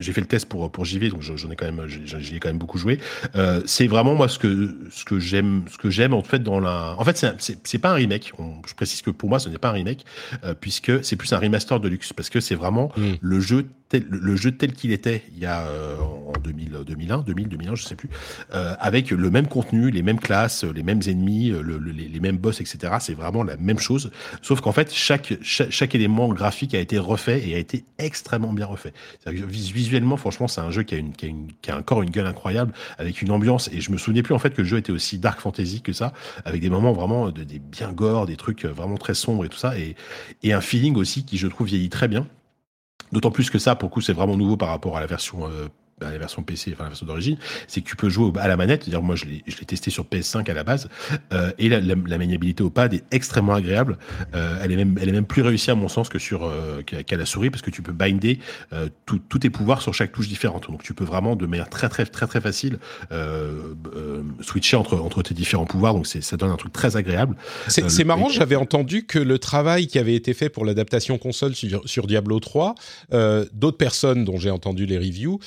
j'ai 0.00 0.12
fait 0.12 0.20
le 0.20 0.26
test 0.26 0.46
pour 0.46 0.70
pour 0.70 0.84
JV, 0.84 1.10
donc 1.10 1.20
j'en 1.22 1.50
ai 1.50 1.56
quand 1.56 1.70
même, 1.70 1.86
j'y 1.86 2.36
ai 2.36 2.40
quand 2.40 2.48
même 2.48 2.58
beaucoup 2.58 2.78
joué. 2.78 2.98
Euh, 3.36 3.62
c'est 3.66 3.86
vraiment 3.86 4.14
moi 4.14 4.28
ce 4.28 4.38
que 4.38 4.76
ce 4.90 5.04
que 5.04 5.18
j'aime, 5.18 5.64
ce 5.70 5.78
que 5.78 5.90
j'aime 5.90 6.14
en 6.14 6.22
fait 6.22 6.42
dans 6.42 6.58
la. 6.58 6.94
En 6.98 7.04
fait, 7.04 7.16
c'est 7.16 7.58
c'est 7.64 7.78
pas 7.78 7.90
un 7.90 7.94
remake. 7.94 8.32
je 8.66 8.74
précise 8.74 9.02
que 9.02 9.10
pour 9.10 9.28
moi, 9.28 9.38
ce 9.38 9.48
n'est 9.48 9.58
pas 9.58 9.68
un 9.68 9.72
remake 9.72 10.04
euh, 10.44 10.54
puisque 10.58 11.04
c'est 11.04 11.16
plus 11.16 11.32
un 11.32 11.38
remaster 11.38 11.78
de 11.78 11.88
luxe 11.88 12.12
parce 12.12 12.30
que 12.30 12.40
c'est 12.40 12.54
vraiment 12.54 12.92
mm. 12.96 13.12
le 13.20 13.40
jeu 13.40 13.66
le 13.98 14.36
jeu 14.36 14.52
tel 14.52 14.72
qu'il 14.72 14.92
était 14.92 15.24
il 15.34 15.40
y 15.40 15.46
a 15.46 15.66
euh, 15.66 15.96
en 15.98 16.38
2000, 16.38 16.78
2001, 16.86 17.18
2000, 17.22 17.48
2001, 17.48 17.74
je 17.74 17.82
sais 17.82 17.96
plus, 17.96 18.08
euh, 18.54 18.74
avec 18.78 19.10
le 19.10 19.30
même 19.30 19.48
contenu, 19.48 19.90
les 19.90 20.02
mêmes 20.02 20.20
classes, 20.20 20.64
les 20.64 20.82
mêmes 20.82 21.00
ennemis, 21.06 21.48
le, 21.50 21.78
les, 21.78 22.20
mêmes 22.20 22.36
boss, 22.36 22.60
etc. 22.60 22.94
C'est 23.00 23.14
vraiment 23.14 23.42
la 23.42 23.56
même 23.56 23.78
chose, 23.78 24.10
sauf 24.42 24.60
qu'en 24.60 24.72
fait 24.72 24.92
chaque, 24.92 25.34
chaque, 25.42 25.70
chaque 25.70 25.94
élément 25.94 26.28
graphique 26.28 26.74
a 26.74 26.78
été 26.78 26.98
refait 26.98 27.48
et 27.48 27.54
a 27.54 27.58
été 27.58 27.84
extrêmement 27.98 28.52
bien 28.52 28.66
refait. 28.66 28.92
Visuellement, 29.26 30.16
franchement, 30.16 30.48
c'est 30.48 30.60
un 30.60 30.70
jeu 30.70 30.82
qui 30.82 30.94
a, 30.94 30.98
une, 30.98 31.12
qui, 31.12 31.26
a 31.26 31.28
une, 31.28 31.48
qui 31.60 31.70
a 31.70 31.78
encore 31.78 32.02
une 32.02 32.10
gueule 32.10 32.26
incroyable, 32.26 32.72
avec 32.98 33.22
une 33.22 33.30
ambiance. 33.30 33.68
Et 33.72 33.80
je 33.80 33.90
me 33.90 33.96
souvenais 33.96 34.22
plus 34.22 34.34
en 34.34 34.38
fait 34.38 34.54
que 34.54 34.62
le 34.62 34.68
jeu 34.68 34.78
était 34.78 34.92
aussi 34.92 35.18
dark 35.18 35.40
fantasy 35.40 35.82
que 35.82 35.92
ça, 35.92 36.12
avec 36.44 36.60
des 36.60 36.70
moments 36.70 36.92
vraiment 36.92 37.30
de, 37.30 37.42
des 37.42 37.58
bien 37.58 37.92
gore, 37.92 38.26
des 38.26 38.36
trucs 38.36 38.64
vraiment 38.64 38.96
très 38.96 39.14
sombres 39.14 39.44
et 39.44 39.48
tout 39.48 39.58
ça, 39.58 39.76
et, 39.78 39.96
et 40.42 40.52
un 40.52 40.60
feeling 40.60 40.96
aussi 40.96 41.24
qui 41.24 41.38
je 41.38 41.48
trouve 41.48 41.66
vieillit 41.66 41.90
très 41.90 42.08
bien. 42.08 42.26
D'autant 43.12 43.30
plus 43.30 43.50
que 43.50 43.58
ça, 43.58 43.74
pour 43.74 43.88
le 43.88 43.92
coup, 43.92 44.00
c'est 44.00 44.12
vraiment 44.12 44.36
nouveau 44.36 44.56
par 44.56 44.68
rapport 44.68 44.96
à 44.96 45.00
la 45.00 45.06
version 45.06 45.46
euh, 45.46 45.68
bah, 46.00 46.10
la 46.10 46.18
version 46.18 46.42
PC, 46.42 46.70
enfin 46.72 46.84
la 46.84 46.90
version 46.90 47.06
d'origine, 47.06 47.36
c'est 47.68 47.82
que 47.82 47.88
tu 47.88 47.94
peux 47.94 48.08
jouer 48.08 48.32
à 48.40 48.48
la 48.48 48.56
manette. 48.56 48.84
C'est-à-dire, 48.84 49.02
moi, 49.02 49.16
je 49.16 49.26
l'ai, 49.26 49.42
testé 49.66 49.90
sur 49.90 50.04
PS5 50.04 50.50
à 50.50 50.54
la 50.54 50.64
base, 50.64 50.88
euh, 51.32 51.52
et 51.58 51.68
la, 51.68 51.80
la, 51.80 51.94
la, 52.06 52.18
maniabilité 52.18 52.62
au 52.62 52.70
pad 52.70 52.94
est 52.94 53.04
extrêmement 53.10 53.54
agréable. 53.54 53.98
Euh, 54.34 54.58
elle 54.62 54.72
est 54.72 54.76
même, 54.76 54.98
elle 55.00 55.08
est 55.10 55.12
même 55.12 55.26
plus 55.26 55.42
réussie 55.42 55.70
à 55.70 55.74
mon 55.74 55.88
sens 55.88 56.08
que 56.08 56.18
sur 56.18 56.44
euh, 56.44 56.82
qu'à 56.82 57.16
la 57.16 57.26
souris, 57.26 57.50
parce 57.50 57.62
que 57.62 57.70
tu 57.70 57.82
peux 57.82 57.92
binder 57.92 58.38
tous 59.04 59.38
tes 59.38 59.50
pouvoirs 59.50 59.82
sur 59.82 59.92
chaque 59.92 60.12
touche 60.12 60.28
différente. 60.28 60.70
Donc, 60.70 60.82
tu 60.82 60.94
peux 60.94 61.04
vraiment 61.04 61.36
de 61.36 61.46
manière 61.46 61.68
très 61.68 61.88
très 61.88 62.06
très 62.06 62.26
très 62.26 62.40
facile 62.40 62.78
switcher 64.40 64.76
entre 64.76 64.96
entre 64.96 65.22
tes 65.22 65.34
différents 65.34 65.66
pouvoirs. 65.66 65.94
Donc, 65.94 66.06
ça 66.06 66.36
donne 66.36 66.50
un 66.50 66.56
truc 66.56 66.72
très 66.72 66.96
agréable. 66.96 67.36
C'est, 67.68 68.04
marrant. 68.04 68.28
J'avais 68.28 68.56
entendu 68.56 69.04
que 69.04 69.18
le 69.18 69.38
travail 69.38 69.86
qui 69.86 69.98
avait 69.98 70.14
été 70.14 70.32
fait 70.32 70.48
pour 70.48 70.64
l'adaptation 70.64 71.18
console 71.18 71.54
sur, 71.54 71.86
sur 71.88 72.06
Diablo 72.06 72.40
3, 72.40 72.74
d'autres 73.52 73.76
personnes 73.76 74.24
dont 74.24 74.38
j'ai 74.38 74.50
entendu 74.50 74.86
les 74.86 74.98
reviews 74.98 75.38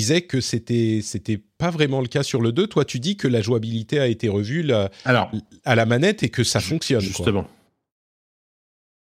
disait 0.00 0.22
que 0.22 0.40
c'était 0.40 1.00
c'était 1.02 1.38
pas 1.58 1.70
vraiment 1.70 2.00
le 2.00 2.08
cas 2.08 2.22
sur 2.22 2.40
le 2.40 2.52
2. 2.52 2.66
Toi, 2.66 2.84
tu 2.84 3.00
dis 3.00 3.16
que 3.16 3.28
la 3.28 3.42
jouabilité 3.42 4.00
a 4.00 4.06
été 4.06 4.28
revue 4.28 4.66
Alors, 5.04 5.30
à 5.64 5.74
la 5.74 5.84
manette 5.84 6.22
et 6.22 6.30
que 6.30 6.42
ça 6.42 6.60
fonctionne. 6.60 7.00
Justement. 7.00 7.46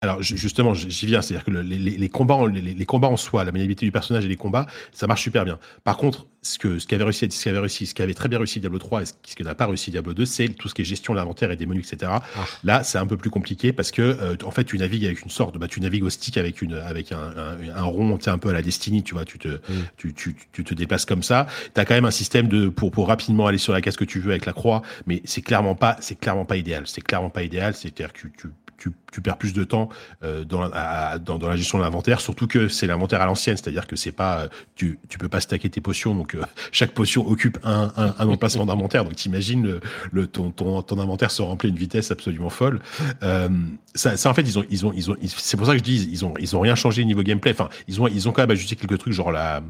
Alors 0.00 0.22
justement, 0.22 0.74
j'y 0.74 1.06
viens, 1.06 1.22
c'est-à-dire 1.22 1.44
que 1.44 1.50
les, 1.50 2.08
combats, 2.08 2.38
les, 2.46 2.86
combats 2.86 3.08
en 3.08 3.16
soi, 3.16 3.42
la 3.42 3.50
maniabilité 3.50 3.84
du 3.84 3.90
personnage 3.90 4.24
et 4.24 4.28
les 4.28 4.36
combats, 4.36 4.66
ça 4.92 5.08
marche 5.08 5.22
super 5.22 5.44
bien. 5.44 5.58
Par 5.82 5.96
contre, 5.96 6.28
ce 6.40 6.56
que 6.56 6.78
ce 6.78 6.86
qui 6.86 6.94
avait 6.94 7.02
réussi, 7.02 7.28
ce 7.28 7.42
qui 7.42 7.48
avait 7.48 7.58
réussi, 7.58 7.84
ce 7.84 7.94
très 7.94 8.28
bien 8.28 8.38
réussi 8.38 8.60
Diablo 8.60 8.78
3 8.78 9.02
et 9.02 9.06
ce 9.06 9.12
qui 9.34 9.42
n'a 9.42 9.56
pas 9.56 9.66
réussi 9.66 9.90
Diablo 9.90 10.14
2, 10.14 10.24
c'est 10.24 10.50
tout 10.50 10.68
ce 10.68 10.74
qui 10.74 10.82
est 10.82 10.84
gestion 10.84 11.14
de 11.14 11.18
l'inventaire 11.18 11.50
et 11.50 11.56
des 11.56 11.66
menus, 11.66 11.92
etc. 11.92 12.12
Ah. 12.12 12.44
Là, 12.62 12.84
c'est 12.84 12.98
un 12.98 13.08
peu 13.08 13.16
plus 13.16 13.30
compliqué 13.30 13.72
parce 13.72 13.90
que 13.90 14.02
euh, 14.02 14.36
en 14.44 14.52
fait, 14.52 14.62
tu 14.62 14.78
navigues 14.78 15.04
avec 15.04 15.22
une 15.22 15.30
sorte, 15.30 15.54
de, 15.54 15.58
bah, 15.58 15.66
tu 15.66 15.80
navigues 15.80 16.04
au 16.04 16.10
stick 16.10 16.36
avec 16.36 16.62
une 16.62 16.74
avec 16.74 17.10
un, 17.10 17.32
un, 17.74 17.82
rond, 17.82 18.18
tu 18.18 18.30
un 18.30 18.38
peu 18.38 18.50
à 18.50 18.52
la 18.52 18.62
Destiny, 18.62 19.02
tu 19.02 19.14
vois, 19.14 19.24
tu 19.24 19.40
te 19.40 19.48
mm. 19.48 19.60
tu, 19.96 20.14
tu, 20.14 20.36
tu, 20.52 20.62
te 20.62 20.74
déplaces 20.74 21.06
comme 21.06 21.24
ça. 21.24 21.48
Tu 21.74 21.80
as 21.80 21.84
quand 21.84 21.94
même 21.94 22.04
un 22.04 22.12
système 22.12 22.46
de 22.46 22.68
pour 22.68 22.92
pour 22.92 23.08
rapidement 23.08 23.48
aller 23.48 23.58
sur 23.58 23.72
la 23.72 23.80
case 23.80 23.96
que 23.96 24.04
tu 24.04 24.20
veux 24.20 24.30
avec 24.30 24.46
la 24.46 24.52
croix, 24.52 24.82
mais 25.06 25.22
c'est 25.24 25.42
clairement 25.42 25.74
pas 25.74 25.96
c'est 25.98 26.20
clairement 26.20 26.44
pas 26.44 26.56
idéal. 26.56 26.84
C'est 26.86 27.02
clairement 27.02 27.30
pas 27.30 27.42
idéal. 27.42 27.74
C'est-à-dire 27.74 28.12
que 28.12 28.20
tu 28.20 28.32
tu, 28.38 28.48
tu, 28.78 29.20
perds 29.20 29.36
plus 29.36 29.52
de 29.52 29.64
temps 29.64 29.88
euh, 30.22 30.44
dans, 30.44 30.68
dans, 30.68 31.48
la 31.48 31.56
gestion 31.56 31.78
de 31.78 31.82
l'inventaire, 31.82 32.20
surtout 32.20 32.46
que 32.46 32.68
c'est 32.68 32.86
l'inventaire 32.86 33.20
à 33.20 33.26
l'ancienne, 33.26 33.56
c'est-à-dire 33.56 33.86
que 33.86 33.96
c'est 33.96 34.12
pas 34.12 34.40
euh, 34.40 34.48
tu, 34.76 34.98
tu 35.08 35.18
peux 35.18 35.28
pas 35.28 35.40
stacker 35.40 35.68
tes 35.68 35.80
potions, 35.80 36.14
donc 36.14 36.34
euh, 36.34 36.42
chaque 36.72 36.92
potion 36.92 37.26
occupe 37.26 37.58
un, 37.64 37.92
un, 37.96 38.14
un 38.18 38.28
emplacement 38.28 38.66
d'inventaire, 38.66 39.04
donc 39.04 39.16
t'imagines 39.16 39.64
le, 39.64 39.80
le, 40.12 40.26
ton, 40.26 40.50
ton, 40.50 40.82
ton 40.82 40.98
inventaire 40.98 41.30
se 41.30 41.42
remplit 41.42 41.68
à 41.68 41.70
une 41.70 41.78
vitesse 41.78 42.10
absolument 42.10 42.50
folle. 42.50 42.80
Euh, 43.22 43.48
ça, 43.94 44.16
ça, 44.16 44.30
en 44.30 44.34
fait 44.34 44.42
ils 44.42 44.58
ont 44.58 44.64
ils 44.70 44.86
ont 44.86 44.92
ils 44.94 45.10
ont 45.10 45.16
c'est 45.22 45.56
pour 45.56 45.66
ça 45.66 45.72
que 45.72 45.78
je 45.78 45.82
dis 45.82 46.08
ils 46.12 46.24
ont 46.24 46.34
ils 46.38 46.54
ont 46.54 46.60
rien 46.60 46.76
changé 46.76 47.04
niveau 47.04 47.22
gameplay. 47.22 47.50
Enfin 47.50 47.68
ils 47.88 48.00
ont 48.00 48.06
ils 48.06 48.28
ont 48.28 48.32
quand 48.32 48.42
même 48.42 48.50
ajusté 48.52 48.76
quelques 48.76 48.98
trucs 48.98 49.12
genre 49.12 49.32
la 49.32 49.62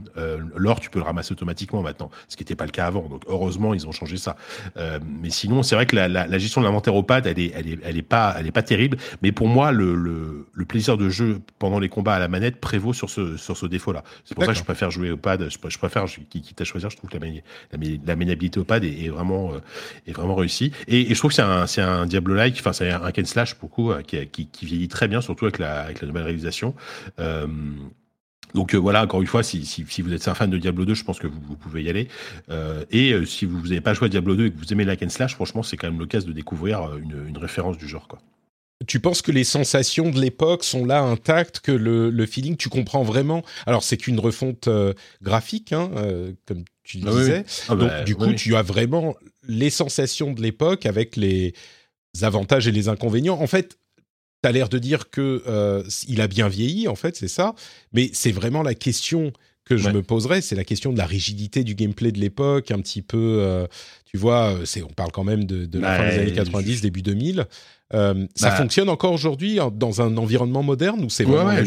l'or 0.54 0.80
tu 0.80 0.90
peux 0.90 0.98
le 0.98 1.04
ramasser 1.04 1.32
automatiquement 1.32 1.82
maintenant, 1.82 2.10
ce 2.28 2.36
qui 2.36 2.42
n'était 2.42 2.56
pas 2.56 2.66
le 2.66 2.70
cas 2.70 2.86
avant. 2.86 3.08
Donc 3.08 3.22
heureusement 3.26 3.72
ils 3.72 3.86
ont 3.86 3.92
changé 3.92 4.18
ça. 4.18 4.36
mais 4.76 5.30
sinon 5.30 5.62
c'est 5.62 5.74
vrai 5.74 5.86
que 5.86 5.96
la, 5.96 6.08
la, 6.08 6.26
la 6.26 6.38
gestion 6.38 6.60
de 6.60 6.66
l'inventaire 6.66 6.94
au 6.94 7.02
pad 7.02 7.26
elle 7.26 7.38
est 7.38 7.52
elle 7.54 7.68
est 7.68 7.78
elle 7.84 7.96
est 7.96 8.02
pas 8.02 8.34
elle 8.38 8.46
est 8.46 8.52
pas 8.52 8.62
terrible 8.62 8.97
mais 9.22 9.32
pour 9.32 9.48
moi, 9.48 9.72
le, 9.72 9.94
le, 9.94 10.46
le, 10.52 10.64
plaisir 10.64 10.96
de 10.96 11.08
jeu 11.08 11.40
pendant 11.58 11.78
les 11.78 11.88
combats 11.88 12.14
à 12.14 12.18
la 12.18 12.28
manette 12.28 12.60
prévaut 12.60 12.92
sur 12.92 13.10
ce, 13.10 13.36
sur 13.36 13.56
ce 13.56 13.66
défaut-là. 13.66 14.04
C'est 14.24 14.34
pour 14.34 14.44
ça 14.44 14.52
que 14.52 14.58
je 14.58 14.64
préfère 14.64 14.90
jouer 14.90 15.10
au 15.10 15.16
pad. 15.16 15.48
Je, 15.48 15.56
je 15.68 15.78
préfère, 15.78 16.04
quitte 16.04 16.60
à 16.60 16.64
choisir, 16.64 16.90
je 16.90 16.96
trouve 16.96 17.10
que 17.10 17.18
la, 17.18 17.26
la, 18.06 18.16
maniabilité 18.16 18.60
au 18.60 18.64
pad 18.64 18.84
est, 18.84 19.04
est, 19.04 19.08
vraiment, 19.08 19.52
euh, 19.54 19.58
est 20.06 20.12
vraiment 20.12 20.34
réussie. 20.34 20.72
Et, 20.86 21.10
et 21.10 21.14
je 21.14 21.18
trouve 21.18 21.30
que 21.30 21.36
c'est 21.36 21.42
un, 21.42 21.66
c'est 21.66 21.82
un 21.82 22.06
Diablo-like, 22.06 22.56
enfin, 22.58 22.72
c'est 22.72 22.90
un 22.90 23.10
Ken 23.12 23.26
Slash, 23.26 23.58
beaucoup, 23.58 23.92
euh, 23.92 24.02
qui, 24.02 24.26
qui, 24.26 24.46
qui, 24.46 24.66
vieillit 24.66 24.88
très 24.88 25.08
bien, 25.08 25.20
surtout 25.20 25.46
avec 25.46 25.58
la, 25.58 25.80
avec 25.82 26.00
la 26.00 26.08
nouvelle 26.08 26.24
réalisation. 26.24 26.74
Euh, 27.18 27.46
donc 28.54 28.74
euh, 28.74 28.78
voilà, 28.78 29.02
encore 29.02 29.20
une 29.20 29.26
fois, 29.26 29.42
si, 29.42 29.64
si, 29.66 29.84
si, 29.88 30.02
vous 30.02 30.12
êtes 30.12 30.26
un 30.28 30.34
fan 30.34 30.50
de 30.50 30.58
Diablo 30.58 30.84
2, 30.84 30.94
je 30.94 31.04
pense 31.04 31.18
que 31.18 31.26
vous, 31.26 31.40
vous 31.40 31.56
pouvez 31.56 31.82
y 31.82 31.88
aller. 31.88 32.08
Euh, 32.50 32.84
et 32.90 33.12
euh, 33.12 33.24
si 33.24 33.44
vous 33.44 33.60
n'avez 33.62 33.80
pas 33.80 33.94
joué 33.94 34.06
à 34.06 34.08
Diablo 34.08 34.36
2 34.36 34.46
et 34.46 34.50
que 34.50 34.58
vous 34.58 34.72
aimez 34.72 34.84
la 34.84 34.96
Ken 34.96 35.10
Slash, 35.10 35.34
franchement, 35.34 35.62
c'est 35.62 35.76
quand 35.76 35.88
même 35.88 35.98
l'occasion 35.98 36.28
de 36.28 36.34
découvrir 36.34 36.96
une, 36.96 37.28
une 37.28 37.38
référence 37.38 37.78
du 37.78 37.86
genre. 37.86 38.08
Quoi 38.08 38.20
tu 38.86 39.00
penses 39.00 39.22
que 39.22 39.32
les 39.32 39.44
sensations 39.44 40.10
de 40.10 40.20
l'époque 40.20 40.62
sont 40.62 40.84
là 40.84 41.00
intactes, 41.02 41.60
que 41.60 41.72
le, 41.72 42.10
le, 42.10 42.26
feeling, 42.26 42.56
tu 42.56 42.68
comprends 42.68 43.02
vraiment? 43.02 43.42
Alors 43.66 43.82
c'est 43.82 43.96
qu'une 43.96 44.20
refonte 44.20 44.68
euh, 44.68 44.94
graphique, 45.20 45.72
hein, 45.72 45.90
euh, 45.96 46.32
comme 46.46 46.64
tu 46.84 47.00
ah 47.06 47.10
disais. 47.10 47.44
Ah 47.68 47.74
Donc 47.74 47.88
bah, 47.88 48.04
du 48.04 48.14
coup, 48.14 48.32
tu 48.34 48.54
as 48.54 48.62
vraiment 48.62 49.16
les 49.46 49.70
sensations 49.70 50.32
de 50.32 50.40
l'époque 50.40 50.86
avec 50.86 51.16
les 51.16 51.54
avantages 52.22 52.68
et 52.68 52.72
les 52.72 52.88
inconvénients. 52.88 53.40
En 53.40 53.46
fait, 53.46 53.78
tu 54.42 54.48
as 54.48 54.52
l'air 54.52 54.68
de 54.68 54.78
dire 54.78 55.10
que 55.10 55.42
euh, 55.46 55.82
il 56.06 56.20
a 56.20 56.28
bien 56.28 56.48
vieilli, 56.48 56.86
en 56.86 56.94
fait, 56.94 57.16
c'est 57.16 57.28
ça. 57.28 57.54
Mais 57.92 58.10
c'est 58.12 58.32
vraiment 58.32 58.62
la 58.62 58.74
question 58.74 59.32
que 59.68 59.76
je 59.76 59.88
me 59.90 60.02
poserais, 60.02 60.40
c'est 60.40 60.56
la 60.56 60.64
question 60.64 60.92
de 60.92 60.98
la 60.98 61.06
rigidité 61.06 61.64
du 61.64 61.74
gameplay 61.74 62.12
de 62.12 62.18
l'époque, 62.18 62.70
un 62.70 62.80
petit 62.80 63.02
peu, 63.02 63.38
euh, 63.40 63.66
tu 64.04 64.16
vois, 64.16 64.56
c'est, 64.64 64.82
on 64.82 64.88
parle 64.88 65.12
quand 65.12 65.24
même 65.24 65.44
de, 65.44 65.78
la 65.78 65.96
fin 65.96 66.08
des 66.08 66.18
années 66.18 66.32
90, 66.32 66.80
début 66.80 67.02
2000. 67.02 67.46
ça 67.90 68.14
bah. 68.40 68.50
fonctionne 68.52 68.88
encore 68.88 69.12
aujourd'hui 69.12 69.58
dans 69.74 70.02
un 70.02 70.16
environnement 70.16 70.62
moderne 70.62 71.04
ou 71.04 71.10
c'est 71.10 71.24
vraiment 71.24 71.50
ouais, 71.50 71.64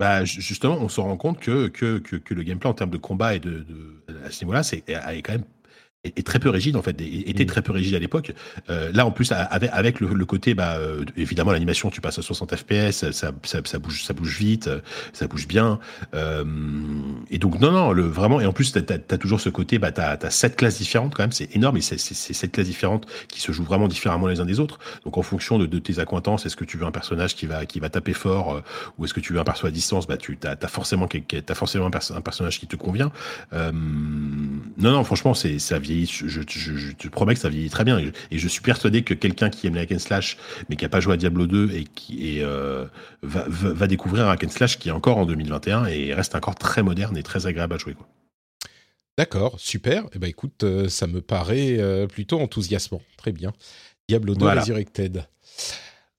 bah, 0.00 0.24
justement, 0.24 0.78
on 0.80 0.88
se 0.88 0.98
rend 0.98 1.16
compte 1.18 1.40
que, 1.40 1.68
que, 1.68 1.98
que, 1.98 2.32
le 2.32 2.42
gameplay 2.42 2.70
en 2.70 2.72
termes 2.72 2.90
de 2.90 2.96
combat 2.96 3.34
et 3.34 3.38
de, 3.38 3.50
de 3.50 4.02
à 4.24 4.30
ce 4.30 4.42
niveau-là, 4.44 4.62
c'est 4.62 4.82
est 4.88 5.22
quand 5.22 5.32
même 5.32 5.44
est, 6.04 6.26
très 6.26 6.38
peu 6.38 6.48
rigide 6.48 6.76
en 6.76 6.82
fait, 6.82 7.00
était 7.00 7.44
mm. 7.44 7.46
très 7.46 7.62
peu 7.62 7.72
rigide 7.72 7.94
à 7.94 7.98
l'époque. 7.98 8.32
Euh, 8.70 8.90
là 8.92 9.04
en 9.04 9.10
plus 9.10 9.32
avec, 9.32 9.70
avec 9.72 10.00
le, 10.00 10.24
côté 10.24 10.54
bah 10.54 10.76
euh, 10.76 11.04
évidemment 11.16 11.52
l'animation 11.52 11.90
tu 11.90 12.00
passes 12.00 12.18
à 12.18 12.22
60 12.22 12.56
fps, 12.56 12.90
ça, 12.90 13.12
ça, 13.12 13.32
ça, 13.64 13.78
bouge 13.78 14.04
ça 14.04 14.14
bouge 14.14 14.38
vite, 14.38 14.70
ça 15.12 15.26
bouge 15.26 15.46
bien. 15.46 15.78
Euh, 16.14 16.44
et 17.30 17.38
donc 17.38 17.60
non 17.60 17.72
non 17.72 17.92
le 17.92 18.02
vraiment 18.02 18.40
et 18.40 18.46
en 18.46 18.52
plus 18.52 18.72
t'as 18.72 18.94
as, 18.94 19.18
toujours 19.18 19.40
ce 19.40 19.50
côté 19.50 19.78
bah 19.78 19.92
t'as 19.92 20.16
as 20.16 20.30
sept 20.30 20.56
classes 20.56 20.78
différentes 20.78 21.14
quand 21.14 21.22
même 21.22 21.32
c'est 21.32 21.54
énorme 21.54 21.76
et 21.76 21.82
c'est 21.82 21.98
sept 21.98 22.52
classes 22.52 22.66
différentes 22.66 23.06
qui 23.28 23.40
se 23.40 23.52
jouent 23.52 23.64
vraiment 23.64 23.88
différemment 23.88 24.26
les 24.26 24.40
uns 24.40 24.46
des 24.46 24.60
autres. 24.60 24.78
Donc 25.04 25.18
en 25.18 25.22
fonction 25.22 25.58
de, 25.58 25.66
de 25.66 25.78
tes 25.78 25.98
accointances, 25.98 26.46
est-ce 26.46 26.56
que 26.56 26.64
tu 26.64 26.78
veux 26.78 26.86
un 26.86 26.92
personnage 26.92 27.34
qui 27.34 27.46
va 27.46 27.66
qui 27.66 27.78
va 27.80 27.90
taper 27.90 28.14
fort 28.14 28.62
ou 28.96 29.04
est-ce 29.04 29.12
que 29.12 29.20
tu 29.20 29.34
veux 29.34 29.40
un 29.40 29.44
perso 29.44 29.66
à 29.66 29.70
distance, 29.70 30.06
bah 30.06 30.16
tu 30.16 30.38
as, 30.44 30.56
as 30.60 30.68
forcément 30.68 31.08
as 31.48 31.54
forcément 31.54 31.86
un, 31.86 32.16
un, 32.16 32.20
personnage 32.20 32.58
qui 32.58 32.66
te 32.66 32.76
convient. 32.76 33.12
Non 33.52 34.92
non 34.92 35.04
franchement 35.04 35.34
c'est 35.34 35.58
ça 35.58 35.78
je, 36.04 36.92
te 36.92 37.08
promets 37.08 37.34
que 37.34 37.40
ça 37.40 37.48
vieillit 37.48 37.70
très 37.70 37.84
bien. 37.84 37.98
Et, 37.98 38.38
je 38.38 38.48
suis 38.48 38.60
persuadé 38.60 39.02
que 39.02 39.14
quelqu'un 39.14 39.50
qui 39.50 39.66
aime 39.66 39.74
les 39.74 39.80
hack 39.80 40.00
slash, 40.00 40.36
mais 40.68 40.76
qui 40.76 40.84
n'a 40.84 40.88
pas 40.88 41.00
joué 41.00 41.14
à 41.14 41.16
Diablo 41.16 41.46
2 41.46 41.72
et 41.72 41.84
qui 41.84 42.42
euh, 42.42 42.86
va, 43.22 43.86
découvrir 43.86 44.28
un 44.28 44.32
hack 44.32 44.50
slash 44.50 44.78
qui 44.78 44.88
est 44.88 44.92
encore 44.92 45.18
en 45.18 45.26
2021 45.26 45.86
et 45.86 46.14
reste 46.14 46.34
encore 46.34 46.54
très 46.54 46.82
moderne 46.82 47.16
et 47.16 47.22
très 47.22 47.46
agréable 47.46 47.74
à 47.74 47.78
jouer. 47.78 47.96
D'accord, 49.18 49.58
super. 49.58 50.04
Eh 50.14 50.18
ben 50.18 50.28
écoute, 50.28 50.64
euh, 50.64 50.88
ça 50.88 51.06
me 51.06 51.20
paraît 51.20 51.76
euh, 51.78 52.06
plutôt 52.06 52.40
enthousiasmant. 52.40 53.02
Très 53.16 53.32
bien. 53.32 53.52
Diablo 54.08 54.34
2 54.34 54.46
Resurrected. 54.46 55.24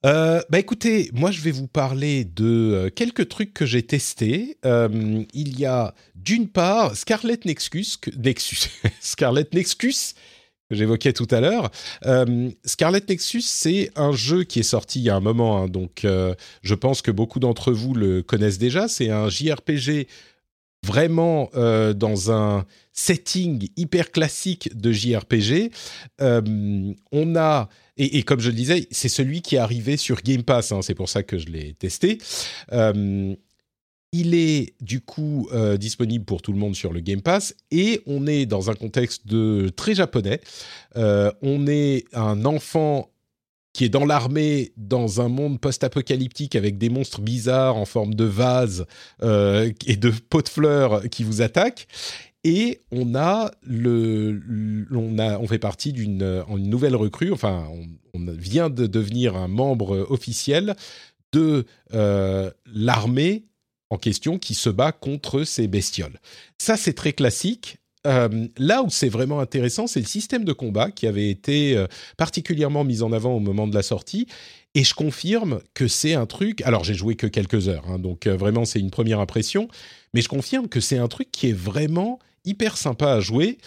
Euh, 0.03 0.41
bah 0.49 0.57
écoutez, 0.57 1.11
moi 1.13 1.29
je 1.29 1.41
vais 1.41 1.51
vous 1.51 1.67
parler 1.67 2.25
de 2.25 2.45
euh, 2.45 2.89
quelques 2.89 3.29
trucs 3.29 3.53
que 3.53 3.65
j'ai 3.65 3.83
testés. 3.83 4.57
Euh, 4.65 5.23
il 5.33 5.59
y 5.59 5.65
a 5.65 5.93
d'une 6.15 6.47
part 6.47 6.95
Scarlet 6.95 7.39
Nexus, 7.45 7.97
Scarlet 8.99 9.47
Nexus 9.53 10.15
que 10.69 10.75
j'évoquais 10.77 11.11
tout 11.11 11.27
à 11.31 11.41
l'heure. 11.41 11.69
Scarlet 12.63 13.01
Nexus, 13.09 13.41
c'est 13.41 13.91
un 13.97 14.13
jeu 14.13 14.45
qui 14.45 14.61
est 14.61 14.63
sorti 14.63 14.99
il 14.99 15.03
y 15.03 15.09
a 15.09 15.15
un 15.17 15.19
moment, 15.19 15.61
hein, 15.61 15.67
donc 15.67 16.07
je 16.07 16.73
pense 16.75 17.01
que 17.01 17.11
beaucoup 17.11 17.41
d'entre 17.41 17.73
vous 17.73 17.93
le 17.93 18.21
connaissent 18.21 18.57
déjà. 18.57 18.87
C'est 18.87 19.09
un 19.09 19.27
JRPG 19.27 20.07
vraiment 20.85 21.49
dans 21.53 22.31
un 22.31 22.65
setting 22.93 23.67
hyper 23.75 24.11
classique 24.11 24.69
de 24.73 24.93
JRPG. 24.93 25.71
on 26.21 27.35
a 27.35 27.67
et, 27.97 28.23
comme 28.23 28.39
je 28.39 28.49
le 28.49 28.55
disais, 28.55 28.87
c'est 28.91 29.09
celui 29.09 29.41
qui 29.41 29.55
est 29.55 29.59
arrivé 29.59 29.97
sur 29.97 30.21
Game 30.21 30.43
Pass, 30.43 30.71
hein, 30.71 30.81
c'est 30.81 30.95
pour 30.95 31.09
ça 31.09 31.23
que 31.23 31.37
je 31.37 31.47
l'ai 31.47 31.73
testé. 31.73 32.19
Euh, 32.71 33.35
il 34.13 34.33
est 34.33 34.73
du 34.81 35.01
coup 35.01 35.47
euh, 35.53 35.77
disponible 35.77 36.25
pour 36.25 36.41
tout 36.41 36.51
le 36.51 36.57
monde 36.57 36.75
sur 36.75 36.91
le 36.91 36.99
Game 36.99 37.21
Pass 37.21 37.55
et 37.69 38.01
on 38.07 38.27
est 38.27 38.45
dans 38.45 38.69
un 38.69 38.75
contexte 38.75 39.23
très 39.75 39.95
japonais. 39.95 40.41
Euh, 40.97 41.31
on 41.41 41.67
est 41.67 42.05
un 42.13 42.43
enfant 42.45 43.09
qui 43.73 43.85
est 43.85 43.89
dans 43.89 44.05
l'armée, 44.05 44.73
dans 44.75 45.21
un 45.21 45.29
monde 45.29 45.61
post-apocalyptique 45.61 46.57
avec 46.57 46.77
des 46.77 46.89
monstres 46.89 47.21
bizarres 47.21 47.77
en 47.77 47.85
forme 47.85 48.15
de 48.15 48.25
vase 48.25 48.85
et 49.21 49.95
de 49.95 50.09
pots 50.29 50.41
de 50.41 50.49
fleurs 50.49 51.09
qui 51.09 51.23
vous 51.23 51.41
attaquent 51.41 51.87
et 52.43 52.81
on 52.91 53.13
a 53.15 53.51
le, 53.61 54.41
on 54.91 55.19
a, 55.19 55.37
on 55.37 55.47
fait 55.47 55.59
partie 55.59 55.93
d'une 55.93 56.43
nouvelle 56.57 56.95
recrue. 56.95 57.31
Enfin, 57.31 57.67
on, 58.13 58.25
vient 58.37 58.69
de 58.69 58.87
devenir 58.87 59.35
un 59.35 59.47
membre 59.47 60.05
officiel 60.09 60.75
de 61.31 61.65
euh, 61.93 62.51
l'armée 62.73 63.45
en 63.89 63.97
question 63.97 64.37
qui 64.37 64.53
se 64.53 64.69
bat 64.69 64.91
contre 64.91 65.43
ces 65.43 65.67
bestioles. 65.67 66.19
Ça, 66.57 66.77
c'est 66.77 66.93
très 66.93 67.13
classique. 67.13 67.77
Euh, 68.07 68.47
là 68.57 68.83
où 68.83 68.89
c'est 68.89 69.09
vraiment 69.09 69.39
intéressant, 69.39 69.87
c'est 69.87 69.99
le 69.99 70.05
système 70.05 70.43
de 70.43 70.53
combat 70.53 70.91
qui 70.91 71.07
avait 71.07 71.29
été 71.29 71.77
euh, 71.77 71.87
particulièrement 72.17 72.83
mis 72.83 73.01
en 73.01 73.11
avant 73.11 73.33
au 73.33 73.39
moment 73.39 73.67
de 73.67 73.75
la 73.75 73.83
sortie. 73.83 74.27
Et 74.73 74.83
je 74.83 74.93
confirme 74.93 75.61
que 75.73 75.87
c'est 75.87 76.15
un 76.15 76.25
truc. 76.25 76.61
Alors, 76.63 76.83
j'ai 76.83 76.95
joué 76.95 77.15
que 77.15 77.27
quelques 77.27 77.67
heures, 77.67 77.85
hein, 77.87 77.99
donc 77.99 78.27
vraiment, 78.27 78.65
c'est 78.65 78.79
une 78.79 78.91
première 78.91 79.19
impression. 79.19 79.67
Mais 80.13 80.21
je 80.21 80.29
confirme 80.29 80.67
que 80.67 80.79
c'est 80.79 80.97
un 80.97 81.07
truc 81.07 81.31
qui 81.31 81.49
est 81.49 81.57
vraiment 81.57 82.19
hyper 82.45 82.77
sympa 82.77 83.13
à 83.13 83.19
jouer. 83.19 83.57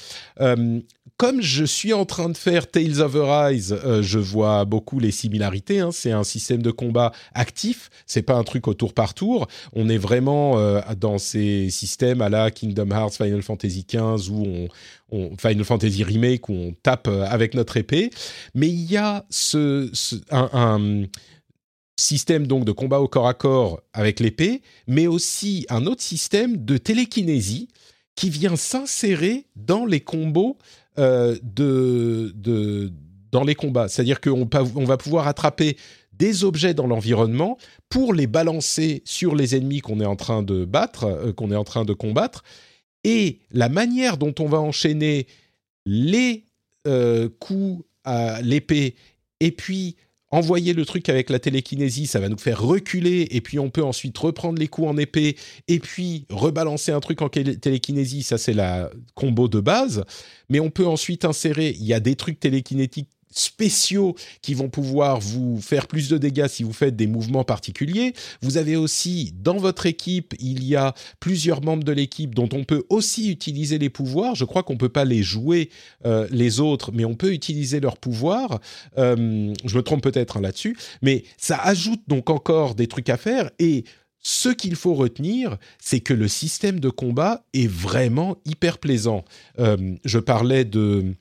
Euh, 0.41 0.81
comme 1.17 1.41
je 1.41 1.65
suis 1.65 1.93
en 1.93 2.05
train 2.05 2.29
de 2.29 2.37
faire 2.37 2.69
Tales 2.69 3.01
of 3.01 3.15
Arise, 3.15 3.77
euh, 3.85 4.03
je 4.03 4.19
vois 4.19 4.65
beaucoup 4.65 4.99
les 4.99 5.13
similarités. 5.13 5.81
Hein. 5.81 5.91
C'est 5.93 6.11
un 6.11 6.25
système 6.25 6.61
de 6.61 6.71
combat 6.71 7.13
actif. 7.35 7.91
C'est 8.07 8.23
pas 8.23 8.35
un 8.35 8.43
truc 8.43 8.67
au 8.67 8.75
tour 8.75 8.95
par 8.95 9.15
tour. 9.15 9.47
On 9.75 9.89
est 9.89 9.99
vraiment 9.99 10.59
euh, 10.59 10.81
dans 10.99 11.19
ces 11.19 11.71
systèmes 11.71 12.21
à 12.21 12.29
la 12.29 12.51
Kingdom 12.51 12.91
Hearts, 12.91 13.15
Final 13.15 13.43
Fantasy 13.43 13.87
XV 13.89 14.31
ou 14.31 14.69
on, 15.11 15.37
Final 15.39 15.65
Fantasy 15.65 16.03
Remake 16.03 16.49
où 16.49 16.55
on 16.55 16.75
tape 16.83 17.07
avec 17.09 17.55
notre 17.55 17.77
épée. 17.77 18.11
Mais 18.55 18.69
il 18.69 18.91
y 18.91 18.97
a 18.97 19.25
ce, 19.31 19.91
un, 20.33 21.05
système 21.97 22.47
donc 22.47 22.65
de 22.65 22.73
combat 22.73 23.01
au 23.01 23.09
corps 23.09 23.29
à 23.29 23.35
corps 23.35 23.81
avec 23.93 24.21
l'épée, 24.21 24.63
mais 24.87 25.07
aussi 25.07 25.65
un 25.69 25.87
autre 25.87 26.03
système 26.03 26.65
de 26.65 26.77
télékinésie 26.77 27.69
qui 28.15 28.31
vient 28.31 28.57
s'insérer 28.57 29.47
dans 29.57 29.87
les 29.87 30.01
combos 30.01 30.57
euh, 30.99 31.37
dans 33.33 33.45
les 33.45 33.55
combats. 33.57 33.89
C'est-à-dire 33.89 34.21
qu'on 34.21 34.49
on 34.77 34.85
va 34.85 34.97
pouvoir 34.97 35.27
attraper 35.27 35.77
des 36.13 36.45
objets 36.45 36.75
dans 36.75 36.87
l'environnement 36.87 37.59
pour 37.89 38.15
les 38.15 38.29
balancer 38.29 39.03
sur 39.05 39.35
les 39.35 39.57
ennemis 39.57 39.81
qu'on 39.81 40.01
est 40.01 40.07
en 40.07 40.17
train 40.17 40.43
de 40.43 40.65
battre, 40.65 41.05
euh, 41.05 41.33
combattre. 41.95 42.45
Et 43.03 43.41
la 43.51 43.69
manière 43.69 44.17
dont 44.17 44.35
on 44.39 44.47
va 44.47 44.61
enchaîner 44.61 45.27
les 45.85 46.45
euh, 46.87 47.29
coups 47.41 47.85
à 48.05 48.41
l'épée 48.41 48.95
et 49.41 49.51
puis 49.51 49.97
envoyer 50.35 50.73
le 50.73 50.85
truc 50.85 51.09
avec 51.09 51.31
la 51.31 51.39
télékinésie, 51.39 52.07
ça 52.09 52.19
va 52.19 52.29
nous 52.29 52.39
faire 52.39 52.61
reculer, 52.61 53.29
et 53.31 53.41
puis 53.41 53.61
on 53.61 53.71
peut 53.71 53.85
ensuite 53.85 54.19
reprendre 54.19 54.59
les 54.59 54.67
coups 54.67 54.89
en 54.89 54.97
épée, 54.97 55.37
et 55.69 55.79
puis 55.79 56.27
rebalancer 56.29 56.91
un 56.91 56.99
truc 56.99 57.23
en 57.23 57.29
télékinésie, 57.29 58.25
ça 58.25 58.37
c'est 58.37 58.53
la 58.53 58.91
combo 59.15 59.47
de 59.47 59.61
base, 59.61 60.05
mais 60.49 60.59
on 60.59 60.71
peut 60.71 60.87
ensuite 60.87 61.25
insérer, 61.25 61.77
il 61.79 61.85
y 61.85 61.95
a 61.95 62.01
des 62.01 62.17
trucs 62.17 62.41
télékinétiques 62.41 63.09
spéciaux 63.35 64.15
qui 64.41 64.55
vont 64.55 64.69
pouvoir 64.69 65.21
vous 65.21 65.61
faire 65.61 65.87
plus 65.87 66.09
de 66.09 66.17
dégâts 66.17 66.47
si 66.47 66.63
vous 66.63 66.73
faites 66.73 66.97
des 66.97 67.07
mouvements 67.07 67.45
particuliers. 67.45 68.15
Vous 68.41 68.57
avez 68.57 68.77
aussi 68.77 69.35
dans 69.43 69.57
votre 69.57 69.87
équipe, 69.87 70.35
il 70.39 70.65
y 70.65 70.77
a 70.77 70.95
plusieurs 71.21 71.63
membres 71.63 71.85
de 71.85 71.93
l'équipe 71.93 72.35
dont 72.35 72.49
on 72.53 72.65
peut 72.65 72.85
aussi 72.89 73.31
utiliser 73.31 73.79
les 73.79 73.91
pouvoirs. 73.91 74.35
Je 74.35 74.45
crois 74.45 74.63
qu'on 74.63 74.77
peut 74.77 74.89
pas 74.89 75.05
les 75.05 75.23
jouer 75.23 75.71
euh, 76.07 76.27
les 76.31 76.61
autres, 76.61 76.93
mais 76.93 77.05
on 77.05 77.15
peut 77.15 77.33
utiliser 77.33 77.81
leurs 77.81 77.99
pouvoirs. 77.99 78.61
Euh, 78.97 79.53
je 79.65 79.77
me 79.77 79.83
trompe 79.83 80.03
peut-être 80.03 80.37
hein, 80.37 80.41
là-dessus, 80.41 80.77
mais 81.03 81.25
ça 81.37 81.57
ajoute 81.57 82.01
donc 82.07 82.31
encore 82.31 82.75
des 82.75 82.87
trucs 82.87 83.09
à 83.09 83.17
faire 83.17 83.51
et 83.59 83.85
ce 84.27 84.49
qu'il 84.49 84.75
faut 84.75 84.95
retenir, 84.95 85.59
c'est 85.79 86.01
que 86.01 86.15
le 86.15 86.29
système 86.29 86.81
de 86.81 86.89
combat 86.89 87.45
est 87.53 87.69
vraiment 87.69 88.39
hyper 88.47 88.79
plaisant. 88.79 89.23
Euh, 89.59 89.97
je 90.05 90.19
parlais 90.19 90.65
de 90.65 91.15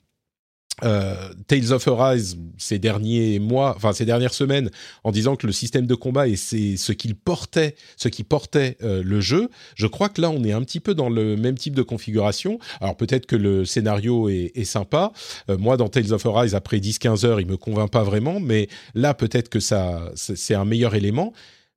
euh, 0.82 1.32
Tales 1.46 1.72
of 1.72 1.86
Arise 1.86 2.36
ces 2.58 2.78
derniers 2.78 3.38
mois, 3.38 3.74
enfin 3.76 3.92
ces 3.92 4.04
dernières 4.04 4.34
semaines, 4.34 4.70
en 5.04 5.12
disant 5.12 5.36
que 5.36 5.46
le 5.46 5.52
système 5.52 5.86
de 5.86 5.94
combat 5.94 6.26
et 6.26 6.36
c'est 6.36 6.76
ce 6.76 6.92
qu'il 6.92 7.14
portait, 7.14 7.76
ce 7.96 8.08
qui 8.08 8.24
portait 8.24 8.76
euh, 8.82 9.02
le 9.04 9.20
jeu. 9.20 9.50
Je 9.76 9.86
crois 9.86 10.08
que 10.08 10.20
là, 10.20 10.30
on 10.30 10.42
est 10.42 10.52
un 10.52 10.62
petit 10.62 10.80
peu 10.80 10.94
dans 10.94 11.08
le 11.08 11.36
même 11.36 11.56
type 11.56 11.74
de 11.74 11.82
configuration. 11.82 12.58
Alors 12.80 12.96
peut-être 12.96 13.26
que 13.26 13.36
le 13.36 13.64
scénario 13.64 14.28
est, 14.28 14.64
sympa. 14.64 15.12
Euh, 15.50 15.58
moi, 15.58 15.76
dans 15.76 15.88
Tales 15.88 16.12
of 16.12 16.24
Arise, 16.26 16.54
après 16.54 16.78
10-15 16.78 17.26
heures, 17.26 17.40
il 17.40 17.46
me 17.46 17.56
convainc 17.56 17.90
pas 17.90 18.02
vraiment, 18.02 18.40
mais 18.40 18.68
là, 18.94 19.14
peut-être 19.14 19.48
que 19.50 19.60
ça, 19.60 20.10
c'est 20.14 20.54
un 20.54 20.64
meilleur 20.64 20.94
élément. 20.94 21.32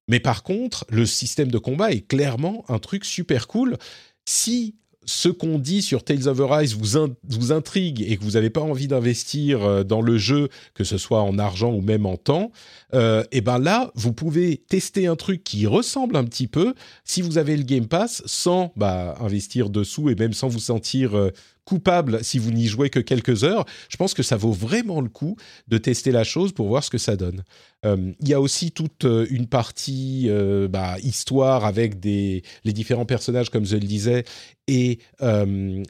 Mais 0.07 0.19
par 0.19 0.43
contre, 0.43 0.85
le 0.89 1.05
système 1.05 1.51
de 1.51 1.57
combat 1.57 1.91
est 1.91 2.07
clairement 2.07 2.63
un 2.69 2.79
truc 2.79 3.03
super 3.03 3.47
cool. 3.47 3.77
Si 4.25 4.75
ce 5.07 5.29
qu'on 5.29 5.57
dit 5.57 5.81
sur 5.81 6.03
Tales 6.03 6.27
of 6.27 6.39
Arise 6.41 6.75
vous, 6.75 7.07
vous 7.29 7.51
intrigue 7.51 8.05
et 8.07 8.17
que 8.17 8.23
vous 8.23 8.31
n'avez 8.31 8.49
pas 8.49 8.61
envie 8.61 8.87
d'investir 8.87 9.63
euh, 9.63 9.83
dans 9.83 10.01
le 10.01 10.17
jeu, 10.17 10.49
que 10.75 10.83
ce 10.83 10.97
soit 10.97 11.23
en 11.23 11.39
argent 11.39 11.71
ou 11.73 11.81
même 11.81 12.05
en 12.05 12.17
temps, 12.17 12.51
euh, 12.93 13.23
et 13.31 13.41
ben 13.41 13.57
là, 13.57 13.91
vous 13.95 14.13
pouvez 14.13 14.57
tester 14.57 15.07
un 15.07 15.15
truc 15.15 15.43
qui 15.43 15.65
ressemble 15.65 16.15
un 16.15 16.25
petit 16.25 16.47
peu 16.47 16.73
si 17.05 17.21
vous 17.21 17.37
avez 17.37 17.57
le 17.57 17.63
Game 17.63 17.87
Pass 17.87 18.21
sans 18.25 18.71
bah, 18.75 19.15
investir 19.19 19.69
dessous 19.69 20.09
et 20.09 20.15
même 20.15 20.33
sans 20.33 20.49
vous 20.49 20.59
sentir 20.59 21.17
euh, 21.17 21.31
coupable 21.65 22.23
si 22.23 22.39
vous 22.39 22.51
n'y 22.51 22.67
jouez 22.67 22.89
que 22.89 22.99
quelques 22.99 23.43
heures. 23.43 23.65
Je 23.89 23.97
pense 23.97 24.13
que 24.13 24.23
ça 24.23 24.37
vaut 24.37 24.53
vraiment 24.53 25.01
le 25.01 25.09
coup 25.09 25.35
de 25.67 25.77
tester 25.77 26.11
la 26.11 26.23
chose 26.23 26.53
pour 26.53 26.67
voir 26.67 26.83
ce 26.83 26.89
que 26.89 26.97
ça 26.97 27.15
donne. 27.15 27.43
Euh, 27.87 28.13
il 28.19 28.27
y 28.27 28.33
a 28.33 28.41
aussi 28.41 28.71
toute 28.71 29.05
euh, 29.05 29.25
une 29.29 29.47
partie 29.47 30.25
euh, 30.27 30.67
bah, 30.67 30.97
histoire 31.03 31.65
avec 31.65 31.99
des, 31.99 32.43
les 32.63 32.73
différents 32.73 33.05
personnages, 33.05 33.49
comme 33.49 33.65
je 33.65 33.75
le 33.75 33.85
disais, 33.85 34.23
et 34.67 34.99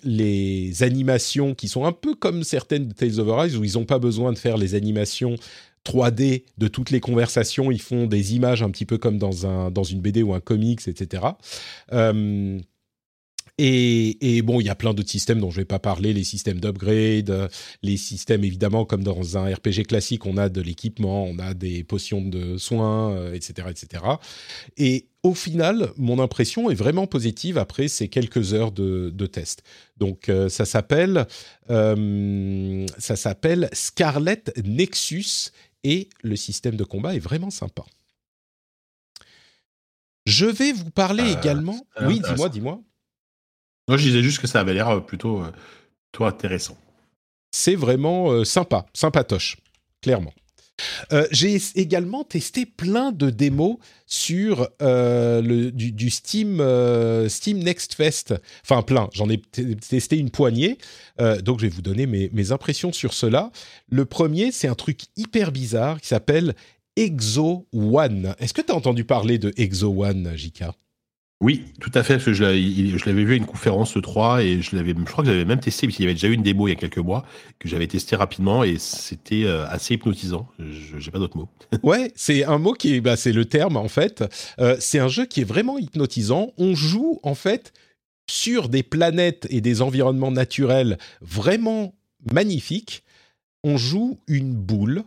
les 0.03 0.83
animations 0.83 1.55
qui 1.55 1.67
sont 1.67 1.85
un 1.85 1.91
peu 1.91 2.13
comme 2.13 2.43
certaines 2.43 2.89
de 2.89 2.93
Tales 2.93 3.19
of 3.19 3.27
Arise, 3.29 3.57
où 3.57 3.63
ils 3.63 3.73
n'ont 3.73 3.85
pas 3.85 3.97
besoin 3.97 4.33
de 4.33 4.37
faire 4.37 4.55
les 4.55 4.75
animations 4.75 5.35
3D 5.83 6.43
de 6.59 6.67
toutes 6.67 6.91
les 6.91 6.99
conversations, 6.99 7.71
ils 7.71 7.81
font 7.81 8.05
des 8.05 8.35
images 8.35 8.61
un 8.61 8.69
petit 8.69 8.85
peu 8.85 8.99
comme 8.99 9.17
dans, 9.17 9.47
un, 9.47 9.71
dans 9.71 9.83
une 9.83 10.01
BD 10.01 10.21
ou 10.21 10.35
un 10.35 10.39
comics, 10.39 10.87
etc. 10.87 11.23
Et, 13.59 14.41
bon, 14.43 14.59
il 14.61 14.65
y 14.65 14.69
a 14.69 14.75
plein 14.75 14.93
d'autres 14.93 15.09
systèmes 15.09 15.39
dont 15.39 15.49
je 15.49 15.57
ne 15.57 15.61
vais 15.61 15.65
pas 15.65 15.79
parler, 15.79 16.13
les 16.13 16.23
systèmes 16.23 16.59
d'upgrade, 16.59 17.49
les 17.81 17.97
systèmes 17.97 18.43
évidemment 18.43 18.85
comme 18.85 19.03
dans 19.03 19.37
un 19.37 19.53
RPG 19.53 19.87
classique, 19.87 20.25
on 20.25 20.37
a 20.37 20.49
de 20.49 20.61
l'équipement, 20.61 21.25
on 21.25 21.39
a 21.39 21.53
des 21.53 21.83
potions 21.83 22.21
de 22.21 22.57
soins, 22.57 23.31
etc., 23.33 23.67
etc. 23.71 24.03
Et 24.77 25.07
au 25.27 25.33
final, 25.33 25.91
mon 25.97 26.19
impression 26.19 26.69
est 26.69 26.75
vraiment 26.75 27.07
positive 27.07 27.57
après 27.57 27.87
ces 27.87 28.07
quelques 28.07 28.53
heures 28.53 28.71
de, 28.71 29.11
de 29.13 29.25
test. 29.25 29.63
Donc 29.97 30.29
euh, 30.29 30.49
ça 30.49 30.65
s'appelle 30.65 31.27
euh, 31.69 32.85
ça 32.97 33.15
s'appelle 33.15 33.69
Scarlet 33.73 34.43
Nexus 34.63 35.51
et 35.83 36.09
le 36.21 36.35
système 36.35 36.75
de 36.75 36.83
combat 36.83 37.15
est 37.15 37.19
vraiment 37.19 37.49
sympa. 37.49 37.83
Je 40.25 40.45
vais 40.45 40.71
vous 40.71 40.91
parler 40.91 41.23
euh, 41.23 41.39
également. 41.39 41.85
Oui, 42.01 42.19
dis-moi, 42.19 42.49
dis-moi. 42.49 42.81
Moi, 43.87 43.97
je 43.97 44.03
disais 44.03 44.21
juste 44.21 44.39
que 44.39 44.47
ça 44.47 44.59
avait 44.59 44.73
l'air 44.73 44.89
euh, 44.89 44.99
plutôt, 44.99 45.41
euh, 45.41 45.51
plutôt 46.11 46.25
intéressant. 46.25 46.77
C'est 47.51 47.75
vraiment 47.75 48.31
euh, 48.31 48.43
sympa, 48.43 48.85
sympatoche, 48.93 49.57
clairement. 50.01 50.33
j'ai 51.31 51.57
également 51.73 52.23
testé 52.23 52.67
plein 52.67 53.11
de 53.11 53.31
démos 53.31 53.77
sur 54.05 54.67
le, 54.79 55.71
du, 55.71 56.09
Steam, 56.11 56.61
Steam 57.27 57.57
Next 57.63 57.95
Fest. 57.95 58.35
Enfin, 58.63 58.83
plein. 58.83 59.09
J'en 59.11 59.27
ai 59.27 59.39
testé 59.39 60.17
une 60.19 60.29
poignée. 60.29 60.77
donc, 61.41 61.61
je 61.61 61.65
vais 61.65 61.71
vous 61.71 61.81
donner 61.81 62.05
mes, 62.05 62.29
mes 62.31 62.51
impressions 62.51 62.93
sur 62.93 63.13
cela. 63.13 63.51
Le 63.89 64.05
premier, 64.05 64.51
c'est 64.51 64.67
un 64.67 64.75
truc 64.75 65.05
hyper 65.15 65.51
bizarre 65.51 65.99
qui 65.99 66.09
s'appelle 66.09 66.53
Exo 66.95 67.65
One. 67.73 68.35
Est-ce 68.37 68.53
que 68.53 68.61
tu 68.61 68.71
as 68.71 68.75
entendu 68.75 69.03
parler 69.03 69.39
de 69.39 69.51
Exo 69.57 70.03
One, 70.03 70.33
Jika 70.35 70.75
oui, 71.39 71.65
tout 71.79 71.91
à 71.93 72.01
fait. 72.01 72.17
Je 72.19 73.05
l'avais 73.05 73.23
vu 73.23 73.33
à 73.33 73.35
une 73.35 73.45
conférence 73.45 73.95
3 74.01 74.43
et 74.43 74.61
je 74.61 74.75
l'avais, 74.75 74.95
je 74.97 75.03
crois 75.03 75.23
que 75.23 75.29
j'avais 75.29 75.45
même 75.45 75.59
testé 75.59 75.85
parce 75.85 75.95
qu'il 75.95 76.05
y 76.05 76.07
avait 76.07 76.15
déjà 76.15 76.27
eu 76.27 76.33
une 76.33 76.41
démo 76.41 76.67
il 76.67 76.71
y 76.71 76.73
a 76.73 76.75
quelques 76.75 76.97
mois 76.97 77.25
que 77.59 77.69
j'avais 77.69 77.85
testé 77.85 78.15
rapidement 78.15 78.63
et 78.63 78.77
c'était 78.79 79.43
euh, 79.43 79.67
assez 79.67 79.93
hypnotisant. 79.93 80.47
Je 80.57 80.97
J'ai 80.97 81.11
pas 81.11 81.19
d'autres 81.19 81.37
mots. 81.37 81.49
ouais, 81.83 82.11
c'est 82.15 82.43
un 82.43 82.57
mot 82.57 82.73
qui 82.73 82.95
est, 82.95 83.01
bah, 83.01 83.15
c'est 83.15 83.33
le 83.33 83.45
terme 83.45 83.77
en 83.77 83.87
fait. 83.87 84.23
Euh, 84.59 84.77
c'est 84.79 84.97
un 84.97 85.07
jeu 85.07 85.25
qui 85.25 85.41
est 85.41 85.43
vraiment 85.45 85.77
hypnotisant. 85.77 86.53
On 86.57 86.73
joue 86.73 87.19
en 87.21 87.35
fait 87.35 87.71
sur 88.27 88.67
des 88.67 88.81
planètes 88.81 89.45
et 89.51 89.61
des 89.61 89.83
environnements 89.83 90.31
naturels 90.31 90.97
vraiment 91.21 91.93
magnifiques. 92.31 93.03
On 93.63 93.77
joue 93.77 94.19
une 94.27 94.55
boule. 94.55 95.03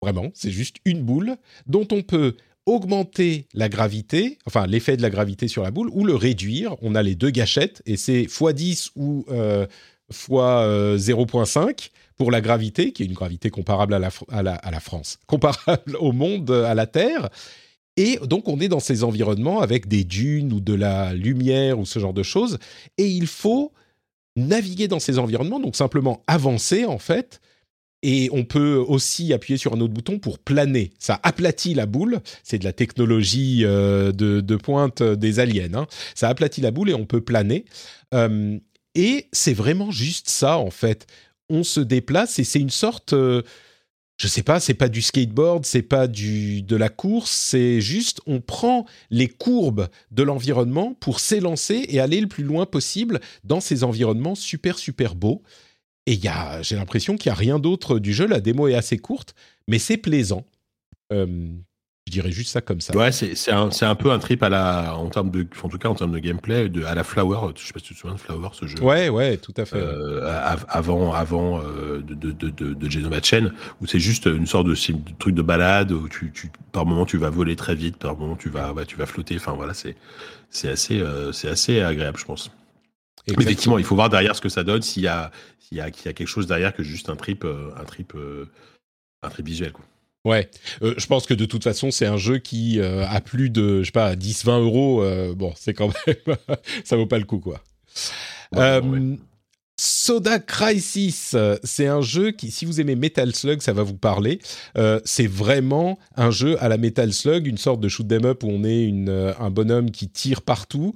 Vraiment, 0.00 0.30
c'est 0.32 0.50
juste 0.50 0.76
une 0.84 1.02
boule 1.02 1.36
dont 1.66 1.88
on 1.90 2.02
peut 2.02 2.36
augmenter 2.70 3.46
la 3.52 3.68
gravité, 3.68 4.38
enfin 4.46 4.66
l'effet 4.66 4.96
de 4.96 5.02
la 5.02 5.10
gravité 5.10 5.48
sur 5.48 5.62
la 5.62 5.70
boule, 5.70 5.90
ou 5.92 6.04
le 6.04 6.14
réduire. 6.14 6.76
On 6.82 6.94
a 6.94 7.02
les 7.02 7.14
deux 7.14 7.30
gâchettes, 7.30 7.82
et 7.86 7.96
c'est 7.96 8.22
x10 8.22 8.90
ou 8.96 9.26
euh, 9.30 9.66
x 10.10 10.28
0.5 10.28 11.58
euh, 11.58 11.72
pour 12.16 12.30
la 12.30 12.40
gravité, 12.40 12.92
qui 12.92 13.02
est 13.02 13.06
une 13.06 13.14
gravité 13.14 13.50
comparable 13.50 13.94
à 13.94 13.98
la, 13.98 14.80
France, 14.80 15.18
comparable 15.26 15.96
au 15.98 16.12
monde, 16.12 16.50
à 16.50 16.74
la 16.74 16.86
Terre. 16.86 17.28
Et 17.96 18.18
donc 18.24 18.48
on 18.48 18.60
est 18.60 18.68
dans 18.68 18.80
ces 18.80 19.04
environnements 19.04 19.60
avec 19.60 19.88
des 19.88 20.04
dunes 20.04 20.52
ou 20.52 20.60
de 20.60 20.74
la 20.74 21.12
lumière 21.12 21.78
ou 21.78 21.86
ce 21.86 21.98
genre 21.98 22.14
de 22.14 22.22
choses, 22.22 22.58
et 22.98 23.06
il 23.06 23.26
faut 23.26 23.72
naviguer 24.36 24.86
dans 24.86 25.00
ces 25.00 25.18
environnements, 25.18 25.60
donc 25.60 25.76
simplement 25.76 26.22
avancer 26.26 26.84
en 26.86 26.98
fait, 26.98 27.40
et 28.02 28.28
on 28.32 28.44
peut 28.44 28.76
aussi 28.76 29.32
appuyer 29.32 29.58
sur 29.58 29.74
un 29.74 29.80
autre 29.80 29.92
bouton 29.92 30.18
pour 30.18 30.38
planer. 30.38 30.90
Ça 30.98 31.20
aplatit 31.22 31.74
la 31.74 31.86
boule. 31.86 32.20
C'est 32.42 32.58
de 32.58 32.64
la 32.64 32.72
technologie 32.72 33.62
euh, 33.64 34.12
de, 34.12 34.56
pointe 34.56 35.02
des 35.02 35.38
aliens. 35.38 35.74
Hein. 35.74 35.86
Ça 36.14 36.28
aplatit 36.28 36.60
la 36.60 36.70
boule 36.70 36.90
et 36.90 36.94
on 36.94 37.06
peut 37.06 37.20
planer. 37.20 37.64
Euh, 38.14 38.58
et 38.94 39.28
c'est 39.32 39.52
vraiment 39.52 39.90
juste 39.90 40.30
ça, 40.30 40.58
en 40.58 40.70
fait. 40.70 41.06
On 41.48 41.62
se 41.62 41.80
déplace 41.80 42.38
et 42.38 42.44
c'est 42.44 42.60
une 42.60 42.70
sorte... 42.70 43.12
Euh, 43.12 43.42
je 44.16 44.28
sais 44.28 44.42
pas, 44.42 44.60
c'est 44.60 44.74
pas 44.74 44.90
du 44.90 45.00
skateboard, 45.00 45.64
c'est 45.64 45.80
pas 45.80 46.06
du 46.06 46.60
de 46.60 46.76
la 46.76 46.90
course, 46.90 47.30
c'est 47.30 47.80
juste 47.80 48.20
on 48.26 48.42
prend 48.42 48.84
les 49.08 49.28
courbes 49.28 49.88
de 50.10 50.22
l'environnement 50.22 50.94
pour 51.00 51.20
s'élancer 51.20 51.86
et 51.88 52.00
aller 52.00 52.20
le 52.20 52.26
plus 52.26 52.44
loin 52.44 52.66
possible 52.66 53.20
dans 53.44 53.60
ces 53.60 53.82
environnements 53.82 54.34
super 54.34 54.78
super 54.78 55.14
beaux. 55.14 55.42
Et 56.10 56.18
j'ai 56.62 56.74
l'impression 56.74 57.16
qu'il 57.16 57.30
n'y 57.30 57.34
a 57.34 57.38
rien 57.38 57.60
d'autre 57.60 58.00
du 58.00 58.12
jeu. 58.12 58.26
La 58.26 58.40
démo 58.40 58.66
est 58.66 58.74
assez 58.74 58.98
courte, 58.98 59.36
mais 59.68 59.78
c'est 59.78 59.96
plaisant. 59.96 60.44
Euh, 61.12 61.46
je 62.08 62.12
dirais 62.12 62.32
juste 62.32 62.50
ça 62.50 62.60
comme 62.60 62.80
ça. 62.80 62.96
Ouais, 62.96 63.12
c'est 63.12 63.52
un, 63.52 63.70
un, 63.80 63.94
peu 63.94 64.10
un 64.10 64.18
trip 64.18 64.42
à 64.42 64.48
la, 64.48 64.96
en 64.96 65.08
termes 65.08 65.30
de, 65.30 65.46
en 65.62 65.68
tout 65.68 65.78
cas 65.78 65.88
en 65.88 65.94
termes 65.94 66.10
de 66.10 66.18
gameplay, 66.18 66.68
de, 66.68 66.82
à 66.82 66.96
la 66.96 67.04
Flower. 67.04 67.52
Je 67.54 67.64
sais 67.64 67.72
pas 67.72 67.78
si 67.78 67.86
tu 67.86 67.94
te 67.94 68.00
souviens 68.00 68.16
de 68.16 68.20
Flower, 68.20 68.48
ce 68.54 68.66
jeu. 68.66 68.80
Ouais, 68.82 69.08
ouais, 69.08 69.36
tout 69.36 69.54
à 69.56 69.64
fait. 69.64 69.76
Euh, 69.76 70.52
avant, 70.68 71.12
avant 71.12 71.60
euh, 71.60 72.02
de, 72.02 72.32
de, 72.32 72.50
de, 72.50 72.74
de 72.74 72.90
Genova 72.90 73.22
Chain, 73.22 73.52
où 73.80 73.86
c'est 73.86 74.00
juste 74.00 74.26
une 74.26 74.46
sorte 74.46 74.66
de, 74.66 74.74
truc 75.20 75.36
de 75.36 75.42
balade 75.42 75.92
où 75.92 76.08
tu, 76.08 76.32
tu, 76.32 76.50
par 76.72 76.86
moment 76.86 77.06
tu 77.06 77.18
vas 77.18 77.30
voler 77.30 77.54
très 77.54 77.76
vite, 77.76 77.98
par 77.98 78.16
moment 78.16 78.34
tu 78.34 78.48
vas, 78.48 78.74
tu 78.84 78.96
vas 78.96 79.06
flotter. 79.06 79.36
Enfin 79.36 79.52
voilà, 79.52 79.74
c'est, 79.74 79.94
c'est 80.50 80.70
assez, 80.70 81.00
c'est 81.32 81.48
assez 81.48 81.80
agréable, 81.80 82.18
je 82.18 82.24
pense. 82.24 82.50
Effectivement, 83.26 83.78
il 83.78 83.84
faut 83.84 83.94
voir 83.94 84.08
derrière 84.08 84.34
ce 84.36 84.40
que 84.40 84.48
ça 84.48 84.64
donne, 84.64 84.82
s'il 84.82 85.02
y 85.02 85.08
a, 85.08 85.30
s'il 85.58 85.78
y 85.78 85.80
a, 85.80 85.88
y 85.88 86.08
a 86.08 86.12
quelque 86.12 86.26
chose 86.26 86.46
derrière 86.46 86.74
que 86.74 86.82
juste 86.82 87.08
un 87.08 87.16
trip, 87.16 87.44
euh, 87.44 87.70
un 87.76 87.84
trip, 87.84 88.14
euh, 88.14 88.46
un 89.22 89.28
trip 89.28 89.46
visuel. 89.46 89.72
Quoi. 89.72 89.84
Ouais, 90.24 90.50
euh, 90.82 90.94
je 90.96 91.06
pense 91.06 91.26
que 91.26 91.34
de 91.34 91.44
toute 91.44 91.64
façon, 91.64 91.90
c'est 91.90 92.06
un 92.06 92.16
jeu 92.16 92.38
qui 92.38 92.80
a 92.80 93.20
plus 93.20 93.50
de, 93.50 93.80
je 93.80 93.86
sais 93.86 93.92
pas, 93.92 94.14
10-20 94.16 94.60
euros. 94.60 95.34
bon, 95.34 95.52
c'est 95.56 95.74
quand 95.74 95.90
même, 96.06 96.36
ça 96.84 96.96
vaut 96.96 97.06
pas 97.06 97.18
le 97.18 97.24
coup, 97.24 97.40
quoi. 97.40 97.62
Soda 99.82 100.38
Crisis, 100.40 101.34
c'est 101.64 101.86
un 101.86 102.02
jeu 102.02 102.32
qui, 102.32 102.50
si 102.50 102.66
vous 102.66 102.82
aimez 102.82 102.96
Metal 102.96 103.34
Slug, 103.34 103.62
ça 103.62 103.72
va 103.72 103.82
vous 103.82 103.96
parler. 103.96 104.40
c'est 105.04 105.26
vraiment 105.26 105.98
un 106.16 106.30
jeu 106.30 106.62
à 106.62 106.68
la 106.68 106.76
Metal 106.76 107.14
Slug, 107.14 107.46
une 107.46 107.56
sorte 107.56 107.80
de 107.80 107.88
shoot 107.88 108.10
'em 108.12 108.26
up 108.26 108.42
où 108.42 108.48
on 108.50 108.62
est 108.64 108.84
une, 108.84 109.08
un 109.38 109.50
bonhomme 109.50 109.90
qui 109.90 110.10
tire 110.10 110.42
partout 110.42 110.94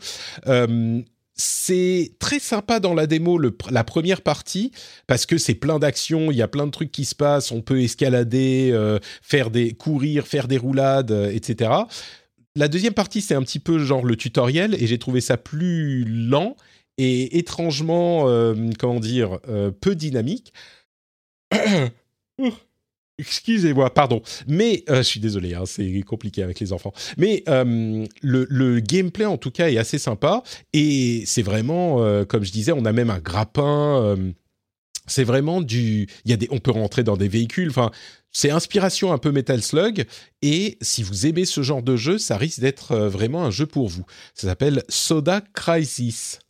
c'est 1.36 2.12
très 2.20 2.38
sympa 2.38 2.78
dans 2.78 2.94
la 2.94 3.06
démo, 3.06 3.38
la 3.38 3.84
première 3.84 4.22
partie, 4.22 4.70
parce 5.06 5.26
que 5.26 5.36
c'est 5.36 5.54
plein 5.54 5.78
d'actions, 5.78 6.30
il 6.30 6.36
y 6.36 6.42
a 6.42 6.48
plein 6.48 6.66
de 6.66 6.70
trucs 6.70 6.92
qui 6.92 7.04
se 7.04 7.14
passent, 7.14 7.50
on 7.50 7.60
peut 7.60 7.82
escalader, 7.82 8.70
euh, 8.72 8.98
faire 9.20 9.50
des 9.50 9.72
courir, 9.72 10.26
faire 10.26 10.46
des 10.46 10.58
roulades, 10.58 11.10
euh, 11.10 11.32
etc. 11.32 11.72
La 12.54 12.68
deuxième 12.68 12.94
partie, 12.94 13.20
c'est 13.20 13.34
un 13.34 13.42
petit 13.42 13.58
peu 13.58 13.80
genre 13.80 14.04
le 14.04 14.14
tutoriel, 14.14 14.76
et 14.80 14.86
j'ai 14.86 14.98
trouvé 14.98 15.20
ça 15.20 15.36
plus 15.36 16.04
lent 16.04 16.56
et 16.98 17.38
étrangement, 17.38 18.28
euh, 18.28 18.54
comment 18.78 19.00
dire, 19.00 19.40
peu 19.80 19.96
dynamique. 19.96 20.52
Excusez-moi, 23.18 23.94
pardon. 23.94 24.22
Mais 24.48 24.82
euh, 24.88 24.98
je 24.98 25.02
suis 25.02 25.20
désolé, 25.20 25.54
hein, 25.54 25.64
c'est 25.66 26.00
compliqué 26.02 26.42
avec 26.42 26.58
les 26.58 26.72
enfants. 26.72 26.92
Mais 27.16 27.44
euh, 27.48 28.04
le, 28.22 28.80
gameplay 28.80 29.24
en 29.24 29.38
tout 29.38 29.52
cas 29.52 29.68
est 29.68 29.78
assez 29.78 29.98
sympa 29.98 30.42
et 30.72 31.22
c'est 31.26 31.42
vraiment, 31.42 32.02
euh, 32.02 32.24
comme 32.24 32.44
je 32.44 32.50
disais, 32.50 32.72
on 32.72 32.84
a 32.84 32.92
même 32.92 33.10
un 33.10 33.20
grappin. 33.20 34.16
c'est 35.06 35.24
vraiment 35.24 35.60
du, 35.60 36.08
il 36.24 36.30
y 36.30 36.34
a 36.34 36.36
des, 36.36 36.48
on 36.50 36.58
peut 36.58 36.72
rentrer 36.72 37.04
dans 37.04 37.16
des 37.16 37.28
véhicules. 37.28 37.70
Enfin, 37.70 37.92
c'est 38.32 38.50
inspiration 38.50 39.12
un 39.12 39.18
peu 39.18 39.30
Metal 39.30 39.62
Slug 39.62 40.06
et 40.42 40.76
si 40.80 41.04
vous 41.04 41.26
aimez 41.26 41.44
ce 41.44 41.62
genre 41.62 41.82
de 41.82 41.94
jeu, 41.94 42.18
ça 42.18 42.36
risque 42.36 42.60
d'être 42.60 42.96
vraiment 42.96 43.44
un 43.44 43.50
jeu 43.52 43.66
pour 43.66 43.88
vous. 43.88 44.04
Ça 44.34 44.48
s'appelle 44.48 44.82
Soda 44.88 45.40
Crisis 45.54 46.40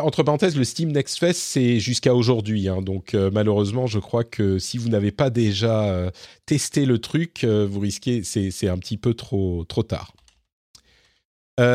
entre 0.00 0.22
parenthèses, 0.22 0.56
le 0.56 0.64
Steam 0.64 0.90
Next 0.90 1.18
Fest, 1.18 1.40
c'est 1.40 1.78
jusqu'à 1.78 2.14
aujourd'hui. 2.14 2.68
Hein, 2.68 2.82
donc, 2.82 3.14
euh, 3.14 3.30
malheureusement, 3.32 3.86
je 3.86 3.98
crois 3.98 4.24
que 4.24 4.58
si 4.58 4.78
vous 4.78 4.88
n'avez 4.88 5.12
pas 5.12 5.30
déjà 5.30 5.84
euh, 5.84 6.10
testé 6.46 6.86
le 6.86 6.98
truc, 6.98 7.44
euh, 7.44 7.66
vous 7.70 7.80
risquez, 7.80 8.22
c'est 8.24 8.68
un 8.68 8.78
petit 8.78 8.96
peu 8.96 9.14
trop, 9.14 9.64
trop 9.64 9.82
tard. 9.82 10.12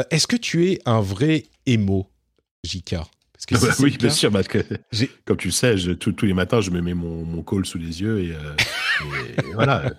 Est-ce 0.10 0.26
que 0.26 0.36
tu 0.36 0.68
es 0.72 0.80
un 0.88 1.00
vrai 1.00 1.44
émo, 1.68 2.10
JK 2.64 2.96
parce 3.34 3.46
que 3.46 3.84
Oui, 3.84 3.96
bien 4.00 4.10
sûr. 4.10 4.32
Parce 4.32 4.48
que, 4.48 4.58
comme 5.26 5.38
tu 5.38 5.50
le 5.50 5.54
sais, 5.54 5.76
tous 6.00 6.26
les 6.26 6.34
matins, 6.34 6.60
je 6.60 6.72
me 6.72 6.82
mets 6.82 6.96
mon, 6.96 7.24
mon 7.24 7.44
col 7.44 7.68
sous 7.68 7.78
les 7.78 8.02
yeux 8.02 8.20
et, 8.22 8.30
et 8.30 9.54
voilà, 9.54 9.94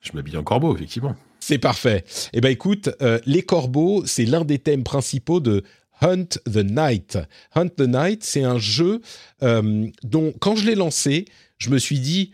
je 0.00 0.10
m'habille 0.14 0.36
en 0.36 0.42
corbeau, 0.42 0.74
effectivement. 0.74 1.14
C'est 1.38 1.58
parfait. 1.58 2.04
Eh 2.32 2.40
ben 2.40 2.50
écoute, 2.50 2.90
les 3.24 3.42
corbeaux, 3.42 4.02
c'est 4.06 4.24
l'un 4.24 4.44
des 4.44 4.58
thèmes 4.58 4.82
principaux 4.82 5.38
de 5.38 5.62
Hunt 6.02 6.40
the 6.44 6.64
Night. 6.64 7.16
Hunt 7.54 7.70
the 7.76 7.86
Night, 7.86 8.24
c'est 8.24 8.42
un 8.42 8.58
jeu 8.58 9.00
dont, 9.40 10.32
quand 10.40 10.56
je 10.56 10.66
l'ai 10.66 10.74
lancé, 10.74 11.26
je 11.58 11.70
me 11.70 11.78
suis 11.78 12.00
dit, 12.00 12.32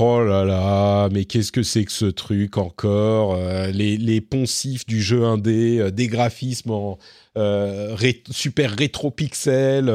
Oh 0.00 0.22
là 0.22 0.44
là, 0.44 1.08
mais 1.10 1.24
qu'est-ce 1.24 1.50
que 1.50 1.62
c'est 1.62 1.84
que 1.84 1.92
ce 1.92 2.06
truc 2.06 2.56
encore 2.56 3.34
euh, 3.34 3.70
les, 3.72 4.20
poncifs 4.20 4.86
du 4.86 5.02
jeu 5.02 5.24
indé, 5.24 5.78
euh, 5.78 5.90
des 5.90 6.06
graphismes 6.06 6.70
en 6.70 6.98
euh, 7.36 7.96
super 8.30 8.70
rétro 8.76 9.10
pixel, 9.10 9.92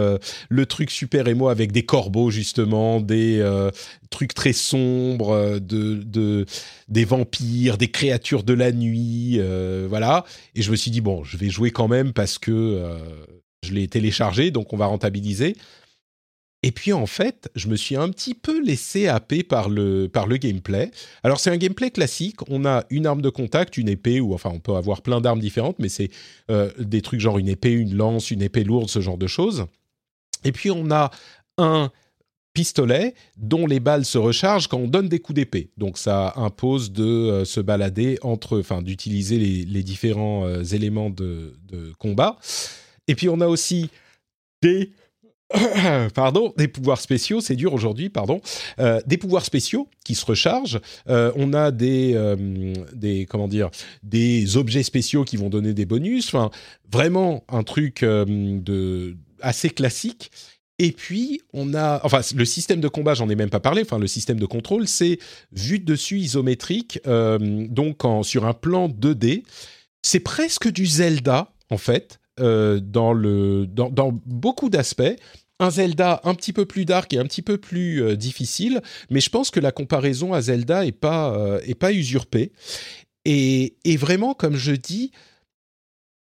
le 0.50 0.66
truc 0.66 0.92
super 0.92 1.28
émo 1.28 1.50
avec 1.50 1.72
des 1.72 1.84
corbeaux 1.84 2.32
justement, 2.32 3.02
des 3.02 3.44
trucs 4.10 4.34
très 4.34 4.54
sombres, 4.54 5.60
de, 5.60 6.46
des 6.88 7.06
vampires, 7.06 7.78
des 7.78 7.90
créatures 7.90 8.44
de 8.44 8.54
la 8.54 8.72
nuit, 8.72 9.42
voilà. 9.90 10.24
Et 10.56 10.62
je 10.62 10.72
me 10.72 10.78
suis 10.78 10.92
dit 10.92 11.02
bon, 11.02 11.24
je 11.26 11.36
vais 11.36 11.50
jouer 11.50 11.72
quand 11.72 11.90
même 11.90 12.14
parce 12.14 12.38
que 12.38 12.82
je 13.64 13.74
l'ai 13.74 13.90
téléchargé, 13.90 14.52
donc 14.52 14.72
on 14.72 14.78
va 14.78 14.86
rentabiliser. 14.86 15.58
Et 16.66 16.72
puis 16.72 16.94
en 16.94 17.06
fait, 17.06 17.52
je 17.56 17.68
me 17.68 17.76
suis 17.76 17.98
un 17.98 18.10
petit 18.10 18.34
peu 18.34 18.64
laissé 18.64 19.08
happer 19.08 19.44
par 19.44 19.68
le, 19.68 20.08
par 20.08 20.28
le 20.28 20.38
gameplay. 20.38 20.92
Alors 21.22 21.40
c'est 21.42 21.50
un 21.50 21.58
gameplay 21.58 21.92
classique, 21.92 22.38
on 22.50 22.66
a 22.66 22.86
une 22.90 23.06
arme 23.06 23.22
de 23.22 23.30
contact, 23.30 23.76
une 23.76 23.90
épée, 23.90 24.22
ou 24.22 24.34
enfin 24.34 24.50
on 24.54 24.60
peut 24.60 24.74
avoir 24.74 25.02
plein 25.02 25.20
d'armes 25.20 25.42
différentes, 25.42 25.78
mais 25.80 25.90
c'est 25.90 26.10
euh, 26.50 26.72
des 26.80 27.02
trucs 27.02 27.20
genre 27.20 27.38
une 27.38 27.50
épée, 27.50 27.74
une 27.74 27.96
lance, 27.96 28.32
une 28.32 28.42
épée 28.42 28.64
lourde, 28.64 28.90
ce 28.90 29.02
genre 29.02 29.18
de 29.18 29.28
choses. 29.28 29.66
Et 30.46 30.54
puis 30.54 30.72
on 30.72 30.90
a 30.90 31.12
un 31.58 31.92
pistolet 32.54 33.14
dont 33.36 33.68
les 33.68 33.82
balles 33.82 34.06
se 34.06 34.18
rechargent 34.18 34.68
quand 34.68 34.78
on 34.78 34.88
donne 34.88 35.10
des 35.10 35.20
coups 35.20 35.36
d'épée. 35.36 35.72
Donc 35.76 35.98
ça 35.98 36.32
impose 36.38 36.94
de 36.94 37.04
euh, 37.04 37.46
se 37.46 37.60
balader 37.60 38.20
entre, 38.22 38.60
enfin 38.60 38.82
d'utiliser 38.82 39.38
les, 39.38 39.84
différents 39.84 40.46
euh, 40.46 40.64
éléments 40.64 41.10
de, 41.10 41.58
de 41.68 41.92
combat. 42.00 42.38
Et 43.10 43.16
puis 43.16 43.28
on 43.28 43.42
a 43.42 43.48
aussi 43.48 43.90
des 44.62 44.94
pardon, 46.14 46.54
des 46.58 46.68
pouvoirs 46.68 47.00
spéciaux, 47.00 47.42
c'est 47.42 47.56
dur 47.56 47.74
aujourd'hui, 47.74 48.10
pardon, 48.10 48.42
euh, 48.80 49.02
des 49.06 49.18
pouvoirs 49.18 49.46
spéciaux 49.46 49.88
qui 50.04 50.16
se 50.16 50.26
rechargent. 50.26 50.80
Euh, 51.10 51.32
on 51.36 51.54
a 51.54 51.72
des, 51.72 52.14
euh, 52.16 52.74
des, 52.94 53.26
comment 53.26 53.48
dire, 53.48 53.70
des 54.02 54.58
objets 54.58 54.84
spéciaux 54.84 55.24
qui 55.24 55.38
vont 55.38 55.50
donner 55.50 55.74
des 55.74 55.86
bonus. 55.86 56.28
Enfin, 56.28 56.50
vraiment 56.92 57.44
un 57.50 57.64
truc 57.64 58.04
de 58.04 59.16
assez 59.42 59.70
classique. 59.70 60.32
Et 60.80 60.92
puis, 60.92 61.42
on 61.54 61.76
a, 61.76 62.02
enfin, 62.04 62.22
le 62.36 62.46
système 62.46 62.82
de 62.82 62.88
combat, 62.88 63.14
j'en 63.14 63.30
ai 63.30 63.36
même 63.36 63.50
pas 63.50 63.60
parlé. 63.60 63.84
Enfin, 63.84 64.00
le 64.00 64.08
système 64.08 64.40
de 64.40 64.46
contrôle, 64.46 64.88
c'est 64.88 65.20
vu 65.52 65.80
dessus 65.80 66.20
isométrique, 66.20 67.00
donc 67.06 68.06
en, 68.06 68.24
sur 68.24 68.46
un 68.46 68.54
plan 68.54 68.90
2D. 68.90 69.44
C'est 70.02 70.20
presque 70.20 70.72
du 70.72 70.86
Zelda, 70.86 71.54
en 71.70 71.78
fait. 71.78 72.20
dans, 72.38 73.14
le, 73.14 73.68
dans, 73.68 73.92
dans 73.92 74.20
beaucoup 74.26 74.70
d'aspects 74.70 75.16
un 75.64 75.70
Zelda 75.70 76.22
un 76.24 76.36
petit 76.36 76.54
peu 76.54 76.66
plus 76.66 76.86
dark 76.86 77.14
et 77.14 77.18
un 77.18 77.26
petit 77.26 77.42
peu 77.42 77.58
plus 77.58 78.04
euh, 78.04 78.16
difficile, 78.16 78.82
mais 79.10 79.22
je 79.22 79.30
pense 79.30 79.50
que 79.50 79.60
la 79.60 79.72
comparaison 79.72 80.34
à 80.34 80.42
Zelda 80.42 80.86
est 80.86 80.92
pas 80.92 81.36
euh, 81.36 81.74
pas 81.80 81.94
usurpée. 81.94 82.52
Et, 83.26 83.74
vraiment, 83.98 84.34
comme 84.34 84.58
je 84.58 84.74
dis, 84.74 85.12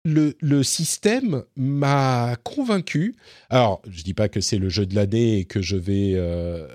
le, 0.04 0.34
le 0.40 0.62
système 0.62 1.44
m'a 1.56 2.36
convaincu. 2.42 3.16
Alors, 3.50 3.82
je 3.86 4.02
dis 4.02 4.14
pas 4.14 4.30
que 4.30 4.40
c'est 4.40 4.56
le 4.56 4.70
jeu 4.70 4.86
de 4.86 4.94
l'année 4.94 5.40
et 5.40 5.44
que 5.44 5.60
je 5.60 5.76
vais 5.76 6.12
euh, 6.14 6.66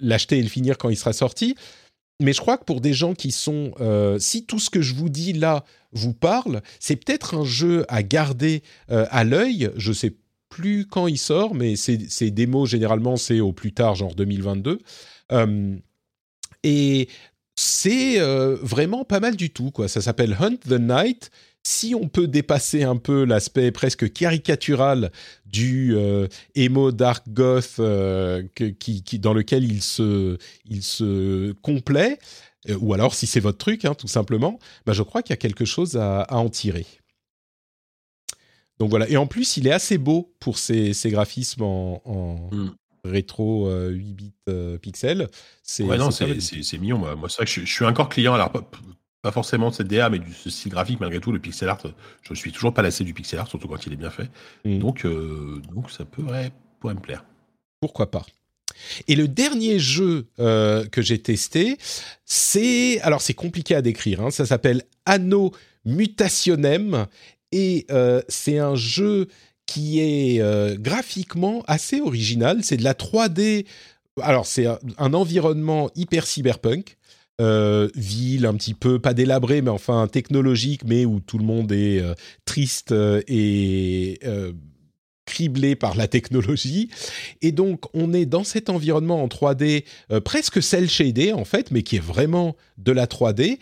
l'acheter 0.00 0.38
et 0.38 0.42
le 0.42 0.48
finir 0.48 0.76
quand 0.76 0.88
il 0.88 0.96
sera 0.96 1.12
sorti, 1.12 1.54
mais 2.20 2.32
je 2.32 2.40
crois 2.40 2.58
que 2.58 2.64
pour 2.64 2.80
des 2.80 2.94
gens 2.94 3.14
qui 3.14 3.30
sont, 3.30 3.74
si 4.18 4.44
tout 4.44 4.58
ce 4.58 4.70
que 4.70 4.82
je 4.82 4.94
vous 4.94 5.08
dis 5.08 5.32
là 5.32 5.64
vous 5.92 6.14
parle, 6.14 6.62
c'est 6.80 6.96
peut-être 6.96 7.36
un 7.36 7.44
jeu 7.44 7.84
à 7.88 8.02
garder 8.02 8.64
à 8.88 9.22
l'œil. 9.22 9.70
Je 9.76 9.92
sais 9.92 10.14
plus 10.58 10.86
quand 10.86 11.06
il 11.06 11.18
sort, 11.18 11.54
mais 11.54 11.76
ces 11.76 12.30
démos, 12.32 12.68
généralement, 12.68 13.16
c'est 13.16 13.38
au 13.38 13.52
plus 13.52 13.72
tard, 13.72 13.94
genre 13.94 14.16
2022. 14.16 14.80
Euh, 15.30 15.76
et 16.64 17.08
c'est 17.54 18.18
euh, 18.18 18.56
vraiment 18.60 19.04
pas 19.04 19.20
mal 19.20 19.36
du 19.36 19.50
tout, 19.50 19.70
quoi. 19.70 19.86
Ça 19.86 20.00
s'appelle 20.00 20.36
Hunt 20.40 20.56
the 20.68 20.80
Night. 20.80 21.30
Si 21.62 21.94
on 21.94 22.08
peut 22.08 22.26
dépasser 22.26 22.82
un 22.82 22.96
peu 22.96 23.24
l'aspect 23.24 23.70
presque 23.70 24.12
caricatural 24.12 25.12
du 25.46 25.94
euh, 25.94 26.26
emo 26.56 26.90
dark 26.90 27.28
goth 27.28 27.80
qui, 28.56 29.18
dans 29.20 29.34
lequel 29.34 29.62
il 29.62 29.82
se, 29.82 30.38
il 30.68 30.82
se 30.82 31.52
complaît, 31.62 32.18
ou 32.80 32.94
alors 32.94 33.14
si 33.14 33.28
c'est 33.28 33.40
votre 33.40 33.58
truc, 33.58 33.84
hein, 33.84 33.94
tout 33.94 34.08
simplement, 34.08 34.58
bah, 34.86 34.92
je 34.92 35.04
crois 35.04 35.22
qu'il 35.22 35.30
y 35.30 35.34
a 35.34 35.36
quelque 35.36 35.64
chose 35.64 35.96
à 35.96 36.26
en 36.30 36.48
tirer. 36.48 36.86
Donc 38.78 38.90
voilà. 38.90 39.08
Et 39.08 39.16
en 39.16 39.26
plus, 39.26 39.56
il 39.56 39.66
est 39.66 39.72
assez 39.72 39.98
beau 39.98 40.32
pour 40.40 40.58
ses, 40.58 40.94
graphismes 41.06 41.62
en, 41.62 42.48
hmm. 42.52 42.70
rétro 43.04 43.68
8 43.68 43.72
euh, 43.72 43.90
bits 43.90 44.32
euh, 44.48 44.78
pixels. 44.78 45.28
C'est 45.62 45.84
ouais, 45.84 45.98
non, 45.98 46.10
c'est 46.10 46.78
mignon. 46.78 46.98
Moi, 46.98 47.14
moi 47.16 47.28
c'est 47.28 47.36
vrai 47.36 47.44
que 47.46 47.50
je, 47.50 47.72
suis 47.72 47.84
encore 47.84 48.08
client. 48.08 48.34
Alors, 48.34 48.52
pas, 48.52 49.32
forcément 49.32 49.70
de 49.70 49.74
cette 49.74 49.88
DA, 49.88 50.08
mais 50.08 50.18
du 50.18 50.32
style 50.32 50.70
graphique, 50.70 51.00
malgré 51.00 51.20
tout, 51.20 51.32
le 51.32 51.38
pixel 51.38 51.68
art, 51.68 51.82
je 52.22 52.34
suis 52.34 52.52
toujours 52.52 52.72
pas 52.72 52.82
lassé 52.82 53.04
du 53.04 53.12
pixel 53.14 53.38
art, 53.38 53.48
surtout 53.48 53.68
quand 53.68 53.84
il 53.86 53.92
est 53.92 53.96
bien 53.96 54.10
fait. 54.10 54.30
Hmm. 54.64 54.78
Donc, 54.78 55.04
euh, 55.04 55.60
donc, 55.74 55.90
ça 55.90 56.04
pourrait, 56.04 56.52
pourrait 56.80 56.94
me 56.94 57.00
plaire. 57.00 57.24
Pourquoi 57.80 58.10
pas 58.10 58.24
et 59.08 59.16
le 59.16 59.26
dernier 59.26 59.80
jeu 59.80 60.28
que 60.36 61.02
j'ai 61.02 61.18
testé, 61.18 61.78
c'est 62.24 63.00
alors 63.00 63.20
c'est 63.20 63.34
compliqué 63.34 63.74
à 63.74 63.82
décrire. 63.82 64.20
Hein, 64.20 64.30
ça 64.30 64.46
s'appelle 64.46 64.84
Anno 65.04 65.52
Mutationem 65.84 67.06
et 67.52 67.86
euh, 67.90 68.22
c'est 68.28 68.58
un 68.58 68.74
jeu 68.74 69.28
qui 69.66 70.00
est 70.00 70.40
euh, 70.40 70.76
graphiquement 70.78 71.62
assez 71.66 72.00
original. 72.00 72.60
C'est 72.62 72.76
de 72.76 72.84
la 72.84 72.94
3D. 72.94 73.66
Alors, 74.20 74.46
c'est 74.46 74.66
un, 74.66 75.14
environnement 75.14 75.90
hyper 75.94 76.26
cyberpunk. 76.26 76.96
Euh, 77.40 77.88
ville 77.94 78.46
un 78.46 78.54
petit 78.54 78.74
peu, 78.74 78.98
pas 78.98 79.14
délabré, 79.14 79.62
mais 79.62 79.70
enfin 79.70 80.08
technologique, 80.08 80.82
mais 80.84 81.04
où 81.04 81.20
tout 81.20 81.38
le 81.38 81.44
monde 81.44 81.70
est 81.70 82.02
triste 82.44 82.92
et 83.28 84.18
criblé 85.24 85.76
par 85.76 85.94
la 85.94 86.08
technologie. 86.08 86.88
Et 87.42 87.52
donc, 87.52 87.84
on 87.94 88.12
est 88.12 88.26
dans 88.26 88.42
cet 88.42 88.70
environnement 88.70 89.22
en 89.22 89.28
3D, 89.28 89.84
presque 90.24 90.60
cel 90.60 90.90
shaded 90.90 91.34
en 91.34 91.44
fait, 91.44 91.70
mais 91.70 91.82
qui 91.82 91.96
est 91.96 92.04
vraiment 92.04 92.56
de 92.76 92.90
la 92.90 93.06
3D. 93.06 93.58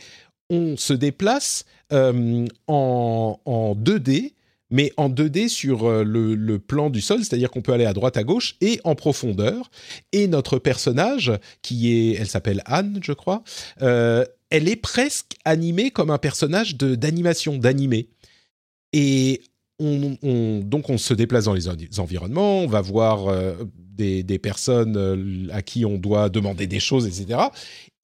On 0.51 0.77
se 0.77 0.93
déplace 0.93 1.65
euh, 1.93 2.47
en, 2.67 3.39
2D, 3.77 4.33
mais 4.71 4.93
en 4.97 5.09
2D 5.09 5.49
sur 5.49 5.85
euh, 5.85 6.05
le, 6.05 6.59
plan 6.59 6.91
du 6.91 7.01
sol, 7.01 7.19
c'est-à-dire 7.19 7.51
qu'on 7.51 7.63
peut 7.63 7.73
aller 7.73 7.85
à 7.85 7.93
droite, 7.93 8.17
à 8.17 8.25
gauche 8.25 8.57
et 8.61 8.81
en 8.85 8.95
profondeur. 8.95 9.71
Et 10.13 10.29
notre 10.29 10.59
personnage, 10.59 11.33
qui 11.63 11.93
est, 11.93 12.15
elle 12.15 12.29
s'appelle 12.29 12.63
Anne, 12.67 13.01
je 13.03 13.13
crois, 13.13 13.43
euh, 13.83 14.25
elle 14.51 14.69
est 14.69 14.77
presque 14.77 15.33
animée 15.45 15.91
comme 15.91 16.11
un 16.11 16.19
personnage 16.19 16.77
d'animation, 16.77 17.57
d'animé. 17.59 18.09
Et 18.93 19.43
on, 19.79 20.61
donc 20.65 20.89
on 20.89 20.99
se 20.99 21.13
déplace 21.15 21.45
dans 21.45 21.55
les 21.55 21.69
environnements, 21.99 22.61
on 22.61 22.67
va 22.67 22.81
voir 22.81 23.31
des, 23.77 24.23
des, 24.23 24.39
personnes 24.39 25.51
à 25.53 25.61
qui 25.63 25.85
on 25.85 25.99
doit 25.99 26.29
demander 26.31 26.67
des 26.67 26.81
choses, 26.81 27.07
etc. 27.07 27.51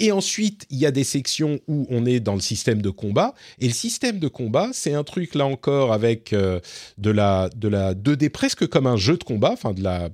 Et 0.03 0.11
ensuite, 0.11 0.67
il 0.69 0.79
y 0.79 0.87
a 0.87 0.91
des 0.91 1.05
sections 1.05 1.61
où 1.69 1.87
on 1.89 2.05
est 2.07 2.19
dans 2.19 2.35
le 2.35 2.41
système 2.41 2.83
de 2.83 2.91
combat. 2.91 3.35
Et 3.61 3.69
le 3.69 3.73
système 3.73 4.19
de 4.19 4.27
combat, 4.27 4.71
c'est 4.73 4.95
un 4.95 5.05
truc 5.05 5.37
là 5.37 5.47
encore 5.47 5.93
avec 5.93 6.33
euh, 6.33 6.59
de, 6.99 7.13
la, 7.13 7.49
de 7.55 7.69
la 7.69 7.95
2D 7.95 8.29
presque 8.31 8.67
comme 8.67 8.89
un 8.89 8.97
jeu 8.97 9.17
de 9.17 9.23
combat, 9.23 9.53
enfin 9.53 9.73
de 9.73 9.83
la 9.83 10.11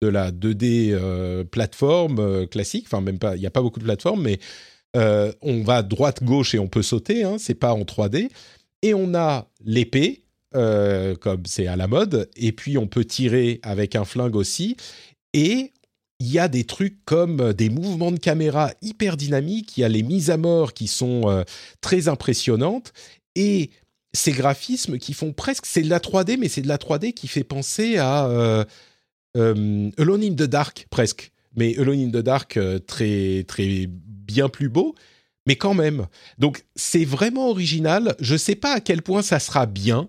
de 0.00 0.08
la 0.08 0.30
2D 0.30 0.90
euh, 0.92 1.42
plateforme 1.42 2.20
euh, 2.20 2.46
classique. 2.46 2.84
Enfin 2.86 3.00
même 3.00 3.18
pas, 3.18 3.34
il 3.34 3.40
n'y 3.40 3.46
a 3.46 3.50
pas 3.50 3.62
beaucoup 3.62 3.80
de 3.80 3.84
plateformes, 3.84 4.22
mais 4.22 4.38
on 4.94 5.62
va 5.62 5.82
droite 5.82 6.22
gauche 6.22 6.54
et 6.54 6.58
on 6.60 6.68
peut 6.68 6.82
sauter. 6.82 7.24
Hein, 7.24 7.36
c'est 7.38 7.54
pas 7.54 7.74
en 7.74 7.82
3D. 7.82 8.30
Et 8.82 8.94
on 8.94 9.12
a 9.14 9.50
l'épée. 9.64 10.22
Comme 11.20 11.42
c'est 11.46 11.66
à 11.66 11.76
la 11.76 11.86
mode, 11.86 12.30
et 12.36 12.52
puis 12.52 12.78
on 12.78 12.86
peut 12.86 13.04
tirer 13.04 13.60
avec 13.62 13.94
un 13.94 14.04
flingue 14.04 14.36
aussi, 14.36 14.76
et 15.32 15.72
il 16.18 16.30
y 16.30 16.38
a 16.38 16.48
des 16.48 16.64
trucs 16.64 17.04
comme 17.04 17.40
euh, 17.40 17.52
des 17.52 17.68
mouvements 17.68 18.12
de 18.12 18.18
caméra 18.18 18.72
hyper 18.82 19.16
dynamiques, 19.16 19.76
il 19.76 19.82
y 19.82 19.84
a 19.84 19.88
les 19.88 20.02
mises 20.02 20.30
à 20.30 20.36
mort 20.36 20.72
qui 20.72 20.86
sont 20.86 21.28
euh, 21.28 21.42
très 21.80 22.08
impressionnantes, 22.08 22.92
et 23.34 23.70
ces 24.12 24.32
graphismes 24.32 24.98
qui 24.98 25.12
font 25.12 25.32
presque, 25.32 25.66
c'est 25.66 25.82
de 25.82 25.90
la 25.90 25.98
3D, 25.98 26.38
mais 26.38 26.48
c'est 26.48 26.62
de 26.62 26.68
la 26.68 26.78
3D 26.78 27.12
qui 27.12 27.28
fait 27.28 27.44
penser 27.44 27.98
à 27.98 28.28
euh, 28.28 28.64
Alone 29.36 30.22
in 30.22 30.32
the 30.32 30.48
Dark 30.48 30.86
presque, 30.88 31.32
mais 31.54 31.76
Alone 31.78 32.00
in 32.00 32.08
the 32.08 32.24
Dark 32.24 32.58
très 32.86 33.44
très 33.46 33.86
bien 33.88 34.48
plus 34.48 34.70
beau, 34.70 34.94
mais 35.46 35.56
quand 35.56 35.74
même. 35.74 36.06
Donc 36.38 36.64
c'est 36.76 37.04
vraiment 37.04 37.50
original. 37.50 38.16
Je 38.20 38.32
ne 38.32 38.38
sais 38.38 38.54
pas 38.54 38.72
à 38.72 38.80
quel 38.80 39.02
point 39.02 39.20
ça 39.20 39.38
sera 39.38 39.66
bien. 39.66 40.08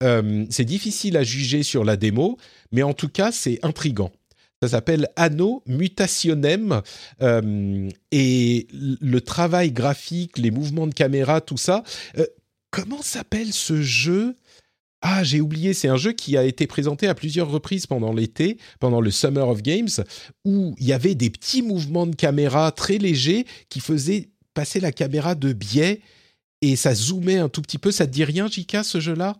C'est 0.00 0.64
difficile 0.64 1.16
à 1.16 1.24
juger 1.24 1.62
sur 1.62 1.84
la 1.84 1.96
démo, 1.96 2.38
mais 2.72 2.82
en 2.82 2.94
tout 2.94 3.08
cas 3.08 3.32
c'est 3.32 3.58
intrigant. 3.64 4.12
Ça 4.62 4.68
s'appelle 4.68 5.08
Anno 5.16 5.62
Mutationem. 5.66 6.82
Euh, 7.22 7.88
et 8.10 8.66
le 8.72 9.20
travail 9.20 9.72
graphique, 9.72 10.36
les 10.38 10.50
mouvements 10.50 10.86
de 10.86 10.94
caméra, 10.94 11.40
tout 11.40 11.56
ça. 11.56 11.84
Euh, 12.18 12.26
comment 12.70 13.02
s'appelle 13.02 13.52
ce 13.52 13.82
jeu? 13.82 14.36
Ah, 15.00 15.22
j'ai 15.22 15.40
oublié, 15.40 15.74
c'est 15.74 15.86
un 15.86 15.96
jeu 15.96 16.12
qui 16.12 16.36
a 16.36 16.42
été 16.42 16.66
présenté 16.66 17.06
à 17.06 17.14
plusieurs 17.14 17.48
reprises 17.48 17.86
pendant 17.86 18.12
l'été, 18.12 18.58
pendant 18.80 19.00
le 19.00 19.12
Summer 19.12 19.48
of 19.48 19.62
Games, 19.62 19.88
où 20.44 20.74
il 20.78 20.88
y 20.88 20.92
avait 20.92 21.14
des 21.14 21.30
petits 21.30 21.62
mouvements 21.62 22.06
de 22.06 22.16
caméra 22.16 22.72
très 22.72 22.98
légers 22.98 23.46
qui 23.68 23.78
faisaient 23.78 24.30
passer 24.54 24.80
la 24.80 24.90
caméra 24.90 25.36
de 25.36 25.52
biais 25.52 26.00
et 26.62 26.74
ça 26.74 26.94
zoomait 26.94 27.38
un 27.38 27.48
tout 27.48 27.62
petit 27.62 27.78
peu. 27.78 27.92
Ça 27.92 28.08
te 28.08 28.10
dit 28.10 28.24
rien, 28.24 28.48
Jika, 28.48 28.82
ce 28.82 28.98
jeu-là? 28.98 29.36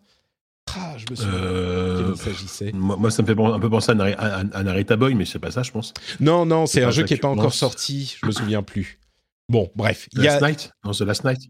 Ah, 0.77 0.97
je 0.97 1.05
me 1.11 1.17
souviens 1.17 1.35
euh, 1.35 2.15
s'agissait. 2.17 2.73
Moi, 2.73 3.11
ça 3.11 3.23
me 3.23 3.27
fait 3.27 3.41
un 3.41 3.61
peu 3.61 3.71
penser 3.71 3.93
à, 3.93 4.63
Narita 4.63 4.97
Boy, 4.97 5.15
mais 5.15 5.25
c'est 5.25 5.39
pas 5.39 5.51
ça, 5.51 5.63
je 5.63 5.71
pense. 5.71 5.95
Non, 6.21 6.45
non, 6.45 6.67
c'est 6.67 6.83
un 6.83 6.91
jeu 6.91 7.05
qui 7.05 7.15
n'est 7.15 7.21
pas 7.21 7.29
encore 7.29 7.55
sorti. 7.55 8.17
Je 8.21 8.27
me 8.27 8.33
souviens 8.33 8.63
plus. 8.63 8.99
Bon, 9.49 9.71
bref. 9.75 10.09
The 10.15 10.19
Last 10.19 10.43
Night? 10.43 10.71
Non, 10.85 10.93
The 10.93 11.01
Last 11.03 11.25
Night 11.25 11.41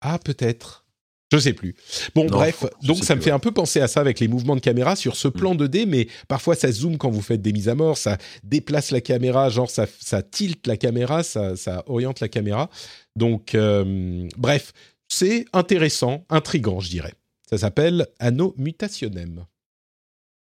Ah, 0.00 0.18
peut-être. 0.18 0.86
Je 1.32 1.38
sais 1.38 1.52
plus. 1.52 1.74
Bon, 2.14 2.26
bref, 2.26 2.64
donc 2.84 3.02
ça 3.02 3.16
me 3.16 3.20
fait 3.20 3.32
un 3.32 3.40
peu 3.40 3.50
penser 3.50 3.80
à 3.80 3.88
ça 3.88 3.98
avec 3.98 4.20
les 4.20 4.28
mouvements 4.28 4.54
de 4.54 4.60
caméra 4.60 4.94
sur 4.94 5.16
ce 5.16 5.26
plan 5.26 5.56
2D, 5.56 5.84
mm. 5.84 5.88
mais 5.88 6.08
parfois 6.28 6.54
ça 6.54 6.70
zoome 6.70 6.98
quand 6.98 7.10
vous 7.10 7.20
faites 7.20 7.42
des 7.42 7.52
mises 7.52 7.68
à 7.68 7.74
mort, 7.74 7.98
ça 7.98 8.16
déplace 8.44 8.92
la 8.92 9.00
caméra, 9.00 9.48
genre 9.48 9.68
ça, 9.68 9.86
ça 9.98 10.22
tilte 10.22 10.68
la 10.68 10.76
caméra, 10.76 11.24
ça, 11.24 11.56
ça 11.56 11.82
oriente 11.88 12.20
la 12.20 12.28
caméra. 12.28 12.70
Donc, 13.16 13.56
euh, 13.56 14.28
bref, 14.36 14.72
c'est 15.08 15.46
intéressant, 15.52 16.24
intrigant, 16.30 16.78
je 16.78 16.90
dirais. 16.90 17.14
Ça 17.48 17.58
s'appelle 17.58 18.08
Anno 18.18 18.54
Mutationem. 18.56 19.46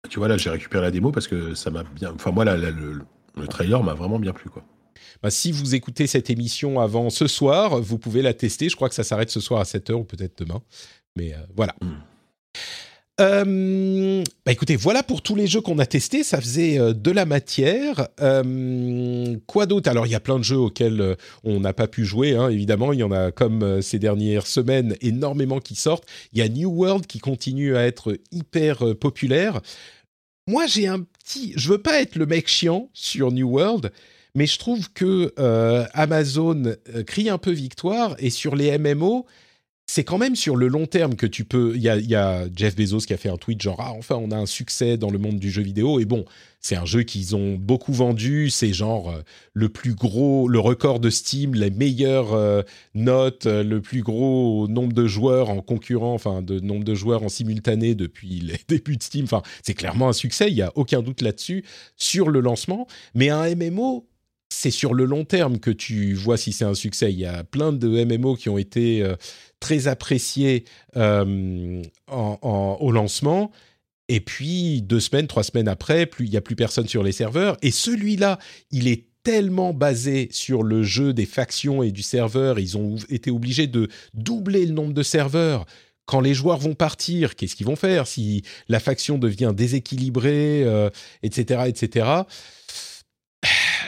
Tu 0.09 0.19
vois, 0.19 0.27
là, 0.27 0.37
j'ai 0.37 0.49
récupéré 0.49 0.83
la 0.83 0.91
démo 0.91 1.11
parce 1.11 1.27
que 1.27 1.53
ça 1.53 1.69
m'a 1.69 1.83
bien. 1.83 2.13
Enfin, 2.15 2.31
moi, 2.31 2.45
le, 2.45 3.01
le, 3.35 3.47
trailer 3.47 3.83
m'a 3.83 3.93
vraiment 3.93 4.19
bien 4.19 4.33
plu, 4.33 4.49
quoi. 4.49 4.63
Bah, 5.21 5.29
si 5.29 5.51
vous 5.51 5.75
écoutez 5.75 6.07
cette 6.07 6.29
émission 6.29 6.79
avant 6.79 7.09
ce 7.09 7.27
soir, 7.27 7.79
vous 7.81 7.97
pouvez 7.97 8.21
la 8.21 8.33
tester. 8.33 8.69
Je 8.69 8.75
crois 8.75 8.89
que 8.89 8.95
ça 8.95 9.03
s'arrête 9.03 9.29
ce 9.29 9.39
soir 9.39 9.59
à 9.59 9.63
7h 9.63 9.93
ou 9.93 10.03
peut-être 10.03 10.43
demain. 10.43 10.61
Mais 11.15 11.33
euh, 11.33 11.37
voilà. 11.55 11.75
Hmm. 11.81 11.99
Euh, 13.19 14.23
bah 14.45 14.51
écoutez, 14.51 14.75
voilà 14.75 15.03
pour 15.03 15.21
tous 15.21 15.35
les 15.35 15.47
jeux 15.47 15.61
qu'on 15.61 15.79
a 15.79 15.85
testés. 15.85 16.23
Ça 16.23 16.39
faisait 16.39 16.79
euh, 16.79 16.93
de 16.93 17.11
la 17.11 17.25
matière. 17.25 18.07
quoi 19.47 19.65
d'autre? 19.65 19.89
Alors, 19.89 20.05
il 20.05 20.11
y 20.11 20.15
a 20.15 20.19
plein 20.19 20.37
de 20.37 20.43
jeux 20.43 20.57
auxquels 20.57 21.17
on 21.43 21.59
n'a 21.59 21.73
pas 21.73 21.87
pu 21.87 22.05
jouer, 22.05 22.35
hein, 22.35 22.49
évidemment. 22.49 22.93
Il 22.93 22.99
y 22.99 23.03
en 23.03 23.11
a, 23.11 23.31
comme 23.31 23.81
ces 23.81 23.99
dernières 23.99 24.47
semaines, 24.47 24.95
énormément 25.01 25.59
qui 25.59 25.75
sortent. 25.75 26.05
Il 26.33 26.39
y 26.39 26.41
a 26.41 26.49
New 26.49 26.69
World 26.69 27.05
qui 27.07 27.19
continue 27.19 27.75
à 27.75 27.85
être 27.85 28.17
hyper 28.31 28.95
populaire. 28.95 29.61
Moi, 30.47 30.65
j'ai 30.65 30.87
un 30.87 31.01
petit... 31.01 31.53
Je 31.55 31.69
veux 31.69 31.77
pas 31.77 32.01
être 32.01 32.15
le 32.15 32.25
mec 32.25 32.47
chiant 32.47 32.89
sur 32.93 33.31
New 33.31 33.47
World, 33.47 33.91
mais 34.33 34.47
je 34.47 34.57
trouve 34.57 34.91
que 34.93 35.33
euh, 35.37 35.85
Amazon 35.93 36.63
euh, 36.95 37.03
crie 37.03 37.29
un 37.29 37.37
peu 37.37 37.51
victoire 37.51 38.15
et 38.19 38.29
sur 38.29 38.55
les 38.55 38.77
MMO, 38.77 39.25
c'est 39.89 40.03
quand 40.03 40.19
même 40.19 40.35
sur 40.35 40.55
le 40.55 40.67
long 40.67 40.85
terme 40.85 41.15
que 41.15 41.25
tu 41.25 41.45
peux. 41.45 41.73
Il 41.75 41.81
y 41.81 41.89
a, 42.15 42.47
Jeff 42.55 42.75
Bezos 42.75 42.99
qui 42.99 43.13
a 43.13 43.17
fait 43.17 43.29
un 43.29 43.37
tweet 43.37 43.59
genre 43.59 43.77
ah 43.79 43.91
enfin 43.97 44.17
on 44.17 44.29
a 44.29 44.35
un 44.35 44.45
succès 44.45 44.97
dans 44.97 45.09
le 45.09 45.17
monde 45.17 45.39
du 45.39 45.49
jeu 45.49 45.63
vidéo 45.63 45.99
et 45.99 46.05
bon 46.05 46.25
c'est 46.59 46.75
un 46.75 46.85
jeu 46.85 47.01
qu'ils 47.01 47.35
ont 47.35 47.55
beaucoup 47.55 47.93
vendu, 47.93 48.51
c'est 48.51 48.71
genre 48.71 49.09
euh, 49.09 49.21
le 49.53 49.69
plus 49.69 49.95
gros, 49.95 50.47
le 50.47 50.59
record 50.59 50.99
de 50.99 51.09
Steam, 51.09 51.55
les 51.55 51.71
meilleures 51.71 52.63
notes, 52.93 53.45
le 53.45 53.81
plus 53.81 54.03
gros 54.03 54.67
nombre 54.67 54.93
de 54.93 55.07
joueurs 55.07 55.49
en 55.49 55.61
concurrent, 55.61 56.13
enfin 56.13 56.43
de 56.43 56.59
nombre 56.59 56.83
de 56.83 56.93
joueurs 56.93 57.23
en 57.23 57.29
simultané 57.29 57.95
depuis 57.95 58.39
les 58.41 58.59
débuts 58.67 58.97
de 58.97 59.03
Steam. 59.03 59.23
Enfin 59.23 59.41
c'est 59.63 59.73
clairement 59.73 60.09
un 60.09 60.13
succès, 60.13 60.49
il 60.49 60.55
y 60.55 60.61
a 60.61 60.71
aucun 60.75 61.01
doute 61.01 61.21
là-dessus 61.21 61.65
sur 61.95 62.29
le 62.29 62.41
lancement. 62.41 62.85
Mais 63.15 63.29
un 63.29 63.55
MMO 63.55 64.05
c'est 64.49 64.71
sur 64.71 64.93
le 64.93 65.05
long 65.05 65.25
terme 65.25 65.59
que 65.59 65.71
tu 65.71 66.13
vois 66.13 66.37
si 66.37 66.51
c'est 66.51 66.65
un 66.65 66.73
succès. 66.73 67.11
Il 67.13 67.19
y 67.19 67.25
a 67.25 67.43
plein 67.43 67.71
de 67.71 68.03
MMO 68.03 68.35
qui 68.35 68.49
ont 68.49 68.57
été 68.57 69.03
euh, 69.03 69.15
très 69.59 69.87
appréciés 69.87 70.65
euh, 70.97 71.81
au 72.11 72.91
lancement. 72.91 73.51
Et 74.07 74.19
puis, 74.19 74.81
deux 74.81 74.99
semaines, 74.99 75.27
trois 75.27 75.43
semaines 75.43 75.67
après, 75.67 76.07
plus, 76.07 76.25
il 76.25 76.31
n'y 76.31 76.37
a 76.37 76.41
plus 76.41 76.55
personne 76.55 76.87
sur 76.87 77.03
les 77.03 77.11
serveurs. 77.11 77.57
Et 77.61 77.69
celui-là, 77.69 78.39
il 78.71 78.87
est 78.87 79.05
tellement 79.21 79.71
basé 79.71 80.29
sur 80.31 80.63
le 80.63 80.81
jeu 80.81 81.13
des 81.13 81.27
factions 81.27 81.83
et 81.83 81.91
du 81.91 82.01
serveur. 82.01 82.57
Ils 82.57 82.75
ont 82.75 82.95
été 83.09 83.29
obligés 83.29 83.67
de 83.67 83.87
doubler 84.15 84.65
le 84.65 84.73
nombre 84.73 84.93
de 84.93 85.03
serveurs. 85.03 85.67
Quand 86.05 86.21
les 86.21 86.33
joueurs 86.33 86.57
vont 86.57 86.73
partir, 86.73 87.35
qu'est-ce 87.35 87.55
qu'ils 87.55 87.67
vont 87.67 87.75
faire 87.75 88.07
si 88.07 88.41
la 88.67 88.79
faction 88.79 89.19
devient 89.19 89.53
déséquilibrée, 89.55 90.65
etc., 91.21 91.59
euh, 91.61 91.65
etc 91.65 92.23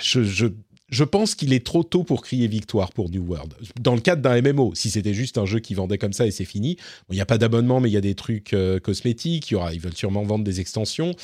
je, 0.02 1.04
pense 1.04 1.36
qu'il 1.36 1.54
est 1.54 1.66
trop 1.66 1.84
tôt 1.84 2.04
pour 2.04 2.22
crier 2.22 2.48
victoire 2.48 2.92
pour 2.92 3.10
New 3.10 3.24
World. 3.24 3.54
Dans 3.80 3.96
le 3.96 4.02
cadre 4.02 4.22
d'un 4.22 4.42
MMO, 4.42 4.74
si 4.76 4.90
c'était 4.90 5.14
juste 5.14 5.38
un 5.38 5.46
jeu 5.46 5.60
qui 5.60 5.74
vendait 5.74 5.98
comme 5.98 6.14
ça 6.14 6.26
et 6.26 6.32
c'est 6.32 6.46
fini, 6.46 6.78
il 7.10 7.16
n'y 7.16 7.22
a 7.22 7.26
pas 7.26 7.38
d'abonnement, 7.38 7.80
mais 7.80 7.90
il 7.90 7.94
y 7.94 7.98
a 7.98 8.02
des 8.02 8.16
trucs 8.16 8.54
euh, 8.54 8.80
cosmétiques, 8.80 9.52
y 9.52 9.56
aura, 9.56 9.74
ils 9.74 9.80
veulent 9.80 9.96
sûrement 9.96 10.24
vendre 10.24 10.44
des 10.44 10.60
extensions. 10.60 11.16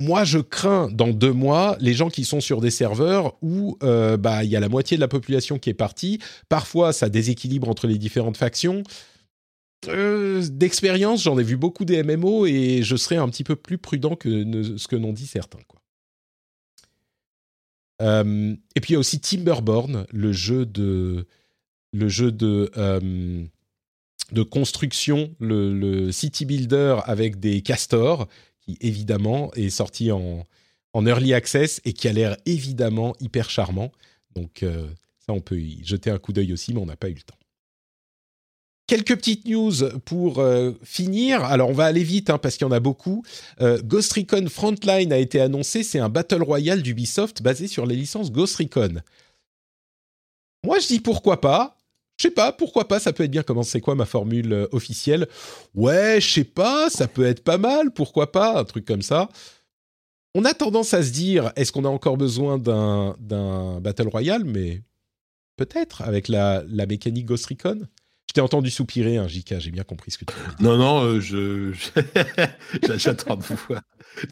Moi, 0.00 0.24
je 0.24 0.38
crains 0.38 0.88
dans 0.90 1.08
deux 1.08 1.32
mois 1.32 1.76
les 1.80 1.94
gens 1.94 2.10
qui 2.10 2.24
sont 2.24 2.40
sur 2.40 2.60
des 2.60 2.70
serveurs 2.70 3.36
où 3.42 3.78
euh, 3.82 4.16
bah 4.16 4.42
il 4.42 4.50
y 4.50 4.56
a 4.56 4.60
la 4.60 4.68
moitié 4.68 4.96
de 4.96 5.00
la 5.00 5.08
population 5.08 5.58
qui 5.58 5.70
est 5.70 5.74
partie. 5.74 6.18
Parfois, 6.48 6.92
ça 6.92 7.08
déséquilibre 7.08 7.68
entre 7.68 7.86
les 7.86 7.96
différentes 7.96 8.36
factions. 8.36 8.82
Euh, 9.88 10.44
d'expérience, 10.50 11.22
j'en 11.22 11.38
ai 11.38 11.42
vu 11.42 11.56
beaucoup 11.56 11.84
des 11.84 12.02
MMO 12.02 12.46
et 12.46 12.82
je 12.82 12.96
serais 12.96 13.16
un 13.16 13.28
petit 13.28 13.44
peu 13.44 13.56
plus 13.56 13.78
prudent 13.78 14.16
que 14.16 14.76
ce 14.76 14.88
que 14.88 14.96
n'ont 14.96 15.12
dit 15.12 15.26
certains. 15.26 15.58
Euh, 18.02 18.56
et 18.74 18.80
puis 18.80 18.90
il 18.90 18.94
y 18.94 18.96
a 18.96 18.98
aussi 18.98 19.20
Timberborn, 19.20 20.06
le 20.10 20.32
jeu 20.32 20.66
de, 20.66 21.26
le 21.92 22.08
jeu 22.08 22.32
de, 22.32 22.70
euh, 22.76 23.44
de 24.32 24.42
construction, 24.42 25.34
le, 25.38 26.10
city 26.10 26.44
builder 26.44 26.98
avec 27.04 27.38
des 27.38 27.62
castors, 27.62 28.28
qui 28.60 28.76
évidemment 28.80 29.52
est 29.54 29.70
sorti 29.70 30.10
en, 30.10 30.46
en 30.92 31.06
early 31.06 31.34
access 31.34 31.80
et 31.84 31.92
qui 31.92 32.08
a 32.08 32.12
l'air 32.12 32.36
évidemment 32.46 33.14
hyper 33.20 33.50
charmant. 33.50 33.92
Donc 34.34 34.62
euh, 34.62 34.88
ça, 35.18 35.32
on 35.32 35.40
peut 35.40 35.60
y 35.60 35.84
jeter 35.84 36.10
un 36.10 36.18
coup 36.18 36.32
d'œil 36.32 36.52
aussi, 36.52 36.74
mais 36.74 36.80
on 36.80 36.86
n'a 36.86 36.96
pas 36.96 37.08
eu 37.08 37.14
le 37.14 37.22
temps. 37.22 37.38
Quelques 38.86 39.16
petites 39.16 39.46
news 39.46 39.72
pour 40.04 40.40
euh, 40.40 40.72
finir. 40.82 41.42
Alors 41.44 41.70
on 41.70 41.72
va 41.72 41.86
aller 41.86 42.04
vite 42.04 42.28
hein, 42.28 42.36
parce 42.36 42.56
qu'il 42.56 42.66
y 42.66 42.68
en 42.68 42.72
a 42.72 42.80
beaucoup. 42.80 43.24
Euh, 43.60 43.80
Ghost 43.82 44.12
Recon 44.12 44.46
Frontline 44.48 45.12
a 45.12 45.18
été 45.18 45.40
annoncé. 45.40 45.82
C'est 45.82 45.98
un 45.98 46.10
battle 46.10 46.42
royale 46.42 46.82
d'Ubisoft 46.82 47.42
basé 47.42 47.66
sur 47.66 47.86
les 47.86 47.96
licences 47.96 48.30
Ghost 48.30 48.56
Recon. 48.56 49.00
Moi 50.64 50.78
je 50.80 50.88
dis 50.88 51.00
pourquoi 51.00 51.40
pas. 51.40 51.78
Je 52.16 52.28
sais 52.28 52.30
pas, 52.30 52.52
pourquoi 52.52 52.86
pas, 52.86 53.00
ça 53.00 53.12
peut 53.12 53.24
être 53.24 53.30
bien. 53.30 53.42
Comment 53.42 53.64
c'est 53.64 53.80
quoi 53.80 53.94
ma 53.94 54.06
formule 54.06 54.52
euh, 54.52 54.68
officielle? 54.70 55.28
Ouais, 55.74 56.20
je 56.20 56.32
sais 56.32 56.44
pas, 56.44 56.88
ça 56.88 57.08
peut 57.08 57.24
être 57.24 57.42
pas 57.42 57.58
mal, 57.58 57.90
pourquoi 57.90 58.30
pas, 58.30 58.60
un 58.60 58.64
truc 58.64 58.84
comme 58.84 59.02
ça. 59.02 59.28
On 60.34 60.44
a 60.44 60.54
tendance 60.54 60.94
à 60.94 61.02
se 61.02 61.10
dire, 61.10 61.52
est-ce 61.56 61.72
qu'on 61.72 61.84
a 61.84 61.88
encore 61.88 62.16
besoin 62.16 62.58
d'un 62.58 63.80
Battle 63.80 64.08
Royale? 64.08 64.44
Mais 64.44 64.82
peut-être, 65.56 66.02
avec 66.02 66.28
la, 66.28 66.62
la 66.68 66.86
mécanique 66.86 67.26
Ghost 67.26 67.46
Recon? 67.46 67.86
T'ai 68.34 68.40
entendu 68.40 68.68
soupirer, 68.68 69.16
hein, 69.16 69.28
JK, 69.28 69.60
j'ai 69.60 69.70
bien 69.70 69.84
compris 69.84 70.10
ce 70.10 70.18
que 70.18 70.24
tu 70.24 70.34
veux 70.34 70.42
dire. 70.42 70.56
Non, 70.58 70.76
non, 70.76 71.04
euh, 71.04 71.20
je. 71.20 71.72
J'attends 72.96 73.36
de 73.36 73.44
vous 73.44 73.56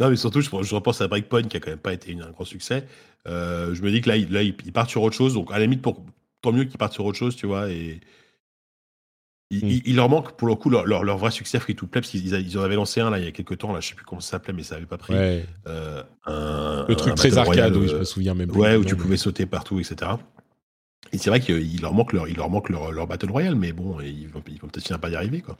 Non, 0.01 0.11
mais 0.11 0.16
surtout, 0.16 0.41
je, 0.41 0.51
je, 0.51 0.74
repense 0.74 1.01
à 1.01 1.07
Breakpoint 1.07 1.45
qui 1.45 1.57
a 1.57 1.61
quand 1.61 1.70
même 1.70 1.79
pas 1.79 1.93
été 1.93 2.12
un 2.20 2.31
grand 2.33 2.45
succès. 2.45 2.85
Euh, 3.29 3.77
je 3.77 3.81
me 3.81 3.93
dis 3.93 4.01
que 4.01 4.09
là, 4.09 4.16
il, 4.16 4.33
là, 4.33 4.41
part 4.74 4.91
sur 4.91 5.03
autre 5.03 5.15
chose. 5.15 5.35
Donc, 5.35 5.53
à 5.53 5.61
la 5.61 5.66
limite, 5.66 5.83
pour, 5.83 6.05
tant 6.41 6.51
mieux 6.51 6.65
qu'ils 6.65 6.79
partent 6.79 6.95
sur 6.95 7.05
autre 7.05 7.16
chose, 7.16 7.37
tu 7.37 7.47
vois. 7.47 7.70
Et. 7.70 8.01
Il, 9.55 9.93
hmm. 9.93 9.97
leur 9.97 10.09
manque 10.09 10.33
pour 10.39 10.49
le 10.49 10.55
coup 10.55 10.70
leur, 10.70 10.87
leur, 10.87 11.19
vrai 11.19 11.31
succès 11.31 11.61
free 11.61 11.77
to 11.77 11.87
play 11.87 12.01
parce 12.01 12.11
qu'ils 12.11 12.27
ils 12.27 12.59
en 12.59 12.62
avaient 12.62 12.74
lancé 12.74 13.03
un 13.03 13.11
là 13.11 13.19
il 13.19 13.24
y 13.27 13.29
a 13.29 13.33
quelques 13.33 13.59
temps 13.59 13.70
là 13.74 13.81
je 13.81 13.89
sais 13.89 13.95
plus 13.95 14.07
comment 14.07 14.23
ça 14.23 14.31
s'appelait 14.31 14.55
mais 14.55 14.62
ça 14.62 14.77
avait 14.77 14.87
pas 14.87 14.97
pris 14.97 15.12
euh, 15.12 16.03
un, 16.24 16.87
le 16.89 16.95
truc 16.95 17.15
très 17.16 17.37
arcade 17.37 17.77
oui 17.77 17.87
je 17.87 17.97
me 17.97 18.05
souviens 18.05 18.33
même 18.33 18.51
ouais 18.53 18.77
où 18.77 18.85
tu 18.87 18.97
pouvais 18.97 19.19
sauter 19.19 19.45
partout 19.45 19.79
etc 19.79 20.12
et 21.12 21.19
c'est 21.19 21.31
vrai 21.31 21.41
qu'il 21.41 21.81
leur 21.81 21.93
manque 21.93 22.12
leur, 22.12 22.29
il 22.29 22.37
leur 22.37 22.49
manque 22.49 22.69
leur, 22.69 22.93
leur 22.93 23.07
Battle 23.07 23.31
Royale, 23.31 23.55
mais 23.55 23.73
bon, 23.73 24.01
ils 24.01 24.29
vont, 24.29 24.43
ils 24.49 24.59
vont 24.61 24.69
peut-être 24.69 24.87
finir 24.87 25.01
par 25.01 25.11
y 25.11 25.16
arriver, 25.16 25.41
quoi. 25.41 25.59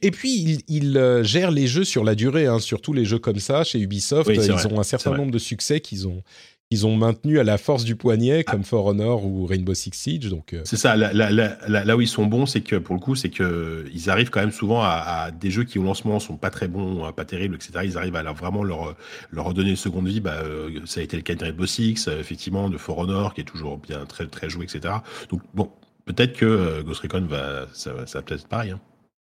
Et 0.00 0.10
puis, 0.10 0.62
ils, 0.68 0.96
euh, 0.96 1.24
gèrent 1.24 1.50
les 1.50 1.66
jeux 1.66 1.84
sur 1.84 2.04
la 2.04 2.14
durée, 2.14 2.46
hein, 2.46 2.60
surtout 2.60 2.92
les 2.92 3.04
jeux 3.04 3.18
comme 3.18 3.40
ça, 3.40 3.64
chez 3.64 3.80
Ubisoft. 3.80 4.30
ils 4.32 4.66
ont 4.68 4.78
un 4.78 4.84
certain 4.84 5.16
nombre 5.16 5.32
de 5.32 5.38
succès 5.38 5.80
qu'ils 5.80 6.06
ont, 6.06 6.22
ils 6.70 6.84
ont 6.84 6.96
maintenu 6.96 7.38
à 7.38 7.44
la 7.44 7.58
force 7.58 7.84
du 7.84 7.94
poignet, 7.94 8.42
comme 8.42 8.64
For 8.64 8.84
Honor 8.86 9.24
ou 9.24 9.46
Rainbow 9.46 9.74
Six 9.74 9.92
Siege. 9.94 10.28
Donc, 10.28 10.52
euh. 10.52 10.62
c'est 10.64 10.76
ça. 10.76 10.96
Là, 10.96 11.96
où 11.96 12.00
ils 12.00 12.08
sont 12.08 12.26
bons, 12.26 12.46
c'est 12.46 12.60
que 12.60 12.74
pour 12.74 12.96
le 12.96 13.00
coup, 13.00 13.14
c'est 13.14 13.30
que 13.30 13.84
ils 13.94 14.10
arrivent 14.10 14.30
quand 14.30 14.40
même 14.40 14.50
souvent 14.50 14.82
à, 14.82 15.30
des 15.30 15.50
jeux 15.50 15.62
qui 15.62 15.78
au 15.78 15.84
lancement 15.84 16.18
sont 16.18 16.36
pas 16.36 16.50
très 16.50 16.66
bons, 16.66 17.12
pas 17.12 17.24
terribles, 17.24 17.54
etc. 17.54 17.80
Ils 17.84 17.96
arrivent 17.96 18.16
à 18.16 18.32
vraiment 18.32 18.64
leur 18.64 18.96
leur 19.30 19.44
redonner 19.44 19.70
une 19.70 19.76
seconde 19.76 20.08
vie. 20.08 20.20
Bah, 20.20 20.40
euh, 20.42 20.80
ça 20.86 21.00
a 21.00 21.02
été 21.04 21.16
le 21.16 21.22
cas 21.22 21.36
de 21.36 21.44
Rainbow 21.44 21.66
Six, 21.66 22.08
euh, 22.08 22.18
effectivement, 22.18 22.68
de 22.68 22.78
For 22.78 22.98
Honor, 22.98 23.32
qui 23.32 23.42
est 23.42 23.44
toujours 23.44 23.78
bien 23.78 24.04
très 24.04 24.26
très 24.26 24.50
joué, 24.50 24.64
etc. 24.64 24.94
Donc 25.30 25.42
bon, 25.54 25.70
peut-être 26.04 26.32
que 26.32 26.82
Ghost 26.82 27.00
Recon 27.02 27.26
va, 27.26 27.68
ça, 27.72 27.92
va 27.92 28.04
peut-être 28.04 28.32
être 28.32 28.48
pareil. 28.48 28.72
Hein. 28.72 28.80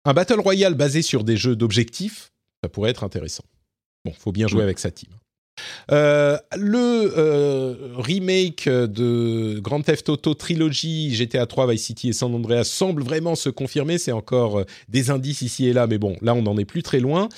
Un 0.04 0.14
battle 0.14 0.38
royale 0.38 0.74
basé 0.74 1.02
sur 1.02 1.24
des 1.24 1.36
jeux 1.36 1.56
d'objectifs, 1.56 2.30
ça 2.62 2.68
pourrait 2.68 2.90
être 2.90 3.02
intéressant. 3.02 3.42
Bon, 4.04 4.12
faut 4.12 4.30
bien 4.30 4.46
jouer 4.46 4.62
avec 4.62 4.78
sa 4.78 4.92
team. 4.92 5.10
Euh, 5.92 6.36
le 6.56 7.12
euh, 7.16 7.74
remake 7.96 8.68
de 8.68 9.58
Grand 9.60 9.80
Theft 9.82 10.08
Auto 10.08 10.34
Trilogy, 10.34 11.14
GTA 11.14 11.46
3, 11.46 11.72
Vice 11.72 11.84
City 11.84 12.08
et 12.10 12.12
San 12.12 12.34
Andreas 12.34 12.64
semble 12.64 13.02
vraiment 13.02 13.34
se 13.34 13.48
confirmer. 13.48 13.98
C'est 13.98 14.12
encore 14.12 14.60
euh, 14.60 14.64
des 14.88 15.10
indices 15.10 15.42
ici 15.42 15.66
et 15.66 15.72
là, 15.72 15.86
mais 15.86 15.98
bon, 15.98 16.16
là 16.22 16.34
on 16.34 16.42
n'en 16.42 16.56
est 16.58 16.64
plus 16.64 16.82
très 16.82 17.00
loin. 17.00 17.28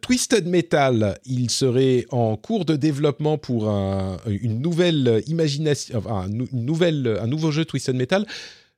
Twisted 0.00 0.46
Metal, 0.46 1.18
il 1.24 1.50
serait 1.50 2.06
en 2.10 2.36
cours 2.36 2.64
de 2.64 2.76
développement 2.76 3.38
pour 3.38 3.68
une 4.26 4.60
nouvelle 4.60 5.22
imagination, 5.26 6.02
une 6.28 6.46
nouvelle, 6.52 7.18
un 7.20 7.26
nouveau 7.26 7.50
jeu 7.50 7.64
Twisted 7.64 7.96
Metal. 7.96 8.26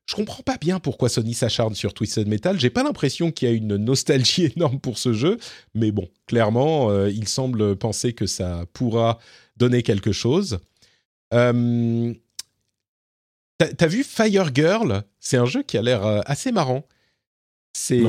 Je 0.07 0.15
comprends 0.15 0.43
pas 0.43 0.59
bien 0.59 0.81
pourquoi 0.81 1.09
Sony 1.09 1.33
s'acharne 1.33 1.75
sur 1.75 1.95
Twisted 1.95 2.29
Metal. 2.29 2.61
J'ai 2.61 2.71
pas 2.71 2.83
l'impression 2.83 3.33
qu'il 3.33 3.49
y 3.49 3.51
a 3.51 3.55
une 3.55 3.77
nostalgie 3.77 4.45
énorme 4.57 4.79
pour 4.79 4.99
ce 4.99 5.13
jeu, 5.13 5.39
mais 5.75 5.93
bon, 5.93 6.09
clairement, 6.27 6.91
euh, 6.91 7.11
il 7.11 7.27
semble 7.27 7.77
penser 7.77 8.13
que 8.13 8.27
ça 8.27 8.67
pourra 8.73 9.19
donner 9.57 9.83
quelque 9.83 10.13
chose. 10.13 10.59
Euh, 11.33 12.13
T'as 13.59 13.87
vu 13.87 14.03
Fire 14.03 14.53
Girl? 14.53 15.05
C'est 15.21 15.37
un 15.37 15.47
jeu 15.47 15.63
qui 15.63 15.79
a 15.79 15.83
l'air 15.83 16.05
euh, 16.05 16.21
assez 16.27 16.51
marrant. 16.51 16.87
C'est 17.73 18.03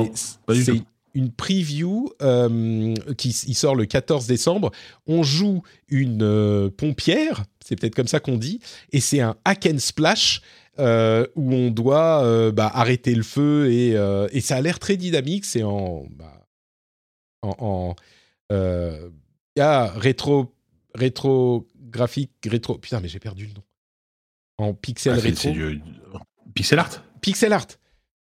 une 1.14 1.32
preview 1.32 2.10
euh, 2.20 2.94
qui 3.16 3.32
sort 3.32 3.74
le 3.74 3.86
14 3.86 4.26
décembre. 4.26 4.70
On 5.06 5.22
joue 5.22 5.62
une 5.88 6.70
pompière, 6.76 7.44
c'est 7.64 7.76
peut-être 7.76 7.94
comme 7.94 8.08
ça 8.08 8.20
qu'on 8.20 8.36
dit, 8.36 8.60
et 8.92 9.00
c'est 9.00 9.20
un 9.20 9.36
hack 9.44 9.66
and 9.66 9.78
splash 9.78 10.42
euh, 10.78 11.26
où 11.36 11.54
on 11.54 11.70
doit 11.70 12.22
euh, 12.22 12.52
bah, 12.52 12.70
arrêter 12.72 13.14
le 13.14 13.22
feu 13.22 13.70
et, 13.70 13.96
euh, 13.96 14.28
et 14.32 14.40
ça 14.40 14.56
a 14.56 14.60
l'air 14.60 14.78
très 14.78 14.96
dynamique. 14.96 15.44
C'est 15.44 15.62
en, 15.62 16.06
bah, 16.10 16.46
en, 17.42 17.94
il 18.50 19.10
y 19.56 19.60
a 19.60 19.86
rétro 19.86 20.54
rétro 20.94 21.66
graphique 21.80 22.32
rétro. 22.46 22.76
Putain, 22.78 23.00
mais 23.00 23.08
j'ai 23.08 23.20
perdu 23.20 23.46
le 23.46 23.54
nom. 23.54 23.62
En 24.58 24.74
pixel 24.74 25.14
ah, 25.16 25.20
rétro. 25.20 25.50
Pixel 26.54 26.78
art? 26.78 27.02
Pixel 27.20 27.52
art. 27.52 27.66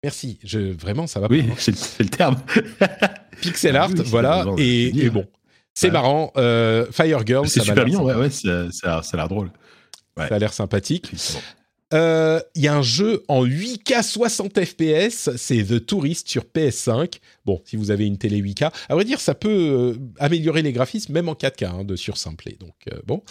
Merci. 0.03 0.39
Je 0.43 0.59
vraiment 0.59 1.07
ça 1.07 1.21
va. 1.21 1.29
Oui, 1.31 1.45
c'est 1.57 2.03
le 2.03 2.09
terme. 2.09 2.37
pixel 3.41 3.77
art, 3.77 3.91
voilà. 4.07 4.45
Et, 4.59 5.11
bon, 5.11 5.27
c'est 5.73 5.91
marrant. 5.91 6.33
Fire 6.91 7.25
Girl. 7.25 7.49
C'est 7.49 7.61
super 7.61 7.85
bien. 7.85 8.01
Ouais, 8.01 8.15
ouais, 8.15 8.31
ça, 8.31 8.71
ça, 8.73 9.01
a 9.01 9.17
l'air 9.17 9.29
drôle. 9.29 9.51
Ça 10.17 10.35
a 10.35 10.39
l'air 10.39 10.53
sympathique. 10.53 11.13
Euh, 11.93 12.41
il 12.55 12.63
y 12.63 12.69
a 12.69 12.77
un 12.77 12.83
jeu 12.83 13.25
en 13.29 13.45
8K 13.45 14.03
60 14.03 14.65
FPS, 14.65 15.31
c'est 15.37 15.65
The 15.65 15.85
Tourist 15.85 16.29
sur 16.29 16.45
PS5. 16.45 17.19
Bon, 17.45 17.61
si 17.65 17.77
vous 17.77 17.91
avez 17.91 18.07
une 18.07 18.17
télé 18.17 18.41
8K, 18.41 18.71
à 18.89 18.95
vrai 18.95 19.05
dire, 19.05 19.21
ça 19.21 19.35
peut 19.35 19.49
euh, 19.49 19.95
améliorer 20.19 20.63
les 20.63 20.73
graphismes 20.73 21.13
même 21.13 21.29
en 21.29 21.35
4K 21.35 21.67
hein, 21.67 21.85
de 21.85 21.97
sursimplé. 21.97 22.57
Donc 22.61 22.75
euh, 22.93 23.01
bon, 23.07 23.23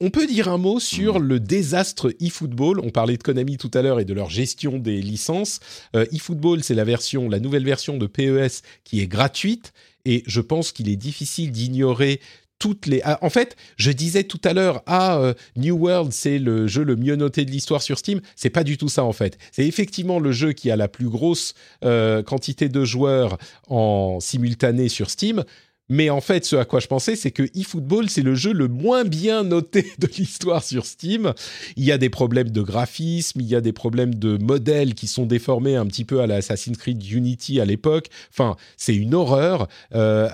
on 0.00 0.10
peut 0.10 0.26
dire 0.26 0.48
un 0.48 0.58
mot 0.58 0.80
sur 0.80 1.18
le 1.18 1.40
désastre 1.40 2.14
eFootball. 2.20 2.80
On 2.80 2.90
parlait 2.90 3.16
de 3.16 3.22
Konami 3.22 3.58
tout 3.58 3.70
à 3.74 3.82
l'heure 3.82 4.00
et 4.00 4.04
de 4.04 4.14
leur 4.14 4.30
gestion 4.30 4.78
des 4.78 5.02
licences. 5.02 5.60
eFootball, 5.94 6.62
c'est 6.62 6.74
la 6.74 6.84
version, 6.84 7.28
la 7.28 7.40
nouvelle 7.40 7.64
version 7.64 7.96
de 7.98 8.06
PES 8.06 8.62
qui 8.84 9.00
est 9.00 9.06
gratuite 9.06 9.72
et 10.06 10.22
je 10.26 10.40
pense 10.40 10.72
qu'il 10.72 10.88
est 10.88 10.96
difficile 10.96 11.50
d'ignorer 11.50 12.20
toutes 12.58 12.86
les. 12.86 13.00
Ah, 13.04 13.18
en 13.22 13.30
fait, 13.30 13.56
je 13.76 13.90
disais 13.90 14.24
tout 14.24 14.40
à 14.44 14.52
l'heure, 14.52 14.82
ah, 14.86 15.18
euh, 15.18 15.34
New 15.56 15.76
World, 15.76 16.12
c'est 16.12 16.38
le 16.38 16.66
jeu 16.66 16.84
le 16.84 16.96
mieux 16.96 17.16
noté 17.16 17.44
de 17.44 17.50
l'histoire 17.50 17.82
sur 17.82 17.98
Steam. 17.98 18.20
C'est 18.34 18.50
pas 18.50 18.64
du 18.64 18.78
tout 18.78 18.88
ça 18.88 19.04
en 19.04 19.12
fait. 19.12 19.38
C'est 19.52 19.66
effectivement 19.66 20.18
le 20.18 20.32
jeu 20.32 20.52
qui 20.52 20.70
a 20.70 20.76
la 20.76 20.88
plus 20.88 21.08
grosse 21.08 21.54
euh, 21.84 22.22
quantité 22.22 22.68
de 22.68 22.84
joueurs 22.84 23.38
en 23.68 24.18
simultané 24.20 24.88
sur 24.88 25.10
Steam. 25.10 25.44
Mais 25.88 26.10
en 26.10 26.20
fait, 26.20 26.44
ce 26.44 26.56
à 26.56 26.64
quoi 26.64 26.80
je 26.80 26.88
pensais, 26.88 27.14
c'est 27.14 27.30
que 27.30 27.44
eFootball, 27.54 28.10
c'est 28.10 28.22
le 28.22 28.34
jeu 28.34 28.52
le 28.52 28.66
moins 28.66 29.04
bien 29.04 29.44
noté 29.44 29.86
de 29.98 30.08
l'histoire 30.18 30.64
sur 30.64 30.84
Steam. 30.84 31.32
Il 31.76 31.84
y 31.84 31.92
a 31.92 31.98
des 31.98 32.10
problèmes 32.10 32.50
de 32.50 32.62
graphisme, 32.62 33.40
il 33.40 33.46
y 33.46 33.54
a 33.54 33.60
des 33.60 33.72
problèmes 33.72 34.14
de 34.14 34.36
modèles 34.36 34.94
qui 34.94 35.06
sont 35.06 35.26
déformés 35.26 35.76
un 35.76 35.86
petit 35.86 36.04
peu 36.04 36.20
à 36.20 36.26
l'Assassin's 36.26 36.76
Creed 36.76 37.04
Unity 37.08 37.60
à 37.60 37.64
l'époque. 37.64 38.08
Enfin, 38.30 38.56
c'est 38.76 38.96
une 38.96 39.14
horreur. 39.14 39.68
Euh, 39.94 40.28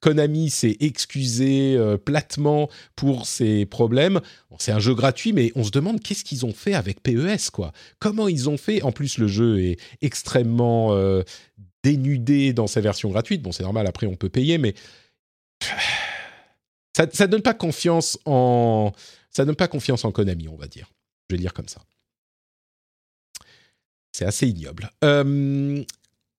Konami 0.00 0.50
s'est 0.50 0.76
excusé 0.80 1.76
euh, 1.76 1.96
platement 1.96 2.68
pour 2.94 3.26
ces 3.26 3.66
problèmes. 3.66 4.20
c'est 4.58 4.72
un 4.72 4.78
jeu 4.78 4.94
gratuit, 4.94 5.32
mais 5.32 5.50
on 5.54 5.64
se 5.64 5.70
demande 5.70 6.00
qu'est-ce 6.00 6.24
qu'ils 6.24 6.46
ont 6.46 6.52
fait 6.52 6.74
avec 6.74 7.02
PES, 7.02 7.50
quoi. 7.52 7.72
Comment 7.98 8.28
ils 8.28 8.48
ont 8.48 8.56
fait? 8.56 8.82
En 8.82 8.92
plus, 8.92 9.18
le 9.18 9.26
jeu 9.26 9.60
est 9.60 9.78
extrêmement 10.00 10.92
euh, 10.92 11.22
dénudé 11.82 12.52
dans 12.52 12.66
sa 12.66 12.80
version 12.80 13.10
gratuite. 13.10 13.42
Bon, 13.42 13.52
c'est 13.52 13.64
normal. 13.64 13.86
Après, 13.86 14.06
on 14.06 14.16
peut 14.16 14.28
payer, 14.28 14.58
mais 14.58 14.74
ça, 16.96 17.06
ça 17.12 17.26
donne 17.26 17.42
pas 17.42 17.54
confiance 17.54 18.18
en 18.24 18.92
ça 19.30 19.44
donne 19.44 19.56
pas 19.56 19.68
confiance 19.68 20.04
en 20.04 20.10
Konami, 20.10 20.48
on 20.48 20.56
va 20.56 20.66
dire. 20.66 20.90
Je 21.28 21.36
vais 21.36 21.40
dire 21.40 21.54
comme 21.54 21.68
ça. 21.68 21.80
C'est 24.12 24.24
assez 24.24 24.48
ignoble. 24.48 24.90
Euh, 25.04 25.84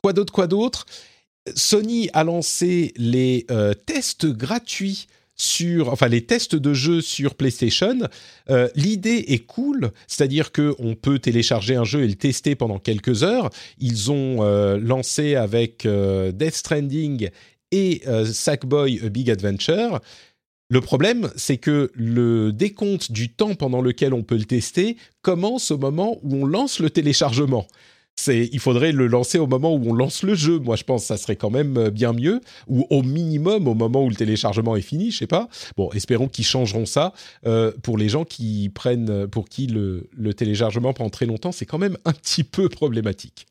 quoi 0.02 0.12
d'autre 0.12 0.34
Quoi 0.34 0.48
d'autre? 0.48 0.86
Sony 1.56 2.10
a 2.14 2.24
lancé 2.24 2.94
les 2.98 3.46
euh, 3.52 3.74
tests 3.74 4.26
gratuits 4.26 5.08
sur, 5.36 5.90
enfin 5.90 6.10
les 6.10 6.26
tests 6.26 6.56
de 6.56 6.74
jeux 6.74 7.02
sur 7.02 7.36
PlayStation. 7.36 7.98
Euh, 8.50 8.68
l'idée 8.76 9.26
est 9.30 9.46
cool, 9.46 9.92
c'est-à-dire 10.08 10.52
que 10.52 10.76
on 10.80 10.96
peut 10.96 11.20
télécharger 11.20 11.76
un 11.76 11.86
jeu 11.86 12.04
et 12.04 12.08
le 12.08 12.16
tester 12.16 12.56
pendant 12.56 12.78
quelques 12.78 13.24
heures. 13.24 13.50
Ils 13.80 14.12
ont 14.12 14.40
euh, 14.42 14.78
lancé 14.78 15.36
avec 15.36 15.88
Death 15.88 16.56
Stranding 16.56 17.30
et 17.72 18.02
Sackboy 18.26 19.00
A 19.06 19.10
Big 19.10 19.30
Adventure. 19.30 20.02
Le 20.72 20.82
problème, 20.82 21.32
c'est 21.36 21.58
que 21.58 21.90
le 21.96 22.52
décompte 22.52 23.12
du 23.12 23.30
temps 23.30 23.56
pendant 23.56 23.82
lequel 23.82 24.14
on 24.14 24.24
peut 24.24 24.38
le 24.38 24.46
tester 24.46 24.98
commence 25.22 25.72
au 25.72 25.78
moment 25.78 26.20
où 26.22 26.36
on 26.36 26.46
lance 26.46 26.80
le 26.80 26.90
téléchargement 26.90 27.66
il 28.28 28.60
faudrait 28.60 28.92
le 28.92 29.08
lancer 29.08 29.38
au 29.38 29.48
moment 29.48 29.74
où 29.74 29.90
on 29.90 29.94
lance 29.94 30.24
le 30.24 30.36
jeu. 30.36 30.60
Moi, 30.60 30.76
je 30.76 30.84
pense 30.84 31.02
que 31.02 31.08
ça 31.08 31.18
serait 31.18 31.36
quand 31.36 31.50
même 31.50 31.78
euh, 31.78 31.90
bien 31.90 32.14
mieux, 32.14 32.42
ou 32.68 32.86
au 32.90 33.02
minimum 33.02 33.68
au 33.68 33.74
moment 33.74 34.04
où 34.04 34.10
le 34.10 34.16
téléchargement 34.16 34.76
est 34.76 34.82
fini. 34.82 35.12
Je 35.12 35.20
sais 35.20 35.28
pas. 35.28 35.50
Bon, 35.78 35.90
espérons 35.94 36.28
qu'ils 36.28 36.46
changeront 36.46 36.86
ça 36.86 37.14
euh, 37.46 37.72
pour 37.84 37.98
les 37.98 38.10
gens 38.10 38.26
qui 38.26 38.70
prennent, 38.74 39.28
pour 39.28 39.50
qui 39.50 39.68
le, 39.68 40.08
téléchargement 40.34 40.94
prend 40.94 41.10
très 41.10 41.26
longtemps. 41.26 41.52
C'est 41.52 41.66
quand 41.66 41.78
même 41.78 41.98
un 42.06 42.14
petit 42.14 42.44
peu 42.44 42.70
problématique. 42.70 43.48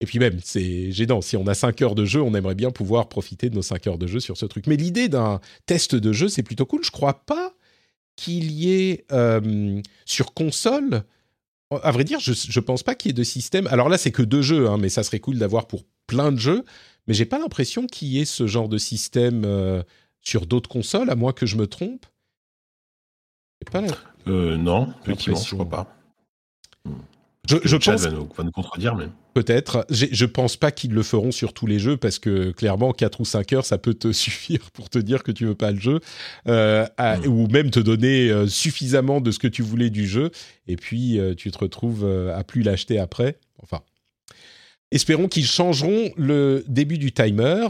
Et 0.00 0.06
puis 0.06 0.18
même, 0.18 0.38
c'est 0.42 0.92
gênant. 0.92 1.20
Si 1.20 1.36
on 1.36 1.46
a 1.46 1.54
5 1.54 1.82
heures 1.82 1.94
de 1.94 2.06
jeu, 2.06 2.22
on 2.22 2.34
aimerait 2.34 2.54
bien 2.54 2.70
pouvoir 2.70 3.08
profiter 3.08 3.50
de 3.50 3.54
nos 3.54 3.62
5 3.62 3.86
heures 3.86 3.98
de 3.98 4.06
jeu 4.06 4.20
sur 4.20 4.36
ce 4.36 4.46
truc. 4.46 4.66
Mais 4.66 4.76
l'idée 4.76 5.08
d'un 5.08 5.40
test 5.66 5.94
de 5.94 6.12
jeu, 6.12 6.28
c'est 6.28 6.42
plutôt 6.42 6.64
cool. 6.64 6.82
Je 6.82 6.90
crois 6.90 7.24
pas 7.24 7.52
qu'il 8.16 8.50
y 8.50 8.72
ait 8.72 9.04
euh, 9.12 9.80
sur 10.04 10.32
console 10.32 11.04
à 11.70 11.90
vrai 11.92 12.04
dire, 12.04 12.18
je 12.20 12.32
ne 12.32 12.64
pense 12.64 12.82
pas 12.82 12.94
qu'il 12.94 13.10
y 13.10 13.12
ait 13.12 13.14
de 13.14 13.22
système. 13.22 13.66
Alors 13.68 13.88
là, 13.88 13.98
c'est 13.98 14.10
que 14.10 14.22
deux 14.22 14.42
jeux, 14.42 14.68
hein, 14.68 14.76
mais 14.76 14.88
ça 14.88 15.02
serait 15.02 15.20
cool 15.20 15.38
d'avoir 15.38 15.66
pour 15.66 15.84
plein 16.06 16.32
de 16.32 16.38
jeux. 16.38 16.64
Mais 17.06 17.14
j'ai 17.14 17.24
pas 17.24 17.38
l'impression 17.38 17.86
qu'il 17.86 18.08
y 18.08 18.20
ait 18.20 18.24
ce 18.24 18.46
genre 18.46 18.68
de 18.68 18.78
système 18.78 19.44
euh, 19.44 19.82
sur 20.20 20.46
d'autres 20.46 20.68
consoles, 20.68 21.10
à 21.10 21.14
moins 21.14 21.32
que 21.32 21.46
je 21.46 21.56
me 21.56 21.66
trompe. 21.66 22.06
Pas 23.70 23.82
euh, 24.26 24.56
non, 24.56 24.92
effectivement, 25.02 25.38
je 25.38 25.54
crois 25.54 25.68
pas. 25.68 25.99
Je, 27.50 27.56
je 27.64 27.76
pense. 27.76 28.02
Va 28.02 28.10
nous, 28.10 28.28
va 28.36 28.44
nous, 28.44 28.52
contredire, 28.52 28.94
mais. 28.94 29.06
Peut-être. 29.34 29.86
Je 29.90 30.24
pense 30.24 30.56
pas 30.56 30.70
qu'ils 30.70 30.92
le 30.92 31.02
feront 31.02 31.30
sur 31.30 31.52
tous 31.52 31.66
les 31.66 31.78
jeux 31.78 31.96
parce 31.96 32.18
que 32.18 32.50
clairement, 32.50 32.92
4 32.92 33.20
ou 33.20 33.24
5 33.24 33.52
heures, 33.52 33.64
ça 33.64 33.78
peut 33.78 33.94
te 33.94 34.12
suffire 34.12 34.70
pour 34.72 34.90
te 34.90 34.98
dire 34.98 35.22
que 35.22 35.32
tu 35.32 35.46
veux 35.46 35.54
pas 35.54 35.70
le 35.70 35.80
jeu 35.80 36.00
euh, 36.48 36.86
mm. 36.98 37.26
ou 37.26 37.46
même 37.48 37.70
te 37.70 37.80
donner 37.80 38.30
euh, 38.30 38.46
suffisamment 38.46 39.20
de 39.20 39.30
ce 39.30 39.38
que 39.38 39.48
tu 39.48 39.62
voulais 39.62 39.90
du 39.90 40.06
jeu 40.06 40.30
et 40.66 40.76
puis 40.76 41.18
euh, 41.18 41.34
tu 41.34 41.50
te 41.50 41.58
retrouves 41.58 42.06
à 42.34 42.42
plus 42.44 42.62
l'acheter 42.62 42.98
après. 42.98 43.38
Enfin. 43.62 43.80
Espérons 44.92 45.28
qu'ils 45.28 45.46
changeront 45.46 46.10
le 46.16 46.64
début 46.66 46.98
du 46.98 47.12
timer. 47.12 47.68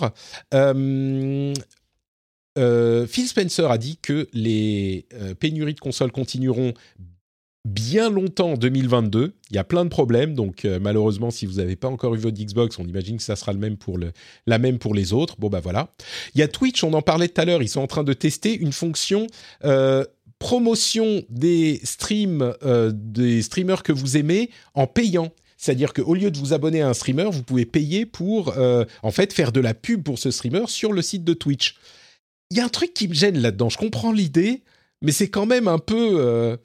Phil 2.56 3.26
Spencer 3.26 3.70
a 3.70 3.76
dit 3.76 3.98
que 4.00 4.26
les 4.32 5.06
pénuries 5.38 5.74
de 5.74 5.80
consoles 5.80 6.12
continueront 6.12 6.72
bien 7.64 8.10
longtemps 8.10 8.52
en 8.52 8.56
2022. 8.56 9.34
Il 9.50 9.56
y 9.56 9.58
a 9.58 9.64
plein 9.64 9.84
de 9.84 9.90
problèmes, 9.90 10.34
donc 10.34 10.64
euh, 10.64 10.78
malheureusement, 10.80 11.30
si 11.30 11.46
vous 11.46 11.54
n'avez 11.54 11.76
pas 11.76 11.88
encore 11.88 12.14
eu 12.14 12.18
votre 12.18 12.38
Xbox, 12.38 12.78
on 12.78 12.84
imagine 12.84 13.18
que 13.18 13.22
ça 13.22 13.36
sera 13.36 13.52
le 13.52 13.58
même 13.58 13.76
pour 13.76 13.98
la 14.46 14.58
même 14.58 14.78
pour 14.78 14.94
les 14.94 15.12
autres. 15.12 15.36
Bon, 15.38 15.48
bah 15.48 15.60
voilà. 15.60 15.92
Il 16.34 16.40
y 16.40 16.42
a 16.42 16.48
Twitch, 16.48 16.82
on 16.84 16.92
en 16.94 17.02
parlait 17.02 17.28
tout 17.28 17.40
à 17.40 17.44
l'heure, 17.44 17.62
ils 17.62 17.68
sont 17.68 17.80
en 17.80 17.86
train 17.86 18.04
de 18.04 18.12
tester 18.12 18.56
une 18.56 18.72
fonction 18.72 19.26
euh, 19.64 20.04
promotion 20.38 21.22
des 21.28 21.80
streams, 21.84 22.54
euh, 22.62 22.92
des 22.94 23.42
streamers 23.42 23.82
que 23.82 23.92
vous 23.92 24.16
aimez 24.16 24.50
en 24.74 24.86
payant. 24.86 25.30
C'est-à-dire 25.58 25.92
qu'au 25.92 26.14
lieu 26.14 26.30
de 26.30 26.38
vous 26.38 26.54
abonner 26.54 26.80
à 26.80 26.88
un 26.88 26.94
streamer, 26.94 27.28
vous 27.30 27.42
pouvez 27.42 27.66
payer 27.66 28.06
pour, 28.06 28.56
en 29.02 29.10
fait, 29.10 29.34
faire 29.34 29.52
de 29.52 29.60
la 29.60 29.74
pub 29.74 30.02
pour 30.02 30.18
ce 30.18 30.30
streamer 30.30 30.66
sur 30.68 30.90
le 30.94 31.02
site 31.02 31.22
de 31.22 31.34
Twitch. 31.34 31.76
Il 32.50 32.56
y 32.56 32.60
a 32.60 32.64
un 32.64 32.70
truc 32.70 32.94
qui 32.94 33.08
me 33.08 33.12
gêne 33.12 33.36
là-dedans. 33.36 33.68
Je 33.68 33.76
comprends 33.76 34.10
l'idée, 34.10 34.62
mais 35.02 35.12
c'est 35.12 35.28
quand 35.28 35.44
même 35.44 35.68
un 35.68 35.78
peu 35.78 36.56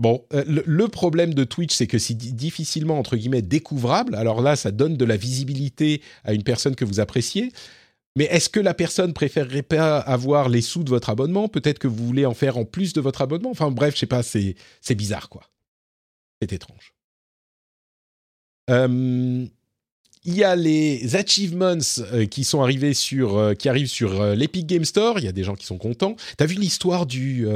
Bon, 0.00 0.24
euh, 0.32 0.42
le, 0.46 0.88
problème 0.88 1.34
de 1.34 1.44
Twitch, 1.44 1.74
c'est 1.74 1.86
que 1.86 1.98
c'est 1.98 2.14
difficilement, 2.14 2.98
entre 2.98 3.16
guillemets, 3.16 3.42
découvrable. 3.42 4.14
Alors 4.14 4.40
là, 4.40 4.56
ça 4.56 4.70
donne 4.70 4.96
de 4.96 5.04
la 5.04 5.18
visibilité 5.18 6.00
à 6.24 6.32
une 6.32 6.42
personne 6.42 6.74
que 6.74 6.86
vous 6.86 7.00
appréciez. 7.00 7.52
Mais 8.16 8.24
est-ce 8.24 8.48
que 8.48 8.60
la 8.60 8.72
personne 8.72 9.12
préférerait 9.12 9.62
pas 9.62 9.98
avoir 9.98 10.48
les 10.48 10.62
sous 10.62 10.84
de 10.84 10.88
votre 10.88 11.10
abonnement? 11.10 11.48
Peut-être 11.48 11.78
que 11.78 11.86
vous 11.86 12.06
voulez 12.06 12.24
en 12.24 12.32
faire 12.32 12.56
en 12.56 12.64
plus 12.64 12.94
de 12.94 13.00
votre 13.02 13.20
abonnement? 13.20 13.50
Enfin 13.50 13.70
bref, 13.70 13.94
je 13.94 14.00
sais 14.00 14.06
pas, 14.06 14.22
c'est 14.22 14.54
bizarre 14.96 15.28
quoi. 15.28 15.42
C'est 16.40 16.54
étrange. 16.54 16.94
Il 18.68 20.34
y 20.34 20.44
a 20.44 20.56
les 20.56 21.16
achievements 21.16 21.78
euh, 22.12 22.26
qui 22.26 22.44
sont 22.44 22.62
arrivés 22.62 22.94
sur, 22.94 23.36
euh, 23.36 23.54
qui 23.54 23.68
arrivent 23.68 23.88
sur 23.88 24.22
l'Epic 24.34 24.66
Game 24.66 24.84
Store. 24.84 25.18
Il 25.18 25.24
y 25.24 25.28
a 25.28 25.32
des 25.32 25.44
gens 25.44 25.56
qui 25.56 25.66
sont 25.66 25.78
contents. 25.78 26.16
T'as 26.36 26.46
vu 26.46 26.54
l'histoire 26.54 27.04
du, 27.06 27.46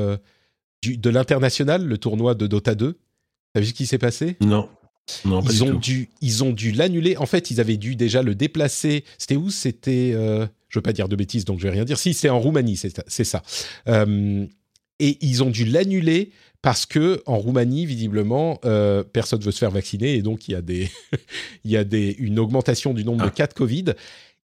du, 0.84 0.96
de 0.96 1.10
l'international, 1.10 1.84
le 1.84 1.98
tournoi 1.98 2.34
de 2.34 2.46
Dota 2.46 2.74
2 2.74 2.98
T'as 3.52 3.60
vu 3.60 3.66
ce 3.66 3.72
qui 3.72 3.86
s'est 3.86 3.98
passé? 3.98 4.36
Non. 4.40 4.68
Non, 5.24 5.42
ils, 5.42 5.62
ont 5.62 5.74
dû, 5.74 6.08
ils 6.22 6.42
ont 6.42 6.52
dû 6.52 6.72
l'annuler. 6.72 7.16
En 7.18 7.26
fait, 7.26 7.50
ils 7.50 7.60
avaient 7.60 7.76
dû 7.76 7.94
déjà 7.94 8.22
le 8.22 8.34
déplacer. 8.34 9.04
C'était 9.18 9.36
où? 9.36 9.50
C'était, 9.50 10.12
je 10.12 10.78
veux 10.78 10.82
pas 10.82 10.94
dire 10.94 11.08
de 11.08 11.14
bêtises, 11.14 11.44
donc 11.44 11.60
je 11.60 11.64
vais 11.64 11.70
rien 11.70 11.84
dire. 11.84 11.98
Si, 11.98 12.14
c'est 12.14 12.30
en 12.30 12.40
Roumanie, 12.40 12.76
c'est 12.76 13.24
ça. 13.24 13.42
et 13.86 15.18
ils 15.20 15.42
ont 15.44 15.50
dû 15.50 15.66
l'annuler 15.66 16.32
parce 16.64 16.86
que 16.86 17.22
en 17.26 17.36
Roumanie, 17.36 17.84
visiblement, 17.84 18.58
euh, 18.64 19.04
personne 19.04 19.38
ne 19.38 19.44
veut 19.44 19.52
se 19.52 19.58
faire 19.58 19.70
vacciner 19.70 20.14
et 20.14 20.22
donc 20.22 20.48
il 20.48 20.52
y 20.52 20.54
a, 20.54 20.62
des 20.62 20.88
il 21.64 21.70
y 21.70 21.76
a 21.76 21.84
des, 21.84 22.16
une 22.18 22.38
augmentation 22.38 22.94
du 22.94 23.04
nombre 23.04 23.22
de 23.22 23.28
ah. 23.28 23.30
cas 23.30 23.46
de 23.46 23.52
Covid. 23.52 23.84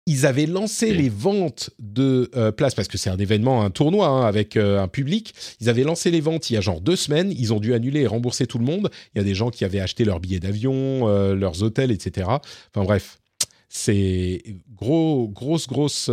Ils 0.06 0.26
avaient 0.26 0.46
lancé 0.46 0.92
les 0.92 1.08
ventes 1.08 1.70
de 1.78 2.30
euh, 2.34 2.50
places 2.50 2.74
parce 2.74 2.88
que 2.88 2.98
c'est 2.98 3.10
un 3.10 3.18
événement, 3.18 3.62
un 3.62 3.70
tournoi 3.70 4.08
hein, 4.08 4.26
avec 4.26 4.56
euh, 4.56 4.82
un 4.82 4.88
public. 4.88 5.34
Ils 5.60 5.68
avaient 5.68 5.84
lancé 5.84 6.10
les 6.10 6.20
ventes 6.20 6.50
il 6.50 6.54
y 6.54 6.56
a 6.56 6.60
genre 6.60 6.80
deux 6.80 6.96
semaines. 6.96 7.32
Ils 7.32 7.52
ont 7.52 7.60
dû 7.60 7.74
annuler 7.74 8.00
et 8.00 8.06
rembourser 8.06 8.46
tout 8.46 8.58
le 8.58 8.64
monde. 8.64 8.90
Il 9.14 9.18
y 9.18 9.20
a 9.20 9.24
des 9.24 9.34
gens 9.34 9.50
qui 9.50 9.64
avaient 9.64 9.80
acheté 9.80 10.04
leurs 10.04 10.20
billets 10.20 10.40
d'avion, 10.40 11.06
leurs 11.34 11.62
hôtels, 11.62 11.90
etc. 11.90 12.28
Enfin 12.28 12.84
bref, 12.84 13.18
c'est 13.68 14.42
gros, 14.74 15.28
grosse, 15.28 15.68
grosse 15.68 16.10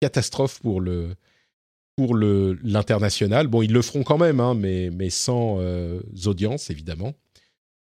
catastrophe 0.00 0.60
pour 0.60 0.80
le 0.80 1.14
pour 2.00 2.16
l'international. 2.16 3.46
Bon, 3.46 3.60
ils 3.60 3.72
le 3.72 3.82
feront 3.82 4.02
quand 4.02 4.16
même, 4.16 4.40
hein, 4.40 4.54
mais, 4.54 4.90
mais 4.90 5.10
sans 5.10 5.58
euh, 5.60 6.00
audience, 6.24 6.70
évidemment. 6.70 7.12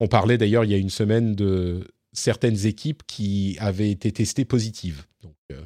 On 0.01 0.07
parlait 0.07 0.37
d'ailleurs 0.37 0.65
il 0.65 0.71
y 0.71 0.73
a 0.73 0.77
une 0.77 0.89
semaine 0.89 1.35
de 1.35 1.87
certaines 2.13 2.65
équipes 2.65 3.03
qui 3.07 3.57
avaient 3.59 3.91
été 3.91 4.11
testées 4.11 4.45
positives. 4.45 5.03
Donc, 5.21 5.35
euh, 5.51 5.61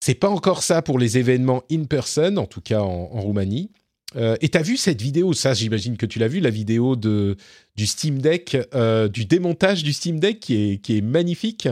c'est 0.00 0.14
pas 0.14 0.28
encore 0.28 0.62
ça 0.62 0.82
pour 0.82 0.98
les 0.98 1.18
événements 1.18 1.62
in 1.70 1.84
person, 1.84 2.36
en 2.36 2.46
tout 2.46 2.60
cas 2.60 2.80
en, 2.80 3.06
Roumanie. 3.20 3.70
Euh, 4.16 4.36
et 4.40 4.48
tu 4.48 4.58
as 4.58 4.62
vu 4.62 4.76
cette 4.76 5.00
vidéo, 5.00 5.32
ça 5.32 5.54
j'imagine 5.54 5.96
que 5.96 6.06
tu 6.06 6.18
l'as 6.18 6.28
vu, 6.28 6.40
la 6.40 6.50
vidéo 6.50 6.96
de, 6.96 7.36
du 7.76 7.86
Steam 7.86 8.20
Deck, 8.20 8.56
du 9.12 9.24
démontage 9.24 9.82
du 9.82 9.92
Steam 9.92 10.20
Deck 10.20 10.40
qui 10.40 10.54
est, 10.54 10.78
qui 10.78 10.98
est 10.98 11.02
magnifique 11.02 11.68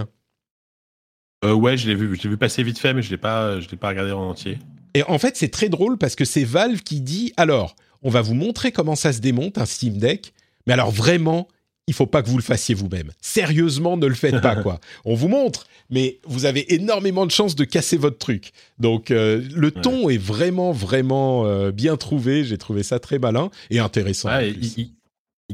Ouais, 1.43 1.77
je 1.79 1.89
l'ai 1.89 1.95
vu, 1.95 2.15
je 2.17 2.23
l'ai 2.23 2.29
vu 2.29 2.37
passer 2.37 2.63
vite 2.63 2.79
fait, 2.79 2.93
mais 2.93 3.03
je 3.03 3.09
ne 3.09 3.13
l'ai 3.13 3.19
pas 3.19 3.89
regardé 3.89 4.13
en 4.13 4.29
entier. 4.29 4.59
Et 4.95 5.03
en 5.05 5.19
fait, 5.19 5.37
c'est 5.37 5.49
très 5.49 5.69
drôle 5.69 5.99
parce 5.99 6.17
que 6.17 6.25
c'est 6.25 6.45
Valve 6.45 6.81
qui 6.83 7.01
dit 7.01 7.33
alors, 7.37 7.77
on 8.03 8.11
va 8.11 8.23
vous 8.23 8.35
montrer 8.35 8.73
comment 8.73 8.97
ça 8.97 9.13
se 9.13 9.21
démonte 9.21 9.59
un 9.59 9.67
Steam 9.67 9.99
Deck, 9.99 10.33
mais 10.67 10.73
alors 10.73 10.91
vraiment, 10.91 11.49
il 11.87 11.95
faut 11.95 12.07
pas 12.07 12.23
que 12.23 12.29
vous 12.29 12.37
le 12.37 12.43
fassiez 12.43 12.75
vous-même. 12.75 13.11
Sérieusement, 13.21 13.97
ne 13.97 14.07
le 14.07 14.15
faites 14.15 14.41
pas 14.41 14.57
quoi. 14.63 14.81
On 15.05 15.15
vous 15.15 15.29
montre, 15.29 15.67
mais 15.91 16.21
vous 16.25 16.45
avez 16.45 16.75
énormément 16.75 17.27
de 17.27 17.31
chances 17.31 17.57
de 17.57 17.65
casser 17.65 17.97
votre 17.97 18.19
truc. 18.19 18.53
Donc 18.79 19.11
euh, 19.11 19.43
le 19.55 19.71
ton 19.71 20.09
est 20.09 20.19
vraiment 20.19 20.73
vraiment 20.73 21.47
euh, 21.47 21.73
bien 21.73 21.97
trouvé. 21.97 22.45
J'ai 22.45 22.59
trouvé 22.59 22.83
ça 22.83 22.99
très 22.99 23.19
malin 23.19 23.51
et 23.71 23.79
intéressant. 23.79 24.31
il, 24.41 24.91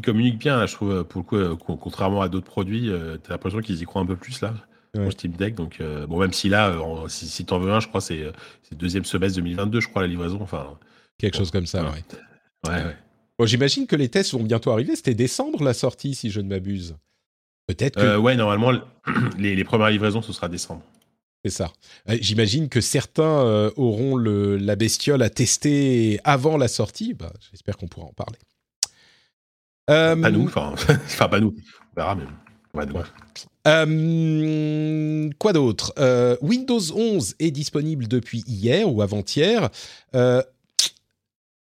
communique 0.02 0.38
bien, 0.38 0.66
je 0.66 0.74
trouve. 0.74 1.04
Pour 1.04 1.22
le 1.22 1.24
coup, 1.24 1.36
euh, 1.36 1.56
contrairement 1.56 2.20
à 2.20 2.28
d'autres 2.28 2.46
produits, 2.46 2.90
tu 3.24 3.30
as 3.30 3.32
l'impression 3.32 3.60
qu'ils 3.60 3.80
y 3.80 3.84
croient 3.84 4.02
un 4.02 4.06
peu 4.06 4.16
plus 4.16 4.40
là 4.42 4.54
ouais. 4.98 5.10
Steam 5.10 5.32
Deck. 5.32 5.54
Donc, 5.54 5.80
euh, 5.80 6.06
bon, 6.06 6.18
même 6.18 6.32
si 6.32 6.48
là, 6.48 6.68
euh, 6.70 7.08
si, 7.08 7.28
si 7.28 7.44
t'en 7.44 7.58
veux 7.58 7.72
un, 7.72 7.80
je 7.80 7.88
crois 7.88 8.00
c'est 8.00 8.16
le 8.16 8.76
deuxième 8.76 9.04
semestre 9.04 9.36
2022, 9.36 9.80
je 9.80 9.88
crois, 9.88 10.02
la 10.02 10.08
livraison. 10.08 10.38
Enfin, 10.40 10.78
Quelque 11.18 11.36
chose 11.36 11.50
comme 11.50 11.66
ça, 11.66 11.82
ouais. 11.82 12.04
Ouais, 12.66 12.84
ouais. 12.84 12.96
Bon, 13.38 13.46
J'imagine 13.46 13.86
que 13.86 13.96
les 13.96 14.08
tests 14.08 14.32
vont 14.32 14.42
bientôt 14.42 14.70
arriver. 14.70 14.96
C'était 14.96 15.14
décembre 15.14 15.62
la 15.62 15.74
sortie, 15.74 16.14
si 16.14 16.30
je 16.30 16.40
ne 16.40 16.48
m'abuse. 16.48 16.96
Peut-être 17.66 18.00
que. 18.00 18.16
ouais, 18.16 18.36
normalement, 18.36 18.72
les, 19.38 19.64
premières 19.64 19.90
livraisons, 19.90 20.22
ce 20.22 20.32
sera 20.32 20.48
décembre. 20.48 20.82
C'est 21.44 21.50
ça. 21.50 21.72
J'imagine 22.08 22.68
que 22.68 22.80
certains 22.80 23.70
auront 23.76 24.16
le, 24.16 24.56
la 24.56 24.74
bestiole 24.74 25.22
à 25.22 25.30
tester 25.30 26.18
avant 26.24 26.56
la 26.56 26.66
sortie. 26.66 27.14
Bah, 27.14 27.32
J'espère 27.50 27.76
qu'on 27.76 27.86
pourra 27.86 28.06
en 28.06 28.12
parler. 28.12 28.38
Pas 29.86 30.16
nous, 30.30 30.46
enfin, 30.56 31.28
pas 31.28 31.38
nous. 31.40 31.54
On 31.94 32.00
verra. 32.00 32.16
Euh, 33.66 35.30
quoi 35.38 35.52
d'autre? 35.52 35.92
Euh, 35.98 36.36
Windows 36.40 36.80
11 36.94 37.34
est 37.40 37.50
disponible 37.50 38.06
depuis 38.06 38.44
hier 38.46 38.92
ou 38.92 39.02
avant-hier. 39.02 39.70
Euh, 40.14 40.42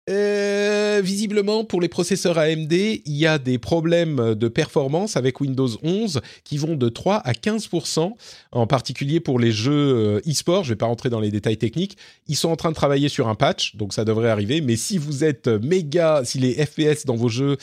visiblement, 0.08 1.64
pour 1.64 1.82
les 1.82 1.88
processeurs 1.90 2.38
AMD, 2.38 2.72
il 2.72 3.02
y 3.06 3.26
a 3.26 3.38
des 3.38 3.58
problèmes 3.58 4.36
de 4.36 4.48
performance 4.48 5.18
avec 5.18 5.42
Windows 5.42 5.70
11 5.84 6.22
qui 6.44 6.58
vont 6.58 6.76
de 6.76 6.90
3 6.90 7.16
à 7.18 7.32
15% 7.34 8.14
en 8.52 8.68
particulier 8.68 9.20
pour 9.20 9.40
les 9.40 9.52
jeux 9.52 10.22
e-sport. 10.28 10.64
Je 10.64 10.70
ne 10.70 10.74
vais 10.74 10.78
pas 10.78 10.86
rentrer 10.86 11.10
dans 11.10 11.20
les 11.20 11.32
détails 11.32 11.58
techniques. 11.58 11.98
Ils 12.28 12.36
sont 12.36 12.50
en 12.50 12.56
train 12.56 12.70
de 12.70 12.76
travailler 12.76 13.10
sur 13.10 13.28
un 13.28 13.36
patch, 13.36 13.76
donc 13.76 13.94
ça 13.94 14.06
devrait 14.06 14.30
arriver. 14.30 14.62
Mais 14.62 14.76
si 14.76 14.98
vous 14.98 15.24
êtes 15.24 15.48
méga, 15.48 16.22
si 16.24 16.40
les 16.40 16.54
FPS 16.54 17.06
dans 17.06 17.16
vos 17.16 17.30
jeux 17.30 17.58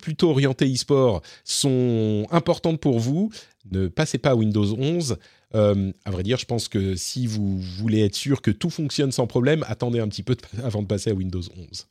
plutôt 0.00 0.30
orientés 0.30 0.72
e-sport 0.72 1.22
sont 1.44 2.26
importantes 2.30 2.80
pour 2.80 2.98
vous, 2.98 3.30
ne 3.70 3.88
passez 3.88 4.18
pas 4.18 4.30
à 4.30 4.34
Windows 4.34 4.74
11. 4.78 5.16
Euh, 5.54 5.92
à 6.04 6.10
vrai 6.10 6.22
dire, 6.22 6.38
je 6.38 6.44
pense 6.44 6.68
que 6.68 6.94
si 6.94 7.26
vous 7.26 7.58
voulez 7.58 8.04
être 8.04 8.14
sûr 8.14 8.42
que 8.42 8.50
tout 8.50 8.70
fonctionne 8.70 9.12
sans 9.12 9.26
problème, 9.26 9.64
attendez 9.66 10.00
un 10.00 10.08
petit 10.08 10.22
peu 10.22 10.36
avant 10.62 10.82
de 10.82 10.86
passer 10.86 11.10
à 11.10 11.14
Windows 11.14 11.40
11. 11.40 11.86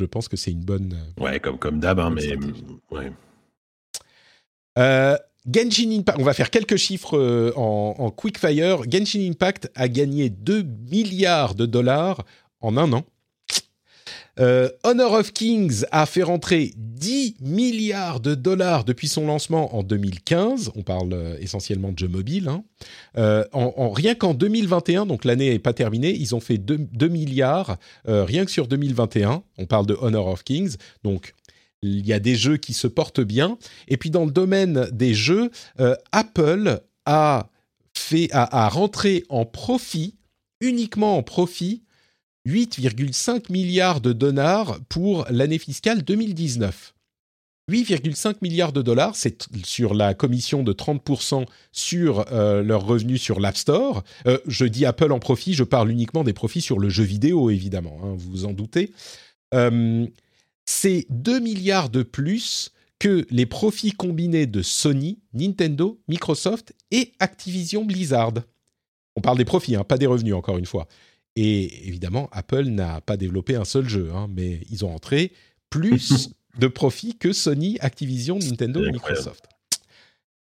Je 0.00 0.06
pense 0.06 0.28
que 0.28 0.36
c'est 0.36 0.50
une 0.50 0.64
bonne. 0.64 0.94
Euh, 1.18 1.22
ouais, 1.22 1.40
comme, 1.40 1.58
comme 1.58 1.80
d'hab, 1.80 2.00
hein, 2.00 2.10
mais. 2.10 2.36
Ouais. 2.90 3.10
Euh, 4.78 5.16
Genshin 5.50 5.90
Impact, 5.90 6.18
on 6.18 6.24
va 6.24 6.34
faire 6.34 6.50
quelques 6.50 6.76
chiffres 6.76 7.52
en, 7.56 7.94
en 7.98 8.10
quickfire. 8.10 8.82
Genshin 8.90 9.20
Impact 9.20 9.70
a 9.74 9.88
gagné 9.88 10.28
2 10.28 10.64
milliards 10.90 11.54
de 11.54 11.66
dollars 11.66 12.24
en 12.60 12.76
un 12.76 12.92
an. 12.92 13.04
Euh, 14.38 14.68
Honor 14.84 15.12
of 15.14 15.32
Kings 15.32 15.84
a 15.92 16.04
fait 16.04 16.22
rentrer 16.22 16.72
10 16.76 17.36
milliards 17.40 18.20
de 18.20 18.34
dollars 18.34 18.84
depuis 18.84 19.08
son 19.08 19.26
lancement 19.26 19.74
en 19.74 19.82
2015. 19.82 20.72
On 20.74 20.82
parle 20.82 21.12
euh, 21.14 21.36
essentiellement 21.40 21.92
de 21.92 21.98
jeux 21.98 22.08
mobiles. 22.08 22.48
Hein. 22.48 22.64
Euh, 23.16 23.44
en, 23.52 23.90
rien 23.90 24.14
qu'en 24.14 24.34
2021, 24.34 25.06
donc 25.06 25.24
l'année 25.24 25.50
n'est 25.50 25.58
pas 25.58 25.72
terminée, 25.72 26.14
ils 26.14 26.34
ont 26.34 26.40
fait 26.40 26.58
2, 26.58 27.08
milliards 27.08 27.78
rien 28.04 28.44
que 28.44 28.50
sur 28.50 28.66
2021. 28.66 29.42
On 29.58 29.66
parle 29.66 29.86
de 29.86 29.96
Honor 30.00 30.28
of 30.28 30.44
Kings. 30.44 30.76
Donc 31.02 31.34
il 31.82 32.06
y 32.06 32.12
a 32.12 32.18
des 32.18 32.34
jeux 32.34 32.56
qui 32.56 32.74
se 32.74 32.86
portent 32.86 33.20
bien. 33.20 33.56
Et 33.88 33.96
puis 33.96 34.10
dans 34.10 34.24
le 34.24 34.30
domaine 34.30 34.88
des 34.92 35.14
jeux, 35.14 35.50
Apple 36.12 36.80
a 37.04 37.48
fait 37.94 38.28
a, 38.32 38.64
a 38.64 38.68
rentré 38.68 39.24
en 39.28 39.46
profit 39.46 40.16
uniquement 40.60 41.16
en 41.16 41.22
profit 41.22 41.82
8,5 42.46 43.50
milliards 43.50 44.00
de 44.00 44.12
dollars 44.12 44.78
pour 44.88 45.26
l'année 45.30 45.58
fiscale 45.58 46.02
2019. 46.02 46.94
8,5 47.68 48.36
milliards 48.42 48.72
de 48.72 48.80
dollars, 48.80 49.16
c'est 49.16 49.48
sur 49.64 49.92
la 49.92 50.14
commission 50.14 50.62
de 50.62 50.72
30% 50.72 51.46
sur 51.72 52.24
euh, 52.30 52.62
leurs 52.62 52.86
revenus 52.86 53.20
sur 53.20 53.40
l'App 53.40 53.56
Store. 53.56 54.04
Euh, 54.28 54.38
je 54.46 54.64
dis 54.64 54.86
Apple 54.86 55.10
en 55.10 55.18
profit, 55.18 55.54
je 55.54 55.64
parle 55.64 55.90
uniquement 55.90 56.22
des 56.22 56.32
profits 56.32 56.60
sur 56.60 56.78
le 56.78 56.88
jeu 56.88 57.02
vidéo, 57.02 57.50
évidemment, 57.50 57.98
hein, 58.04 58.14
vous 58.16 58.30
vous 58.30 58.44
en 58.44 58.52
doutez. 58.52 58.92
Euh, 59.52 60.06
c'est 60.64 61.06
2 61.10 61.40
milliards 61.40 61.90
de 61.90 62.04
plus 62.04 62.70
que 63.00 63.26
les 63.30 63.46
profits 63.46 63.92
combinés 63.92 64.46
de 64.46 64.62
Sony, 64.62 65.18
Nintendo, 65.34 65.98
Microsoft 66.06 66.72
et 66.92 67.12
Activision 67.18 67.84
Blizzard. 67.84 68.34
On 69.16 69.20
parle 69.20 69.38
des 69.38 69.44
profits, 69.44 69.74
hein, 69.74 69.82
pas 69.82 69.98
des 69.98 70.06
revenus, 70.06 70.34
encore 70.34 70.58
une 70.58 70.66
fois. 70.66 70.86
Et 71.36 71.86
évidemment, 71.86 72.28
Apple 72.32 72.64
n'a 72.64 73.00
pas 73.02 73.16
développé 73.16 73.56
un 73.56 73.64
seul 73.64 73.88
jeu, 73.88 74.10
hein, 74.14 74.28
mais 74.34 74.60
ils 74.70 74.84
ont 74.84 74.94
entré 74.94 75.32
plus 75.68 76.30
de 76.58 76.66
profits 76.66 77.16
que 77.16 77.32
Sony, 77.32 77.76
Activision, 77.80 78.38
Nintendo 78.38 78.82
et 78.84 78.90
Microsoft. 78.90 79.44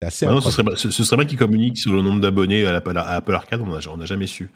Assez 0.03 0.27
ah 0.27 0.39
ce, 0.43 0.51
serait, 0.51 0.77
ce, 0.77 0.91
serait 0.91 1.17
bien 1.19 1.27
qu'ils 1.27 1.39
communiquent 1.39 1.79
sur 1.79 1.93
le 1.93 2.01
nombre 2.01 2.21
d'abonnés 2.21 2.65
à, 2.65 2.77
Apple 2.77 3.35
Arcade, 3.35 3.61
on 3.61 3.97
n'a 3.97 4.07
jamais 4.07 4.27
su. 4.27 4.51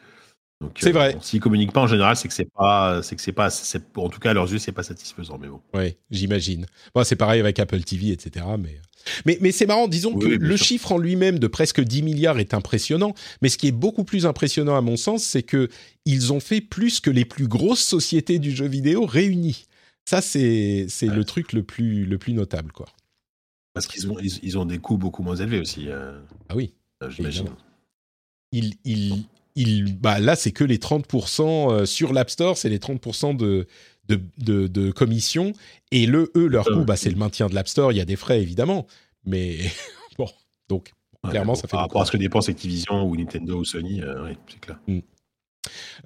C'est 0.79 0.93
vrai. 0.93 1.15
Euh, 1.15 1.19
s'ils 1.21 1.41
communiquent 1.41 1.73
pas 1.73 1.83
en 1.83 1.87
général, 1.87 2.17
c'est 2.17 2.29
que 2.29 2.35
c'est 2.35 2.49
pas, 2.53 3.03
c'est 3.03 3.17
que 3.17 3.23
c'est 3.23 3.33
pas, 3.33 3.49
en 3.97 4.09
tout 4.09 4.21
cas 4.21 4.31
à 4.31 4.35
leurs 4.35 4.51
yeux, 4.51 4.59
c'est 4.59 4.73
pas 4.73 4.83
satisfaisant. 4.83 5.39
Mais 5.39 5.49
bon. 5.49 5.61
Oui, 5.75 5.97
j'imagine. 6.11 6.67
Bon, 6.95 7.05
c'est 7.05 7.17
pareil 7.17 7.41
avec 7.41 7.59
Apple 7.59 7.81
TV, 7.83 8.11
etc. 8.11 8.45
Mais 8.59 8.81
mais, 9.27 9.39
mais 9.41 9.53
c'est 9.53 9.67
marrant, 9.67 9.89
disons 9.89 10.17
que 10.17 10.27
le 10.27 10.57
chiffre 10.57 10.93
en 10.93 10.99
lui-même 10.99 11.39
de 11.39 11.47
presque 11.47 11.81
10 11.81 12.03
milliards 12.03 12.39
est 12.39 12.55
impressionnant, 12.55 13.15
mais 13.43 13.49
ce 13.49 13.59
qui 13.59 13.69
est 13.69 13.73
beaucoup 13.73 14.05
plus 14.05 14.27
impressionnant 14.27 14.77
à 14.77 14.81
mon 14.81 14.97
sens, 14.97 15.25
c'est 15.25 15.43
que 15.43 15.69
ils 16.05 16.33
ont 16.33 16.41
fait 16.41 16.61
plus 16.61 17.01
que 17.01 17.11
les 17.11 17.25
plus 17.25 17.47
grosses 17.47 17.85
sociétés 17.85 18.39
du 18.39 18.51
jeu 18.51 18.67
vidéo 18.67 19.07
réunies. 19.07 19.67
Ça, 20.05 20.21
c'est 20.21 20.87
c'est 20.89 21.07
le 21.07 21.25
truc 21.25 21.53
le 21.53 21.63
plus, 21.63 22.05
le 22.05 22.19
plus 22.19 22.33
notable, 22.33 22.73
quoi. 22.73 22.87
Parce 23.73 23.87
qu'ils 23.87 24.11
ont, 24.11 24.17
ils, 24.21 24.57
ont 24.57 24.67
des 24.67 24.79
coûts 24.79 24.99
beaucoup 24.99 25.23
moins 25.25 25.35
élevés 25.35 25.59
aussi. 25.59 25.89
Euh, 25.89 26.21
ah 26.49 26.55
oui. 26.55 26.75
Euh, 27.03 27.11
J'imagine. 27.11 27.49
il, 28.53 28.75
il, 28.85 29.25
il, 29.57 29.99
bah 29.99 30.19
là, 30.19 30.37
c'est 30.37 30.53
que 30.53 30.65
les 30.65 30.79
30% 30.79 31.87
sur 31.87 32.13
l'App 32.13 32.31
Store, 32.31 32.57
c'est 32.57 32.69
les 32.69 32.79
30% 32.79 33.37
de, 33.37 33.67
de, 34.09 34.21
de, 34.39 34.67
de, 34.67 34.91
commission. 34.91 35.53
Et 35.91 36.07
le, 36.07 36.31
eux, 36.37 36.47
leur 36.47 36.65
coût, 36.65 36.85
bah, 36.85 36.97
c'est 36.97 37.11
le 37.11 37.17
maintien 37.17 37.49
de 37.49 37.55
l'App 37.55 37.69
Store. 37.69 37.93
Il 37.93 37.99
y 37.99 38.01
a 38.01 38.05
des 38.05 38.17
frais, 38.17 38.41
évidemment. 38.41 38.87
Mais 39.25 39.59
bon, 40.19 40.29
donc, 40.69 40.93
clairement, 41.29 41.55
ça 41.55 41.63
fait. 41.63 41.69
Par 41.69 41.81
rapport 41.81 42.03
à 42.03 42.07
ce 42.07 42.13
que 42.13 42.17
dépense 42.17 42.49
Activision 42.49 43.05
ou 43.05 43.17
Nintendo 43.17 43.59
ou 43.59 43.65
Sony, 43.65 44.03
oui, 44.03 44.37
c'est 44.49 44.61
clair. 44.61 44.79
Mm. 44.87 45.01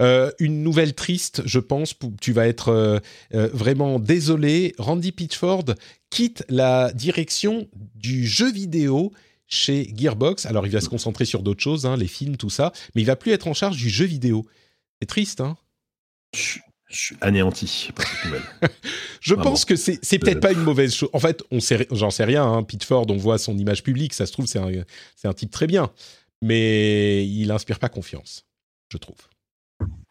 Euh, 0.00 0.30
une 0.38 0.62
nouvelle 0.62 0.94
triste, 0.94 1.42
je 1.44 1.58
pense. 1.58 1.94
Tu 2.20 2.32
vas 2.32 2.46
être 2.46 2.68
euh, 2.68 2.98
euh, 3.34 3.48
vraiment 3.52 3.98
désolé. 3.98 4.74
Randy 4.78 5.12
Pitchford 5.12 5.64
quitte 6.10 6.44
la 6.48 6.92
direction 6.92 7.68
du 7.94 8.26
jeu 8.26 8.50
vidéo 8.50 9.12
chez 9.48 9.92
Gearbox. 9.96 10.46
Alors, 10.46 10.66
il 10.66 10.72
va 10.72 10.80
se 10.80 10.88
concentrer 10.88 11.24
sur 11.24 11.42
d'autres 11.42 11.62
choses, 11.62 11.86
hein, 11.86 11.96
les 11.96 12.06
films, 12.06 12.36
tout 12.36 12.50
ça, 12.50 12.72
mais 12.94 13.02
il 13.02 13.06
va 13.06 13.16
plus 13.16 13.32
être 13.32 13.48
en 13.48 13.54
charge 13.54 13.76
du 13.76 13.88
jeu 13.88 14.04
vidéo. 14.04 14.46
C'est 15.00 15.06
triste, 15.06 15.40
hein 15.40 15.56
je, 16.34 16.58
suis 16.90 17.16
anéanti 17.20 17.90
par 17.94 18.06
cette 18.06 18.24
nouvelle. 18.24 18.42
je 19.20 19.34
pense 19.34 19.64
que 19.64 19.76
c'est, 19.76 19.98
c'est 20.02 20.18
peut-être 20.18 20.40
pas 20.40 20.52
une 20.52 20.62
mauvaise 20.62 20.94
chose. 20.94 21.10
En 21.12 21.18
fait, 21.18 21.42
on 21.50 21.60
sait, 21.60 21.86
j'en 21.90 22.10
sais 22.10 22.24
rien. 22.24 22.44
Hein. 22.44 22.62
Pitchford, 22.62 23.06
on 23.10 23.16
voit 23.16 23.38
son 23.38 23.56
image 23.58 23.82
publique, 23.82 24.14
ça 24.14 24.26
se 24.26 24.32
trouve, 24.32 24.46
c'est 24.46 24.58
un, 24.58 24.70
c'est 25.16 25.28
un 25.28 25.34
type 25.34 25.50
très 25.50 25.66
bien, 25.66 25.90
mais 26.40 27.26
il 27.26 27.50
inspire 27.50 27.78
pas 27.78 27.88
confiance, 27.88 28.46
je 28.90 28.98
trouve. 28.98 29.18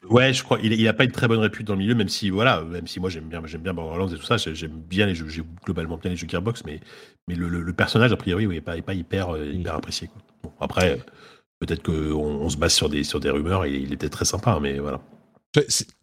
Ouais, 0.09 0.34
je 0.34 0.43
crois. 0.43 0.59
Il 0.64 0.81
n'a 0.84 0.93
pas 0.93 1.03
une 1.03 1.11
très 1.11 1.27
bonne 1.27 1.39
répute 1.39 1.68
dans 1.68 1.73
le 1.73 1.80
milieu, 1.80 1.95
même 1.95 2.07
si 2.07 2.30
voilà, 2.30 2.61
même 2.61 2.88
si 2.88 2.99
moi 2.99 3.09
j'aime 3.09 3.27
bien, 3.27 3.41
j'aime 3.45 3.61
bien 3.61 3.73
Borderlands 3.73 4.07
et 4.07 4.18
tout 4.18 4.23
ça. 4.23 4.38
J'aime 4.38 4.80
bien 4.80 5.05
les 5.05 5.15
jeux, 5.15 5.27
j'ai 5.27 5.43
globalement 5.65 5.97
bien 5.97 6.11
les 6.11 6.15
jeux 6.15 6.27
Gearbox, 6.27 6.64
mais 6.65 6.80
mais 7.28 7.36
le, 7.36 7.74
personnage 7.74 8.12
a 8.12 8.18
priori, 8.18 8.48
oui, 8.48 8.56
n'est 8.56 8.62
pas, 8.62 8.82
pas 8.82 8.94
hyper 8.94 9.36
euh, 9.36 9.45
hyper 9.45 9.76
apprécié. 9.76 10.10
Bon, 10.44 10.52
après, 10.60 10.99
peut-être 11.60 11.84
qu'on 11.84 11.94
on 11.94 12.49
se 12.49 12.58
base 12.58 12.74
sur 12.74 12.90
des 12.90 13.04
sur 13.04 13.20
des 13.20 13.30
rumeurs 13.30 13.66
et 13.66 13.74
il 13.74 13.94
était 13.94 14.10
très 14.10 14.26
sympa, 14.26 14.60
mais 14.62 14.80
voilà. 14.80 15.02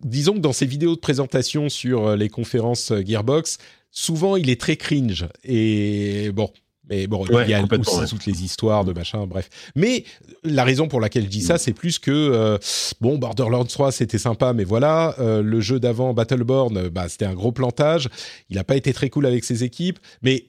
Disons 0.01 0.35
que 0.35 0.41
dans 0.41 0.53
ses 0.53 0.67
vidéos 0.67 0.97
de 0.97 1.01
présentation 1.01 1.69
sur 1.69 2.09
euh, 2.09 2.17
les 2.17 2.29
conférences 2.29 2.91
euh, 2.91 3.03
Gearbox, 3.05 3.59
souvent 3.91 4.37
il 4.37 4.51
est 4.51 4.61
très 4.61 4.77
cringe 4.77 5.27
et 5.45 6.33
bon, 6.33 6.51
mais 6.89 7.07
bon, 7.07 7.25
il 7.27 7.49
y 7.49 7.55
a 7.55 7.63
aussi 7.63 8.11
toutes 8.11 8.27
les 8.27 8.45
histoires 8.45 8.85
de 8.85 8.93
machin, 8.93 9.27
bref. 9.27 9.49
Mais 9.75 10.05
la 10.43 10.65
raison 10.65 10.87
pour 10.87 11.01
laquelle 11.01 11.25
je 11.25 11.29
dis 11.29 11.41
ça, 11.41 11.55
mm. 11.55 11.59
c'est 11.59 11.73
plus 11.73 11.99
que 11.99 12.11
euh, 12.11 12.59
bon, 13.01 13.17
Borderlands 13.17 13.65
3 13.65 13.91
c'était 13.93 14.19
sympa, 14.19 14.53
mais 14.53 14.65
voilà, 14.65 15.15
euh, 15.19 15.43
le 15.43 15.61
jeu 15.61 15.81
d'avant 15.81 16.13
Battleborn, 16.13 16.89
bah 16.89 17.09
c'était 17.09 17.25
un 17.25 17.33
gros 17.33 17.53
plantage. 17.53 18.09
Il 18.51 18.57
n'a 18.57 18.65
pas 18.65 18.77
été 18.77 18.93
très 18.93 19.09
cool 19.09 19.25
avec 19.25 19.45
ses 19.45 19.65
équipes, 19.65 19.99
mais 20.23 20.47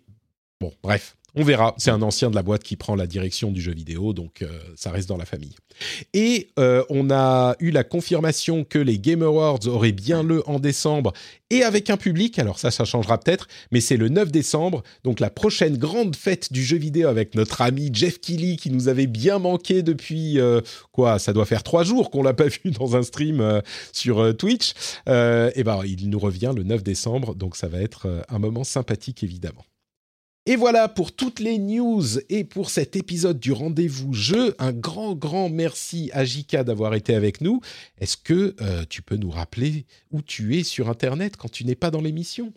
bon, 0.60 0.73
bref. 0.84 1.15
On 1.38 1.44
verra. 1.44 1.76
C'est 1.77 1.91
un 1.91 2.02
ancien 2.02 2.30
de 2.30 2.36
la 2.36 2.44
boîte 2.44 2.64
qui 2.64 2.77
prend 2.77 2.95
la 2.95 3.07
direction 3.07 3.52
du 3.52 3.60
jeu 3.60 3.73
vidéo, 3.73 4.14
donc 4.14 4.41
euh, 4.41 4.48
ça 4.77 4.90
reste 4.90 5.10
dans 5.10 5.18
la 5.18 5.26
famille. 5.26 5.56
Et 6.14 6.48
euh, 6.57 6.82
on 6.90 7.11
a 7.11 7.57
eu 7.60 7.72
la 7.72 7.84
confirmation 7.84 8.64
que 8.64 8.80
les 8.80 8.98
Game 8.98 9.22
Awards 9.22 9.60
auraient 9.68 9.91
bien 9.91 10.23
lieu 10.23 10.44
en 10.48 10.60
décembre 10.60 11.11
et 11.49 11.64
avec 11.64 11.90
un 11.90 11.98
public. 11.98 12.40
Alors 12.40 12.57
ça, 12.57 12.72
ça 12.72 12.86
changera 12.86 13.19
peut-être, 13.19 13.49
mais 13.72 13.82
c'est 13.82 13.98
le 13.98 14.07
9 14.07 14.32
décembre, 14.32 14.82
donc 15.03 15.19
la 15.19 15.30
prochaine 15.30 15.76
grande 15.76 16.15
fête 16.15 16.53
du 16.53 16.64
jeu 16.64 16.77
vidéo 16.77 17.10
avec 17.10 17.36
notre 17.36 17.61
ami 17.61 17.90
Jeff 17.91 18.22
Keighley 18.22 18.56
qui 18.56 18.72
nous 18.72 18.88
avait 18.88 19.07
bien 19.07 19.38
manqué 19.38 19.84
depuis 19.84 20.40
euh, 20.40 20.61
quoi 20.94 21.19
Ça 21.19 21.34
doit 21.34 21.45
faire 21.45 21.64
trois 21.64 21.84
jours 21.84 22.11
qu'on 22.11 22.23
l'a 22.23 22.34
pas 22.34 22.48
vu 22.64 22.72
dans 22.72 22.95
un 22.95 23.03
stream 23.03 23.61
sur 23.91 24.38
Twitch. 24.38 24.72
et 25.06 25.64
ben, 25.65 25.82
il 25.84 26.10
nous 26.10 26.19
revient 26.19 26.53
le 26.56 26.64
9 26.64 26.82
décembre, 26.82 27.36
donc 27.36 27.57
ça 27.57 27.68
va 27.68 27.82
être 27.82 28.23
un 28.30 28.40
moment 28.40 28.64
sympathique 28.64 29.22
évidemment. 29.22 29.65
Et 30.47 30.57
voilà 30.57 30.88
pour 30.88 31.11
toutes 31.11 31.39
les 31.39 31.57
news 31.57 32.03
et 32.30 32.43
pour 32.43 32.69
cet 32.69 32.95
épisode 32.95 33.39
du 33.39 33.51
rendez-vous 33.51 34.13
jeu. 34.13 34.53
Un 34.59 34.73
grand, 34.73 35.15
grand 35.15 35.49
merci 35.49 36.11
à 36.13 36.23
Jika 36.23 36.63
d'avoir 36.63 36.93
été 36.93 37.15
avec 37.15 37.41
nous. 37.41 37.61
Est-ce 37.97 38.15
que 38.15 38.55
euh, 38.61 38.84
tu 38.88 39.01
peux 39.01 39.15
nous 39.15 39.31
rappeler 39.31 39.88
où 40.11 40.22
tu 40.22 40.55
es 40.55 40.63
sur 40.63 40.88
Internet 40.88 41.35
quand 41.35 41.49
tu 41.49 41.65
n'es 41.65 41.73
pas 41.73 41.89
dans 41.89 42.01
l'émission? 42.01 42.53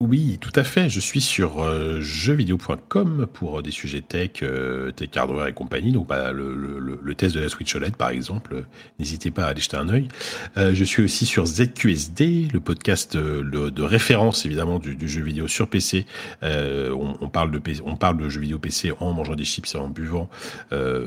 Oui, 0.00 0.36
tout 0.42 0.52
à 0.54 0.62
fait. 0.62 0.90
Je 0.90 1.00
suis 1.00 1.22
sur 1.22 1.62
euh, 1.62 2.02
jeuxvideo.com 2.02 3.26
pour 3.32 3.58
euh, 3.58 3.62
des 3.62 3.70
sujets 3.70 4.02
tech, 4.02 4.42
euh, 4.42 4.90
tech 4.90 5.08
hardware 5.16 5.46
et 5.46 5.54
compagnie. 5.54 5.90
Donc, 5.90 6.06
bah, 6.06 6.32
le, 6.32 6.54
le, 6.54 7.00
le, 7.02 7.14
test 7.14 7.34
de 7.34 7.40
la 7.40 7.48
Switch 7.48 7.74
OLED, 7.74 7.96
par 7.96 8.10
exemple, 8.10 8.66
n'hésitez 8.98 9.30
pas 9.30 9.44
à 9.44 9.46
aller 9.48 9.62
jeter 9.62 9.78
un 9.78 9.88
œil. 9.88 10.08
je 10.56 10.84
suis 10.84 11.02
aussi 11.02 11.24
sur 11.24 11.46
ZQSD, 11.46 12.48
le 12.52 12.60
podcast 12.60 13.16
de 13.16 13.82
référence 13.82 14.44
évidemment 14.44 14.78
du, 14.78 14.96
du, 14.96 15.08
jeu 15.08 15.22
vidéo 15.22 15.48
sur 15.48 15.66
PC. 15.66 16.04
On, 16.42 17.16
on, 17.18 17.28
parle 17.30 17.50
de 17.50 17.62
on 17.86 17.96
parle 17.96 18.18
de 18.18 18.28
jeux 18.28 18.42
vidéo 18.42 18.58
PC 18.58 18.92
en 19.00 19.14
mangeant 19.14 19.34
des 19.34 19.44
chips 19.44 19.74
et 19.74 19.78
en 19.78 19.88
buvant 19.88 20.28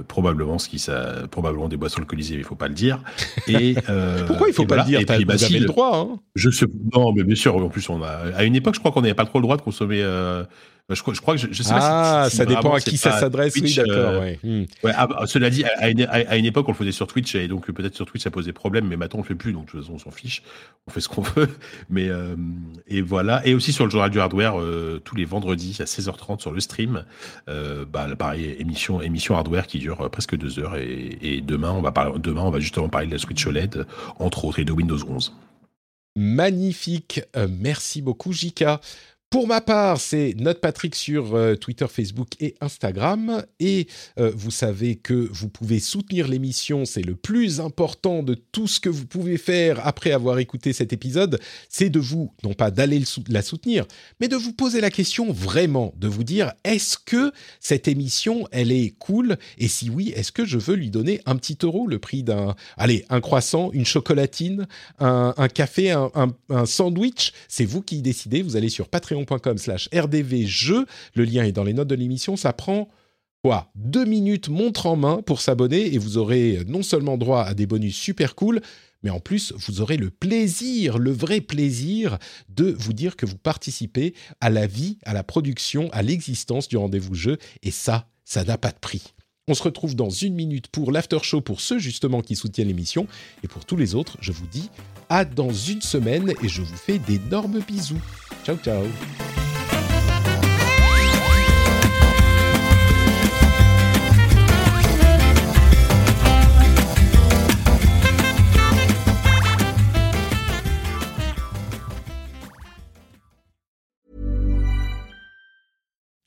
probablement 0.07 0.57
ce 0.57 0.68
qui 0.68 0.80
ça, 0.80 1.28
probablement 1.30 1.70
des 1.70 1.78
boissons 1.78 1.99
alcoolisées, 1.99 2.36
mais 2.36 2.41
il 2.41 2.45
faut 2.45 2.56
pas 2.56 2.68
le 2.68 2.74
dire. 2.74 3.03
Et 3.48 3.76
pourquoi 4.26 4.48
il 4.48 4.53
faut 4.53 4.66
pas 4.66 4.78
le 4.78 4.86
dire? 4.86 5.02
Puis, 5.06 5.26
bah, 5.26 5.36
Vous 5.36 5.44
avez 5.44 5.60
le 5.60 5.68
droit. 5.68 5.95
Hein 5.95 6.20
je 6.34 6.49
sais, 6.49 6.66
non, 6.95 7.14
mais 7.14 7.24
bien 7.24 7.36
sûr. 7.36 7.56
En 7.56 7.70
plus, 7.70 7.88
on 7.90 8.02
a 8.02 8.34
à 8.36 8.44
une 8.45 8.56
époque 8.56 8.78
je 8.80 8.81
crois 8.81 8.93
qu'on 8.93 9.01
n'avait 9.01 9.14
pas 9.14 9.26
trop 9.26 9.39
le 9.39 9.43
droit 9.43 9.57
de 9.57 9.61
consommer. 9.61 10.01
Euh, 10.01 10.45
je, 10.89 11.01
crois 11.03 11.35
que 11.35 11.41
je, 11.41 11.47
je 11.51 11.64
sais 11.64 11.73
pas 11.73 12.23
ah, 12.23 12.30
ça 12.30 12.45
dépend 12.45 12.73
à 12.73 12.80
qui 12.80 12.95
ça 12.95 13.11
s'adresse. 13.11 13.53
Oui, 13.56 13.76
d'accord. 13.76 13.93
Euh, 13.93 14.22
ouais. 14.22 14.39
Hmm. 14.41 14.64
Ah, 14.85 15.06
bah, 15.06 15.23
cela 15.26 15.49
dit, 15.49 15.65
à 15.65 15.89
une, 15.89 16.03
à 16.10 16.38
une, 16.38 16.45
époque, 16.45 16.69
on 16.69 16.72
le 16.72 16.77
faisait 16.77 16.93
sur 16.93 17.06
Twitch 17.06 17.35
et 17.35 17.49
donc 17.49 17.69
peut-être 17.69 17.93
sur 17.93 18.06
Twitch 18.06 18.23
ça 18.23 18.31
posait 18.31 18.53
problème, 18.53 18.88
mais 18.88 18.95
maintenant 18.95 19.19
on 19.19 19.23
le 19.23 19.27
fait 19.27 19.35
plus. 19.35 19.51
Donc 19.51 19.65
de 19.65 19.72
toute 19.72 19.81
façon, 19.81 19.95
on 19.95 19.99
s'en 19.99 20.11
fiche. 20.11 20.43
On 20.88 20.91
fait 20.91 21.01
ce 21.01 21.10
qu'on 21.10 21.22
veut. 21.35 21.49
Mais 21.89 22.07
euh, 22.07 22.38
et 22.88 23.01
voilà. 23.01 23.45
Et 23.45 23.53
aussi 23.53 23.73
sur 23.73 23.84
le 23.84 23.91
journal 23.91 24.11
du 24.11 24.19
hardware 24.22 24.56
tous 25.03 25.18
les 25.18 25.26
vendredis 25.26 25.77
à 25.81 25.84
16h30 25.84 26.39
sur 26.39 26.53
le 26.53 26.61
stream. 26.61 27.03
bah 27.47 28.07
pareil, 28.18 28.56
émission 28.60 29.01
émission 29.01 29.35
hardware 29.35 29.68
qui 29.68 29.80
dure 29.80 30.10
presque 30.10 30.38
deux 30.38 30.57
heures. 30.57 30.77
Et, 30.77 31.18
et 31.22 31.41
demain, 31.41 31.72
on 31.72 31.81
va 31.81 31.91
parler, 31.91 32.18
demain, 32.18 32.43
on 32.43 32.51
va 32.51 32.61
justement 32.61 32.88
parler 32.88 33.07
de 33.07 33.11
la 33.11 33.19
Switch 33.19 33.45
OLED, 33.45 33.85
entre 34.19 34.45
autres, 34.45 34.60
et 34.60 34.65
de 34.65 34.72
Windows 34.72 34.99
11. 35.06 35.34
Magnifique. 36.20 37.22
Euh, 37.38 37.48
merci 37.50 38.02
beaucoup, 38.02 38.34
Jika. 38.34 38.82
Pour 39.30 39.45
ma 39.45 39.61
part, 39.61 39.99
c'est 39.99 40.34
Note 40.39 40.60
Patrick 40.60 40.95
sur 40.95 41.35
euh, 41.35 41.53
Twitter, 41.53 41.85
Facebook 41.88 42.30
et 42.39 42.56
Instagram. 42.61 43.45
Et 43.60 43.85
euh, 44.19 44.31
vous 44.35 44.49
savez 44.49 44.95
que 44.95 45.30
vous 45.31 45.49
pouvez 45.49 45.80
soutenir 45.80 46.27
l'émission, 46.27 46.84
c'est 46.84 47.03
le 47.03 47.15
plus 47.15 47.60
important 47.60 48.23
de 48.23 48.34
tout 48.34 48.65
ce 48.65 48.80
que 48.80 48.89
vous 48.89 49.06
pouvez 49.06 49.38
faire 49.38 49.85
après 49.85 50.14
avoir 50.14 50.39
écouté 50.39 50.73
cet 50.73 50.93
épisode, 50.93 51.39
c'est 51.69 51.91
de 51.91 51.99
vous, 51.99 52.34
non 52.43 52.53
pas 52.53 52.72
d'aller 52.72 53.03
la 53.27 53.43
soutenir, 53.43 53.85
mais 54.19 54.30
de 54.30 54.35
vous 54.35 54.51
poser 54.51 54.81
la 54.81 54.89
question 54.89 55.31
vraiment, 55.31 55.93
de 55.97 56.07
vous 56.07 56.23
dire 56.23 56.53
est-ce 56.64 56.97
que 56.97 57.31
cette 57.60 57.88
émission, 57.88 58.47
elle 58.51 58.72
est 58.72 58.95
cool? 58.97 59.38
Et 59.60 59.68
si 59.68 59.91
oui, 59.91 60.11
est-ce 60.15 60.31
que 60.31 60.43
je 60.43 60.57
veux 60.57 60.76
lui 60.76 60.89
donner 60.89 61.22
un 61.27 61.35
petit 61.35 61.60
euro, 61.61 61.85
le 61.85 61.99
prix 61.99 62.23
d'un, 62.23 62.56
allez, 62.77 63.06
un 63.11 63.22
croissant, 63.22 63.69
une 63.73 63.85
chocolatine, 63.85 64.68
un, 64.97 65.47
café, 65.53 65.91
un, 65.91 66.11
un 66.49 66.65
sandwich? 66.65 67.31
C'est 67.47 67.65
vous 67.65 67.84
qui 67.84 68.01
décidez, 68.01 68.41
vous 68.41 68.56
allez 68.56 68.69
sur 68.69 68.89
Patreon 68.89 69.19
patreon.com 69.26 69.58
slash 69.58 69.90
rdvjeux. 69.94 70.86
Le 71.16 71.24
lien 71.24 71.44
est 71.44 71.52
dans 71.52 71.64
les 71.64 71.74
notes 71.74 71.88
de 71.88 71.96
l'émission. 71.96 72.36
Ça 72.36 72.54
prend 72.54 72.90
quoi? 73.44 73.72
Deux 73.76 74.06
minutes 74.06 74.50
montre 74.50 74.86
en 74.86 74.96
main 74.96 75.22
pour 75.22 75.41
s'abonner 75.41 75.94
et 75.94 75.98
vous 75.98 76.18
aurez 76.18 76.60
non 76.68 76.84
seulement 76.84 77.18
droit 77.18 77.44
à 77.44 77.54
des 77.54 77.66
bonus 77.66 77.96
super 77.96 78.36
cool, 78.36 78.62
mais 79.02 79.10
en 79.10 79.20
plus, 79.20 79.54
vous 79.56 79.82
aurez 79.82 79.98
le 79.98 80.10
plaisir, 80.10 80.98
le 80.98 81.12
vrai 81.12 81.40
plaisir 81.40 82.18
de 82.50 82.76
vous 82.78 82.94
dire 82.94 83.16
que 83.16 83.26
vous 83.26 83.38
participez 83.38 84.14
à 84.41 84.50
la 84.50 84.68
vie, 84.68 84.98
à 85.06 85.14
la 85.14 85.24
production, 85.24 85.90
à 85.94 86.02
l'existence 86.02 86.68
du 86.68 86.76
rendez-vous 86.76 87.16
jeu. 87.16 87.38
Et 87.64 87.72
ça, 87.72 88.10
ça 88.26 88.44
n'a 88.44 88.58
pas 88.58 88.72
de 88.72 88.80
prix. 88.80 89.14
On 89.48 89.54
se 89.54 89.64
retrouve 89.64 89.96
dans 89.96 90.10
une 90.10 90.36
minute 90.36 90.68
pour 90.68 90.91
l'after 90.91 91.18
show 91.24 91.41
pour 91.41 91.62
ceux 91.62 91.80
justement 91.80 92.22
qui 92.22 92.36
soutiennent 92.36 92.68
l'émission. 92.68 93.08
Et 93.44 93.48
pour 93.48 93.66
tous 93.66 93.78
les 93.78 93.96
autres, 93.96 94.18
je 94.22 94.32
vous 94.32 94.46
dis 94.46 94.70
à 95.10 95.26
dans 95.26 95.52
une 95.52 95.81
semaine 95.81 96.34
et 96.41 96.48
je 96.48 96.61
vous 96.61 96.77
fais 96.77 96.99
d'énormes 96.99 97.60
bisous. 97.68 98.02
Ciao 98.45 98.57
ciao 98.57 98.84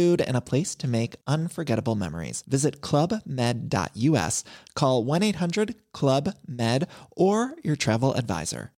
food, 0.00 0.20
and 0.20 0.36
a 0.36 0.40
place 0.40 0.74
to 0.74 0.88
make 0.88 1.16
unforgettable 1.26 1.94
memories. 1.94 2.42
Visit 2.48 2.80
clubmed.us, 2.80 4.44
call 4.74 5.04
1 5.04 5.22
800 5.22 5.74
Club 5.92 6.34
Med, 6.46 6.88
or 7.10 7.54
your 7.62 7.76
travel 7.76 8.14
advisor. 8.14 8.72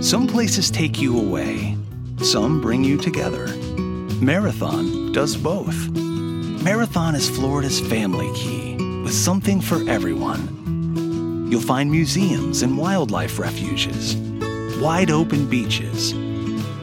Some 0.00 0.26
places 0.26 0.70
take 0.70 1.00
you 1.00 1.18
away, 1.18 1.76
some 2.22 2.60
bring 2.60 2.84
you 2.84 2.96
together. 2.98 3.46
Marathon 4.20 5.12
does 5.12 5.36
both. 5.36 5.88
Marathon 6.62 7.14
is 7.14 7.28
Florida's 7.28 7.80
family 7.80 8.30
key, 8.34 8.76
with 9.04 9.14
something 9.14 9.60
for 9.60 9.78
everyone. 9.88 11.48
You'll 11.50 11.60
find 11.60 11.90
museums 11.90 12.62
and 12.62 12.76
wildlife 12.76 13.38
refuges, 13.38 14.16
wide 14.80 15.10
open 15.10 15.48
beaches, 15.48 16.12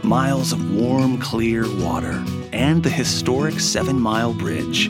miles 0.03 0.51
of 0.51 0.75
warm, 0.75 1.17
clear 1.17 1.65
water, 1.81 2.23
and 2.51 2.83
the 2.83 2.89
historic 2.89 3.59
Seven 3.59 3.99
Mile 3.99 4.33
Bridge. 4.33 4.89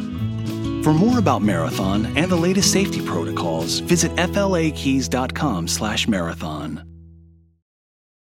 For 0.84 0.94
more 0.94 1.19
about 1.19 1.41
Marathon 1.41 2.06
and 2.18 2.30
the 2.30 2.35
latest 2.35 2.72
safety 2.72 3.02
protocols, 3.02 3.80
visit 3.80 4.11
flakeys.com/marathon. 4.18 6.92